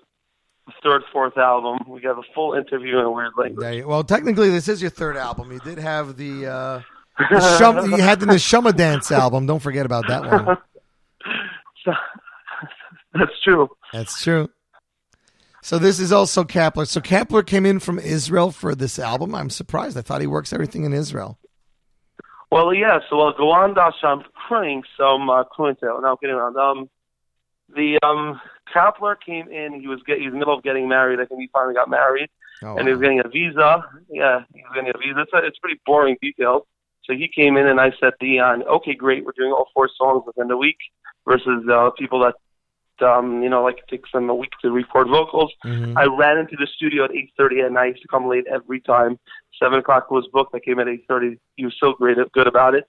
the 0.66 0.74
third, 0.82 1.02
fourth 1.10 1.38
album. 1.38 1.78
We 1.88 2.02
have 2.02 2.18
a 2.18 2.22
full 2.34 2.52
interview 2.52 2.98
in 2.98 3.06
a 3.06 3.10
weird 3.10 3.32
language. 3.38 3.86
Well, 3.86 4.04
technically, 4.04 4.50
this 4.50 4.68
is 4.68 4.82
your 4.82 4.90
third 4.90 5.16
album. 5.16 5.50
You 5.50 5.60
did 5.60 5.78
have 5.78 6.18
the, 6.18 6.46
uh, 6.46 6.82
the 7.30 7.56
Shum, 7.58 7.90
you 7.92 7.96
had 7.96 8.20
the 8.20 8.26
Neshama 8.26 8.76
Dance 8.76 9.10
album. 9.10 9.46
Don't 9.46 9.60
forget 9.60 9.86
about 9.86 10.06
that 10.08 10.30
one. 10.30 10.58
That's 13.14 13.40
true. 13.42 13.70
That's 13.94 14.22
true. 14.22 14.50
So 15.62 15.78
this 15.78 15.98
is 15.98 16.12
also 16.12 16.44
Kapler. 16.44 16.86
So 16.86 17.00
Kapler 17.00 17.46
came 17.46 17.64
in 17.64 17.78
from 17.78 17.98
Israel 17.98 18.50
for 18.50 18.74
this 18.74 18.98
album. 18.98 19.34
I'm 19.34 19.48
surprised. 19.48 19.96
I 19.96 20.02
thought 20.02 20.20
he 20.20 20.26
works 20.26 20.52
everything 20.52 20.84
in 20.84 20.92
Israel. 20.92 21.38
Well, 22.52 22.74
yeah. 22.74 22.98
So, 23.08 23.16
well, 23.16 23.32
Golan 23.32 23.74
Dasham 23.74 24.22
praying 24.46 24.82
some 24.98 25.30
uh, 25.30 25.44
Quinto. 25.44 25.98
No, 26.00 26.18
getting 26.20 26.36
around. 26.36 26.58
Um, 26.58 26.90
the 27.74 27.98
um, 28.02 28.40
Kapler 28.74 29.16
came 29.24 29.48
in. 29.48 29.80
He 29.80 29.86
was 29.88 30.00
get, 30.06 30.18
he 30.18 30.24
was 30.24 30.32
in 30.32 30.38
the 30.38 30.38
middle 30.38 30.56
of 30.56 30.62
getting 30.62 30.88
married. 30.88 31.20
I 31.20 31.24
think 31.26 31.40
he 31.40 31.48
finally 31.52 31.74
got 31.74 31.90
married, 31.90 32.28
Oh, 32.62 32.76
and 32.76 32.86
he 32.86 32.92
was 32.92 33.00
getting 33.00 33.20
a 33.20 33.28
visa. 33.28 33.84
Yeah, 34.08 34.40
he 34.54 34.62
was 34.62 34.72
getting 34.74 34.90
a 34.94 34.98
visa. 34.98 35.20
It's, 35.20 35.32
a, 35.32 35.46
it's 35.46 35.58
pretty 35.58 35.80
boring 35.84 36.16
details. 36.20 36.62
So 37.04 37.12
he 37.12 37.28
came 37.28 37.56
in, 37.56 37.66
and 37.66 37.80
I 37.80 37.92
said, 38.00 38.14
Dion, 38.20 38.64
okay, 38.64 38.94
great. 38.94 39.24
We're 39.24 39.32
doing 39.36 39.52
all 39.52 39.68
four 39.74 39.88
songs 39.96 40.24
within 40.26 40.48
the 40.48 40.56
week 40.56 40.78
versus 41.26 41.64
uh, 41.70 41.90
people 41.98 42.20
that. 42.20 42.34
Um, 42.98 43.42
you 43.42 43.50
know, 43.50 43.62
like 43.62 43.76
it 43.76 43.90
takes 43.90 44.10
them 44.10 44.30
a 44.30 44.34
week 44.34 44.52
to 44.62 44.70
record 44.70 45.08
vocals. 45.08 45.52
Mm-hmm. 45.66 45.98
I 45.98 46.04
ran 46.04 46.38
into 46.38 46.56
the 46.58 46.66
studio 46.66 47.04
at 47.04 47.10
eight 47.14 47.30
thirty, 47.36 47.60
and 47.60 47.78
I 47.78 47.88
used 47.88 48.00
to 48.00 48.08
come 48.08 48.26
late 48.26 48.46
every 48.50 48.80
time. 48.80 49.18
Seven 49.62 49.80
o'clock 49.80 50.10
was 50.10 50.26
booked. 50.32 50.54
I 50.54 50.60
came 50.60 50.78
at 50.78 50.88
eight 50.88 51.04
thirty. 51.06 51.38
He 51.56 51.66
was 51.66 51.74
so 51.78 51.92
great, 51.92 52.16
good 52.32 52.46
about 52.46 52.74
it, 52.74 52.88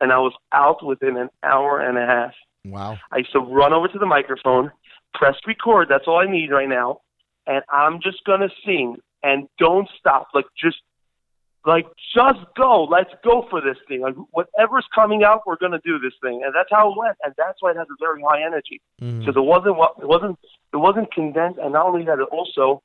and 0.00 0.12
I 0.12 0.18
was 0.18 0.32
out 0.52 0.86
within 0.86 1.16
an 1.16 1.28
hour 1.42 1.80
and 1.80 1.98
a 1.98 2.06
half. 2.06 2.34
Wow. 2.64 2.98
I 3.12 3.18
used 3.18 3.32
to 3.32 3.40
run 3.40 3.72
over 3.72 3.88
to 3.88 3.98
the 3.98 4.06
microphone, 4.06 4.70
press 5.14 5.36
record. 5.46 5.88
That's 5.88 6.04
all 6.06 6.18
I 6.18 6.30
need 6.30 6.50
right 6.50 6.68
now, 6.68 7.00
and 7.46 7.62
I'm 7.70 8.00
just 8.02 8.24
gonna 8.24 8.48
sing 8.64 8.96
and 9.22 9.48
don't 9.58 9.88
stop. 9.98 10.28
Like 10.34 10.46
just, 10.62 10.78
like 11.66 11.86
just 12.14 12.40
go. 12.56 12.84
Let's 12.84 13.10
go 13.24 13.46
for 13.50 13.60
this 13.60 13.76
thing. 13.86 14.02
Like 14.02 14.14
whatever's 14.30 14.86
coming 14.94 15.24
out, 15.24 15.42
we're 15.46 15.56
gonna 15.56 15.80
do 15.84 15.98
this 15.98 16.14
thing, 16.22 16.42
and 16.44 16.54
that's 16.54 16.70
how 16.70 16.92
it 16.92 16.98
went. 16.98 17.16
And 17.24 17.34
that's 17.36 17.60
why 17.60 17.70
it 17.70 17.76
has 17.76 17.86
a 17.90 17.96
very 18.00 18.22
high 18.22 18.44
energy 18.44 18.80
mm-hmm. 19.00 19.20
because 19.20 19.36
it 19.36 19.44
wasn't 19.44 19.76
it 20.00 20.08
wasn't 20.08 20.38
it 20.72 20.76
wasn't 20.76 21.12
condensed, 21.12 21.58
and 21.58 21.72
not 21.72 21.86
only 21.86 22.04
that, 22.04 22.18
it 22.18 22.28
also 22.30 22.82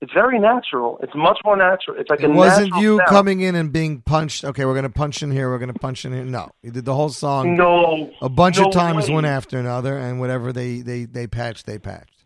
it's 0.00 0.12
very 0.12 0.38
natural. 0.38 0.98
It's 1.02 1.14
much 1.14 1.38
more 1.44 1.56
natural. 1.56 1.96
It's 1.98 2.08
like 2.08 2.20
It 2.22 2.30
a 2.30 2.32
wasn't 2.32 2.74
you 2.76 2.96
sound. 2.98 3.08
coming 3.08 3.40
in 3.40 3.54
and 3.54 3.72
being 3.72 4.00
punched. 4.00 4.44
Okay, 4.44 4.64
we're 4.64 4.74
going 4.74 4.84
to 4.84 4.88
punch 4.90 5.22
in 5.22 5.30
here. 5.30 5.50
We're 5.50 5.58
going 5.58 5.72
to 5.72 5.78
punch 5.78 6.04
in 6.04 6.12
here. 6.12 6.24
No, 6.24 6.50
you 6.62 6.70
did 6.70 6.84
the 6.84 6.94
whole 6.94 7.10
song. 7.10 7.56
No, 7.56 8.10
a 8.22 8.28
bunch 8.28 8.58
no 8.58 8.66
of 8.66 8.72
times, 8.72 9.08
way. 9.08 9.14
one 9.14 9.24
after 9.24 9.58
another, 9.58 9.98
and 9.98 10.18
whatever 10.18 10.52
they 10.52 10.80
they 10.80 11.04
they 11.04 11.26
patched, 11.26 11.66
they 11.66 11.78
patched. 11.78 12.24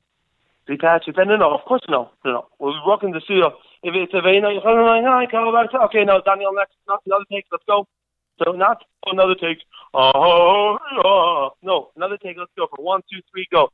They 0.69 0.77
patched 0.77 1.09
it. 1.09 1.17
No, 1.17 1.37
no, 1.37 1.55
of 1.55 1.65
course 1.67 1.83
no. 1.89 2.11
No, 2.25 2.31
no. 2.31 2.47
When 2.59 2.73
we 2.73 2.81
walk 2.87 3.03
in 3.03 3.11
the 3.11 3.21
studio, 3.21 3.49
if 3.83 3.95
it's 3.95 4.15
a 4.15 4.23
nice, 4.23 5.69
okay, 5.85 6.05
no, 6.05 6.23
Daniel, 6.25 6.53
next, 6.55 6.73
not 6.89 7.03
another 7.05 7.25
take, 7.31 7.45
let's 7.53 7.65
go. 7.67 7.87
So 8.43 8.53
not 8.53 8.83
another 9.07 9.35
take. 9.35 9.59
Oh, 9.93 10.11
oh, 10.15 10.79
oh. 11.05 11.51
no, 11.63 11.91
another 11.97 12.17
take. 12.17 12.37
Let's 12.39 12.51
go 12.57 12.67
for 12.75 12.83
one, 12.83 13.03
two, 13.11 13.21
three, 13.31 13.47
go. 13.53 13.69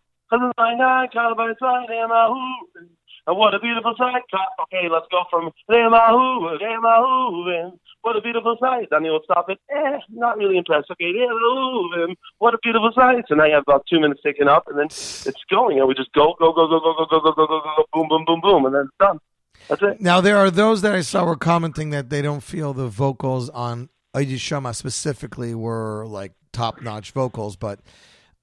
And 3.30 3.38
what 3.38 3.54
a 3.54 3.60
beautiful 3.60 3.94
sight. 3.96 4.22
Okay, 4.62 4.88
let's 4.90 5.06
go 5.08 5.22
from 5.30 5.52
Remahu, 5.70 6.50
and 6.50 7.78
what 8.02 8.16
a 8.16 8.20
beautiful 8.20 8.56
sight. 8.58 8.88
Will 8.90 9.20
stop 9.22 9.48
it. 9.48 9.58
Eh, 9.70 9.98
not 10.08 10.36
really 10.36 10.58
impressed. 10.58 10.90
Okay, 10.90 11.12
Remahu, 11.12 12.02
and 12.02 12.16
what 12.38 12.54
a 12.54 12.58
beautiful 12.60 12.90
sight. 12.92 13.26
So 13.28 13.36
now 13.36 13.44
you 13.44 13.54
have 13.54 13.62
about 13.68 13.86
two 13.88 14.00
minutes 14.00 14.20
taken 14.24 14.48
up, 14.48 14.66
and 14.66 14.76
then 14.76 14.86
it's 14.86 15.44
going, 15.48 15.78
and 15.78 15.86
we 15.86 15.94
just 15.94 16.12
go, 16.12 16.34
go, 16.40 16.52
go, 16.52 16.66
go, 16.66 16.80
go, 16.80 16.92
go, 16.98 17.06
go, 17.08 17.20
go, 17.20 17.32
go, 17.32 17.46
go, 17.46 17.60
go, 17.60 17.84
boom, 17.92 18.08
boom, 18.08 18.24
boom, 18.26 18.40
boom, 18.40 18.66
and 18.66 18.74
then 18.74 18.82
it's 18.86 18.98
done. 18.98 19.20
That's 19.68 19.82
it. 19.82 20.00
Now 20.00 20.20
there 20.20 20.36
are 20.36 20.50
those 20.50 20.82
that 20.82 20.92
I 20.92 21.02
saw 21.02 21.24
were 21.24 21.36
commenting 21.36 21.90
that 21.90 22.10
they 22.10 22.22
don't 22.22 22.42
feel 22.42 22.72
the 22.74 22.88
vocals 22.88 23.48
on 23.50 23.90
Shama 24.38 24.74
specifically 24.74 25.54
were 25.54 26.04
like 26.04 26.32
top 26.52 26.82
notch 26.82 27.12
vocals, 27.12 27.54
but 27.54 27.78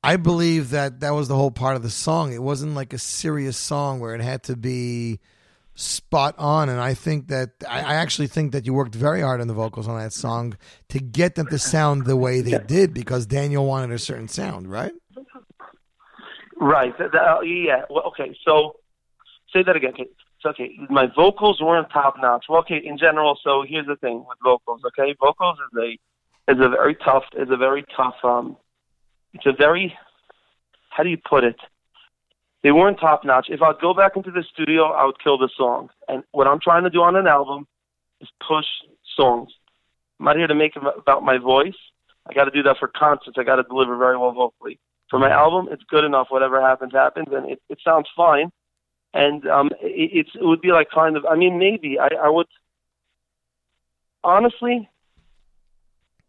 I 0.04 0.18
believe 0.18 0.70
that 0.72 1.02
that 1.02 1.12
was 1.12 1.28
the 1.28 1.36
whole 1.36 1.52
part 1.52 1.76
of 1.76 1.84
the 1.84 1.90
song. 1.90 2.34
It 2.34 2.42
wasn't 2.42 2.76
like 2.76 2.94
a 2.94 2.98
serious 2.98 3.58
song 3.58 4.00
where 4.00 4.16
it 4.16 4.22
had 4.22 4.44
to 4.44 4.56
be 4.56 5.20
spot 5.76 6.36
on, 6.38 6.70
and 6.70 6.80
I 6.80 6.94
think 6.94 7.28
that 7.28 7.52
I, 7.68 7.82
I 7.82 7.96
actually 7.96 8.28
think 8.28 8.52
that 8.54 8.66
you 8.66 8.74
worked 8.74 8.96
very 8.96 9.22
hard 9.22 9.42
on 9.42 9.48
the 9.48 9.54
vocals 9.54 9.88
on 9.88 10.00
that 10.00 10.14
song 10.14 10.58
to 10.90 11.00
get 11.00 11.36
them 11.36 11.48
to 11.48 11.60
sound 11.60 12.06
the 12.06 12.16
way 12.16 12.42
they 12.42 12.58
did 12.58 12.94
because 12.94 13.26
Daniel 13.26 13.66
wanted 13.66 13.92
a 13.94 14.00
certain 14.00 14.28
sound, 14.28 14.70
right? 14.72 14.94
Right. 16.60 16.94
Uh, 17.00 17.42
yeah. 17.42 17.84
Well, 17.90 18.04
okay. 18.08 18.36
So 18.44 18.78
say 19.54 19.64
that 19.64 19.76
again. 19.76 19.92
Okay. 19.94 20.08
So 20.42 20.50
okay, 20.50 20.78
my 20.90 21.08
vocals 21.16 21.60
weren't 21.62 21.90
top 21.92 22.16
notch. 22.22 22.46
Well, 22.48 22.60
okay, 22.60 22.78
in 22.78 22.98
general. 22.98 23.38
So 23.44 23.64
here's 23.68 23.88
the 23.88 23.96
thing 23.96 24.24
with 24.28 24.38
vocals. 24.44 24.82
Okay, 24.86 25.16
vocals 25.20 25.58
is 25.58 25.80
a 25.80 26.52
is 26.52 26.66
a 26.66 26.70
very 26.70 26.96
tough 26.96 27.24
is 27.34 27.50
a 27.50 27.58
very 27.58 27.84
tough. 27.96 28.16
Um, 28.24 28.58
it's 29.34 29.46
a 29.46 29.54
very 29.54 29.94
how 30.90 31.04
do 31.04 31.10
you 31.10 31.18
put 31.18 31.44
it? 31.44 31.60
They 32.64 32.72
weren't 32.72 33.00
top 33.00 33.24
notch. 33.24 33.48
If 33.50 33.62
I'd 33.62 33.80
go 33.80 33.94
back 33.94 34.16
into 34.16 34.32
the 34.32 34.44
studio, 34.52 34.86
I 34.86 35.06
would 35.06 35.22
kill 35.24 35.38
the 35.38 35.50
song. 35.56 35.90
And 36.08 36.24
what 36.32 36.48
I'm 36.48 36.60
trying 36.60 36.84
to 36.84 36.90
do 36.90 37.04
on 37.04 37.16
an 37.16 37.28
album 37.28 37.68
is 38.20 38.28
push 38.46 38.66
songs. 39.16 39.52
I'm 40.20 40.26
not 40.26 40.38
here 40.38 40.48
to 40.48 40.56
make 40.56 40.74
about 40.76 41.24
my 41.24 41.38
voice. 41.38 41.76
I 42.28 42.34
got 42.34 42.46
to 42.46 42.52
do 42.52 42.64
that 42.64 42.78
for 42.80 42.88
concerts. 42.88 43.38
I 43.38 43.44
got 43.44 43.58
to 43.58 43.64
deliver 43.64 43.96
very 43.96 44.18
well 44.18 44.32
vocally. 44.32 44.80
For 45.10 45.20
my 45.20 45.30
album, 45.30 45.70
it's 45.72 45.84
good 45.84 46.04
enough. 46.04 46.28
Whatever 46.30 46.60
happens, 46.60 46.94
happens, 46.94 47.28
and 47.32 47.52
it, 47.52 47.62
it 47.70 47.80
sounds 47.86 48.08
fine. 48.16 48.52
And 49.14 49.48
um, 49.48 49.70
it, 49.80 50.12
it's 50.14 50.32
it 50.36 50.44
would 50.44 50.60
be 50.60 50.72
like 50.72 50.90
kind 50.90 51.16
of. 51.16 51.26
I 51.26 51.36
mean, 51.36 51.58
maybe 51.60 51.98
I, 52.00 52.10
I 52.26 52.30
would. 52.30 52.48
Honestly, 54.24 54.90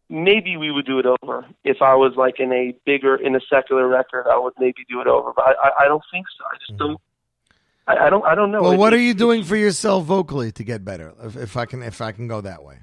maybe 0.08 0.56
we 0.56 0.70
would 0.70 0.86
do 0.86 0.98
it 0.98 1.06
over 1.06 1.46
if 1.64 1.82
I 1.82 1.94
was 1.94 2.14
like 2.16 2.40
in 2.40 2.52
a 2.52 2.74
bigger 2.84 3.16
in 3.16 3.36
a 3.36 3.40
secular 3.50 3.86
record. 3.88 4.26
I 4.30 4.38
would 4.38 4.54
maybe 4.58 4.84
do 4.88 5.00
it 5.00 5.06
over, 5.06 5.32
but 5.34 5.44
I 5.44 5.84
I, 5.84 5.88
don't 5.88 6.02
think 6.10 6.26
so. 6.36 6.44
I 6.44 6.56
just 6.58 6.70
hmm. 6.72 6.76
don't. 6.78 7.00
I, 7.86 8.06
I 8.06 8.10
don't. 8.10 8.24
I 8.24 8.34
don't 8.34 8.50
know. 8.50 8.62
Well, 8.62 8.72
It- 8.72 8.78
what 8.78 8.92
are 8.92 9.00
you 9.00 9.14
doing 9.14 9.44
for 9.44 9.56
yourself 9.56 10.04
vocally 10.04 10.52
to 10.52 10.64
get 10.64 10.84
better? 10.84 11.14
If, 11.22 11.36
if 11.36 11.56
I 11.56 11.66
can, 11.66 11.82
if 11.82 12.00
I 12.00 12.12
can 12.12 12.28
go 12.28 12.40
that 12.40 12.62
way. 12.62 12.78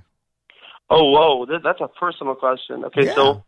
Oh, 0.88 1.12
whoa, 1.12 1.46
that, 1.48 1.64
that's 1.64 1.82
a 1.82 1.88
personal 1.88 2.36
question. 2.36 2.86
Okay, 2.86 3.08
so 3.16 3.44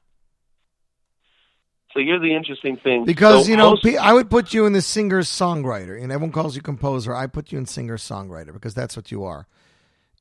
so 1.94 2.00
you're 2.00 2.20
the 2.20 2.36
interesting 2.36 2.78
thing. 2.78 3.06
Because 3.06 3.46
So 3.46 3.52
you 3.52 3.58
know, 3.58 3.72
most- 3.72 3.86
I 3.86 4.14
would 4.14 4.30
put 4.30 4.54
you 4.54 4.66
in 4.66 4.74
the 4.74 4.82
singer 4.82 5.22
songwriter, 5.22 6.02
and 6.02 6.12
everyone 6.12 6.32
calls 6.32 6.56
you 6.56 6.62
composer. 6.62 7.16
I 7.16 7.28
put 7.28 7.52
you 7.52 7.58
in 7.58 7.66
singer 7.66 7.98
songwriter 7.98 8.54
because 8.54 8.74
that's 8.74 8.96
what 8.96 9.12
you 9.12 9.24
are. 9.24 9.48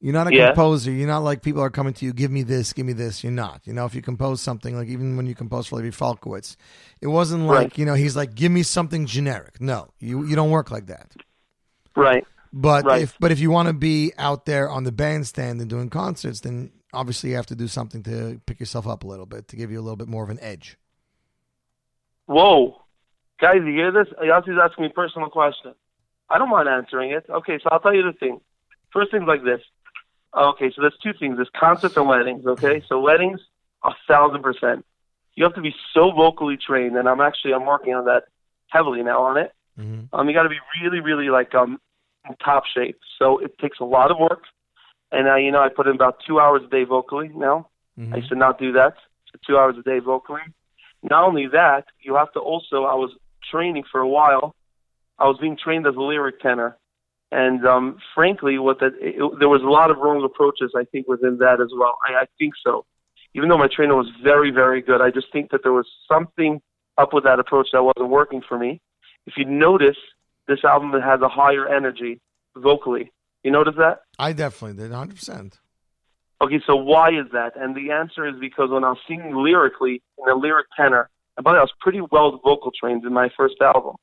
You're 0.06 0.12
not 0.12 0.28
a 0.28 0.32
Yeah. 0.32 0.46
composer. 0.52 0.92
You're 0.92 1.08
not 1.08 1.24
like 1.24 1.42
people 1.42 1.60
are 1.60 1.68
coming 1.68 1.92
to 1.94 2.04
you. 2.04 2.12
Give 2.12 2.30
me 2.30 2.44
this. 2.44 2.72
Give 2.72 2.86
me 2.86 2.92
this. 2.92 3.24
You're 3.24 3.32
not. 3.32 3.62
You 3.64 3.72
know, 3.72 3.86
if 3.86 3.92
you 3.96 4.02
compose 4.02 4.40
something, 4.40 4.76
like 4.76 4.86
even 4.86 5.16
when 5.16 5.26
you 5.26 5.34
compose 5.34 5.66
for 5.66 5.74
Levi 5.76 5.88
Falkowitz, 5.90 6.54
it 7.00 7.08
wasn't 7.08 7.46
like 7.46 7.58
Right. 7.58 7.78
you 7.78 7.84
know 7.84 7.94
he's 7.94 8.14
like, 8.14 8.36
give 8.36 8.52
me 8.52 8.62
something 8.62 9.06
generic. 9.06 9.60
No, 9.60 9.88
you 9.98 10.24
you 10.24 10.36
don't 10.36 10.50
work 10.52 10.70
like 10.70 10.86
that. 10.86 11.10
right. 11.96 12.24
But 12.52 12.84
Right. 12.84 13.02
if 13.02 13.16
but 13.18 13.32
if 13.32 13.40
you 13.40 13.50
want 13.50 13.66
to 13.66 13.72
be 13.74 14.12
out 14.16 14.46
there 14.46 14.70
on 14.70 14.84
the 14.84 14.92
bandstand 14.92 15.60
and 15.60 15.68
doing 15.68 15.90
concerts, 15.90 16.38
then 16.40 16.70
obviously 16.92 17.30
you 17.30 17.36
have 17.36 17.46
to 17.46 17.56
do 17.56 17.66
something 17.66 18.04
to 18.04 18.40
pick 18.46 18.60
yourself 18.60 18.86
up 18.86 19.02
a 19.02 19.08
little 19.08 19.26
bit 19.26 19.48
to 19.48 19.56
give 19.56 19.72
you 19.72 19.80
a 19.80 19.84
little 19.86 19.96
bit 19.96 20.06
more 20.06 20.22
of 20.22 20.30
an 20.30 20.38
edge. 20.40 20.78
Whoa, 22.26 22.80
guys, 23.40 23.56
you 23.64 23.72
hear 23.72 23.90
this? 23.92 24.06
Yossi's 24.22 24.58
asking 24.62 24.84
me 24.84 24.90
a 24.90 24.94
personal 24.94 25.30
question. 25.30 25.74
I 26.30 26.38
don't 26.38 26.48
mind 26.50 26.68
answering 26.68 27.10
it. 27.10 27.26
Okay, 27.28 27.58
so 27.60 27.68
I'll 27.72 27.80
tell 27.80 27.94
you 27.94 28.04
the 28.04 28.12
thing. 28.12 28.40
First 28.92 29.10
thing's 29.10 29.26
like 29.26 29.42
this. 29.44 29.60
Okay, 30.36 30.70
so 30.74 30.82
there's 30.82 30.96
two 31.02 31.12
things. 31.18 31.36
There's 31.36 31.50
concerts 31.58 31.96
and 31.96 32.06
weddings. 32.08 32.44
Okay, 32.46 32.82
so 32.88 33.00
weddings, 33.00 33.40
a 33.84 33.92
thousand 34.06 34.42
percent. 34.42 34.84
You 35.34 35.44
have 35.44 35.54
to 35.54 35.60
be 35.62 35.74
so 35.94 36.10
vocally 36.12 36.56
trained, 36.56 36.96
and 36.96 37.08
I'm 37.08 37.20
actually 37.20 37.54
I'm 37.54 37.64
working 37.66 37.94
on 37.94 38.04
that 38.06 38.24
heavily 38.68 39.02
now 39.02 39.22
on 39.22 39.38
it. 39.38 39.52
Um, 40.12 40.28
you 40.28 40.34
got 40.34 40.44
to 40.44 40.48
be 40.48 40.58
really, 40.82 41.00
really 41.00 41.28
like 41.30 41.54
um 41.54 41.80
in 42.28 42.36
top 42.36 42.64
shape. 42.74 42.98
So 43.18 43.38
it 43.38 43.58
takes 43.58 43.78
a 43.80 43.84
lot 43.84 44.10
of 44.10 44.18
work, 44.18 44.42
and 45.12 45.28
uh, 45.28 45.36
you 45.36 45.50
know 45.52 45.60
I 45.60 45.68
put 45.68 45.86
in 45.86 45.94
about 45.94 46.18
two 46.26 46.38
hours 46.40 46.62
a 46.66 46.68
day 46.68 46.84
vocally 46.84 47.30
now. 47.34 47.68
I 48.12 48.16
used 48.18 48.28
to 48.30 48.34
not 48.36 48.58
do 48.58 48.72
that. 48.72 48.94
So 49.32 49.38
two 49.46 49.56
hours 49.58 49.76
a 49.78 49.82
day 49.82 50.00
vocally. 50.00 50.42
Not 51.02 51.24
only 51.24 51.46
that, 51.48 51.84
you 52.00 52.14
have 52.16 52.32
to 52.32 52.40
also. 52.40 52.84
I 52.84 52.94
was 52.94 53.12
training 53.50 53.84
for 53.90 54.00
a 54.00 54.08
while. 54.08 54.54
I 55.18 55.24
was 55.24 55.38
being 55.40 55.56
trained 55.56 55.86
as 55.86 55.94
a 55.94 56.00
lyric 56.00 56.40
tenor, 56.40 56.76
and 57.32 57.66
um, 57.66 57.98
frankly, 58.14 58.58
what 58.58 58.80
that 58.80 58.92
it, 59.00 59.16
there 59.38 59.48
was 59.48 59.62
a 59.62 59.68
lot 59.68 59.90
of 59.90 59.98
wrong 59.98 60.24
approaches. 60.24 60.72
I 60.76 60.84
think 60.84 61.08
within 61.08 61.38
that 61.38 61.60
as 61.60 61.70
well. 61.76 61.98
I, 62.08 62.22
I 62.22 62.24
think 62.38 62.54
so. 62.64 62.84
Even 63.34 63.48
though 63.48 63.58
my 63.58 63.68
trainer 63.68 63.94
was 63.94 64.08
very, 64.22 64.50
very 64.50 64.80
good, 64.80 65.00
I 65.02 65.10
just 65.10 65.26
think 65.32 65.50
that 65.50 65.60
there 65.62 65.72
was 65.72 65.86
something 66.10 66.60
up 66.96 67.12
with 67.12 67.24
that 67.24 67.38
approach 67.38 67.68
that 67.72 67.82
wasn't 67.82 68.08
working 68.08 68.42
for 68.48 68.58
me. 68.58 68.80
If 69.26 69.34
you 69.36 69.44
notice, 69.44 69.96
this 70.48 70.64
album 70.64 70.92
has 70.92 71.20
a 71.20 71.28
higher 71.28 71.68
energy 71.68 72.20
vocally. 72.56 73.12
You 73.42 73.50
notice 73.50 73.74
that? 73.76 74.00
I 74.18 74.32
definitely 74.32 74.82
did, 74.82 74.90
100. 74.90 75.16
percent 75.16 75.58
Okay, 76.42 76.60
so 76.66 76.76
why 76.76 77.08
is 77.08 77.26
that? 77.32 77.52
And 77.56 77.74
the 77.74 77.92
answer 77.92 78.26
is 78.28 78.34
because 78.38 78.70
when 78.70 78.84
I 78.84 78.90
was 78.90 78.98
singing 79.08 79.34
lyrically 79.34 80.02
in 80.18 80.30
a 80.30 80.34
lyric 80.34 80.66
tenor, 80.76 81.08
and 81.36 81.44
by 81.44 81.52
the 81.52 81.54
way, 81.54 81.60
I 81.60 81.62
was 81.62 81.72
pretty 81.80 82.00
well 82.10 82.40
vocal 82.44 82.70
trained 82.78 83.04
in 83.04 83.12
my 83.12 83.30
first 83.36 83.56
album. 83.60 83.96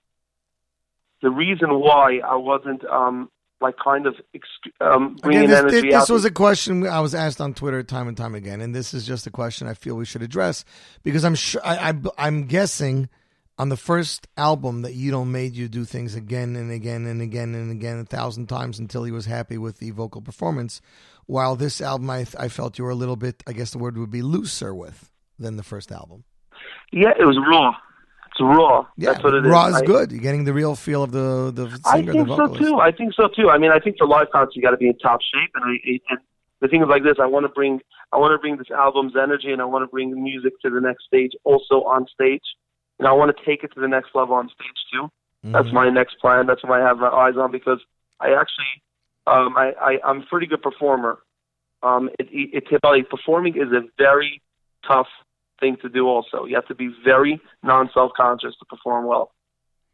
The 1.24 1.32
reason 1.32 1.80
why 1.80 2.20
I 2.20 2.36
wasn't 2.36 2.86
um, 2.86 3.32
like 3.62 3.76
kind 3.84 4.06
of 4.06 4.16
um, 4.82 5.16
bringing 5.22 5.46
Again, 5.46 5.66
this, 5.66 5.74
energy 5.74 5.90
this, 5.90 6.10
was 6.10 6.26
a 6.26 6.32
question 6.32 6.86
I 6.86 7.00
was 7.00 7.16
asked 7.16 7.42
on 7.42 7.54
Twitter 7.54 7.82
time 7.82 8.08
and 8.08 8.16
time 8.16 8.36
again, 8.36 8.62
and 8.62 8.76
this 8.76 8.94
is 8.94 9.08
just 9.08 9.26
a 9.26 9.32
question 9.32 9.68
I 9.68 9.74
feel 9.74 9.96
we 9.96 10.06
should 10.06 10.22
address 10.22 10.66
because 11.02 11.24
I'm 11.24 11.34
sure 11.34 11.62
I, 11.66 11.90
I 11.90 11.94
I'm 12.18 12.44
guessing 12.46 13.10
on 13.58 13.70
the 13.70 13.78
first 13.78 14.28
album 14.36 14.82
that 14.82 14.96
Yidel 14.96 15.26
made 15.26 15.56
you 15.56 15.68
do 15.68 15.86
things 15.86 16.14
again 16.14 16.56
and 16.56 16.72
again 16.72 17.06
and 17.06 17.22
again 17.22 17.56
and 17.56 17.72
again 17.72 18.00
a 18.00 18.06
thousand 18.06 18.48
times 18.48 18.78
until 18.80 19.04
he 19.04 19.12
was 19.12 19.26
happy 19.26 19.58
with 19.58 19.78
the 19.78 19.92
vocal 19.92 20.22
performance. 20.22 20.82
While 21.26 21.56
this 21.56 21.80
album, 21.80 22.10
I, 22.10 22.26
I 22.38 22.50
felt 22.50 22.78
you 22.78 22.84
were 22.84 22.90
a 22.90 22.96
little 22.96 23.16
bit, 23.16 23.44
I 23.48 23.54
guess 23.54 23.72
the 23.72 23.78
word 23.78 23.98
would 23.98 24.12
be 24.12 24.22
looser 24.22 24.76
with 24.76 25.10
than 25.40 25.56
the 25.56 25.64
first 25.64 25.92
album. 25.92 26.26
Yeah, 26.92 27.14
it 27.18 27.24
was 27.24 27.38
raw. 27.48 27.76
It's 28.34 28.42
raw. 28.42 28.86
Yeah, 28.98 29.12
That's 29.12 29.24
what 29.24 29.36
it 29.36 29.46
is. 29.46 29.52
raw 29.52 29.68
is 29.68 29.76
I- 29.76 29.86
good. 29.86 30.12
You're 30.12 30.22
getting 30.22 30.44
the 30.44 30.54
real 30.54 30.76
feel 30.76 31.04
of 31.04 31.12
the 31.12 31.52
the 31.54 31.70
singer, 31.70 32.12
I 32.12 32.14
think 32.14 32.28
the 32.28 32.36
so 32.36 32.48
too. 32.56 32.80
I 32.80 32.92
think 32.92 33.14
so 33.14 33.28
too. 33.28 33.50
I 33.50 33.58
mean, 33.60 33.72
I 33.72 33.80
think 33.80 33.98
for 34.00 34.08
live 34.08 34.30
concerts 34.32 34.56
you 34.56 34.62
got 34.62 34.72
to 34.72 34.78
be 34.78 34.88
in 34.88 34.98
top 34.98 35.20
shape, 35.22 35.52
and 35.56 35.64
I 35.66 35.76
and 36.10 36.20
the 36.62 36.68
thing 36.68 36.82
is 36.82 36.88
like 36.90 37.04
this. 37.04 37.18
I 37.22 37.26
want 37.28 37.44
to 37.46 37.50
bring 37.50 37.80
I 38.12 38.18
want 38.18 38.32
to 38.34 38.40
bring 38.40 38.58
this 38.58 38.72
album's 38.72 39.14
energy, 39.16 39.52
and 39.52 39.62
I 39.62 39.66
want 39.66 39.84
to 39.84 39.88
bring 39.88 40.10
the 40.12 40.18
music 40.18 40.54
to 40.64 40.70
the 40.72 40.82
next 40.82 41.06
stage, 41.06 41.32
also 41.44 41.84
on 41.84 42.08
stage, 42.08 42.42
and 43.00 43.08
I 43.08 43.12
want 43.12 43.36
to 43.36 43.46
take 43.46 43.64
it 43.64 43.72
to 43.76 43.80
the 43.80 43.88
next 43.88 44.10
level 44.16 44.34
on 44.36 44.50
stage 44.50 44.80
too. 44.92 45.10
That's 45.44 45.68
Mm-hmm. 45.68 45.76
my 45.76 45.90
next 45.90 46.16
plan. 46.20 46.48
That's 46.48 46.64
what 46.64 46.80
I 46.80 46.84
have 46.88 46.98
my 47.00 47.10
eyes 47.10 47.36
on 47.38 47.52
because 47.52 47.80
I 48.20 48.28
actually 48.34 48.74
um, 49.28 49.56
I, 49.58 49.74
I 49.80 50.00
I'm 50.06 50.22
a 50.22 50.26
pretty 50.26 50.48
good 50.48 50.62
performer. 50.64 51.20
Um, 51.84 52.10
it, 52.18 52.30
it, 52.32 52.64
it 52.72 52.80
like, 52.84 53.10
performing 53.10 53.58
is 53.58 53.72
a 53.74 53.82
very 53.98 54.42
tough 54.88 55.08
thing 55.64 55.78
to 55.82 55.90
do. 55.90 56.08
Also, 56.08 56.38
you 56.46 56.56
have 56.56 56.68
to 56.68 56.76
be 56.76 56.90
very 57.12 57.34
non 57.64 57.90
self 57.94 58.12
conscious 58.24 58.54
to 58.60 58.66
perform 58.66 59.04
well. 59.12 59.32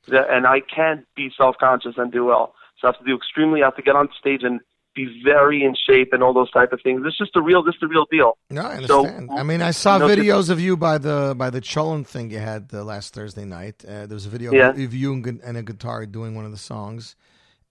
And 0.08 0.48
I 0.48 0.60
can't 0.76 1.06
be 1.16 1.30
self 1.38 1.56
conscious 1.60 1.96
and 1.98 2.12
do 2.12 2.26
well. 2.26 2.46
So 2.80 2.88
I 2.88 2.92
have 2.92 3.00
to 3.00 3.06
do 3.06 3.16
extremely. 3.16 3.62
I 3.62 3.66
have 3.70 3.76
to 3.76 3.82
get 3.90 3.96
on 3.96 4.10
stage 4.20 4.44
and 4.44 4.60
be 4.96 5.06
very 5.24 5.64
in 5.64 5.76
shape 5.88 6.10
and 6.14 6.24
all 6.24 6.34
those 6.34 6.52
type 6.52 6.72
of 6.74 6.80
things. 6.82 7.02
It's 7.06 7.18
just 7.18 7.34
the 7.34 7.42
real. 7.42 7.62
This 7.64 7.76
is 7.76 7.82
the 7.82 7.88
real 7.88 8.08
deal. 8.10 8.32
No, 8.50 8.62
I 8.62 8.76
understand. 8.78 9.30
So. 9.30 9.38
I 9.38 9.44
mean, 9.44 9.62
I 9.62 9.72
saw 9.72 9.94
you 9.94 10.00
know, 10.00 10.08
videos 10.08 10.50
of 10.50 10.60
you 10.60 10.76
by 10.76 10.98
the 10.98 11.36
by 11.38 11.50
the 11.50 11.62
Cholon 11.62 12.06
thing 12.06 12.32
you 12.32 12.40
had 12.40 12.70
uh, 12.74 12.84
last 12.84 13.14
Thursday 13.14 13.46
night. 13.46 13.78
Uh, 13.86 14.08
there 14.08 14.16
was 14.16 14.26
a 14.26 14.30
video 14.30 14.52
Yeah. 14.54 14.72
of 14.72 14.94
you 14.94 15.14
and, 15.14 15.40
and 15.48 15.58
a 15.58 15.64
guitar 15.64 16.06
doing 16.06 16.36
one 16.36 16.46
of 16.46 16.52
the 16.52 16.58
songs, 16.58 17.16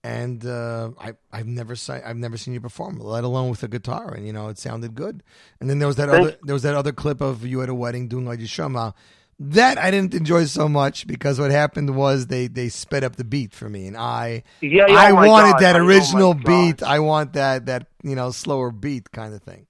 and 0.05 0.45
uh, 0.47 0.91
I 1.01 1.15
I've 1.33 1.47
never 1.47 1.75
seen 1.77 2.01
I've 2.05 2.17
never 2.17 2.37
seen 2.37 2.55
you 2.55 2.61
perform, 2.61 2.99
let 2.99 3.25
alone 3.25 3.51
with 3.51 3.63
a 3.63 3.69
guitar, 3.69 4.15
and 4.15 4.27
you 4.27 4.33
know 4.33 4.49
it 4.49 4.59
sounded 4.59 4.95
good. 4.95 5.23
And 5.61 5.69
then 5.69 5.79
there 5.79 5.89
was 5.89 5.97
that 5.97 6.09
Thank- 6.09 6.27
other 6.27 6.37
there 6.43 6.55
was 6.55 6.63
that 6.63 6.75
other 6.75 6.93
clip 6.93 7.21
of 7.21 7.45
you 7.45 7.63
at 7.63 7.69
a 7.69 7.75
wedding 7.75 8.09
doing 8.09 8.27
like 8.27 8.41
Shama. 8.41 8.95
That 9.41 9.79
I 9.79 9.93
didn't 9.93 10.15
enjoy 10.15 10.47
so 10.47 10.69
much 10.69 11.07
because 11.07 11.39
what 11.39 11.53
happened 11.53 11.95
was 11.95 12.27
they 12.27 12.49
they 12.49 12.69
sped 12.69 13.05
up 13.05 13.15
the 13.17 13.23
beat 13.25 13.53
for 13.55 13.69
me, 13.69 13.87
and 13.87 13.97
I 13.97 14.43
Yeah, 14.61 14.87
yeah, 14.89 14.95
I 14.95 15.11
oh 15.13 15.15
wanted 15.29 15.53
God, 15.53 15.61
that 15.63 15.77
oh 15.77 15.87
original 15.87 16.35
beat. 16.35 16.83
I 16.83 16.99
want 16.99 17.35
that 17.35 17.67
that 17.67 17.87
you 18.03 18.17
know 18.17 18.31
slower 18.33 18.73
beat 18.73 19.13
kind 19.13 19.33
of 19.35 19.43
thing. 19.43 19.67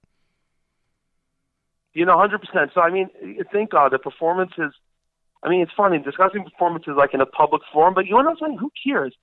You 1.93 2.05
know, 2.05 2.17
hundred 2.17 2.39
percent. 2.41 2.71
So 2.73 2.81
I 2.81 2.89
mean, 2.91 3.09
thank 3.51 3.71
God 3.71 3.91
the 3.91 3.99
performance 3.99 4.51
is. 4.57 4.71
I 5.43 5.49
mean, 5.49 5.61
it's 5.61 5.71
funny 5.75 5.99
discussing 5.99 6.43
performances 6.43 6.93
like 6.97 7.13
in 7.13 7.21
a 7.21 7.25
public 7.25 7.61
forum, 7.71 7.93
but 7.93 8.05
you 8.05 8.11
know 8.11 8.17
what 8.17 8.27
I'm 8.27 8.37
saying? 8.41 8.57
Who 8.59 8.71
cares? 8.85 9.15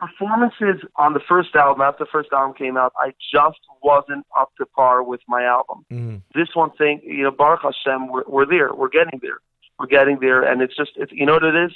Performances 0.00 0.82
on 0.96 1.12
the 1.12 1.20
first 1.28 1.54
album, 1.54 1.82
after 1.82 2.04
the 2.04 2.10
first 2.10 2.30
album 2.32 2.54
came 2.56 2.78
out, 2.78 2.92
I 2.96 3.12
just 3.32 3.60
wasn't 3.82 4.24
up 4.36 4.50
to 4.56 4.64
par 4.64 5.02
with 5.02 5.20
my 5.28 5.44
album. 5.44 5.84
Mm-hmm. 5.92 6.16
This 6.34 6.48
one 6.54 6.70
thing, 6.72 7.02
you 7.04 7.24
know, 7.24 7.30
Baruch 7.30 7.60
Hashem, 7.62 8.08
we're, 8.08 8.24
we're 8.26 8.46
there. 8.46 8.74
We're 8.74 8.88
getting 8.88 9.20
there. 9.20 9.38
We're 9.78 9.86
getting 9.86 10.18
there, 10.18 10.42
and 10.42 10.62
it's 10.62 10.74
just, 10.74 10.92
it's, 10.96 11.12
you 11.12 11.26
know 11.26 11.34
what 11.34 11.44
it 11.44 11.54
is? 11.54 11.72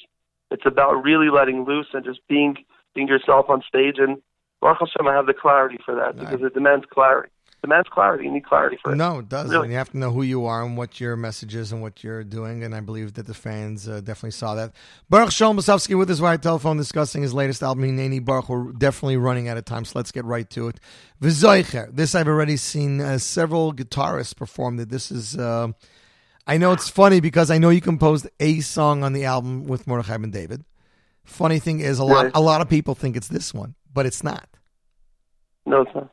It's 0.50 0.64
about 0.64 1.04
really 1.04 1.28
letting 1.28 1.64
loose 1.64 1.88
and 1.92 2.04
just 2.04 2.20
being 2.28 2.56
being 2.94 3.08
yourself 3.08 3.50
on 3.50 3.62
stage. 3.68 3.96
And 3.98 4.22
Baruch 4.60 4.78
Hashem, 4.80 5.06
I 5.06 5.14
have 5.14 5.26
the 5.26 5.34
clarity 5.34 5.78
for 5.84 5.94
that 5.96 6.18
because 6.18 6.40
it 6.42 6.54
demands 6.54 6.86
clarity. 6.90 7.30
Demands 7.64 7.88
clarity. 7.90 8.24
You 8.24 8.30
need 8.30 8.44
clarity 8.44 8.78
for 8.82 8.92
it. 8.92 8.96
No, 8.96 9.20
it 9.20 9.30
does. 9.30 9.50
Really. 9.50 9.70
You 9.70 9.76
have 9.76 9.88
to 9.92 9.96
know 9.96 10.10
who 10.10 10.20
you 10.20 10.44
are 10.44 10.62
and 10.62 10.76
what 10.76 11.00
your 11.00 11.16
message 11.16 11.54
is 11.54 11.72
and 11.72 11.80
what 11.80 12.04
you're 12.04 12.22
doing. 12.22 12.62
And 12.62 12.74
I 12.74 12.80
believe 12.80 13.14
that 13.14 13.26
the 13.26 13.32
fans 13.32 13.88
uh, 13.88 14.00
definitely 14.00 14.32
saw 14.32 14.54
that. 14.56 14.72
Baruch 15.08 15.30
Shalom 15.32 15.56
Blesofsky 15.56 15.96
with 15.96 16.10
us 16.10 16.18
via 16.18 16.36
telephone 16.36 16.76
discussing 16.76 17.22
his 17.22 17.32
latest 17.32 17.62
album, 17.62 17.84
Hineni 17.84 18.22
Baruch. 18.22 18.50
We're 18.50 18.72
definitely 18.72 19.16
running 19.16 19.48
out 19.48 19.56
of 19.56 19.64
time, 19.64 19.86
so 19.86 19.98
let's 19.98 20.12
get 20.12 20.26
right 20.26 20.48
to 20.50 20.68
it. 20.68 20.78
V'zoicher. 21.22 21.88
This 21.96 22.14
I've 22.14 22.28
already 22.28 22.58
seen 22.58 23.00
uh, 23.00 23.16
several 23.16 23.72
guitarists 23.72 24.36
perform 24.36 24.76
that. 24.76 24.90
This 24.90 25.10
is, 25.10 25.34
uh, 25.38 25.68
I 26.46 26.58
know 26.58 26.72
it's 26.72 26.90
funny 26.90 27.20
because 27.20 27.50
I 27.50 27.56
know 27.56 27.70
you 27.70 27.80
composed 27.80 28.28
a 28.40 28.60
song 28.60 29.02
on 29.02 29.14
the 29.14 29.24
album 29.24 29.66
with 29.66 29.86
Mordechai 29.86 30.16
and 30.16 30.30
David. 30.30 30.64
Funny 31.24 31.60
thing 31.60 31.80
is, 31.80 31.98
a 31.98 32.04
lot, 32.04 32.24
Right. 32.24 32.32
a 32.34 32.40
lot 32.42 32.60
of 32.60 32.68
people 32.68 32.94
think 32.94 33.16
it's 33.16 33.28
this 33.28 33.54
one, 33.54 33.74
but 33.90 34.04
it's 34.04 34.22
not 34.22 34.46
No, 35.64 35.80
it's 35.80 35.94
not. 35.94 36.10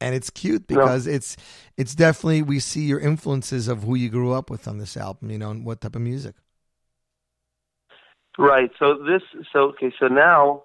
And 0.00 0.14
it's 0.14 0.30
cute 0.30 0.66
because 0.66 1.06
it's 1.06 1.36
it's 1.76 1.94
definitely 1.94 2.42
we 2.42 2.60
see 2.60 2.84
your 2.84 3.00
influences 3.00 3.68
of 3.68 3.84
who 3.84 3.94
you 3.94 4.08
grew 4.08 4.32
up 4.32 4.50
with 4.50 4.68
on 4.68 4.78
this 4.78 4.96
album, 4.96 5.30
you 5.30 5.38
know, 5.38 5.50
and 5.50 5.64
what 5.64 5.80
type 5.80 5.96
of 5.96 6.02
music. 6.02 6.34
Right. 8.38 8.70
So 8.78 8.94
this. 8.94 9.22
So 9.52 9.60
okay. 9.70 9.92
So 9.98 10.08
now, 10.08 10.64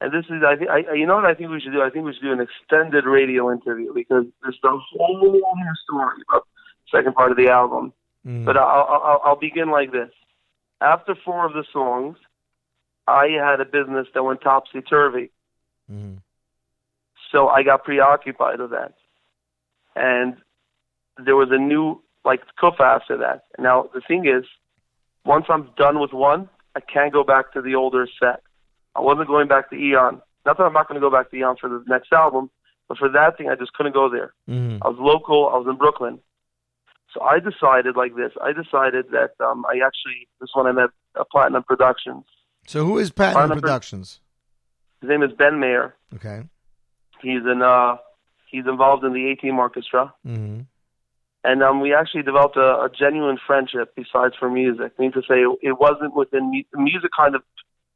and 0.00 0.12
this 0.12 0.24
is. 0.26 0.42
I 0.46 0.56
think. 0.56 0.70
I, 0.70 0.94
you 0.94 1.06
know 1.06 1.16
what 1.16 1.24
I 1.24 1.34
think 1.34 1.50
we 1.50 1.60
should 1.60 1.72
do. 1.72 1.82
I 1.82 1.90
think 1.90 2.04
we 2.04 2.12
should 2.12 2.22
do 2.22 2.32
an 2.32 2.40
extended 2.40 3.04
radio 3.04 3.50
interview 3.50 3.92
because 3.92 4.24
there's 4.42 4.58
the 4.62 4.78
whole 4.90 5.22
new 5.22 5.74
story 5.84 6.22
about 6.28 6.46
the 6.92 6.98
second 6.98 7.14
part 7.14 7.32
of 7.32 7.36
the 7.36 7.48
album. 7.48 7.92
Mm. 8.26 8.44
But 8.44 8.56
I'll, 8.56 8.86
I'll 8.88 9.20
I'll 9.24 9.36
begin 9.36 9.70
like 9.70 9.90
this. 9.90 10.10
After 10.80 11.16
four 11.24 11.44
of 11.44 11.54
the 11.54 11.64
songs, 11.72 12.18
I 13.08 13.28
had 13.30 13.60
a 13.60 13.64
business 13.64 14.06
that 14.14 14.22
went 14.22 14.40
topsy 14.40 14.80
turvy. 14.80 15.30
Mm-hmm. 15.90 16.18
So 17.32 17.48
I 17.48 17.62
got 17.62 17.82
preoccupied 17.82 18.60
with 18.60 18.70
that, 18.70 18.92
and 19.96 20.36
there 21.24 21.34
was 21.34 21.48
a 21.50 21.58
new 21.58 22.02
like 22.24 22.42
cuff 22.60 22.78
after 22.78 23.16
that. 23.16 23.44
Now 23.58 23.88
the 23.94 24.02
thing 24.06 24.26
is, 24.26 24.44
once 25.24 25.46
I'm 25.48 25.70
done 25.76 25.98
with 25.98 26.12
one, 26.12 26.48
I 26.76 26.80
can't 26.80 27.12
go 27.12 27.24
back 27.24 27.52
to 27.54 27.62
the 27.62 27.74
older 27.74 28.06
set. 28.20 28.42
I 28.94 29.00
wasn't 29.00 29.28
going 29.28 29.48
back 29.48 29.70
to 29.70 29.76
Ian. 29.76 30.20
Not 30.44 30.58
that 30.58 30.64
I'm 30.64 30.72
not 30.72 30.88
going 30.88 31.00
to 31.00 31.04
go 31.04 31.10
back 31.10 31.30
to 31.30 31.36
Ian 31.36 31.56
for 31.60 31.68
the 31.68 31.82
next 31.86 32.12
album, 32.12 32.50
but 32.88 32.98
for 32.98 33.08
that 33.08 33.38
thing, 33.38 33.48
I 33.48 33.54
just 33.54 33.72
couldn't 33.72 33.94
go 33.94 34.10
there. 34.10 34.34
Mm-hmm. 34.48 34.82
I 34.82 34.88
was 34.88 34.98
local. 35.00 35.48
I 35.48 35.56
was 35.56 35.66
in 35.68 35.76
Brooklyn. 35.76 36.18
So 37.14 37.22
I 37.22 37.38
decided 37.38 37.96
like 37.96 38.16
this. 38.16 38.32
I 38.42 38.52
decided 38.52 39.06
that 39.12 39.32
um, 39.44 39.64
I 39.66 39.84
actually 39.84 40.28
this 40.40 40.50
one 40.54 40.66
I 40.66 40.72
met 40.72 40.90
uh, 41.14 41.24
Platinum 41.30 41.62
Productions. 41.62 42.24
So 42.66 42.84
who 42.84 42.98
is 42.98 43.10
Platinum 43.10 43.34
Platinum 43.34 43.60
Pro- 43.60 43.68
Productions? 43.68 44.20
His 45.00 45.08
name 45.08 45.22
is 45.22 45.32
Ben 45.32 45.58
Mayer. 45.60 45.94
Okay. 46.14 46.44
He's 47.22 47.42
in 47.44 47.62
uh 47.62 47.96
he's 48.50 48.66
involved 48.66 49.04
in 49.04 49.12
the 49.12 49.30
A 49.30 49.36
Team 49.36 49.58
Orchestra. 49.58 50.12
Mm-hmm. 50.26 50.60
And 51.44 51.62
um, 51.62 51.80
we 51.80 51.92
actually 51.92 52.22
developed 52.22 52.56
a, 52.56 52.82
a 52.82 52.88
genuine 52.96 53.38
friendship 53.44 53.94
besides 53.96 54.34
for 54.38 54.48
music. 54.48 54.92
I 54.96 55.02
mean 55.02 55.12
to 55.12 55.22
say 55.22 55.42
it 55.62 55.78
wasn't 55.78 56.14
within 56.14 56.50
mu- 56.50 56.82
music 56.84 57.10
kind 57.16 57.34
of 57.34 57.42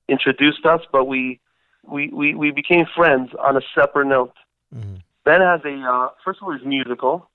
introduced 0.08 0.64
us, 0.66 0.80
but 0.90 1.04
we 1.06 1.40
we, 1.88 2.08
we, 2.08 2.34
we 2.34 2.50
became 2.50 2.84
friends 2.96 3.30
on 3.38 3.56
a 3.56 3.60
separate 3.74 4.06
note. 4.06 4.32
Ben 5.24 5.40
has 5.40 5.60
a 5.64 5.74
uh, 5.74 6.08
first 6.24 6.40
of 6.40 6.48
all 6.48 6.56
he's 6.56 6.66
musical. 6.66 7.30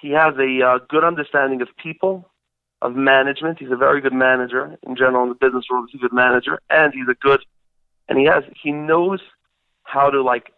He 0.00 0.10
has 0.10 0.34
a 0.38 0.66
uh, 0.66 0.78
good 0.88 1.04
understanding 1.04 1.62
of 1.62 1.68
people, 1.80 2.28
of 2.80 2.96
management. 2.96 3.58
He's 3.60 3.70
a 3.70 3.76
very 3.76 4.00
good 4.00 4.12
manager 4.12 4.76
in 4.84 4.96
general 4.96 5.22
in 5.22 5.28
the 5.28 5.34
business 5.36 5.64
world. 5.70 5.88
He's 5.92 6.00
a 6.00 6.02
good 6.02 6.12
manager, 6.12 6.60
and 6.68 6.92
he's 6.92 7.06
a 7.08 7.14
good, 7.14 7.40
and 8.08 8.18
he 8.18 8.24
has 8.24 8.42
he 8.60 8.72
knows 8.72 9.20
how 9.84 10.10
to 10.10 10.22
like 10.22 10.52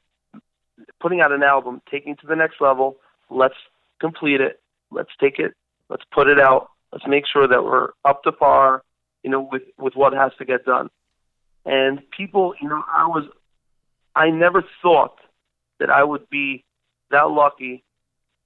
putting 1.01 1.21
out 1.21 1.33
an 1.33 1.43
album, 1.43 1.81
taking 1.91 2.13
it 2.13 2.21
to 2.21 2.27
the 2.27 2.37
next 2.37 2.61
level. 2.61 2.97
Let's 3.31 3.55
complete 4.01 4.41
it. 4.41 4.61
Let's 4.91 5.11
take 5.21 5.39
it. 5.39 5.55
Let's 5.89 6.05
put 6.13 6.29
it 6.29 6.41
out. 6.41 6.71
Let's 6.93 7.07
make 7.07 7.25
sure 7.27 7.47
that 7.49 7.65
we're 7.65 7.89
up 8.05 8.23
to 8.25 8.33
par, 8.33 8.83
you 9.23 9.31
know, 9.31 9.49
with 9.51 9.63
with 9.79 9.95
what 9.97 10.13
has 10.13 10.33
to 10.39 10.45
get 10.45 10.65
done. 10.65 10.91
And 11.67 12.09
people, 12.11 12.55
you 12.61 12.69
know, 12.69 12.83
I 12.87 13.07
was, 13.07 13.25
I 14.15 14.31
never 14.31 14.63
thought 14.83 15.19
that 15.81 15.91
I 15.91 16.05
would 16.05 16.29
be 16.31 16.65
that 17.11 17.31
lucky 17.31 17.83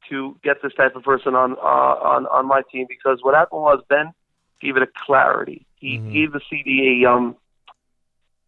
to 0.08 0.36
get 0.42 0.62
this 0.62 0.72
type 0.74 0.96
of 0.96 1.02
person 1.02 1.34
on 1.34 1.52
uh, 1.52 1.96
on 2.12 2.26
on 2.26 2.46
my 2.46 2.62
team 2.72 2.86
because 2.88 3.18
what 3.22 3.34
happened 3.34 3.62
was 3.62 3.82
Ben 3.88 4.12
gave 4.60 4.76
it 4.76 4.82
a 4.82 4.88
clarity. 5.06 5.66
He 5.76 5.98
gave 5.98 6.32
the 6.32 6.40
CD 6.48 7.02
a 7.04 7.10
um. 7.10 7.36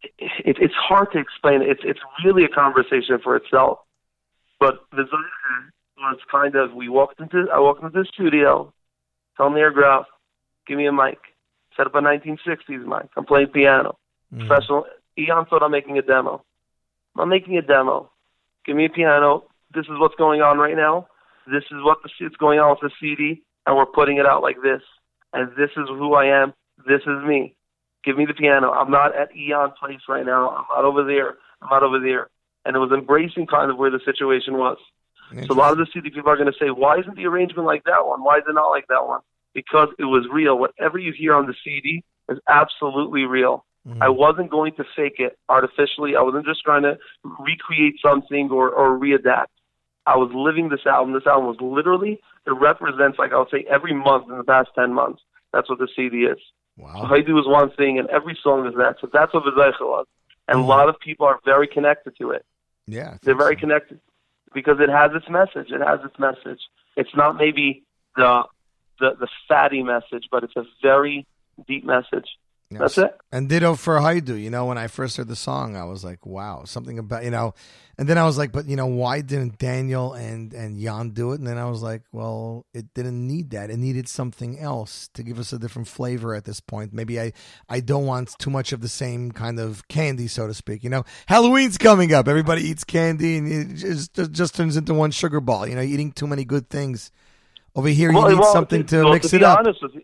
It, 0.03 0.57
it's 0.59 0.73
hard 0.73 1.11
to 1.13 1.19
explain. 1.19 1.61
It's 1.61 1.81
it's 1.83 1.99
really 2.25 2.43
a 2.43 2.49
conversation 2.49 3.19
for 3.23 3.35
itself. 3.35 3.79
But 4.59 4.85
the 4.91 5.05
Zohar 5.09 5.71
was 5.97 6.19
kind 6.31 6.55
of 6.55 6.73
we 6.73 6.89
walked 6.89 7.19
into 7.19 7.47
I 7.53 7.59
walked 7.59 7.83
into 7.83 7.99
the 7.99 8.05
studio, 8.11 8.73
tell 9.37 9.49
me 9.49 9.59
your 9.59 9.71
graph, 9.71 10.05
give 10.67 10.77
me 10.77 10.87
a 10.87 10.91
mic, 10.91 11.19
set 11.75 11.85
up 11.85 11.95
a 11.95 11.99
1960s 11.99 12.85
mic. 12.85 13.09
I'm 13.15 13.25
playing 13.25 13.47
piano, 13.47 13.97
mm. 14.33 14.47
professional. 14.47 14.85
Ian 15.17 15.45
thought 15.45 15.63
I'm 15.63 15.71
making 15.71 15.97
a 15.97 16.01
demo. 16.01 16.43
I'm 17.17 17.29
making 17.29 17.57
a 17.57 17.61
demo. 17.61 18.09
Give 18.65 18.75
me 18.75 18.85
a 18.85 18.89
piano. 18.89 19.45
This 19.73 19.85
is 19.85 19.99
what's 19.99 20.15
going 20.15 20.41
on 20.41 20.57
right 20.57 20.75
now. 20.75 21.07
This 21.47 21.63
is 21.71 21.83
what 21.83 21.97
the 22.03 22.09
it's 22.19 22.35
going 22.35 22.59
on 22.59 22.69
with 22.69 22.79
the 22.81 22.91
CD, 22.99 23.41
and 23.65 23.75
we're 23.75 23.85
putting 23.85 24.17
it 24.17 24.25
out 24.25 24.41
like 24.41 24.57
this. 24.61 24.81
And 25.33 25.49
this 25.57 25.71
is 25.77 25.87
who 25.87 26.13
I 26.13 26.25
am. 26.25 26.53
This 26.87 27.01
is 27.01 27.23
me. 27.25 27.55
Give 28.03 28.17
me 28.17 28.25
the 28.25 28.33
piano. 28.33 28.71
I'm 28.71 28.91
not 28.91 29.15
at 29.15 29.35
Eon 29.35 29.73
Place 29.79 30.01
right 30.09 30.25
now. 30.25 30.49
I'm 30.49 30.65
not 30.75 30.85
over 30.85 31.03
there. 31.03 31.37
I'm 31.61 31.69
not 31.69 31.83
over 31.83 31.99
there. 31.99 32.29
And 32.65 32.75
it 32.75 32.79
was 32.79 32.91
embracing 32.91 33.47
kind 33.47 33.71
of 33.71 33.77
where 33.77 33.91
the 33.91 33.99
situation 34.05 34.57
was. 34.57 34.77
So 35.47 35.53
a 35.53 35.55
lot 35.55 35.71
of 35.71 35.77
the 35.77 35.87
CD 35.93 36.09
people 36.09 36.29
are 36.29 36.35
going 36.35 36.51
to 36.51 36.59
say, 36.59 36.69
why 36.69 36.99
isn't 36.99 37.15
the 37.15 37.25
arrangement 37.25 37.65
like 37.65 37.85
that 37.85 38.05
one? 38.05 38.23
Why 38.23 38.37
is 38.37 38.43
it 38.47 38.53
not 38.53 38.69
like 38.69 38.87
that 38.87 39.07
one? 39.07 39.21
Because 39.53 39.87
it 39.97 40.03
was 40.03 40.25
real. 40.31 40.57
Whatever 40.57 40.97
you 40.97 41.13
hear 41.17 41.33
on 41.33 41.47
the 41.47 41.55
CD 41.63 42.03
is 42.29 42.37
absolutely 42.49 43.23
real. 43.23 43.65
Mm-hmm. 43.87 44.03
I 44.03 44.09
wasn't 44.09 44.51
going 44.51 44.73
to 44.75 44.83
fake 44.95 45.15
it 45.19 45.37
artificially. 45.47 46.15
I 46.15 46.21
wasn't 46.21 46.45
just 46.45 46.61
trying 46.63 46.83
to 46.83 46.97
recreate 47.23 47.95
something 48.03 48.49
or, 48.51 48.69
or 48.69 48.99
readapt. 48.99 49.47
I 50.05 50.17
was 50.17 50.31
living 50.33 50.69
this 50.69 50.85
album. 50.85 51.13
This 51.13 51.25
album 51.25 51.47
was 51.47 51.57
literally, 51.61 52.19
it 52.45 52.51
represents, 52.51 53.17
like 53.17 53.31
I'll 53.31 53.49
say, 53.49 53.65
every 53.69 53.93
month 53.93 54.29
in 54.29 54.37
the 54.37 54.43
past 54.43 54.69
10 54.75 54.93
months. 54.93 55.21
That's 55.53 55.69
what 55.69 55.79
the 55.79 55.87
CD 55.95 56.25
is. 56.25 56.39
Wow. 56.77 56.93
So 57.01 57.07
Haidu 57.07 57.39
is 57.39 57.47
one 57.47 57.71
thing, 57.71 57.99
and 57.99 58.09
every 58.09 58.37
song 58.41 58.65
is 58.67 58.73
that. 58.75 58.97
So 59.01 59.09
that's 59.11 59.33
what 59.33 59.43
Vizaycha 59.43 59.81
was. 59.81 60.07
And 60.47 60.57
a 60.57 60.61
mm-hmm. 60.61 60.69
lot 60.69 60.89
of 60.89 60.99
people 60.99 61.25
are 61.25 61.39
very 61.45 61.67
connected 61.67 62.17
to 62.19 62.31
it. 62.31 62.45
Yeah. 62.87 63.17
They're 63.21 63.35
very 63.37 63.55
connected 63.55 63.99
because 64.53 64.79
it 64.79 64.89
has 64.89 65.11
its 65.13 65.29
message. 65.29 65.71
It 65.71 65.81
has 65.81 65.99
its 66.03 66.17
message. 66.19 66.59
It's 66.95 67.15
not 67.15 67.37
maybe 67.37 67.83
the 68.15 68.43
the, 68.99 69.15
the 69.19 69.27
fatty 69.47 69.81
message, 69.81 70.27
but 70.31 70.43
it's 70.43 70.55
a 70.55 70.65
very 70.81 71.25
deep 71.67 71.83
message. 71.83 72.37
That's 72.79 72.97
it. 72.97 73.17
And 73.31 73.49
ditto 73.49 73.75
for 73.75 73.97
Haidu. 73.99 74.41
You 74.41 74.49
know, 74.49 74.65
when 74.65 74.77
I 74.77 74.87
first 74.87 75.17
heard 75.17 75.27
the 75.27 75.35
song, 75.35 75.75
I 75.75 75.83
was 75.83 76.03
like, 76.03 76.25
wow, 76.25 76.63
something 76.65 76.97
about, 76.99 77.23
you 77.23 77.31
know, 77.31 77.53
and 77.97 78.07
then 78.07 78.17
I 78.17 78.25
was 78.25 78.37
like, 78.37 78.51
but, 78.51 78.67
you 78.67 78.75
know, 78.75 78.87
why 78.87 79.21
didn't 79.21 79.57
Daniel 79.57 80.13
and, 80.13 80.53
and 80.53 80.77
Ian 80.77 81.11
do 81.11 81.33
it? 81.33 81.39
And 81.39 81.47
then 81.47 81.57
I 81.57 81.69
was 81.69 81.83
like, 81.83 82.03
well, 82.11 82.65
it 82.73 82.93
didn't 82.93 83.27
need 83.27 83.51
that. 83.51 83.69
It 83.69 83.77
needed 83.77 84.07
something 84.07 84.59
else 84.59 85.09
to 85.13 85.23
give 85.23 85.37
us 85.37 85.53
a 85.53 85.59
different 85.59 85.87
flavor 85.87 86.33
at 86.33 86.45
this 86.45 86.59
point. 86.59 86.93
Maybe 86.93 87.19
I, 87.19 87.33
I 87.69 87.79
don't 87.79 88.05
want 88.05 88.37
too 88.39 88.49
much 88.49 88.71
of 88.71 88.81
the 88.81 88.89
same 88.89 89.31
kind 89.31 89.59
of 89.59 89.87
candy, 89.87 90.27
so 90.27 90.47
to 90.47 90.53
speak. 90.53 90.83
You 90.83 90.89
know, 90.89 91.03
Halloween's 91.27 91.77
coming 91.77 92.13
up. 92.13 92.27
Everybody 92.27 92.63
eats 92.63 92.83
candy 92.83 93.37
and 93.37 93.51
it 93.51 93.75
just, 93.75 94.13
just, 94.13 94.31
just 94.31 94.55
turns 94.55 94.77
into 94.77 94.93
one 94.93 95.11
sugar 95.11 95.41
ball. 95.41 95.67
You 95.67 95.75
know, 95.75 95.81
eating 95.81 96.11
too 96.11 96.27
many 96.27 96.45
good 96.45 96.69
things. 96.69 97.11
Over 97.73 97.87
here, 97.87 98.11
you 98.11 98.27
need 98.27 98.37
well, 98.37 98.51
something 98.51 98.85
to 98.87 99.03
well, 99.03 99.13
mix 99.13 99.29
to 99.29 99.37
it 99.37 99.43
up. 99.43 99.59
Honest 99.59 99.81
with 99.81 99.95
you, 99.95 100.01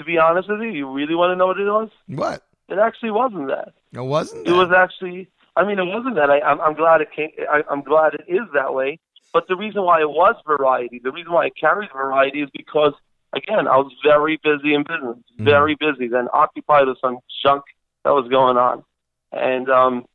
to 0.00 0.04
be 0.04 0.16
honest 0.16 0.48
with 0.48 0.60
you, 0.62 0.70
you 0.70 0.90
really 0.90 1.14
want 1.14 1.30
to 1.30 1.36
know 1.36 1.48
what 1.48 1.60
it 1.60 1.64
was? 1.64 1.90
What? 2.06 2.42
It 2.70 2.78
actually 2.78 3.10
wasn't 3.10 3.48
that. 3.48 3.74
It 3.92 4.00
wasn't 4.00 4.48
It 4.48 4.52
was 4.52 4.72
actually. 4.74 5.28
I 5.56 5.66
mean, 5.66 5.78
it 5.78 5.84
wasn't 5.84 6.14
that. 6.14 6.30
I, 6.30 6.40
I'm, 6.40 6.58
I'm 6.58 6.74
glad 6.74 7.02
it 7.02 7.08
came. 7.14 7.30
I, 7.50 7.62
I'm 7.70 7.82
glad 7.82 8.14
it 8.14 8.24
is 8.26 8.48
that 8.54 8.72
way. 8.72 8.98
But 9.34 9.46
the 9.46 9.56
reason 9.56 9.82
why 9.82 10.00
it 10.00 10.08
was 10.08 10.36
variety, 10.46 11.02
the 11.04 11.12
reason 11.12 11.32
why 11.32 11.44
I 11.44 11.50
carried 11.50 11.90
variety, 11.92 12.40
is 12.40 12.48
because 12.56 12.94
again, 13.34 13.68
I 13.68 13.76
was 13.76 13.92
very 14.02 14.40
busy 14.42 14.72
in 14.72 14.84
business, 14.84 15.18
very 15.36 15.76
busy, 15.76 16.08
then 16.08 16.28
occupied 16.32 16.86
with 16.86 16.98
some 16.98 17.18
junk 17.44 17.64
that 18.04 18.10
was 18.10 18.26
going 18.30 18.56
on, 18.56 18.82
and 19.32 19.68
um, 19.68 20.06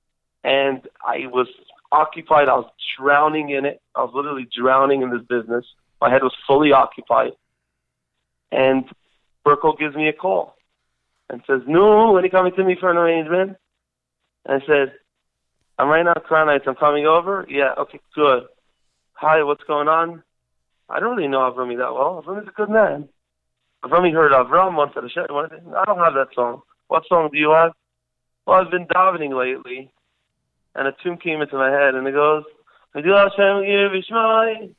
and 0.43 0.81
I 1.05 1.27
was 1.27 1.47
occupied. 1.91 2.49
I 2.49 2.55
was 2.55 2.71
drowning 2.97 3.51
in 3.51 3.65
it. 3.65 3.81
I 3.93 4.03
was 4.03 4.13
literally 4.15 4.47
drowning 4.51 5.03
in 5.03 5.11
this 5.11 5.21
business. 5.29 5.65
My 6.01 6.09
head 6.09 6.23
was 6.23 6.33
fully 6.47 6.71
occupied, 6.71 7.33
and 8.51 8.85
Burkle 9.45 9.77
gives 9.77 9.95
me 9.95 10.07
a 10.07 10.13
call 10.13 10.55
and 11.29 11.41
says, 11.47 11.61
"No, 11.67 12.11
when 12.11 12.23
are 12.23 12.25
you 12.25 12.31
coming 12.31 12.53
to 12.53 12.63
me 12.63 12.75
for 12.79 12.89
an 12.89 12.97
arrangement?" 12.97 13.57
And 14.45 14.61
I 14.61 14.65
said, 14.65 14.93
"I'm 15.77 15.87
right 15.87 16.03
now 16.03 16.13
at 16.15 16.23
Crown 16.23 16.47
Heights. 16.47 16.65
I'm 16.67 16.75
coming 16.75 17.05
over." 17.05 17.45
Yeah, 17.47 17.73
okay, 17.77 17.99
good. 18.13 18.47
Hi, 19.13 19.43
what's 19.43 19.63
going 19.63 19.87
on? 19.87 20.23
I 20.89 20.99
don't 20.99 21.15
really 21.15 21.27
know 21.27 21.39
Avrami 21.39 21.77
that 21.77 21.93
well. 21.93 22.21
Avrami's 22.21 22.47
a 22.47 22.51
good 22.51 22.69
man. 22.69 23.09
Avrami 23.83 24.11
heard 24.11 24.31
Avram 24.31 24.75
once 24.75 24.93
at 24.97 25.03
a 25.03 25.09
show. 25.09 25.25
I 25.29 25.85
don't 25.85 25.99
have 25.99 26.13
that 26.15 26.33
song. 26.33 26.61
What 26.87 27.05
song 27.07 27.29
do 27.31 27.37
you 27.37 27.51
have? 27.51 27.73
Well, 28.45 28.61
I've 28.61 28.71
been 28.71 28.87
davening 28.87 29.33
lately, 29.37 29.91
and 30.75 30.87
a 30.87 30.91
tune 30.91 31.17
came 31.17 31.41
into 31.41 31.55
my 31.55 31.71
head, 31.71 31.95
and 31.95 32.07
it 32.07 32.13
goes, 32.13 32.43
"Hadiyu 32.95 33.15
Hashem 33.15 33.63
Yirvishmai, 33.63 34.75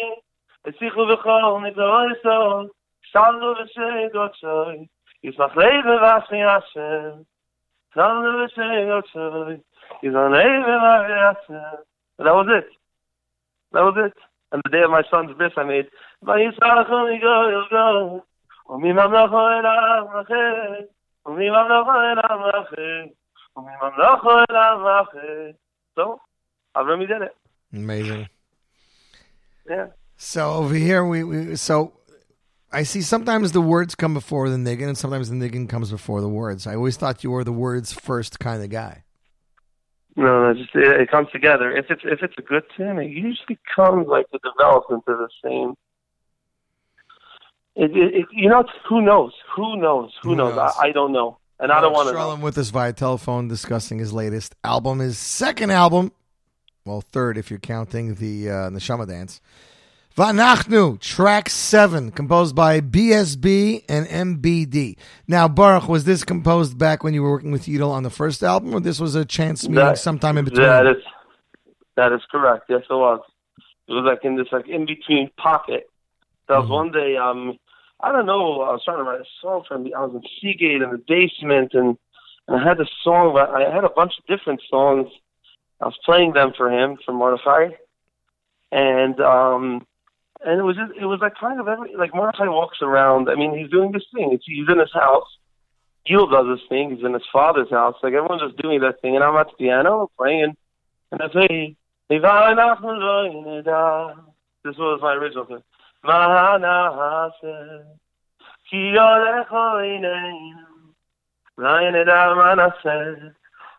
Esichu 0.67 1.01
V'chol 1.09 1.61
Nigdo 1.61 1.87
Yisov, 2.09 2.69
Salu 3.13 3.49
V'Shei 3.55 4.09
Gotchoy, 4.13 4.87
Yismach 5.23 5.55
Leive 5.55 5.93
V'Ashmi 5.99 6.39
Hashem, 6.43 7.25
Salu 7.95 8.47
V'Shei 8.47 8.79
Gotchoy, 8.87 9.61
Yismach 10.03 10.31
Leive 10.31 10.65
V'Ashmi 10.65 11.33
Hashem." 11.33 11.79
And 12.17 12.27
That 12.27 12.35
was 12.35 12.47
it. 12.49 12.69
That 13.71 13.83
was 13.83 13.95
it. 13.97 14.13
And 14.51 14.61
the 14.63 14.69
day 14.69 14.83
of 14.83 14.91
my 14.91 15.03
son's 15.09 15.35
bris, 15.37 15.53
I 15.57 15.63
made, 15.63 15.89
"Vayisrachu 16.23 16.89
Migo 16.89 17.67
Yilgo, 17.69 18.23
ומממלכו 18.69 19.49
אליו 19.49 20.05
אחר, 20.21 20.73
ומממלכו 21.25 21.91
אליו 21.91 22.49
אחר, 22.49 23.03
ומממלכו 23.57 24.31
אליו 24.49 25.01
אחר. 25.01 25.51
So, 25.95 26.19
Avrami 26.75 27.07
did 27.07 27.21
it. 27.21 27.35
Amazing. 27.73 28.27
Yeah. 29.70 29.86
So 30.16 30.52
over 30.54 30.74
here, 30.74 31.04
we, 31.06 31.24
we 31.24 31.56
so 31.56 31.94
I 32.72 32.82
see 32.82 33.02
sometimes 33.02 33.52
the 33.52 33.60
words 33.60 33.94
come 33.94 34.14
before 34.14 34.50
the 34.50 34.56
niggin, 34.56 34.88
and 34.88 34.98
sometimes 34.98 35.30
the 35.30 35.36
niggin 35.36 35.68
comes 35.68 35.90
before 35.90 36.20
the 36.20 36.28
words. 36.28 36.66
I 36.66 36.74
always 36.74 36.96
thought 36.96 37.24
you 37.24 37.30
were 37.30 37.44
the 37.44 37.52
words 37.52 37.92
first 37.92 38.38
kind 38.40 38.62
of 38.62 38.68
guy. 38.68 39.04
No, 40.16 40.52
no, 40.52 40.54
just 40.54 40.74
it, 40.74 41.00
it 41.00 41.10
comes 41.10 41.28
together. 41.32 41.74
If 41.74 41.86
it's 41.88 42.02
if 42.04 42.22
it's 42.22 42.34
a 42.36 42.42
good 42.42 42.64
tune, 42.76 42.98
it 42.98 43.10
usually 43.10 43.58
comes 43.74 44.08
like 44.08 44.26
the 44.32 44.40
development 44.44 45.04
of 45.06 45.18
the 45.18 45.28
same. 45.42 45.74
It, 47.76 47.96
it, 47.96 48.14
it, 48.14 48.26
you 48.32 48.48
know, 48.48 48.64
who 48.88 49.00
knows? 49.00 49.32
Who 49.54 49.76
knows? 49.80 50.12
Who, 50.22 50.30
Who 50.30 50.36
knows? 50.36 50.56
knows? 50.56 50.72
I, 50.78 50.88
I 50.88 50.92
don't 50.92 51.12
know, 51.12 51.38
and 51.60 51.70
I 51.70 51.80
don't 51.80 51.92
want 51.92 52.08
to. 52.08 52.14
Sharlem 52.14 52.40
with 52.40 52.58
us 52.58 52.70
via 52.70 52.92
telephone 52.92 53.46
discussing 53.46 53.98
his 53.98 54.12
latest 54.12 54.54
album, 54.64 54.98
his 54.98 55.16
second 55.16 55.70
album, 55.70 56.12
well, 56.90 57.00
third 57.00 57.38
if 57.38 57.50
you're 57.50 57.60
counting 57.60 58.16
the 58.16 58.50
uh, 58.50 58.52
Neshama 58.70 59.06
Dance. 59.06 59.40
Vanachnu, 60.16 60.98
track 61.00 61.48
seven, 61.48 62.10
composed 62.10 62.56
by 62.56 62.80
BSB 62.80 63.84
and 63.88 64.06
MBD. 64.08 64.96
Now, 65.28 65.46
Baruch, 65.46 65.88
was 65.88 66.04
this 66.04 66.24
composed 66.24 66.76
back 66.76 67.04
when 67.04 67.14
you 67.14 67.22
were 67.22 67.30
working 67.30 67.52
with 67.52 67.66
Yidel 67.66 67.90
on 67.90 68.02
the 68.02 68.10
first 68.10 68.42
album, 68.42 68.74
or 68.74 68.80
this 68.80 68.98
was 68.98 69.14
a 69.14 69.24
chance 69.24 69.62
meeting 69.62 69.76
That- 69.76 69.98
sometime 69.98 70.36
in 70.36 70.44
between? 70.46 70.66
That 70.66 70.86
is 70.86 70.96
that 71.96 72.12
is 72.12 72.22
correct. 72.30 72.64
Yes, 72.68 72.82
it 72.90 72.92
was. 72.92 73.20
It 73.86 73.92
was 73.92 74.04
like 74.04 74.24
in 74.24 74.36
this 74.36 74.48
like 74.50 74.68
in 74.68 74.84
between 74.84 75.30
pocket. 75.36 75.88
That 76.48 76.58
was 76.58 76.68
one 76.68 76.90
day. 76.90 77.16
Um, 77.16 77.56
I 78.00 78.10
don't 78.10 78.26
know. 78.26 78.62
I 78.62 78.72
was 78.72 78.82
trying 78.84 78.98
to 78.98 79.04
write 79.04 79.20
a 79.20 79.24
song 79.40 79.62
for. 79.68 79.76
I 79.76 80.04
was 80.04 80.14
in 80.14 80.22
Seagate 80.40 80.82
in 80.82 80.90
the 80.90 81.02
basement, 81.06 81.70
and, 81.74 81.96
and 82.48 82.60
I 82.60 82.68
had 82.68 82.80
a 82.80 82.86
song. 83.04 83.36
I 83.38 83.72
had 83.72 83.84
a 83.84 83.90
bunch 83.90 84.14
of 84.18 84.26
different 84.26 84.60
songs. 84.68 85.06
I 85.80 85.86
was 85.86 85.98
playing 86.04 86.32
them 86.32 86.52
for 86.56 86.70
him 86.70 86.98
for 87.04 87.12
Mordechai, 87.12 87.70
and 88.70 89.20
um, 89.20 89.86
and 90.44 90.60
it 90.60 90.62
was 90.62 90.76
just 90.76 90.92
it 91.00 91.06
was 91.06 91.20
like 91.20 91.34
kind 91.36 91.60
of 91.60 91.68
every 91.68 91.94
like 91.96 92.14
Mordechai 92.14 92.48
walks 92.48 92.78
around. 92.82 93.28
I 93.30 93.34
mean, 93.34 93.56
he's 93.56 93.70
doing 93.70 93.92
this 93.92 94.04
thing. 94.14 94.32
It's, 94.32 94.44
he's 94.46 94.68
in 94.68 94.78
his 94.78 94.92
house. 94.92 95.28
Gil 96.06 96.26
does 96.26 96.46
this 96.46 96.66
thing. 96.68 96.94
He's 96.94 97.04
in 97.04 97.14
his 97.14 97.26
father's 97.32 97.70
house. 97.70 97.96
Like 98.02 98.14
everyone's 98.14 98.42
just 98.42 98.60
doing 98.62 98.80
that 98.80 99.00
thing, 99.00 99.14
and 99.14 99.24
I'm 99.24 99.36
at 99.36 99.48
the 99.48 99.56
piano 99.56 100.10
playing, 100.18 100.56
and 101.12 101.22
I 101.22 101.32
say. 101.32 101.76
This 104.64 104.76
was 104.76 105.00
my 105.00 105.14
original 105.14 105.44
thing. 105.44 105.62
Ki 108.68 108.92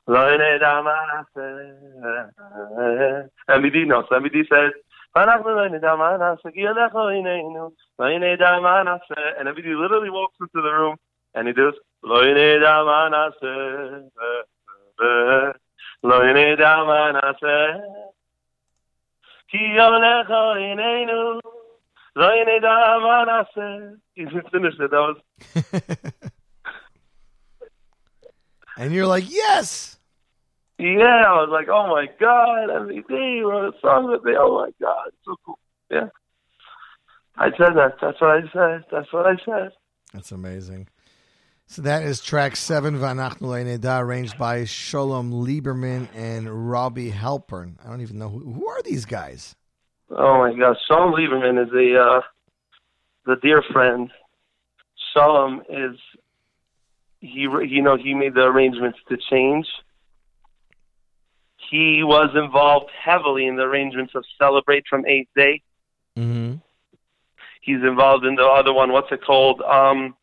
yolecho 0.09 0.13
ineinu, 0.13 0.13
lo 0.13 0.21
yineda 0.31 0.83
ma 0.83 0.97
na'aseh, 1.07 1.51
lo 1.53 2.21
yineda 2.21 2.37
ma 2.75 2.87
na'aseh. 2.97 3.29
MBD 3.49 3.77
knows. 3.87 4.09
MBD 4.11 4.37
says, 4.49 4.73
"ואנחנו 5.17 5.51
לא 5.51 5.69
נדע 5.69 5.95
מה 5.95 6.17
נעשה, 6.17 6.51
כי 6.51 6.61
יולכו 6.61 7.09
עינינו, 7.09 7.71
לא 7.99 8.19
נדע 8.19 8.61
מה 8.61 8.83
נעשה." 8.83 9.15
And 9.39 9.49
MBD 9.49 9.75
literally 9.75 10.11
walks 10.11 10.39
into 10.41 10.61
the 10.63 10.73
room, 10.73 10.97
and 11.35 11.49
he 11.49 11.53
does, 11.53 11.75
לא 12.03 12.25
נדע 12.25 12.83
מה 12.85 13.09
נעשה, 13.09 13.55
לא 16.05 16.33
נדע 16.33 16.85
מה 16.85 17.13
נעשה. 17.13 17.67
כי 19.49 19.59
יולכו 19.59 20.53
עינינו, 20.57 21.41
לא 22.17 22.31
נדע 22.47 22.99
מה 23.03 23.25
נעשה. 23.25 23.79
He 24.17 24.25
just 24.25 24.49
finished 24.51 24.81
it. 24.81 24.91
That 24.91 25.03
was 25.09 25.19
And 28.82 28.96
you're 28.96 29.06
like, 29.06 29.32
yes. 29.32 30.00
Yeah, 30.80 31.22
I 31.28 31.34
was 31.34 31.50
like, 31.52 31.68
oh 31.70 31.86
my 31.86 32.08
god, 32.20 32.70
MBD 32.70 33.44
wrote 33.44 33.76
a 33.76 33.80
song 33.80 34.10
with 34.10 34.24
me. 34.24 34.32
Oh 34.36 34.56
my 34.56 34.72
god, 34.82 35.10
it's 35.10 35.18
so 35.24 35.36
cool. 35.46 35.60
Yeah, 35.92 36.08
I 37.38 37.52
said 37.52 37.76
that. 37.76 37.98
That's 38.02 38.20
what 38.20 38.32
I 38.32 38.42
said. 38.52 38.84
That's 38.92 39.14
what 39.14 39.28
I 39.28 39.36
said. 39.46 39.72
That's 40.12 40.32
amazing. 40.32 40.88
So 41.68 41.84
that 41.84 42.02
is 42.02 42.22
track 42.22 42.56
seven, 42.56 42.98
Vanachnu 42.98 43.42
Neda, 43.42 44.02
arranged 44.02 44.40
by 44.40 44.64
Sholom 44.64 45.32
Lieberman 45.32 46.08
and 46.16 46.72
Robbie 46.72 47.12
Halpern. 47.12 47.76
I 47.86 47.88
don't 47.88 48.02
even 48.02 48.18
know 48.18 48.30
who, 48.30 48.52
who 48.52 48.68
are 48.68 48.82
these 48.82 49.06
guys. 49.06 49.56
Oh 50.10 50.40
my 50.40 50.58
gosh, 50.58 50.78
Shalom 50.88 51.14
Lieberman 51.14 51.64
is 51.64 51.72
a 51.72 52.02
uh, 52.02 52.22
the 53.28 53.36
dear 53.44 53.62
friend. 53.72 54.10
Shalom 55.14 55.62
is 55.70 56.00
he 57.22 57.42
you 57.42 57.82
know 57.82 57.96
he 57.96 58.14
made 58.14 58.34
the 58.34 58.42
arrangements 58.42 59.00
to 59.10 59.18
change. 59.30 59.68
He 61.70 62.04
was 62.04 62.32
involved 62.36 62.92
heavily 63.02 63.46
in 63.46 63.56
the 63.56 63.62
arrangements 63.64 64.14
of 64.14 64.26
Celebrate 64.38 64.84
from 64.90 65.06
Eighth 65.06 65.30
Day. 65.36 65.62
Mm-hmm. 66.18 66.56
he's 67.62 67.82
involved 67.84 68.26
in 68.26 68.36
the 68.36 68.44
other 68.44 68.74
one. 68.74 68.92
What's 68.92 69.10
it 69.14 69.24
called? 69.24 69.62
Um, 69.62 70.14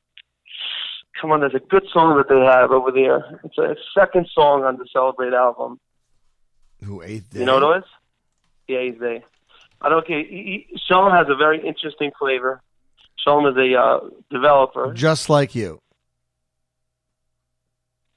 come 1.19 1.33
on, 1.33 1.41
there's 1.41 1.55
a 1.55 1.61
good 1.61 1.85
song 1.91 2.19
that 2.19 2.29
they 2.29 2.39
have 2.45 2.73
over 2.73 2.91
there. 2.91 3.41
It's 3.43 3.57
a 3.57 3.75
second 3.99 4.29
song 4.35 4.65
on 4.65 4.77
the 4.77 4.87
Celebrate 4.93 5.33
album. 5.33 5.81
Who 6.85 7.03
eighth 7.03 7.31
day? 7.31 7.41
You 7.41 7.47
know 7.47 7.59
what 7.61 7.77
it 7.77 7.79
is? 7.79 7.85
Yeah, 8.69 8.83
he's 8.83 9.01
there. 9.01 9.23
I 9.81 9.89
don't 9.89 10.07
care. 10.07 10.19
He, 10.19 10.66
he, 10.69 10.79
Shalom 10.87 11.12
has 11.12 11.27
a 11.31 11.37
very 11.37 11.66
interesting 11.66 12.11
flavor. 12.19 12.61
Shalom 13.16 13.47
is 13.47 13.57
a 13.57 13.75
uh, 13.81 14.01
developer, 14.31 14.93
Just 14.93 15.31
like 15.31 15.55
you. 15.55 15.81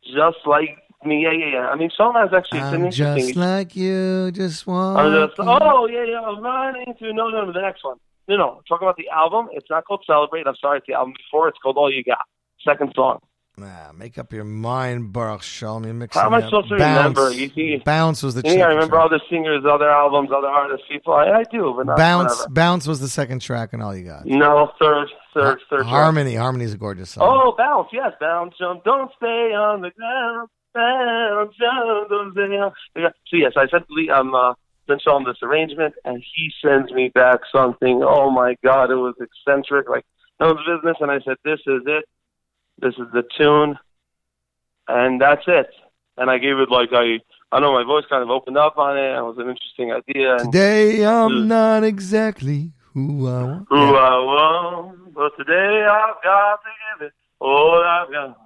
Just 0.03 0.37
like 0.45 0.77
me. 1.05 1.23
Yeah, 1.23 1.31
yeah, 1.31 1.51
yeah. 1.53 1.69
I 1.69 1.75
mean, 1.75 1.89
Shalom 1.95 2.15
has 2.15 2.29
actually 2.33 2.59
it's 2.59 2.67
an 2.67 2.75
I'm 2.75 2.85
interesting. 2.85 3.27
just 3.27 3.35
like 3.35 3.75
you, 3.75 4.31
just 4.31 4.67
want. 4.67 4.99
Oh 5.39 5.87
yeah, 5.87 6.03
yeah. 6.03 6.21
I'm 6.21 6.41
running 6.41 6.93
to 6.99 7.13
no, 7.13 7.29
no, 7.29 7.45
no. 7.45 7.53
The 7.53 7.61
next 7.61 7.83
one. 7.83 7.97
No, 8.27 8.37
no. 8.37 8.61
Talking 8.67 8.87
about 8.87 8.97
the 8.97 9.09
album. 9.09 9.49
It's 9.51 9.69
not 9.69 9.85
called 9.85 10.03
Celebrate. 10.05 10.47
I'm 10.47 10.55
sorry. 10.61 10.77
It's 10.77 10.87
the 10.87 10.93
album 10.93 11.13
before. 11.17 11.47
It's 11.47 11.57
called 11.61 11.77
All 11.77 11.91
You 11.91 12.03
Got. 12.03 12.19
Second 12.63 12.93
song. 12.95 13.19
Nah, 13.57 13.91
make 13.91 14.17
up 14.17 14.31
your 14.31 14.45
mind, 14.45 15.11
Baruch 15.11 15.41
Shalom. 15.41 15.83
You're 15.83 16.07
How 16.13 16.27
am 16.27 16.33
I 16.33 16.41
supposed 16.41 16.69
to 16.69 16.77
Bounce. 16.77 17.17
remember? 17.17 17.31
You 17.31 17.49
see, 17.49 17.81
Bounce 17.83 18.23
was 18.23 18.33
the 18.33 18.43
you 18.45 18.61
I 18.61 18.67
remember 18.67 18.97
other 18.97 19.19
singers, 19.29 19.63
other 19.69 19.89
albums, 19.89 20.29
other 20.35 20.47
artists, 20.47 20.85
people. 20.89 21.13
I, 21.13 21.25
I 21.39 21.43
do, 21.51 21.73
but 21.75 21.85
not 21.85 21.97
Bounce, 21.97 22.37
whatever. 22.37 22.53
Bounce 22.53 22.87
was 22.87 23.01
the 23.01 23.09
second 23.09 23.41
track, 23.41 23.73
and 23.73 23.83
all 23.83 23.95
you 23.95 24.05
got. 24.05 24.25
No, 24.25 24.71
third, 24.81 25.09
third, 25.33 25.59
third. 25.69 25.81
track. 25.81 25.85
Harmony, 25.85 26.35
Harmony's 26.35 26.73
a 26.73 26.77
gorgeous 26.77 27.11
song. 27.11 27.27
Oh, 27.29 27.53
bounce, 27.57 27.89
yes, 27.91 28.13
bounce, 28.21 28.55
jump, 28.57 28.85
don't 28.85 29.11
stay 29.17 29.53
on 29.53 29.81
the 29.81 29.91
ground. 29.91 30.47
Bounce, 30.73 31.53
jump, 31.59 32.09
don't 32.09 32.31
stay 32.31 32.55
on. 32.57 32.71
So 33.27 33.35
yes, 33.37 33.51
I 33.57 33.67
sent 33.67 33.85
Lee, 33.89 34.09
um, 34.09 34.33
uh, 34.33 34.53
sent 34.87 35.01
Sean 35.01 35.25
this 35.25 35.37
arrangement, 35.43 35.93
and 36.05 36.23
he 36.35 36.51
sends 36.65 36.91
me 36.93 37.11
back 37.13 37.41
something. 37.53 38.01
Oh 38.01 38.31
my 38.31 38.55
God, 38.63 38.91
it 38.91 38.95
was 38.95 39.15
eccentric, 39.19 39.89
like 39.89 40.05
no 40.39 40.53
business. 40.53 40.95
And 41.01 41.11
I 41.11 41.19
said, 41.25 41.35
this 41.43 41.59
is 41.67 41.81
it. 41.85 42.05
This 42.81 42.95
is 42.95 43.07
the 43.13 43.23
tune, 43.37 43.77
and 44.87 45.21
that's 45.21 45.43
it. 45.47 45.69
And 46.17 46.29
I 46.29 46.37
gave 46.39 46.57
it 46.57 46.69
like 46.69 46.89
I, 46.91 47.19
I 47.51 47.59
know 47.59 47.73
my 47.73 47.83
voice 47.83 48.05
kind 48.09 48.23
of 48.23 48.29
opened 48.29 48.57
up 48.57 48.77
on 48.77 48.97
it. 48.97 49.17
It 49.17 49.21
was 49.21 49.37
an 49.37 49.49
interesting 49.49 49.91
idea. 49.91 50.37
Today 50.39 51.05
I'm 51.05 51.47
not 51.47 51.83
exactly 51.83 52.73
who 52.93 53.27
I 53.27 53.43
want. 53.43 53.67
who 53.69 53.95
I 53.95 54.17
want, 54.17 55.13
but 55.13 55.31
today 55.37 55.85
I've 55.89 56.23
got 56.23 56.59
to 56.63 56.69
give 56.99 57.07
it 57.07 57.13
all 57.39 57.83
I've 57.83 58.11
got. 58.11 58.37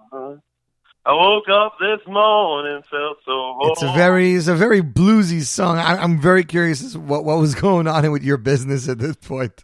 I 1.07 1.13
woke 1.13 1.47
up 1.49 1.75
this 1.79 1.99
morning, 2.07 2.81
felt 2.89 3.17
so 3.25 3.59
It's 3.61 3.83
a 3.83 3.93
very, 3.93 4.33
it's 4.33 4.47
a 4.47 4.55
very 4.55 4.81
bluesy 4.81 5.43
song. 5.43 5.77
I, 5.77 5.97
I'm 5.97 6.19
very 6.19 6.43
curious 6.43 6.83
as 6.83 6.97
what 6.97 7.23
what 7.23 7.37
was 7.37 7.53
going 7.53 7.87
on 7.87 8.11
with 8.11 8.23
your 8.23 8.37
business 8.37 8.89
at 8.89 8.97
this 8.97 9.15
point. 9.15 9.63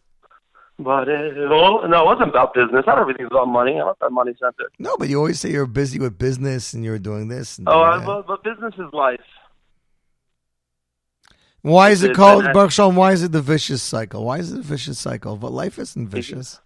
But 0.83 1.07
it, 1.09 1.37
oh, 1.37 1.85
no, 1.87 2.01
it 2.01 2.05
wasn't 2.05 2.29
about 2.29 2.53
business. 2.53 2.83
Not 2.87 2.97
everything's 2.97 3.27
about 3.31 3.47
money. 3.47 3.73
I'm 3.73 3.85
not 3.87 3.99
that 3.99 4.11
money 4.11 4.33
centered. 4.39 4.71
No, 4.79 4.97
but 4.97 5.09
you 5.09 5.17
always 5.17 5.39
say 5.39 5.51
you're 5.51 5.65
busy 5.65 5.99
with 5.99 6.17
business 6.17 6.73
and 6.73 6.83
you're 6.83 6.99
doing 6.99 7.27
this. 7.27 7.57
And 7.57 7.67
Oh, 7.69 7.81
I, 7.81 8.03
but, 8.03 8.25
but 8.27 8.43
business 8.43 8.73
is 8.75 8.91
life. 8.93 9.19
Why 11.61 11.89
is 11.91 12.03
it 12.03 12.11
It- 12.11 12.15
called 12.15 12.43
Baruch 12.53 12.75
Why 12.77 13.11
is 13.11 13.21
it 13.23 13.31
the 13.31 13.41
vicious 13.41 13.83
cycle? 13.83 14.25
Why 14.25 14.37
is 14.39 14.51
it 14.51 14.59
a 14.59 14.63
vicious 14.63 14.97
cycle? 14.97 15.37
But 15.37 15.51
life 15.51 15.77
isn't 15.77 16.07
vicious. 16.07 16.59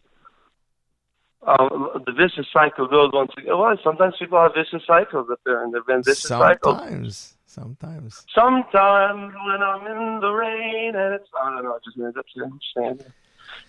Um, 1.46 1.90
the 2.06 2.12
vicious 2.14 2.48
cycle 2.52 2.88
goes 2.88 3.12
once 3.14 3.32
again. 3.38 3.58
Well, 3.58 3.78
sometimes 3.84 4.16
people 4.18 4.40
have 4.42 4.54
vicious 4.56 4.82
cycles 4.88 5.28
up 5.32 5.40
there, 5.46 5.64
and 5.64 5.72
they've 5.74 5.86
been 5.86 6.02
vicious 6.02 6.24
cycles. 6.24 6.78
Sometimes, 6.80 7.38
sometimes. 7.46 8.26
Sometimes 8.34 9.34
when 9.46 9.62
I'm 9.62 9.86
in 9.86 10.20
the 10.22 10.32
rain, 10.32 10.96
and 10.96 11.14
it's 11.14 11.30
I 11.40 11.52
don't 11.52 11.64
know, 11.66 11.76
it 11.76 11.84
just 11.84 11.98
ends 12.00 12.18
up. 12.18 12.26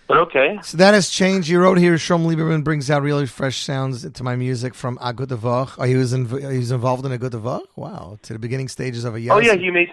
But 0.07 0.17
okay. 0.19 0.57
So 0.63 0.77
that 0.77 0.93
has 0.93 1.09
changed. 1.09 1.49
You 1.49 1.59
wrote 1.59 1.77
here, 1.77 1.95
Shom 1.95 2.25
Lieberman 2.25 2.63
brings 2.63 2.89
out 2.89 3.01
really 3.01 3.25
fresh 3.25 3.63
sounds 3.63 4.09
to 4.09 4.23
my 4.23 4.35
music 4.37 4.73
from 4.73 4.97
A 5.01 5.11
Good 5.11 5.31
Oh, 5.43 5.65
he 5.85 5.95
was 5.95 6.13
in, 6.13 6.27
he 6.27 6.57
was 6.57 6.71
involved 6.71 7.05
in 7.05 7.11
A 7.11 7.17
Good 7.17 7.33
Wow, 7.33 8.17
to 8.21 8.33
the 8.33 8.39
beginning 8.39 8.69
stages 8.69 9.03
of 9.03 9.15
a 9.15 9.19
yes. 9.19 9.33
Oh 9.35 9.39
yeah, 9.39 9.55
he 9.55 9.69
made. 9.69 9.89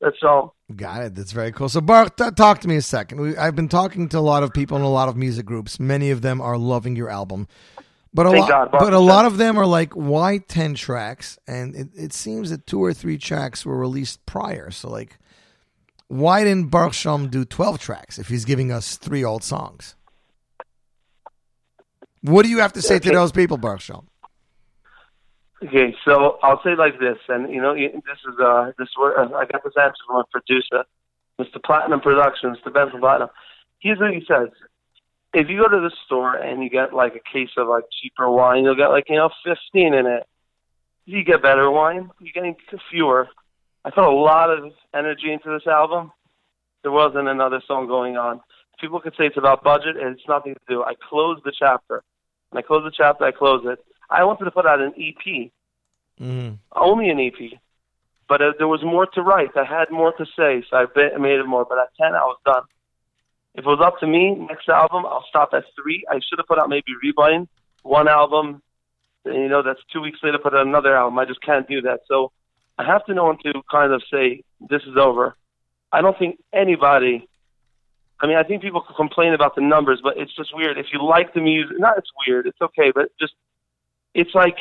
That's 0.00 0.16
all. 0.22 0.56
Got 0.74 1.02
it. 1.02 1.14
That's 1.14 1.32
very 1.32 1.52
cool. 1.52 1.68
So, 1.68 1.80
Baruch, 1.80 2.16
talk 2.36 2.60
to 2.60 2.68
me 2.68 2.76
a 2.76 2.82
second. 2.82 3.20
We, 3.20 3.36
I've 3.36 3.56
been 3.56 3.68
talking 3.68 4.08
to 4.10 4.18
a 4.18 4.20
lot 4.20 4.42
of 4.42 4.52
people 4.52 4.76
in 4.76 4.82
a 4.82 4.90
lot 4.90 5.08
of 5.08 5.16
music 5.16 5.44
groups. 5.44 5.78
Many 5.78 6.10
of 6.10 6.22
them 6.22 6.40
are 6.40 6.56
loving 6.56 6.96
your 6.96 7.10
album, 7.10 7.48
but 8.14 8.26
a 8.26 8.30
Thank 8.30 8.48
lot, 8.48 8.72
God, 8.72 8.78
but 8.78 8.92
a 8.92 8.98
lot 8.98 9.26
of 9.26 9.36
them 9.36 9.58
are 9.58 9.66
like, 9.66 9.92
"Why 9.92 10.38
ten 10.38 10.74
tracks?" 10.74 11.38
And 11.46 11.74
it, 11.74 11.88
it 11.94 12.12
seems 12.12 12.50
that 12.50 12.66
two 12.66 12.82
or 12.82 12.94
three 12.94 13.18
tracks 13.18 13.66
were 13.66 13.76
released 13.76 14.24
prior. 14.26 14.70
So, 14.70 14.88
like, 14.88 15.18
why 16.08 16.44
didn't 16.44 16.70
Baruch 16.70 16.94
Shalom 16.94 17.28
do 17.28 17.44
twelve 17.44 17.78
tracks 17.78 18.18
if 18.18 18.28
he's 18.28 18.44
giving 18.44 18.72
us 18.72 18.96
three 18.96 19.24
old 19.24 19.44
songs? 19.44 19.96
What 22.22 22.42
do 22.44 22.48
you 22.48 22.58
have 22.58 22.72
to 22.74 22.82
say 22.82 22.98
to 22.98 23.10
those 23.10 23.32
people, 23.32 23.56
Baruch 23.56 23.80
Shalom? 23.80 24.09
Okay, 25.62 25.94
so 26.06 26.38
I'll 26.42 26.62
say 26.62 26.74
like 26.74 26.98
this, 26.98 27.18
and 27.28 27.52
you 27.52 27.60
know, 27.60 27.74
this 27.74 28.18
is 28.26 28.38
uh, 28.42 28.72
this 28.78 28.88
word 28.98 29.18
uh, 29.18 29.36
I 29.36 29.44
got 29.44 29.62
this 29.62 29.74
answer 29.78 30.00
from 30.06 30.16
a 30.16 30.24
producer, 30.24 30.84
Mr. 31.38 31.62
Platinum 31.62 32.00
Productions, 32.00 32.56
Mr. 32.64 32.72
Ben 32.72 32.98
Platinum. 32.98 33.28
Here's 33.78 33.98
what 33.98 34.14
he 34.14 34.24
says: 34.26 34.48
If 35.34 35.50
you 35.50 35.58
go 35.58 35.68
to 35.68 35.80
the 35.80 35.94
store 36.06 36.34
and 36.34 36.62
you 36.62 36.70
get 36.70 36.94
like 36.94 37.14
a 37.14 37.30
case 37.30 37.50
of 37.58 37.68
like 37.68 37.84
cheaper 38.00 38.30
wine, 38.30 38.64
you'll 38.64 38.74
get 38.74 38.88
like 38.88 39.10
you 39.10 39.16
know 39.16 39.28
fifteen 39.44 39.92
in 39.92 40.06
it. 40.06 40.26
If 41.06 41.12
you 41.12 41.24
get 41.24 41.42
better 41.42 41.70
wine, 41.70 42.10
you're 42.20 42.32
getting 42.32 42.56
fewer. 42.90 43.28
I 43.84 43.90
put 43.90 44.04
a 44.04 44.10
lot 44.10 44.48
of 44.48 44.72
energy 44.94 45.30
into 45.30 45.50
this 45.50 45.66
album. 45.66 46.10
There 46.82 46.92
wasn't 46.92 47.28
another 47.28 47.60
song 47.66 47.86
going 47.86 48.16
on. 48.16 48.40
People 48.80 48.98
could 49.00 49.12
say 49.18 49.26
it's 49.26 49.36
about 49.36 49.62
budget, 49.62 49.98
and 49.98 50.16
it's 50.16 50.26
nothing 50.26 50.54
to 50.54 50.60
do. 50.66 50.82
I 50.82 50.94
closed 50.94 51.42
the 51.44 51.52
chapter. 51.58 52.02
When 52.48 52.64
I 52.64 52.66
close 52.66 52.82
the 52.82 52.92
chapter, 52.96 53.24
I 53.24 53.30
close 53.32 53.62
it. 53.66 53.84
I 54.10 54.24
wanted 54.24 54.44
to 54.44 54.50
put 54.50 54.66
out 54.66 54.80
an 54.80 54.92
EP 54.98 55.50
Mm. 56.20 56.58
only 56.76 57.08
an 57.08 57.18
EP. 57.18 57.58
But 58.28 58.42
uh, 58.42 58.52
there 58.58 58.68
was 58.68 58.82
more 58.84 59.06
to 59.06 59.22
write. 59.22 59.56
I 59.56 59.64
had 59.64 59.90
more 59.90 60.12
to 60.12 60.26
say, 60.36 60.62
so 60.68 60.76
I 60.76 61.18
made 61.18 61.40
it 61.40 61.46
more. 61.46 61.64
But 61.68 61.78
at 61.78 61.88
10, 62.00 62.14
I 62.14 62.24
was 62.24 62.38
done. 62.44 62.62
If 63.54 63.64
it 63.64 63.66
was 63.66 63.80
up 63.82 63.98
to 64.00 64.06
me, 64.06 64.34
next 64.34 64.68
album, 64.68 65.04
I'll 65.06 65.24
stop 65.28 65.50
at 65.52 65.64
three. 65.74 66.04
I 66.08 66.20
should 66.20 66.38
have 66.38 66.46
put 66.46 66.58
out 66.60 66.68
maybe 66.68 66.92
Rebind, 67.04 67.48
one 67.82 68.06
album. 68.06 68.62
You 69.24 69.48
know, 69.48 69.62
that's 69.62 69.80
two 69.92 70.00
weeks 70.00 70.20
later, 70.22 70.38
put 70.38 70.54
out 70.54 70.66
another 70.66 70.96
album. 70.96 71.18
I 71.18 71.24
just 71.24 71.42
can't 71.42 71.66
do 71.66 71.80
that. 71.82 72.00
So 72.06 72.30
I 72.78 72.84
have 72.84 73.04
to 73.06 73.14
know 73.14 73.26
when 73.26 73.38
to 73.38 73.62
kind 73.70 73.92
of 73.92 74.02
say, 74.12 74.44
this 74.60 74.82
is 74.82 74.96
over. 74.96 75.34
I 75.90 76.00
don't 76.00 76.16
think 76.16 76.38
anybody. 76.52 77.26
I 78.20 78.26
mean, 78.26 78.36
I 78.36 78.44
think 78.44 78.62
people 78.62 78.82
complain 78.96 79.34
about 79.34 79.56
the 79.56 79.62
numbers, 79.62 80.00
but 80.02 80.16
it's 80.16 80.34
just 80.36 80.54
weird. 80.54 80.78
If 80.78 80.86
you 80.92 81.02
like 81.02 81.34
the 81.34 81.40
music, 81.40 81.80
not 81.80 81.98
it's 81.98 82.10
weird. 82.26 82.46
It's 82.46 82.60
okay, 82.60 82.92
but 82.94 83.10
just 83.18 83.32
it's 84.14 84.34
like 84.34 84.56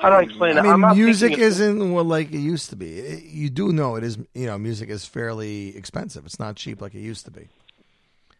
how 0.00 0.08
do 0.10 0.16
I 0.16 0.22
explain 0.22 0.58
I 0.58 0.62
mean, 0.62 0.96
music 0.96 1.38
isn't 1.38 1.92
what 1.92 2.06
like 2.06 2.32
it 2.32 2.38
used 2.38 2.70
to 2.70 2.76
be. 2.76 2.98
It- 2.98 3.24
you 3.24 3.48
do 3.50 3.72
know 3.72 3.94
it 3.96 4.02
is. 4.04 4.18
You 4.34 4.46
know, 4.46 4.58
music 4.58 4.88
is 4.90 5.04
fairly 5.06 5.76
expensive. 5.76 6.24
It's 6.26 6.40
not 6.40 6.56
cheap 6.56 6.80
like 6.80 6.94
it 6.94 7.00
used 7.00 7.24
to 7.26 7.30
be. 7.30 7.48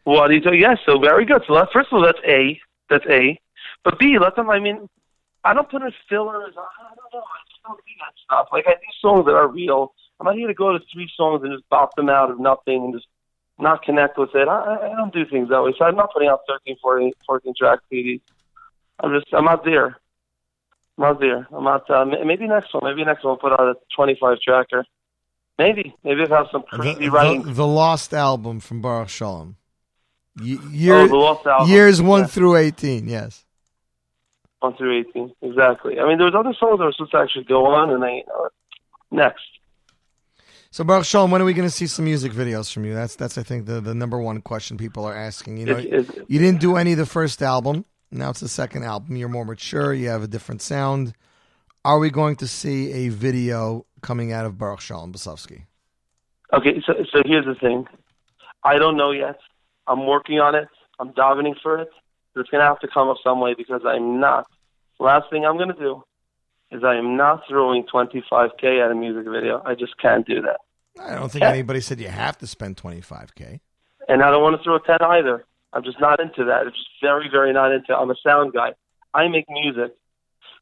Well, 0.05 0.31
you 0.31 0.41
do, 0.41 0.53
yes, 0.55 0.79
so 0.85 0.99
very 0.99 1.25
good. 1.25 1.43
So 1.47 1.55
that, 1.55 1.69
first 1.73 1.89
of 1.91 1.95
all, 1.99 2.03
that's 2.05 2.19
A. 2.27 2.61
That's 2.91 3.07
A. 3.09 3.39
But 3.85 3.99
B, 3.99 4.19
let 4.19 4.37
them, 4.37 4.51
I 4.51 4.59
mean, 4.59 4.89
I 5.45 5.55
don't 5.55 5.71
put 5.71 5.81
in 5.83 5.93
fillers. 6.09 6.55
I 6.59 6.95
don't 6.95 7.15
know. 7.15 7.21
I 7.21 7.41
just 7.49 7.63
don't 7.67 7.77
do 7.79 7.93
that 8.01 8.13
stuff. 8.25 8.49
Like, 8.53 8.65
I 8.67 8.73
do 8.73 8.87
songs 9.01 9.25
that 9.27 9.35
are 9.35 9.49
real. 9.49 9.95
I'm 10.21 10.27
not 10.27 10.35
here 10.37 10.49
to 10.49 10.55
go 10.55 10.73
to 10.77 10.85
three 10.93 11.09
songs 11.17 11.43
and 11.43 11.53
just 11.53 11.67
bop 11.71 11.95
them 11.97 12.09
out 12.11 12.31
of 12.31 12.39
nothing 12.39 12.85
and 12.85 12.93
just 12.95 13.07
not 13.59 13.83
connect 13.83 14.19
with 14.19 14.35
it. 14.35 14.47
I, 14.49 14.53
I- 14.59 14.93
I 14.93 14.97
don't 14.97 15.13
do 15.15 15.25
things 15.25 15.49
that 15.49 15.63
way. 15.63 15.73
So 15.79 15.85
I'm 15.87 15.97
not 15.97 16.13
putting 16.13 16.29
out 16.29 16.41
13, 16.49 16.77
14, 16.83 17.13
14 17.27 17.55
track 17.57 17.79
CDs. 17.91 18.21
I'm 19.01 19.13
just, 19.19 19.33
I'm 19.33 19.45
not 19.47 19.65
there. 19.65 19.97
Not 20.97 21.19
there. 21.21 21.47
I'm 21.53 21.65
not, 21.65 21.91
uh, 21.91 22.05
maybe 22.05 22.47
next 22.47 22.73
one. 22.73 22.85
Maybe 22.85 23.05
next 23.05 23.25
one 23.25 23.33
I'll 23.33 23.37
put 23.37 23.53
out 23.53 23.61
a 23.61 23.75
25 23.97 24.39
tracker. 24.41 24.85
Maybe. 25.59 25.95
Maybe 26.05 26.23
if 26.23 26.31
I 26.33 26.37
have 26.39 26.47
some 26.53 26.63
crazy 26.63 27.01
the, 27.07 27.11
writing. 27.11 27.43
the, 27.43 27.53
the 27.53 27.67
Lost 27.67 28.13
album 28.15 28.61
from 28.61 28.81
Baruch 28.81 29.09
Shalom. 29.09 29.57
Y- 30.41 30.59
year, 30.71 30.95
Oh, 30.97 31.09
The 31.09 31.17
Lost 31.17 31.47
Album. 31.47 31.69
Years 31.71 32.03
one 32.03 32.23
Yeah. 32.23 32.27
through 32.27 32.57
eighteen. 32.57 33.09
Yes. 33.09 33.45
one 34.61 34.75
through 34.77 34.99
eighteen. 35.01 35.33
Exactly. 35.43 36.01
I 36.01 36.07
mean, 36.09 36.19
there 36.19 36.27
was 36.27 36.35
other 36.35 36.55
songs 36.59 36.79
that 36.79 36.85
were 36.85 36.93
supposed 36.93 37.13
to 37.13 37.19
actually 37.19 37.45
go 37.45 37.67
on, 37.67 37.91
and 37.91 38.03
they 38.03 38.25
know, 38.27 38.49
next. 39.13 39.45
So 40.73 40.83
Baruch 40.83 41.05
Shalom, 41.07 41.31
when 41.31 41.41
are 41.41 41.45
we 41.45 41.55
going 41.55 41.69
to 41.69 41.75
see 41.75 41.87
some 41.87 42.05
music 42.05 42.33
videos 42.33 42.73
from 42.73 42.85
you? 42.85 42.95
That's 42.95 43.15
that's 43.15 43.39
I 43.39 43.45
think 43.45 43.67
the, 43.67 43.81
the 43.81 43.95
number 43.95 44.19
one 44.21 44.41
question 44.41 44.77
people 44.77 45.05
are 45.05 45.15
asking. 45.15 45.59
You 45.59 45.67
know, 45.67 45.77
It's- 45.79 46.09
it's- 46.09 46.25
you 46.29 46.41
didn't 46.41 46.61
do 46.61 46.77
any 46.77 46.93
of 46.93 46.99
the 46.99 47.07
first 47.07 47.41
album. 47.43 47.85
Now 48.15 48.31
it's 48.31 48.41
the 48.41 48.49
second 48.49 48.85
album. 48.85 49.17
You're 49.17 49.29
more 49.29 49.45
mature. 49.45 49.93
You 49.93 50.09
have 50.09 50.23
a 50.23 50.29
different 50.29 50.63
sound. 50.63 51.15
Are 51.85 51.99
we 51.99 52.11
going 52.11 52.37
to 52.37 52.47
see 52.47 52.93
a 52.93 53.09
video 53.09 53.87
coming 54.03 54.33
out 54.33 54.47
of 54.47 54.57
Baruch 54.57 54.81
Shalom 54.81 55.13
Blesofsky? 55.13 55.65
Okay, 56.53 56.81
so 56.87 56.95
so 57.13 57.23
here's 57.27 57.45
the 57.45 57.57
thing. 57.57 57.87
I 58.63 58.79
don't 58.79 58.97
know 58.97 59.11
yet. 59.11 59.39
I'm 59.87 60.07
working 60.07 60.39
on 60.39 60.55
it. 60.55 60.69
I'm 60.99 61.11
davening 61.11 61.55
for 61.61 61.79
it. 61.81 61.91
But 62.33 62.43
it's 62.43 62.51
going 62.51 62.61
to 62.61 62.67
have 62.67 62.81
to 62.81 62.89
come 62.89 63.09
up 63.09 63.17
some 63.23 63.41
way 63.41 63.55
because 63.55 63.83
I'm 63.85 64.21
not. 64.21 64.47
Last 64.99 65.29
thing 65.31 65.45
I'm 65.45 65.57
going 65.57 65.69
to 65.69 65.79
do 65.79 66.03
is 66.71 66.83
I 66.85 66.95
am 66.97 67.17
not 67.17 67.43
throwing 67.49 67.85
25k 67.85 68.85
at 68.85 68.91
a 68.91 68.95
music 68.95 69.25
video. 69.31 69.61
I 69.65 69.75
just 69.75 69.99
can't 69.99 70.27
do 70.27 70.41
that. 70.43 70.61
I 71.01 71.17
don't 71.17 71.31
think 71.31 71.45
anybody 71.45 71.81
said 71.81 72.01
you 72.01 72.09
have 72.09 72.39
to 72.39 72.47
spend 72.47 72.77
25k. 72.77 73.61
and 74.09 74.23
I 74.23 74.31
don't 74.31 74.43
want 74.43 74.57
to 74.57 74.63
throw 74.63 74.77
a 74.77 74.81
10 74.81 74.99
either. 75.03 75.45
I'm 75.75 75.83
just 75.83 76.01
not 76.01 76.21
into 76.21 76.45
that. 76.45 76.63
I'm 76.67 76.73
just 76.73 76.89
very, 77.03 77.29
very 77.29 77.53
not 77.53 77.73
into 77.73 77.95
I'm 77.95 78.11
a 78.11 78.15
sound 78.25 78.53
guy. 78.53 78.73
I 79.13 79.29
make 79.29 79.47
music. 79.51 79.95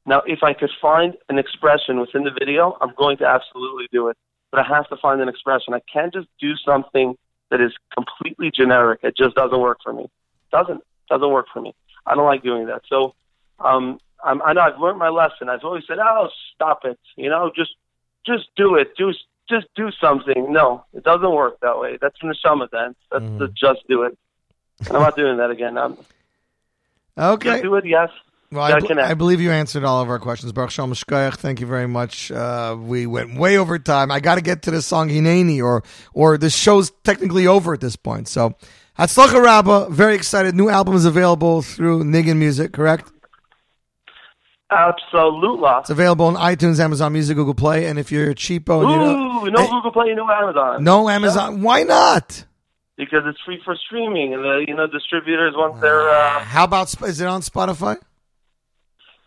Now, 0.07 0.23
if 0.27 0.43
I 0.43 0.53
could 0.55 0.71
find 0.81 1.15
an 1.29 1.39
expression 1.39 2.01
within 2.01 2.25
the 2.25 2.33
video, 2.33 2.77
I'm 2.81 2.93
going 2.97 3.19
to 3.19 3.27
absolutely 3.27 3.87
do 3.93 4.09
it. 4.09 4.17
But 4.51 4.61
I 4.61 4.65
have 4.65 4.89
to 4.89 4.97
find 4.97 5.21
an 5.21 5.29
expression. 5.29 5.75
I 5.75 5.81
can't 5.93 6.13
just 6.13 6.29
do 6.41 6.57
something 6.57 7.17
that 7.51 7.61
is 7.61 7.73
completely 7.95 8.51
generic. 8.51 9.01
It 9.03 9.17
just 9.17 9.37
doesn't 9.37 9.61
work 9.61 9.79
for 9.85 9.93
me. 9.93 10.11
Doesn't 10.51 10.81
doesn't 11.09 11.31
work 11.31 11.47
for 11.53 11.61
me. 11.61 11.75
I 12.07 12.15
don't 12.15 12.25
like 12.25 12.43
doing 12.43 12.67
that. 12.67 12.83
So, 12.89 13.15
um, 13.61 13.99
I'm, 14.25 14.41
I 14.43 14.55
know 14.55 14.63
I've 14.63 14.81
learned 14.81 14.99
my 14.99 15.11
lesson. 15.11 15.49
I've 15.49 15.63
always 15.63 15.85
said, 15.87 15.99
"Oh, 16.01 16.29
stop 16.55 16.85
it," 16.85 16.99
you 17.17 17.29
know, 17.29 17.51
just 17.55 17.75
just 18.27 18.49
do 18.57 18.75
it. 18.77 18.97
Do 18.97 19.13
just 19.49 19.67
do 19.77 19.91
something. 20.01 20.53
No, 20.53 20.85
it 20.95 21.05
doesn't 21.05 21.31
work 21.31 21.61
that 21.61 21.79
way. 21.79 21.99
That's 22.01 22.17
the 22.21 22.29
neshama 22.29 22.69
Then 22.71 22.95
That's 23.11 23.25
the 23.39 23.49
just 23.49 23.81
do 23.89 24.03
it. 24.03 24.19
I'm 24.91 25.01
not 25.01 25.17
doing 25.17 25.37
that 25.39 25.51
again. 25.51 25.79
I'm, 25.79 25.97
Okay. 27.19 27.61
Do 27.61 27.75
it. 27.75 27.85
Yes. 27.85 28.11
Well, 28.51 28.63
I, 28.63 28.81
connect. 28.81 29.09
I 29.09 29.15
believe 29.15 29.41
you 29.41 29.51
answered 29.51 29.83
all 29.85 30.03
of 30.03 30.11
our 30.11 30.19
questions. 30.19 30.53
Baruch 30.53 30.71
Shalom 30.71 30.93
Shkoyach, 30.93 31.37
thank 31.37 31.61
you 31.61 31.67
very 31.67 31.89
much. 31.89 32.31
Uh, 32.31 32.77
we 32.79 33.07
went 33.07 33.39
way 33.39 33.57
over 33.57 33.79
time. 33.79 34.11
I 34.11 34.21
got 34.21 34.35
to 34.35 34.43
get 34.43 34.63
to 34.63 34.71
the 34.71 34.83
song 34.83 35.09
Hineni, 35.09 35.63
or 35.63 35.83
or 36.13 36.37
the 36.37 36.51
show's 36.51 36.91
technically 37.03 37.47
over 37.47 37.73
at 37.73 37.81
this 37.81 37.97
point. 37.97 38.29
So, 38.29 38.55
Hatzlacha 38.99 39.43
Rabba, 39.43 39.89
very 39.91 40.15
excited. 40.15 40.55
New 40.55 40.69
album 40.69 40.95
is 40.97 41.07
available 41.07 41.63
through 41.63 42.05
Niggin 42.05 42.37
Music, 42.37 42.73
correct? 42.73 43.11
Absolutely. 44.71 45.69
It's 45.81 45.91
available 45.91 46.27
on 46.27 46.35
iTunes, 46.35 46.81
Amazon 46.81 47.13
Music, 47.13 47.37
Google 47.37 47.55
Play, 47.55 47.87
and 47.87 47.99
if 47.99 48.11
you're 48.11 48.35
cheapo, 48.35 48.83
and 48.83 48.91
you 48.91 48.97
know, 48.97 49.45
Ooh, 49.47 49.51
no 49.51 49.71
Google 49.71 49.93
Play, 49.93 50.15
no 50.15 50.29
Amazon. 50.31 50.85
no 50.85 51.09
Amazon, 51.09 51.63
why 51.63 51.83
not? 51.83 52.45
Because 53.05 53.25
it's 53.27 53.41
free 53.45 53.61
for 53.65 53.75
streaming, 53.87 54.35
and 54.35 54.45
the 54.45 54.65
you 54.67 54.75
know 54.75 54.87
distributors 54.87 55.55
once 55.57 55.81
they're 55.81 56.09
uh, 56.09 56.41
How 56.41 56.65
about 56.65 56.95
is 57.03 57.21
it 57.21 57.27
on 57.27 57.41
Spotify? 57.41 57.97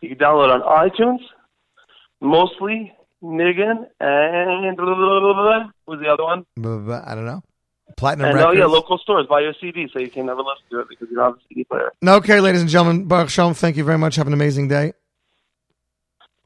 you 0.01 0.15
can 0.15 0.17
download 0.17 0.53
on 0.53 0.89
iTunes, 0.89 1.19
mostly 2.21 2.93
Niggin 3.23 3.87
and 3.99 4.77
what 4.77 5.71
was 5.87 5.99
the 5.99 6.07
other 6.07 6.23
one? 6.23 6.45
Blah, 6.55 6.77
blah, 6.77 6.85
blah, 6.85 7.11
I 7.11 7.15
don't 7.15 7.25
know. 7.25 7.43
Platinum 7.97 8.31
and 8.31 8.39
oh 8.39 8.51
yeah, 8.51 8.65
local 8.65 8.97
stores 8.97 9.27
buy 9.27 9.41
your 9.41 9.53
CD, 9.61 9.87
so 9.93 9.99
you 9.99 10.09
can 10.09 10.25
never 10.25 10.41
listen 10.41 10.63
to 10.71 10.79
it 10.79 10.89
because 10.89 11.07
you 11.09 11.15
don't 11.17 11.25
have 11.25 11.35
a 11.35 11.47
CD 11.47 11.63
player. 11.63 11.91
Okay, 12.05 12.39
ladies 12.41 12.61
and 12.61 12.69
gentlemen, 12.69 13.05
Baruch 13.05 13.29
Shalom, 13.29 13.53
thank 13.53 13.77
you 13.77 13.83
very 13.83 13.97
much. 13.97 14.15
Have 14.15 14.27
an 14.27 14.33
amazing 14.33 14.67
day. 14.67 14.93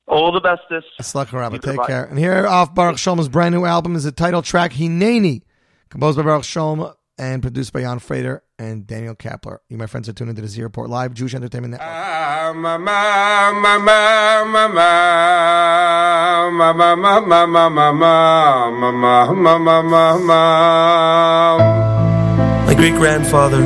All 0.06 0.31
the 0.31 0.41
bestest. 0.41 0.88
Aslach 1.01 1.61
take 1.61 1.88
care. 1.88 2.06
And 2.06 2.19
here 2.19 2.45
off 2.45 2.76
Baruch 2.76 2.97
Shalom's 2.97 3.30
brand 3.30 3.56
new 3.56 3.65
album 3.65 3.95
is 3.95 4.03
the 4.03 4.11
title 4.11 4.41
track 4.41 4.73
Hineni, 4.73 5.43
composed 5.89 6.18
by 6.18 6.23
Baruch 6.23 6.43
Shalom 6.43 6.91
and 7.20 7.41
produced 7.41 7.74
by 7.74 7.82
Ian 7.82 8.00
Freitor 8.00 8.40
and 8.58 8.88
Daniel 8.88 9.14
Kapler. 9.14 9.58
You, 9.68 9.78
my 9.78 9.88
friends, 9.88 10.08
are 10.08 10.14
tuning 10.14 10.30
into 10.30 10.41
the 10.41 10.48
Z 10.48 10.64
Report 10.64 10.90
Live, 10.90 11.14
Jewish 11.14 11.36
Entertainment 11.36 11.72
Network. 11.72 11.90
My 22.66 22.74
great 22.74 22.94
grandfather, 22.94 23.60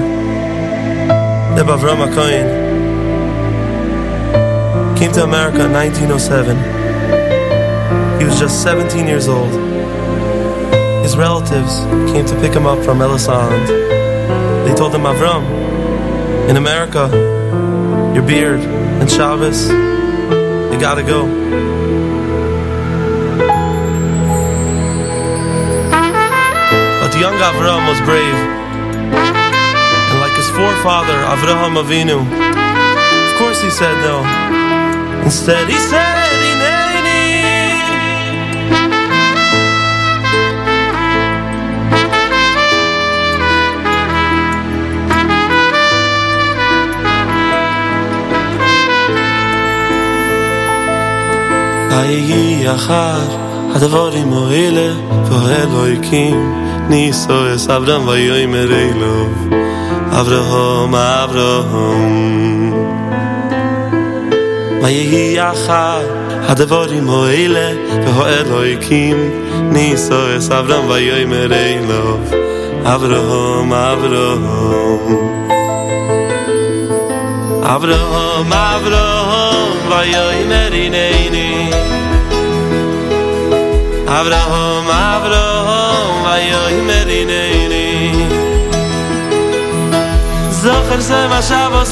Reb 1.56 1.68
Avram 1.68 2.04
Akoyan, 2.08 2.64
came 4.98 5.12
to 5.12 5.24
America 5.24 5.66
in 5.66 5.72
1907. 5.72 6.58
He 8.20 8.26
was 8.26 8.40
just 8.40 8.64
17 8.64 9.06
years 9.06 9.28
old. 9.28 9.73
His 11.04 11.18
relatives 11.18 11.80
came 12.12 12.26
to 12.26 12.36
pick 12.40 12.54
him 12.54 12.66
up 12.66 12.84
from 12.84 13.02
Ellis 13.02 13.28
Island. 13.28 13.68
They 14.66 14.74
told 14.74 14.96
him, 14.96 15.02
Avram, 15.02 15.44
in 16.50 16.56
America, 16.56 17.10
your 18.16 18.24
beard 18.24 18.62
and 18.62 19.12
Shabbos, 19.12 19.68
you 19.70 20.80
gotta 20.80 21.04
go. 21.04 21.28
But 27.02 27.20
young 27.20 27.36
Avram 27.36 27.86
was 27.88 28.00
brave. 28.08 28.40
And 30.10 30.20
like 30.22 30.36
his 30.38 30.50
forefather, 30.52 31.18
Avraham 31.34 31.76
Avinu, 31.84 32.20
of 33.30 33.38
course 33.38 33.62
he 33.62 33.70
said 33.70 33.96
no. 34.02 34.24
Instead, 35.24 35.68
he 35.68 35.78
said, 35.78 36.23
היי 51.96 52.64
יחר 52.64 53.22
הדבור 53.76 54.10
עם 54.14 54.30
הועילה 54.30 54.94
Niso 55.30 56.36
ניסו 56.90 57.56
אס 57.56 57.70
אברהם 57.70 58.08
ויואי 58.08 58.46
מרי 58.46 58.94
לוב 58.94 59.50
אברהם 60.12 60.96
אברהם. 60.96 62.74
ויהי 64.82 65.34
יחר 65.36 66.02
הדבור 66.48 66.84
עם 66.84 67.08
הועילה 67.08 67.72
ואלויקים 68.18 69.30
ניסו 69.72 70.38
אס 70.38 70.52
אברהם 70.52 70.90
ויואי 70.90 71.26
מרי 71.26 71.78
לוב 71.88 72.34
אברהם 72.84 73.74
אברהם. 73.74 75.18
אברהם 77.64 78.54
אברהם 78.54 79.78
ויואי 79.90 80.44
מרי 80.44 80.90
Avraham, 84.20 84.88
Avraham, 85.14 86.14
vayoy 86.24 86.78
merineini 86.90 87.88
Zocher 90.62 91.02
se 91.10 91.20
ma 91.32 91.40
shavos 91.50 91.92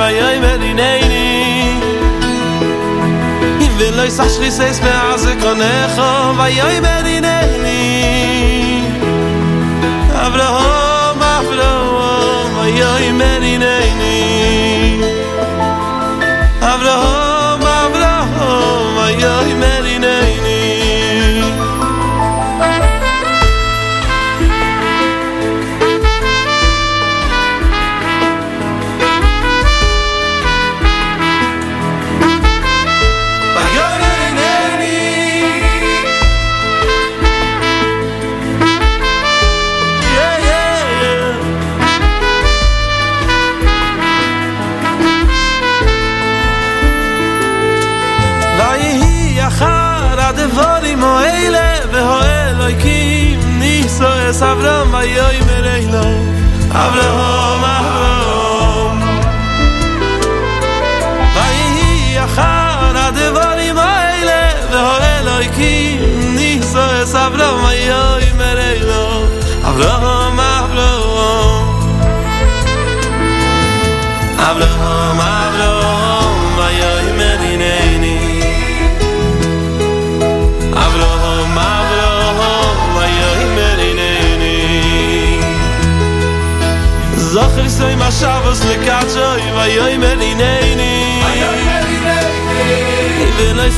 vayoy 0.00 0.36
merineini 0.46 1.52
ולא 3.82 4.02
יסח 4.02 4.28
שריסס 4.36 4.80
מאז 4.84 5.26
עקרונךו 5.26 6.38
ויוי 6.38 6.80
מרינני 6.80 7.82
אברהם 10.12 11.22
אברהם 11.22 12.56
ויוי 12.60 13.12
מרינני 13.12 14.71
es 54.32 54.40
Avram 54.40 54.92
va 54.92 55.02
yoy 55.04 55.38
mereilo 55.48 56.04
Avraham 56.82 57.64
Avraham 57.76 58.96
Vayi 61.36 62.18
achar 62.24 62.96
advari 63.06 63.70
mayle 63.80 64.42
ve 64.70 64.80
ho 64.86 64.94
eloy 65.16 65.46
ki 65.56 65.74
nisa 66.36 66.86
es 67.02 67.14
Avram 67.24 67.56
va 67.64 67.72
yoy 67.90 68.24
mereilo 68.40 69.04
Avraham 69.70 70.38
Avraham 70.54 71.64
Avraham 74.48 75.11
אוי 87.62 87.70
סוי 87.70 87.94
ma 87.94 88.10
shavos 88.18 88.60
le 88.68 88.76
kacho 88.86 89.26
i 89.46 89.48
vayoy 89.56 89.94
me 90.02 90.12
ni 90.20 90.30
nei 90.40 90.70
ni 90.80 90.92
Ayoy 91.28 91.60
me 91.68 91.76
ni 91.86 91.96
nei 92.06 92.32
ni 92.48 93.30
Ven 93.38 93.58
ay 93.64 93.70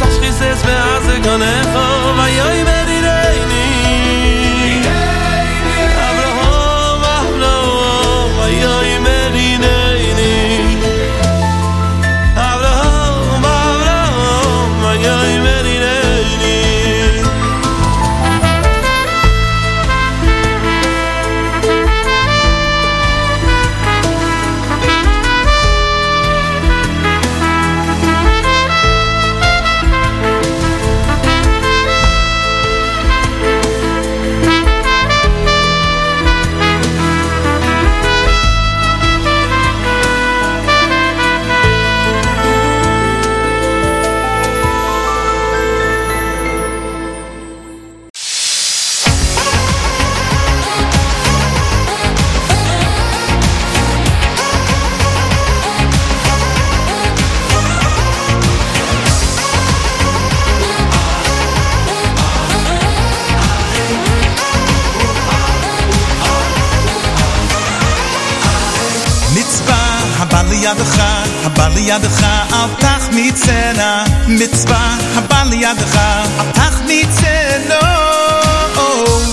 לידך, 71.83 72.23
אל 72.53 72.69
תחמיצנה. 72.79 74.03
מצווה 74.27 74.97
הבא 75.15 75.43
לידך, 75.43 75.97
אל 76.39 76.51
תחמיצנו. 76.53 77.75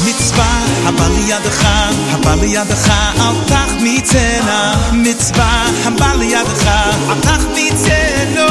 מצווה 0.05 0.59
הבא 0.87 1.07
לידך, 1.09 1.67
הבא 2.13 2.35
לידך, 2.35 2.91
אל 3.21 3.35
תחמיצנה. 3.47 4.75
מצווה 4.93 5.67
הבא 5.85 6.13
לידך, 6.19 6.67
אל 7.11 7.21
תחמיצנו. 7.21 8.47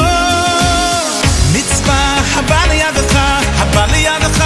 מצווה 1.52 2.16
הבא 2.34 2.60
לידך, 2.68 3.18
הבא 3.58 3.86
לידך, 3.86 4.44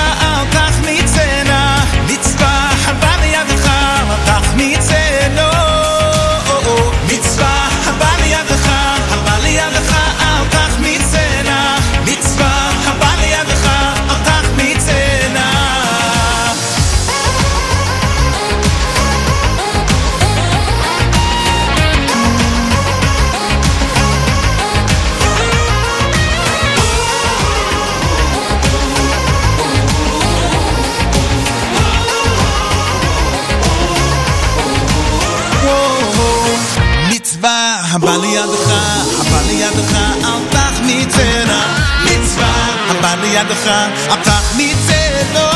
ליד 43.48 43.52
החם, 43.52 43.92
הפח 44.10 44.54
מצלו. 44.58 45.50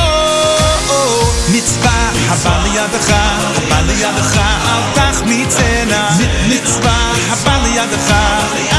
מצווה, 1.49 2.09
הבא 2.29 2.63
ליד 2.63 2.95
החם, 2.95 3.37
הבא 3.55 3.81
ליד 3.87 4.17
החם, 4.17 4.41
הפח 4.63 5.21
מצלע. 5.25 6.09
מצווה, 6.47 7.11
הבא 7.31 7.57
ליד 7.63 7.93
החם. 7.93 8.78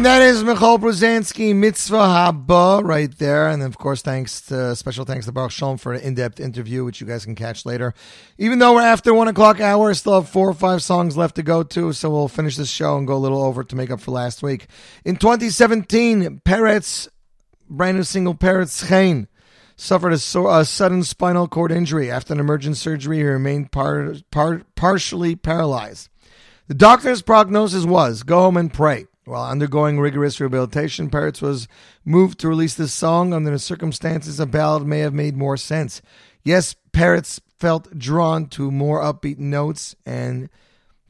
And 0.00 0.06
that 0.06 0.22
is 0.22 0.42
Michal 0.42 0.78
Brzezinski, 0.78 1.54
Mitzvah 1.54 1.98
Haba, 1.98 2.82
right 2.82 3.14
there. 3.18 3.48
And 3.50 3.62
of 3.62 3.76
course, 3.76 4.00
thanks 4.00 4.40
to, 4.46 4.74
special 4.74 5.04
thanks 5.04 5.26
to 5.26 5.32
Baruch 5.32 5.50
Shalom 5.50 5.76
for 5.76 5.92
an 5.92 6.00
in-depth 6.00 6.40
interview, 6.40 6.86
which 6.86 7.02
you 7.02 7.06
guys 7.06 7.26
can 7.26 7.34
catch 7.34 7.66
later. 7.66 7.92
Even 8.38 8.60
though 8.60 8.76
we're 8.76 8.80
after 8.80 9.12
one 9.12 9.28
o'clock 9.28 9.60
hour, 9.60 9.92
still 9.92 10.14
have 10.14 10.30
four 10.30 10.48
or 10.48 10.54
five 10.54 10.82
songs 10.82 11.18
left 11.18 11.34
to 11.34 11.42
go 11.42 11.62
to, 11.62 11.92
so 11.92 12.08
we'll 12.08 12.28
finish 12.28 12.56
this 12.56 12.70
show 12.70 12.96
and 12.96 13.06
go 13.06 13.14
a 13.14 13.18
little 13.18 13.42
over 13.42 13.62
to 13.62 13.76
make 13.76 13.90
up 13.90 14.00
for 14.00 14.12
last 14.12 14.42
week. 14.42 14.68
In 15.04 15.16
2017, 15.16 16.40
Peretz, 16.46 17.06
brand 17.68 17.98
new 17.98 18.02
single 18.02 18.34
Peretz 18.34 18.88
Chain, 18.88 19.28
suffered 19.76 20.14
a, 20.14 20.18
so- 20.18 20.48
a 20.48 20.64
sudden 20.64 21.04
spinal 21.04 21.46
cord 21.46 21.72
injury. 21.72 22.10
After 22.10 22.32
an 22.32 22.40
emergent 22.40 22.78
surgery, 22.78 23.18
he 23.18 23.24
remained 23.24 23.70
par- 23.70 24.14
par- 24.30 24.62
partially 24.76 25.36
paralyzed. 25.36 26.08
The 26.68 26.74
doctor's 26.74 27.20
prognosis 27.20 27.84
was 27.84 28.22
go 28.22 28.38
home 28.38 28.56
and 28.56 28.72
pray. 28.72 29.06
While 29.30 29.48
undergoing 29.48 30.00
rigorous 30.00 30.40
rehabilitation, 30.40 31.08
Peretz 31.08 31.40
was 31.40 31.68
moved 32.04 32.40
to 32.40 32.48
release 32.48 32.74
this 32.74 32.92
song. 32.92 33.32
Under 33.32 33.52
the 33.52 33.60
circumstances, 33.60 34.40
a 34.40 34.44
ballad 34.44 34.84
may 34.84 34.98
have 34.98 35.14
made 35.14 35.36
more 35.36 35.56
sense. 35.56 36.02
Yes, 36.42 36.74
Peretz 36.92 37.38
felt 37.60 37.96
drawn 37.96 38.46
to 38.46 38.72
more 38.72 39.00
upbeat 39.00 39.38
notes 39.38 39.94
and 40.04 40.50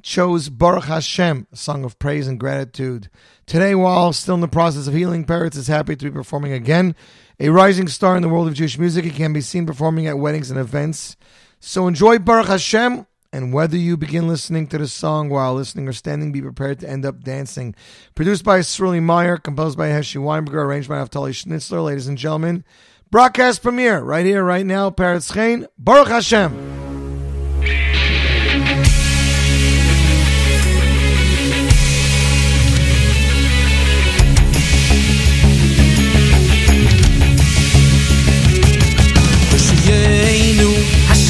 chose 0.02 0.50
Baruch 0.50 0.84
Hashem, 0.84 1.46
a 1.50 1.56
song 1.56 1.82
of 1.82 1.98
praise 1.98 2.28
and 2.28 2.38
gratitude. 2.38 3.08
Today, 3.46 3.74
while 3.74 4.12
still 4.12 4.34
in 4.34 4.42
the 4.42 4.48
process 4.48 4.86
of 4.86 4.92
healing, 4.92 5.24
Peretz 5.24 5.56
is 5.56 5.68
happy 5.68 5.96
to 5.96 6.04
be 6.04 6.10
performing 6.10 6.52
again. 6.52 6.94
A 7.38 7.48
rising 7.48 7.88
star 7.88 8.16
in 8.18 8.22
the 8.22 8.28
world 8.28 8.48
of 8.48 8.54
Jewish 8.54 8.78
music, 8.78 9.06
he 9.06 9.10
can 9.10 9.32
be 9.32 9.40
seen 9.40 9.64
performing 9.64 10.06
at 10.06 10.18
weddings 10.18 10.50
and 10.50 10.60
events. 10.60 11.16
So 11.58 11.88
enjoy 11.88 12.18
Baruch 12.18 12.48
Hashem, 12.48 13.06
and 13.32 13.52
whether 13.52 13.76
you 13.76 13.96
begin 13.96 14.26
listening 14.26 14.66
to 14.68 14.78
the 14.78 14.88
song 14.88 15.28
while 15.28 15.54
listening 15.54 15.88
or 15.88 15.92
standing, 15.92 16.32
be 16.32 16.42
prepared 16.42 16.80
to 16.80 16.90
end 16.90 17.04
up 17.04 17.22
dancing. 17.22 17.74
Produced 18.14 18.44
by 18.44 18.60
Sruli 18.60 19.02
Meyer, 19.02 19.36
composed 19.36 19.78
by 19.78 19.88
Heshi 19.88 20.20
Weinberger, 20.20 20.64
arranged 20.64 20.88
by 20.88 20.96
Naftali 20.96 21.30
Schnitzler, 21.30 21.84
ladies 21.84 22.08
and 22.08 22.18
gentlemen. 22.18 22.64
Broadcast 23.10 23.62
premiere 23.62 24.00
right 24.00 24.26
here, 24.26 24.44
right 24.44 24.66
now. 24.66 24.90
Peretz 24.90 25.32
Chain, 25.32 25.66
Baruch 25.78 26.08
Hashem. 26.08 26.80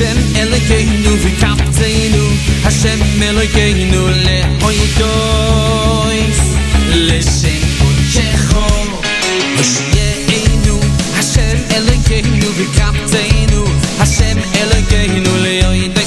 Hashem 0.00 0.16
Elokeinu 0.34 1.12
Hashem 2.82 3.00
Elokeinu 3.20 4.08
in 4.08 4.24
Leshem 4.24 4.64
oy 4.64 4.78
toy 4.98 6.18
Hashem 11.14 11.58
Elokeinu 11.76 12.48
v'kapteinu 12.56 13.60
Hashem 13.98 14.38
Elokeinu 14.62 15.32
khashem 15.44 15.99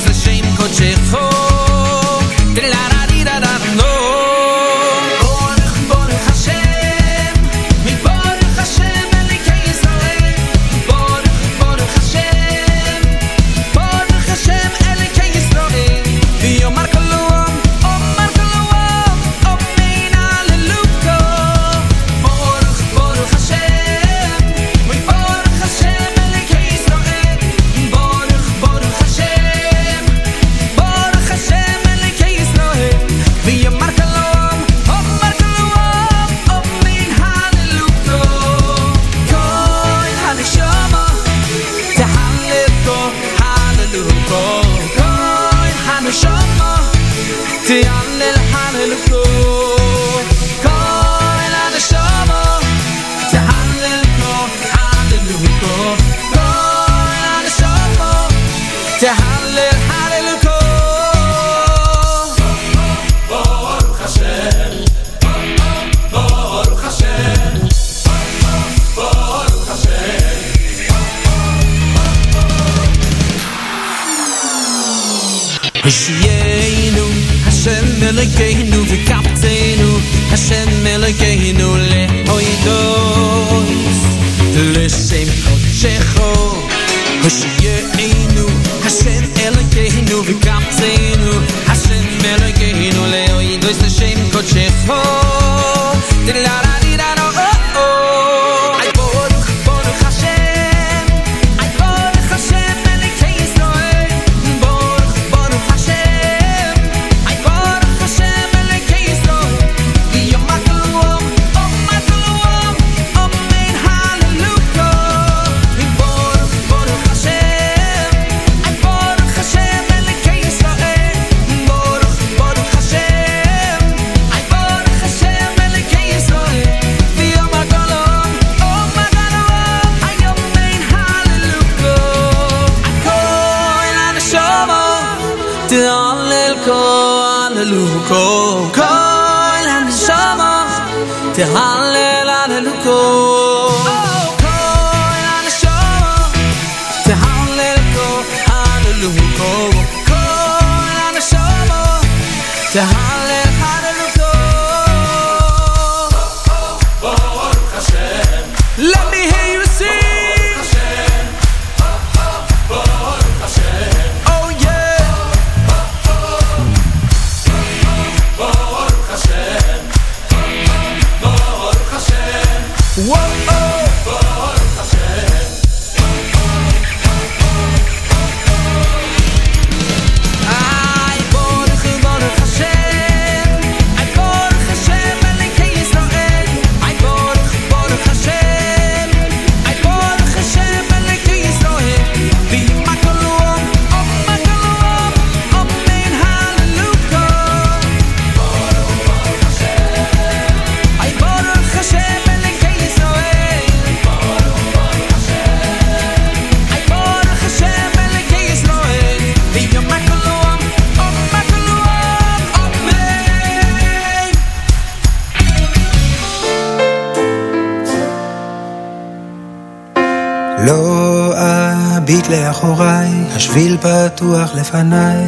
לפניי. 224.63 225.25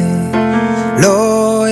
לא 0.98 1.66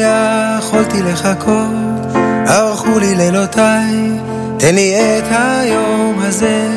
יכולתי 0.59 1.03
לחכות, 1.03 2.15
ערכו 2.47 2.99
לי 2.99 3.15
לילותיי. 3.15 4.19
תן 4.59 4.75
לי 4.75 4.95
את 4.97 5.25
היום 5.31 6.19
הזה, 6.23 6.69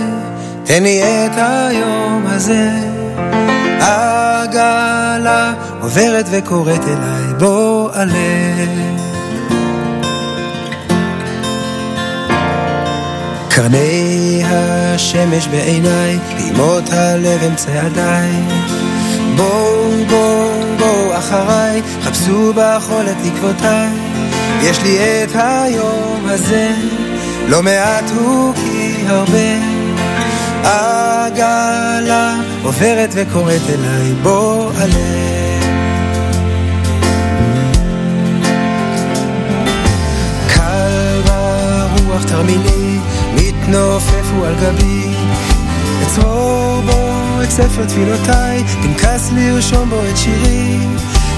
תן 0.63 0.83
לי 0.83 1.01
את 1.03 1.31
היום 1.37 2.25
הזה. 2.27 2.69
עגלה 3.79 5.53
עוברת 5.81 6.25
וקוראת 6.31 6.83
אליי, 6.83 7.33
בוא 7.39 7.89
עלה. 7.93 8.65
קרני 13.49 14.43
השמש 14.45 15.47
בעיניי, 15.47 16.19
פעימות 16.29 16.83
הלב 16.93 17.43
הם 17.43 17.55
צעדיי. 17.55 18.31
בואו, 19.35 20.05
אחריי, 21.27 21.81
חפשו 22.03 22.53
בחול 22.55 23.05
את 23.09 23.15
תקוותיי. 23.23 23.89
יש 24.61 24.81
לי 24.83 24.97
את 25.23 25.31
היום 25.35 26.25
הזה, 26.25 26.71
לא 27.47 27.63
מעט 27.63 28.03
הוא 28.09 28.53
כי 28.55 28.95
הרבה. 29.07 29.77
עגלה 30.63 32.35
עוברת 32.63 33.09
וקוראת 33.13 33.61
אליי, 33.69 34.13
בוא 34.23 34.71
עלה. 34.81 35.27
קל 40.47 41.21
ברוח 41.25 42.23
תרמילי, 42.23 42.99
מתנופף 43.35 44.31
הוא 44.35 44.45
על 44.45 44.55
גבי. 44.55 45.07
אצרור 46.03 46.81
בו 46.81 47.17
את 47.43 47.49
ספר 47.49 47.85
תפילותיי, 47.85 48.63
פנקס 48.81 49.31
לרשום 49.35 49.89
בו 49.89 50.01
את 50.09 50.17
שירי. 50.17 50.77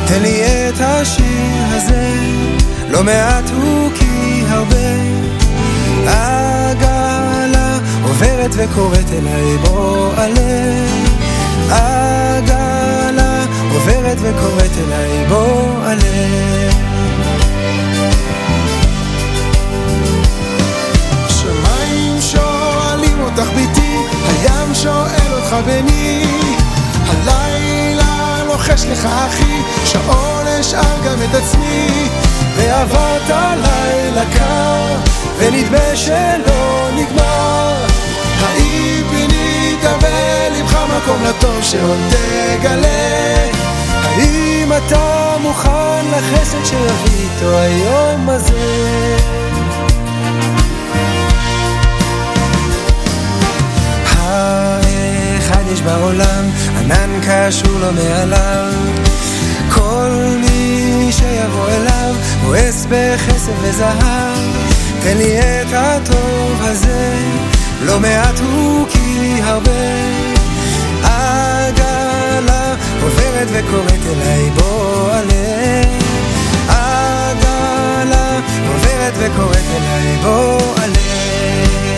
תן 0.08 0.22
לי 0.22 0.42
את 0.44 0.80
השיר 0.80 1.66
הזה, 1.68 2.14
לא 2.90 3.04
מעט 3.04 3.50
הוא 3.50 3.92
כי 3.96 4.44
הרבה. 4.50 4.76
עגלה 6.08 7.78
עוברת 8.04 8.52
וקוראת 8.54 9.12
אליי, 9.14 9.58
בוא 9.58 10.14
עלה. 10.18 10.86
עגלה 11.70 13.46
עוברת 13.74 14.18
וקוראת 14.22 14.72
אליי, 14.78 15.26
בוא 15.30 15.84
עלה. 15.86 16.50
אותך 23.40 23.52
ביתי, 23.56 23.98
הים 24.26 24.76
שואל 24.76 25.34
אותך 25.34 25.56
בני. 25.66 26.24
הלילה 27.08 27.89
לוחש 28.70 28.86
לך 28.86 29.06
אחי, 29.06 29.62
שעון 29.86 30.48
אשאל 30.48 30.98
גם 31.06 31.18
את 31.30 31.36
עצמי. 31.36 32.10
ועברת 32.56 33.30
לילה 33.30 34.26
קר, 34.34 34.96
ונדמה 35.38 35.96
שלא 35.96 36.90
נגמר. 36.96 37.86
האם 38.42 39.04
פינית 39.10 39.84
בלבך 39.84 40.78
מקום 40.98 41.24
לטוב 41.24 41.64
שעוד 41.64 41.98
תגלה? 42.10 43.50
האם 44.04 44.72
אתה 44.74 45.36
מוכן 45.42 46.06
לחסד 46.12 46.66
שיביא 46.66 47.30
איתו 47.30 47.58
היום 47.58 48.30
הזה? 48.30 49.18
האחד 54.16 55.64
יש 55.72 55.82
בעולם, 55.82 56.50
ענן 56.92 57.20
קשור 57.22 57.80
לו 57.80 57.92
מעליו. 57.92 58.74
כל 59.74 60.10
מי 60.42 61.10
שיבוא 61.12 61.70
אליו, 61.70 62.16
מואס 62.44 62.86
בכסף 62.90 63.52
וזהב. 63.62 64.38
תן 65.04 65.18
לי 65.18 65.40
את 65.40 65.68
הטוב 65.74 66.62
הזה, 66.62 67.18
לא 67.82 68.00
מעט 68.00 68.40
הוא 68.40 68.88
כי 68.90 69.42
הרבה. 69.44 69.72
עגלה 71.04 72.76
עוברת 73.02 73.48
וקוראת 73.52 74.06
אליי, 74.06 74.50
בוא 74.50 75.12
עלה. 75.12 75.82
עגלה 76.68 78.40
עוברת 78.68 79.14
וקוראת 79.18 79.66
אליי, 79.76 80.18
בוא 80.24 80.76
עלה. 80.84 81.89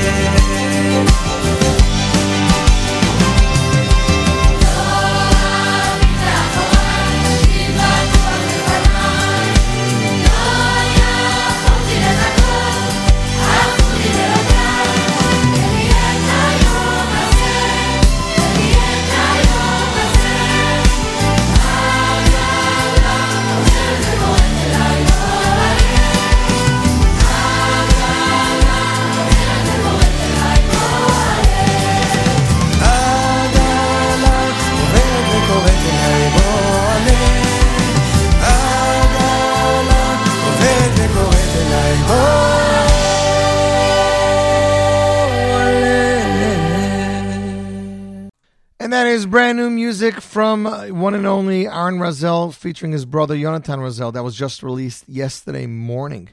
Music 50.02 50.20
from 50.20 50.66
uh, 50.66 50.88
one 50.88 51.14
and 51.14 51.28
only 51.28 51.68
Aaron 51.68 52.00
Razel 52.00 52.52
featuring 52.52 52.92
his 52.92 53.06
brother 53.06 53.38
Jonathan 53.38 53.82
Razel 53.82 54.12
that 54.14 54.24
was 54.24 54.36
just 54.36 54.64
released 54.64 55.08
yesterday 55.08 55.68
morning. 55.68 56.30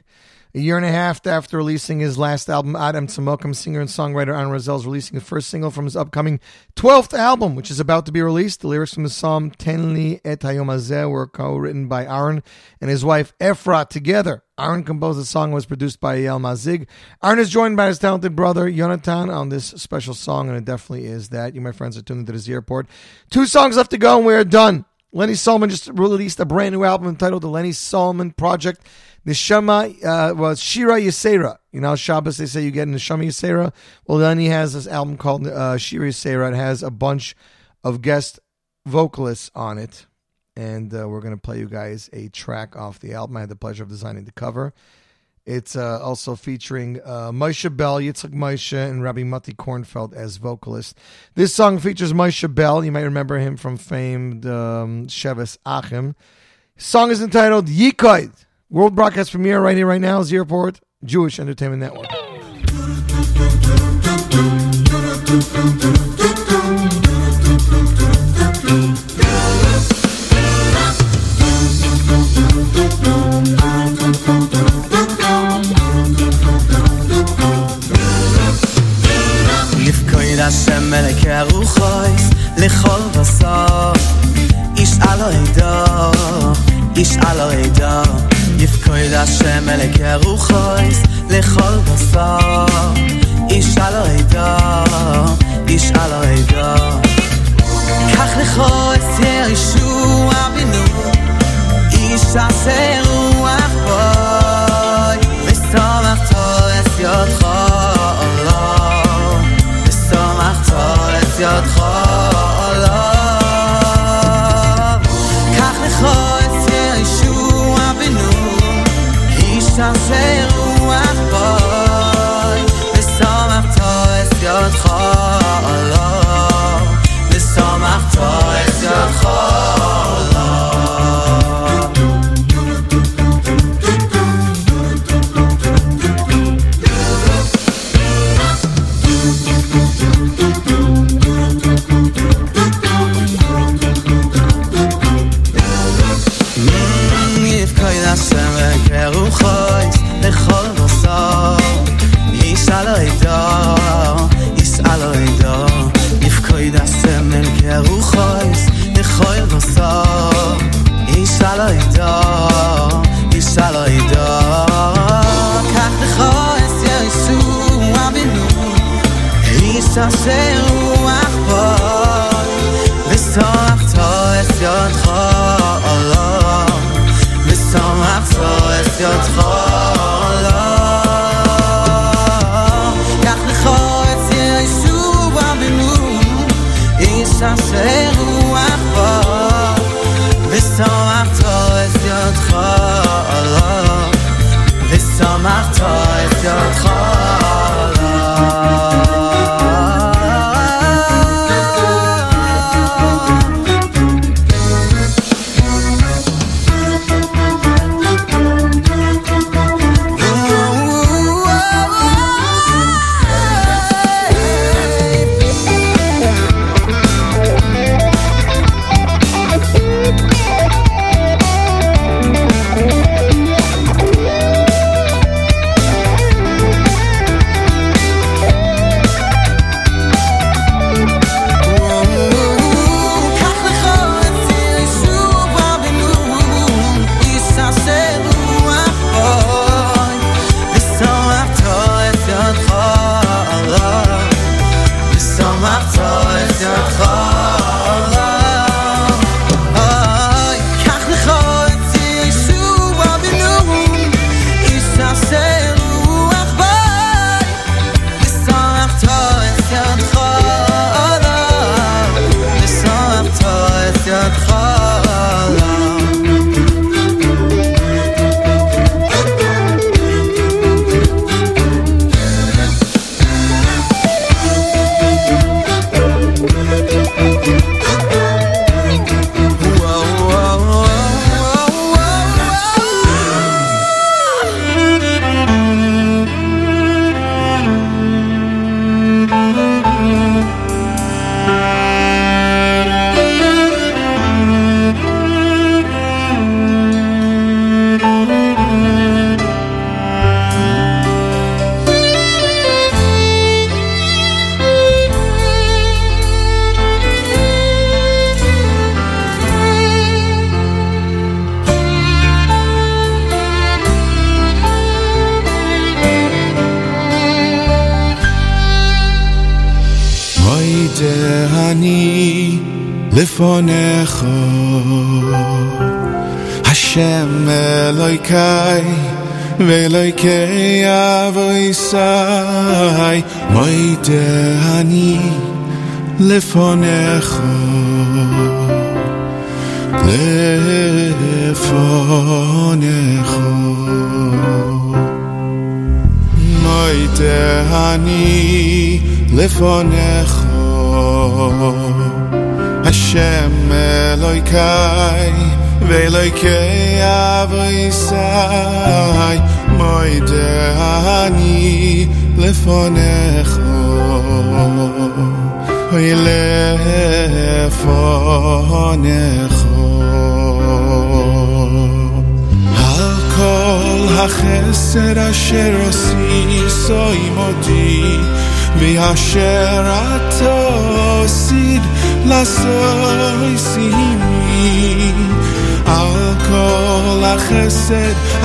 A 0.55 0.59
year 0.59 0.77
and 0.77 0.85
a 0.85 0.91
half 0.91 1.27
after 1.27 1.57
releasing 1.57 1.99
his 1.99 2.17
last 2.17 2.49
album, 2.49 2.75
Adam 2.75 3.05
Tzemokam, 3.05 3.55
singer 3.55 3.81
and 3.81 3.89
songwriter 3.89 4.29
Aaron 4.29 4.49
Razel 4.49 4.79
is 4.79 4.85
releasing 4.87 5.13
the 5.13 5.23
first 5.23 5.47
single 5.47 5.69
from 5.69 5.85
his 5.85 5.95
upcoming 5.95 6.39
12th 6.75 7.15
album, 7.15 7.53
which 7.53 7.69
is 7.69 7.79
about 7.79 8.07
to 8.07 8.11
be 8.11 8.23
released. 8.23 8.61
The 8.61 8.67
lyrics 8.67 8.95
from 8.95 9.03
the 9.03 9.11
song 9.11 9.51
Tenli 9.51 10.19
et 10.25 10.39
Hayom 10.39 11.11
were 11.11 11.27
co-written 11.27 11.87
by 11.87 12.03
Aaron 12.03 12.41
and 12.81 12.89
his 12.89 13.05
wife 13.05 13.31
Efrat 13.39 13.89
together. 13.89 14.43
Aaron 14.57 14.83
composed 14.83 15.19
the 15.19 15.25
song 15.25 15.45
and 15.45 15.53
was 15.53 15.67
produced 15.67 15.99
by 15.99 16.17
Yael 16.17 16.41
Mazig. 16.41 16.87
Aaron 17.23 17.37
is 17.37 17.51
joined 17.51 17.77
by 17.77 17.85
his 17.85 17.99
talented 17.99 18.35
brother 18.35 18.65
Yonatan, 18.65 19.31
on 19.31 19.49
this 19.49 19.67
special 19.67 20.15
song, 20.15 20.49
and 20.49 20.57
it 20.57 20.65
definitely 20.65 21.05
is 21.05 21.29
that. 21.29 21.53
You, 21.53 21.61
my 21.61 21.71
friends, 21.71 21.95
are 21.95 22.01
tuned 22.01 22.21
into 22.21 22.31
the 22.31 22.39
Z 22.39 22.55
Report. 22.55 22.87
Two 23.29 23.45
songs 23.45 23.77
left 23.77 23.91
to 23.91 23.99
go, 23.99 24.17
and 24.17 24.25
we 24.25 24.33
are 24.33 24.43
done. 24.43 24.85
Lenny 25.11 25.33
Solomon 25.33 25.69
just 25.69 25.87
released 25.89 26.39
a 26.39 26.45
brand 26.45 26.73
new 26.73 26.83
album 26.83 27.07
entitled 27.07 27.41
The 27.41 27.49
Lenny 27.49 27.71
Solomon 27.71 28.31
Project. 28.31 28.81
Neshama 29.25 30.03
uh, 30.03 30.35
was 30.35 30.61
Shira 30.61 30.99
Yisera. 30.99 31.57
You 31.71 31.81
know, 31.81 31.95
Shabbos, 31.95 32.37
they 32.37 32.45
say 32.45 32.63
you 32.63 32.71
get 32.71 32.87
Neshama 32.87 33.25
Yisera. 33.25 33.73
Well, 34.07 34.19
Lenny 34.19 34.47
has 34.47 34.73
this 34.73 34.87
album 34.87 35.17
called 35.17 35.47
uh, 35.47 35.77
Shira 35.77 36.09
Yisera. 36.09 36.51
It 36.51 36.55
has 36.55 36.83
a 36.83 36.91
bunch 36.91 37.35
of 37.83 38.01
guest 38.01 38.39
vocalists 38.85 39.51
on 39.55 39.77
it. 39.77 40.05
And 40.55 40.93
uh, 40.93 41.07
we're 41.07 41.21
going 41.21 41.35
to 41.35 41.41
play 41.41 41.59
you 41.59 41.67
guys 41.67 42.09
a 42.13 42.27
track 42.29 42.75
off 42.75 42.99
the 42.99 43.13
album. 43.13 43.37
I 43.37 43.41
had 43.41 43.49
the 43.49 43.55
pleasure 43.55 43.83
of 43.83 43.89
designing 43.89 44.25
the 44.25 44.31
cover. 44.31 44.73
It's 45.49 45.75
uh, 45.75 45.99
also 45.99 46.35
featuring 46.35 47.01
uh, 47.03 47.31
Moshe 47.31 47.75
Bell, 47.75 47.99
Yitzhak 47.99 48.35
Moshe, 48.35 48.77
and 48.77 49.01
Rabbi 49.01 49.23
Mati 49.23 49.51
Kornfeld 49.51 50.13
as 50.13 50.37
vocalist. 50.37 50.95
This 51.33 51.55
song 51.55 51.79
features 51.79 52.13
Moshe 52.13 52.53
Bell. 52.53 52.85
You 52.85 52.91
might 52.91 53.01
remember 53.01 53.39
him 53.39 53.57
from 53.57 53.75
famed 53.75 54.45
um, 54.45 55.07
Sheves 55.07 55.57
Achim. 55.65 56.15
Song 56.77 57.09
is 57.09 57.19
entitled 57.19 57.65
Yikoid. 57.65 58.45
World 58.69 58.93
broadcast 58.93 59.31
premiere 59.31 59.59
right 59.59 59.75
here, 59.75 59.87
right 59.87 59.99
now, 59.99 60.19
is 60.19 60.27
Z 60.27 60.37
Report 60.37 60.79
Jewish 61.03 61.39
Entertainment 61.39 61.81
Network. 61.81 62.09
השם 80.48 80.90
מלך 80.90 81.24
הרוחויס 81.26 82.30
לכל 82.56 83.00
בשר 83.18 83.92
איש 84.76 84.90
על 85.00 85.20
עדו 85.20 86.12
איש 86.96 87.16
על 87.16 87.40
עדו 87.40 88.10
יפקוד 88.58 89.12
השם 89.16 89.66
מלך 89.66 89.96
הרוחויס 90.00 90.98
לכל 91.30 91.78
בשר 91.84 92.66
איש 93.50 93.78
על 93.78 93.94
עדו 93.94 95.34
איש 95.68 95.90
על 95.90 96.12
עדו 96.12 97.00
קח 98.14 98.36
לכוס 98.36 99.18
ישוע 99.50 100.48
בינו 100.54 100.84
איש 101.92 102.22
עשה 102.22 103.07
gaat 111.59 111.71
gaan. 111.71 111.88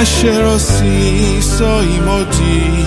אשר 0.05 0.47
עושיסו 0.47 1.81
עמותי 1.81 2.84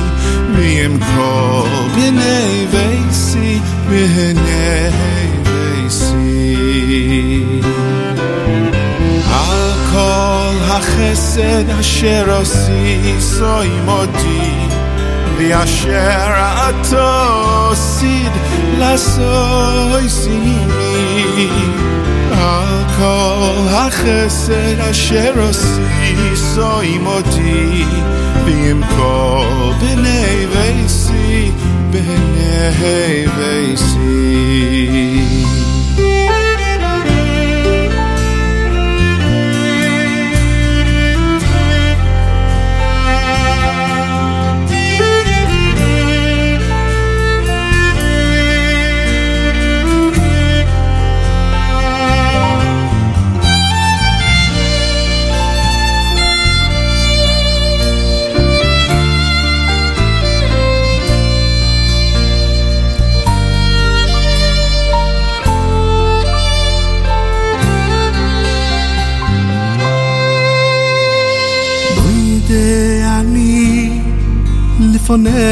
וימכור 0.55 1.67
בני 1.95 2.65
ביסי 2.71 3.59
בני 3.89 4.89
ביסי 5.43 7.43
על 9.33 9.71
כל 9.91 10.55
החסד 10.63 11.69
אשר 11.79 12.37
עושיסו 12.37 13.61
עמותי 13.61 14.51
ואשר 15.37 16.33
אתה 16.69 17.27
עושיד 17.69 18.31
לעשוי 18.77 20.09
סימי 20.09 21.49
על 22.31 22.76
כל 22.97 23.67
החסד 23.69 24.79
אשר 24.79 25.33
עשי 25.49 25.81
עם 26.83 27.07
אותי 27.07 27.85
ועם 28.45 28.81
כל 28.97 29.71
בני 29.81 30.45
ביסי 30.53 31.51
בני 31.91 33.25
ביסי 33.37 34.26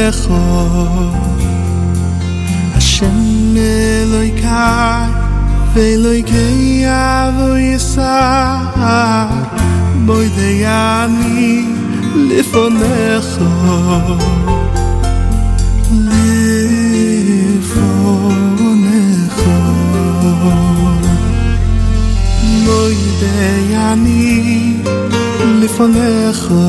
lecho 0.06 0.40
Hashem 2.74 3.56
eloi 3.56 4.30
kai 4.42 5.10
Veloi 5.74 6.22
kei 6.30 6.84
avu 6.86 7.48
yisa 7.66 8.14
Boi 10.06 10.28
deyani 10.36 11.52
lifonecho 12.28 13.50
Lifonecho 16.08 17.56
Boi 22.66 22.96
lifonecho 23.20 24.22
Lifonecho 25.60 26.64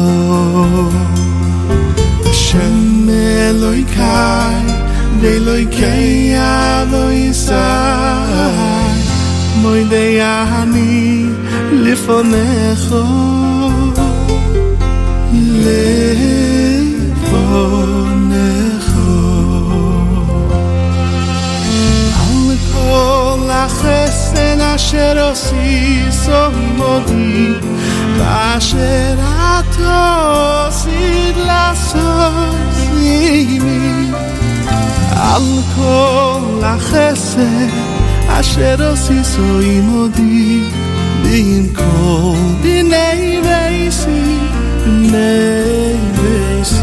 eloi 3.46 3.84
kai 3.96 4.66
de 5.22 5.34
loi 5.46 5.66
kei 5.78 6.36
avo 6.36 7.04
isai 7.28 8.98
moi 9.62 9.82
de 9.92 10.06
ani 10.22 10.96
lifonecho 11.84 13.04
lifonecho 15.66 16.68
al 22.24 22.50
kol 22.72 23.50
achesen 23.64 24.60
asher 24.74 25.18
osiso 25.30 26.42
ואשר 28.18 29.14
את 29.14 29.76
עושית 29.80 31.38
לעשות 31.38 32.67
עימי 33.07 34.11
על 35.17 35.61
כל 35.77 36.61
החסד 36.65 37.69
אשר 38.29 38.93
עשיסו 38.93 39.61
עמודי 39.61 40.61
ועם 41.23 41.67
כל 41.75 42.63
דיני 42.63 43.41
ואיסי 43.45 44.39
בני 44.85 45.95
ואיסי 46.15 46.83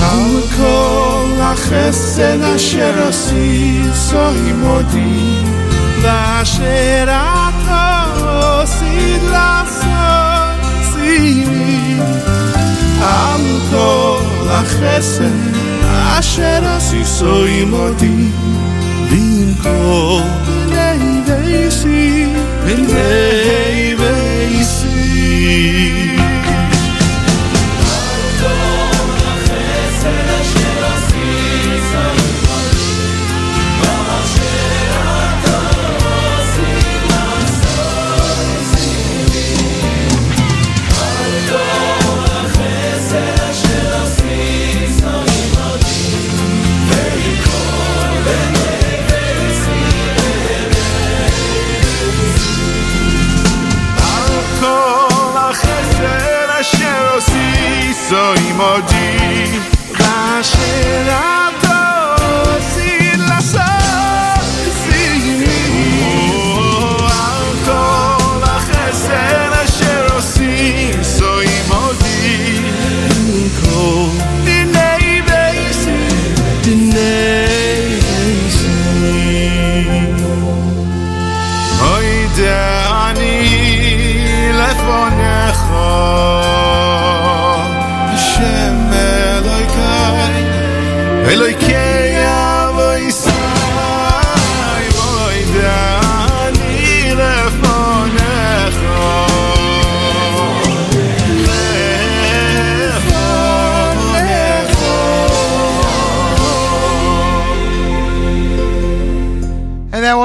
על 0.00 0.40
כל 0.56 1.40
החסד 1.40 2.42
אשר 2.56 3.08
עשיסו 3.08 4.18
עמודי 4.18 5.34
ואשר 6.02 7.04
על 13.08 13.60
כל 13.70 14.48
החסד 14.48 15.54
אשר 16.18 16.58
עשיסו 16.64 17.44
עמודי 17.44 18.28
ועם 19.10 19.54
כל 19.62 20.20
בני 20.46 21.20
ואיסי 21.26 22.26
בני 22.66 23.94
ואיסי 23.98 25.34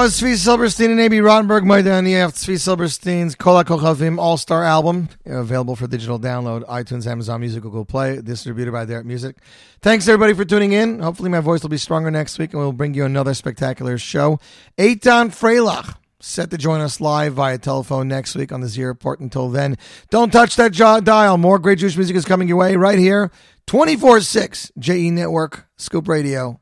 was 0.05 0.21
Tzvi 0.21 0.37
Silberstein 0.37 0.91
and 0.91 1.01
A.B. 1.01 1.17
Rottenberg, 1.21 1.65
Maidan 1.65 2.05
Yev, 2.05 2.35
Tzvi 2.35 2.61
Silberstein's 2.61 3.35
Kol 3.35 3.65
HaKochavim 3.65 4.19
All-Star 4.19 4.63
Album, 4.63 5.09
available 5.25 5.77
for 5.77 5.87
digital 5.87 6.21
download, 6.21 6.63
iTunes, 6.67 7.07
Amazon 7.07 7.41
Music, 7.41 7.63
Google 7.63 7.87
Play, 7.87 8.21
distributed 8.21 8.71
by 8.71 8.85
Derek 8.85 9.07
Music. 9.07 9.39
Thanks 9.81 10.07
everybody 10.07 10.35
for 10.35 10.45
tuning 10.45 10.73
in. 10.73 11.01
Hopefully 11.01 11.31
my 11.31 11.41
voice 11.41 11.63
will 11.63 11.71
be 11.71 11.79
stronger 11.79 12.11
next 12.11 12.39
week 12.39 12.53
and 12.53 12.61
we'll 12.61 12.73
bring 12.73 12.93
you 12.93 13.07
another 13.07 13.33
spectacular 13.33 13.97
show. 13.97 14.39
Eitan 14.77 15.31
Freilich, 15.31 15.97
set 16.21 16.51
to 16.51 16.59
join 16.59 16.83
us 16.83 17.01
live 17.01 17.33
via 17.33 17.57
telephone 17.57 18.07
next 18.07 18.35
week 18.35 18.53
on 18.53 18.61
the 18.61 18.69
Z 18.69 18.85
Report. 18.85 19.21
Until 19.21 19.49
then, 19.49 19.79
don't 20.11 20.31
touch 20.31 20.57
that 20.57 20.75
dial. 20.75 21.39
More 21.39 21.59
great 21.59 21.79
Jewish 21.79 21.97
music 21.97 22.15
is 22.15 22.27
coming 22.27 22.47
your 22.47 22.59
way 22.59 22.77
right 22.77 22.99
here, 22.99 23.31
24-6, 23.69 24.73
JE 24.79 25.11
Network, 25.13 25.67
Scoop 25.79 26.09
Radio. 26.09 26.61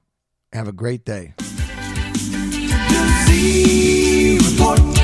Have 0.52 0.68
a 0.68 0.72
great 0.72 1.04
day. 1.04 1.34
Report. 3.42 5.01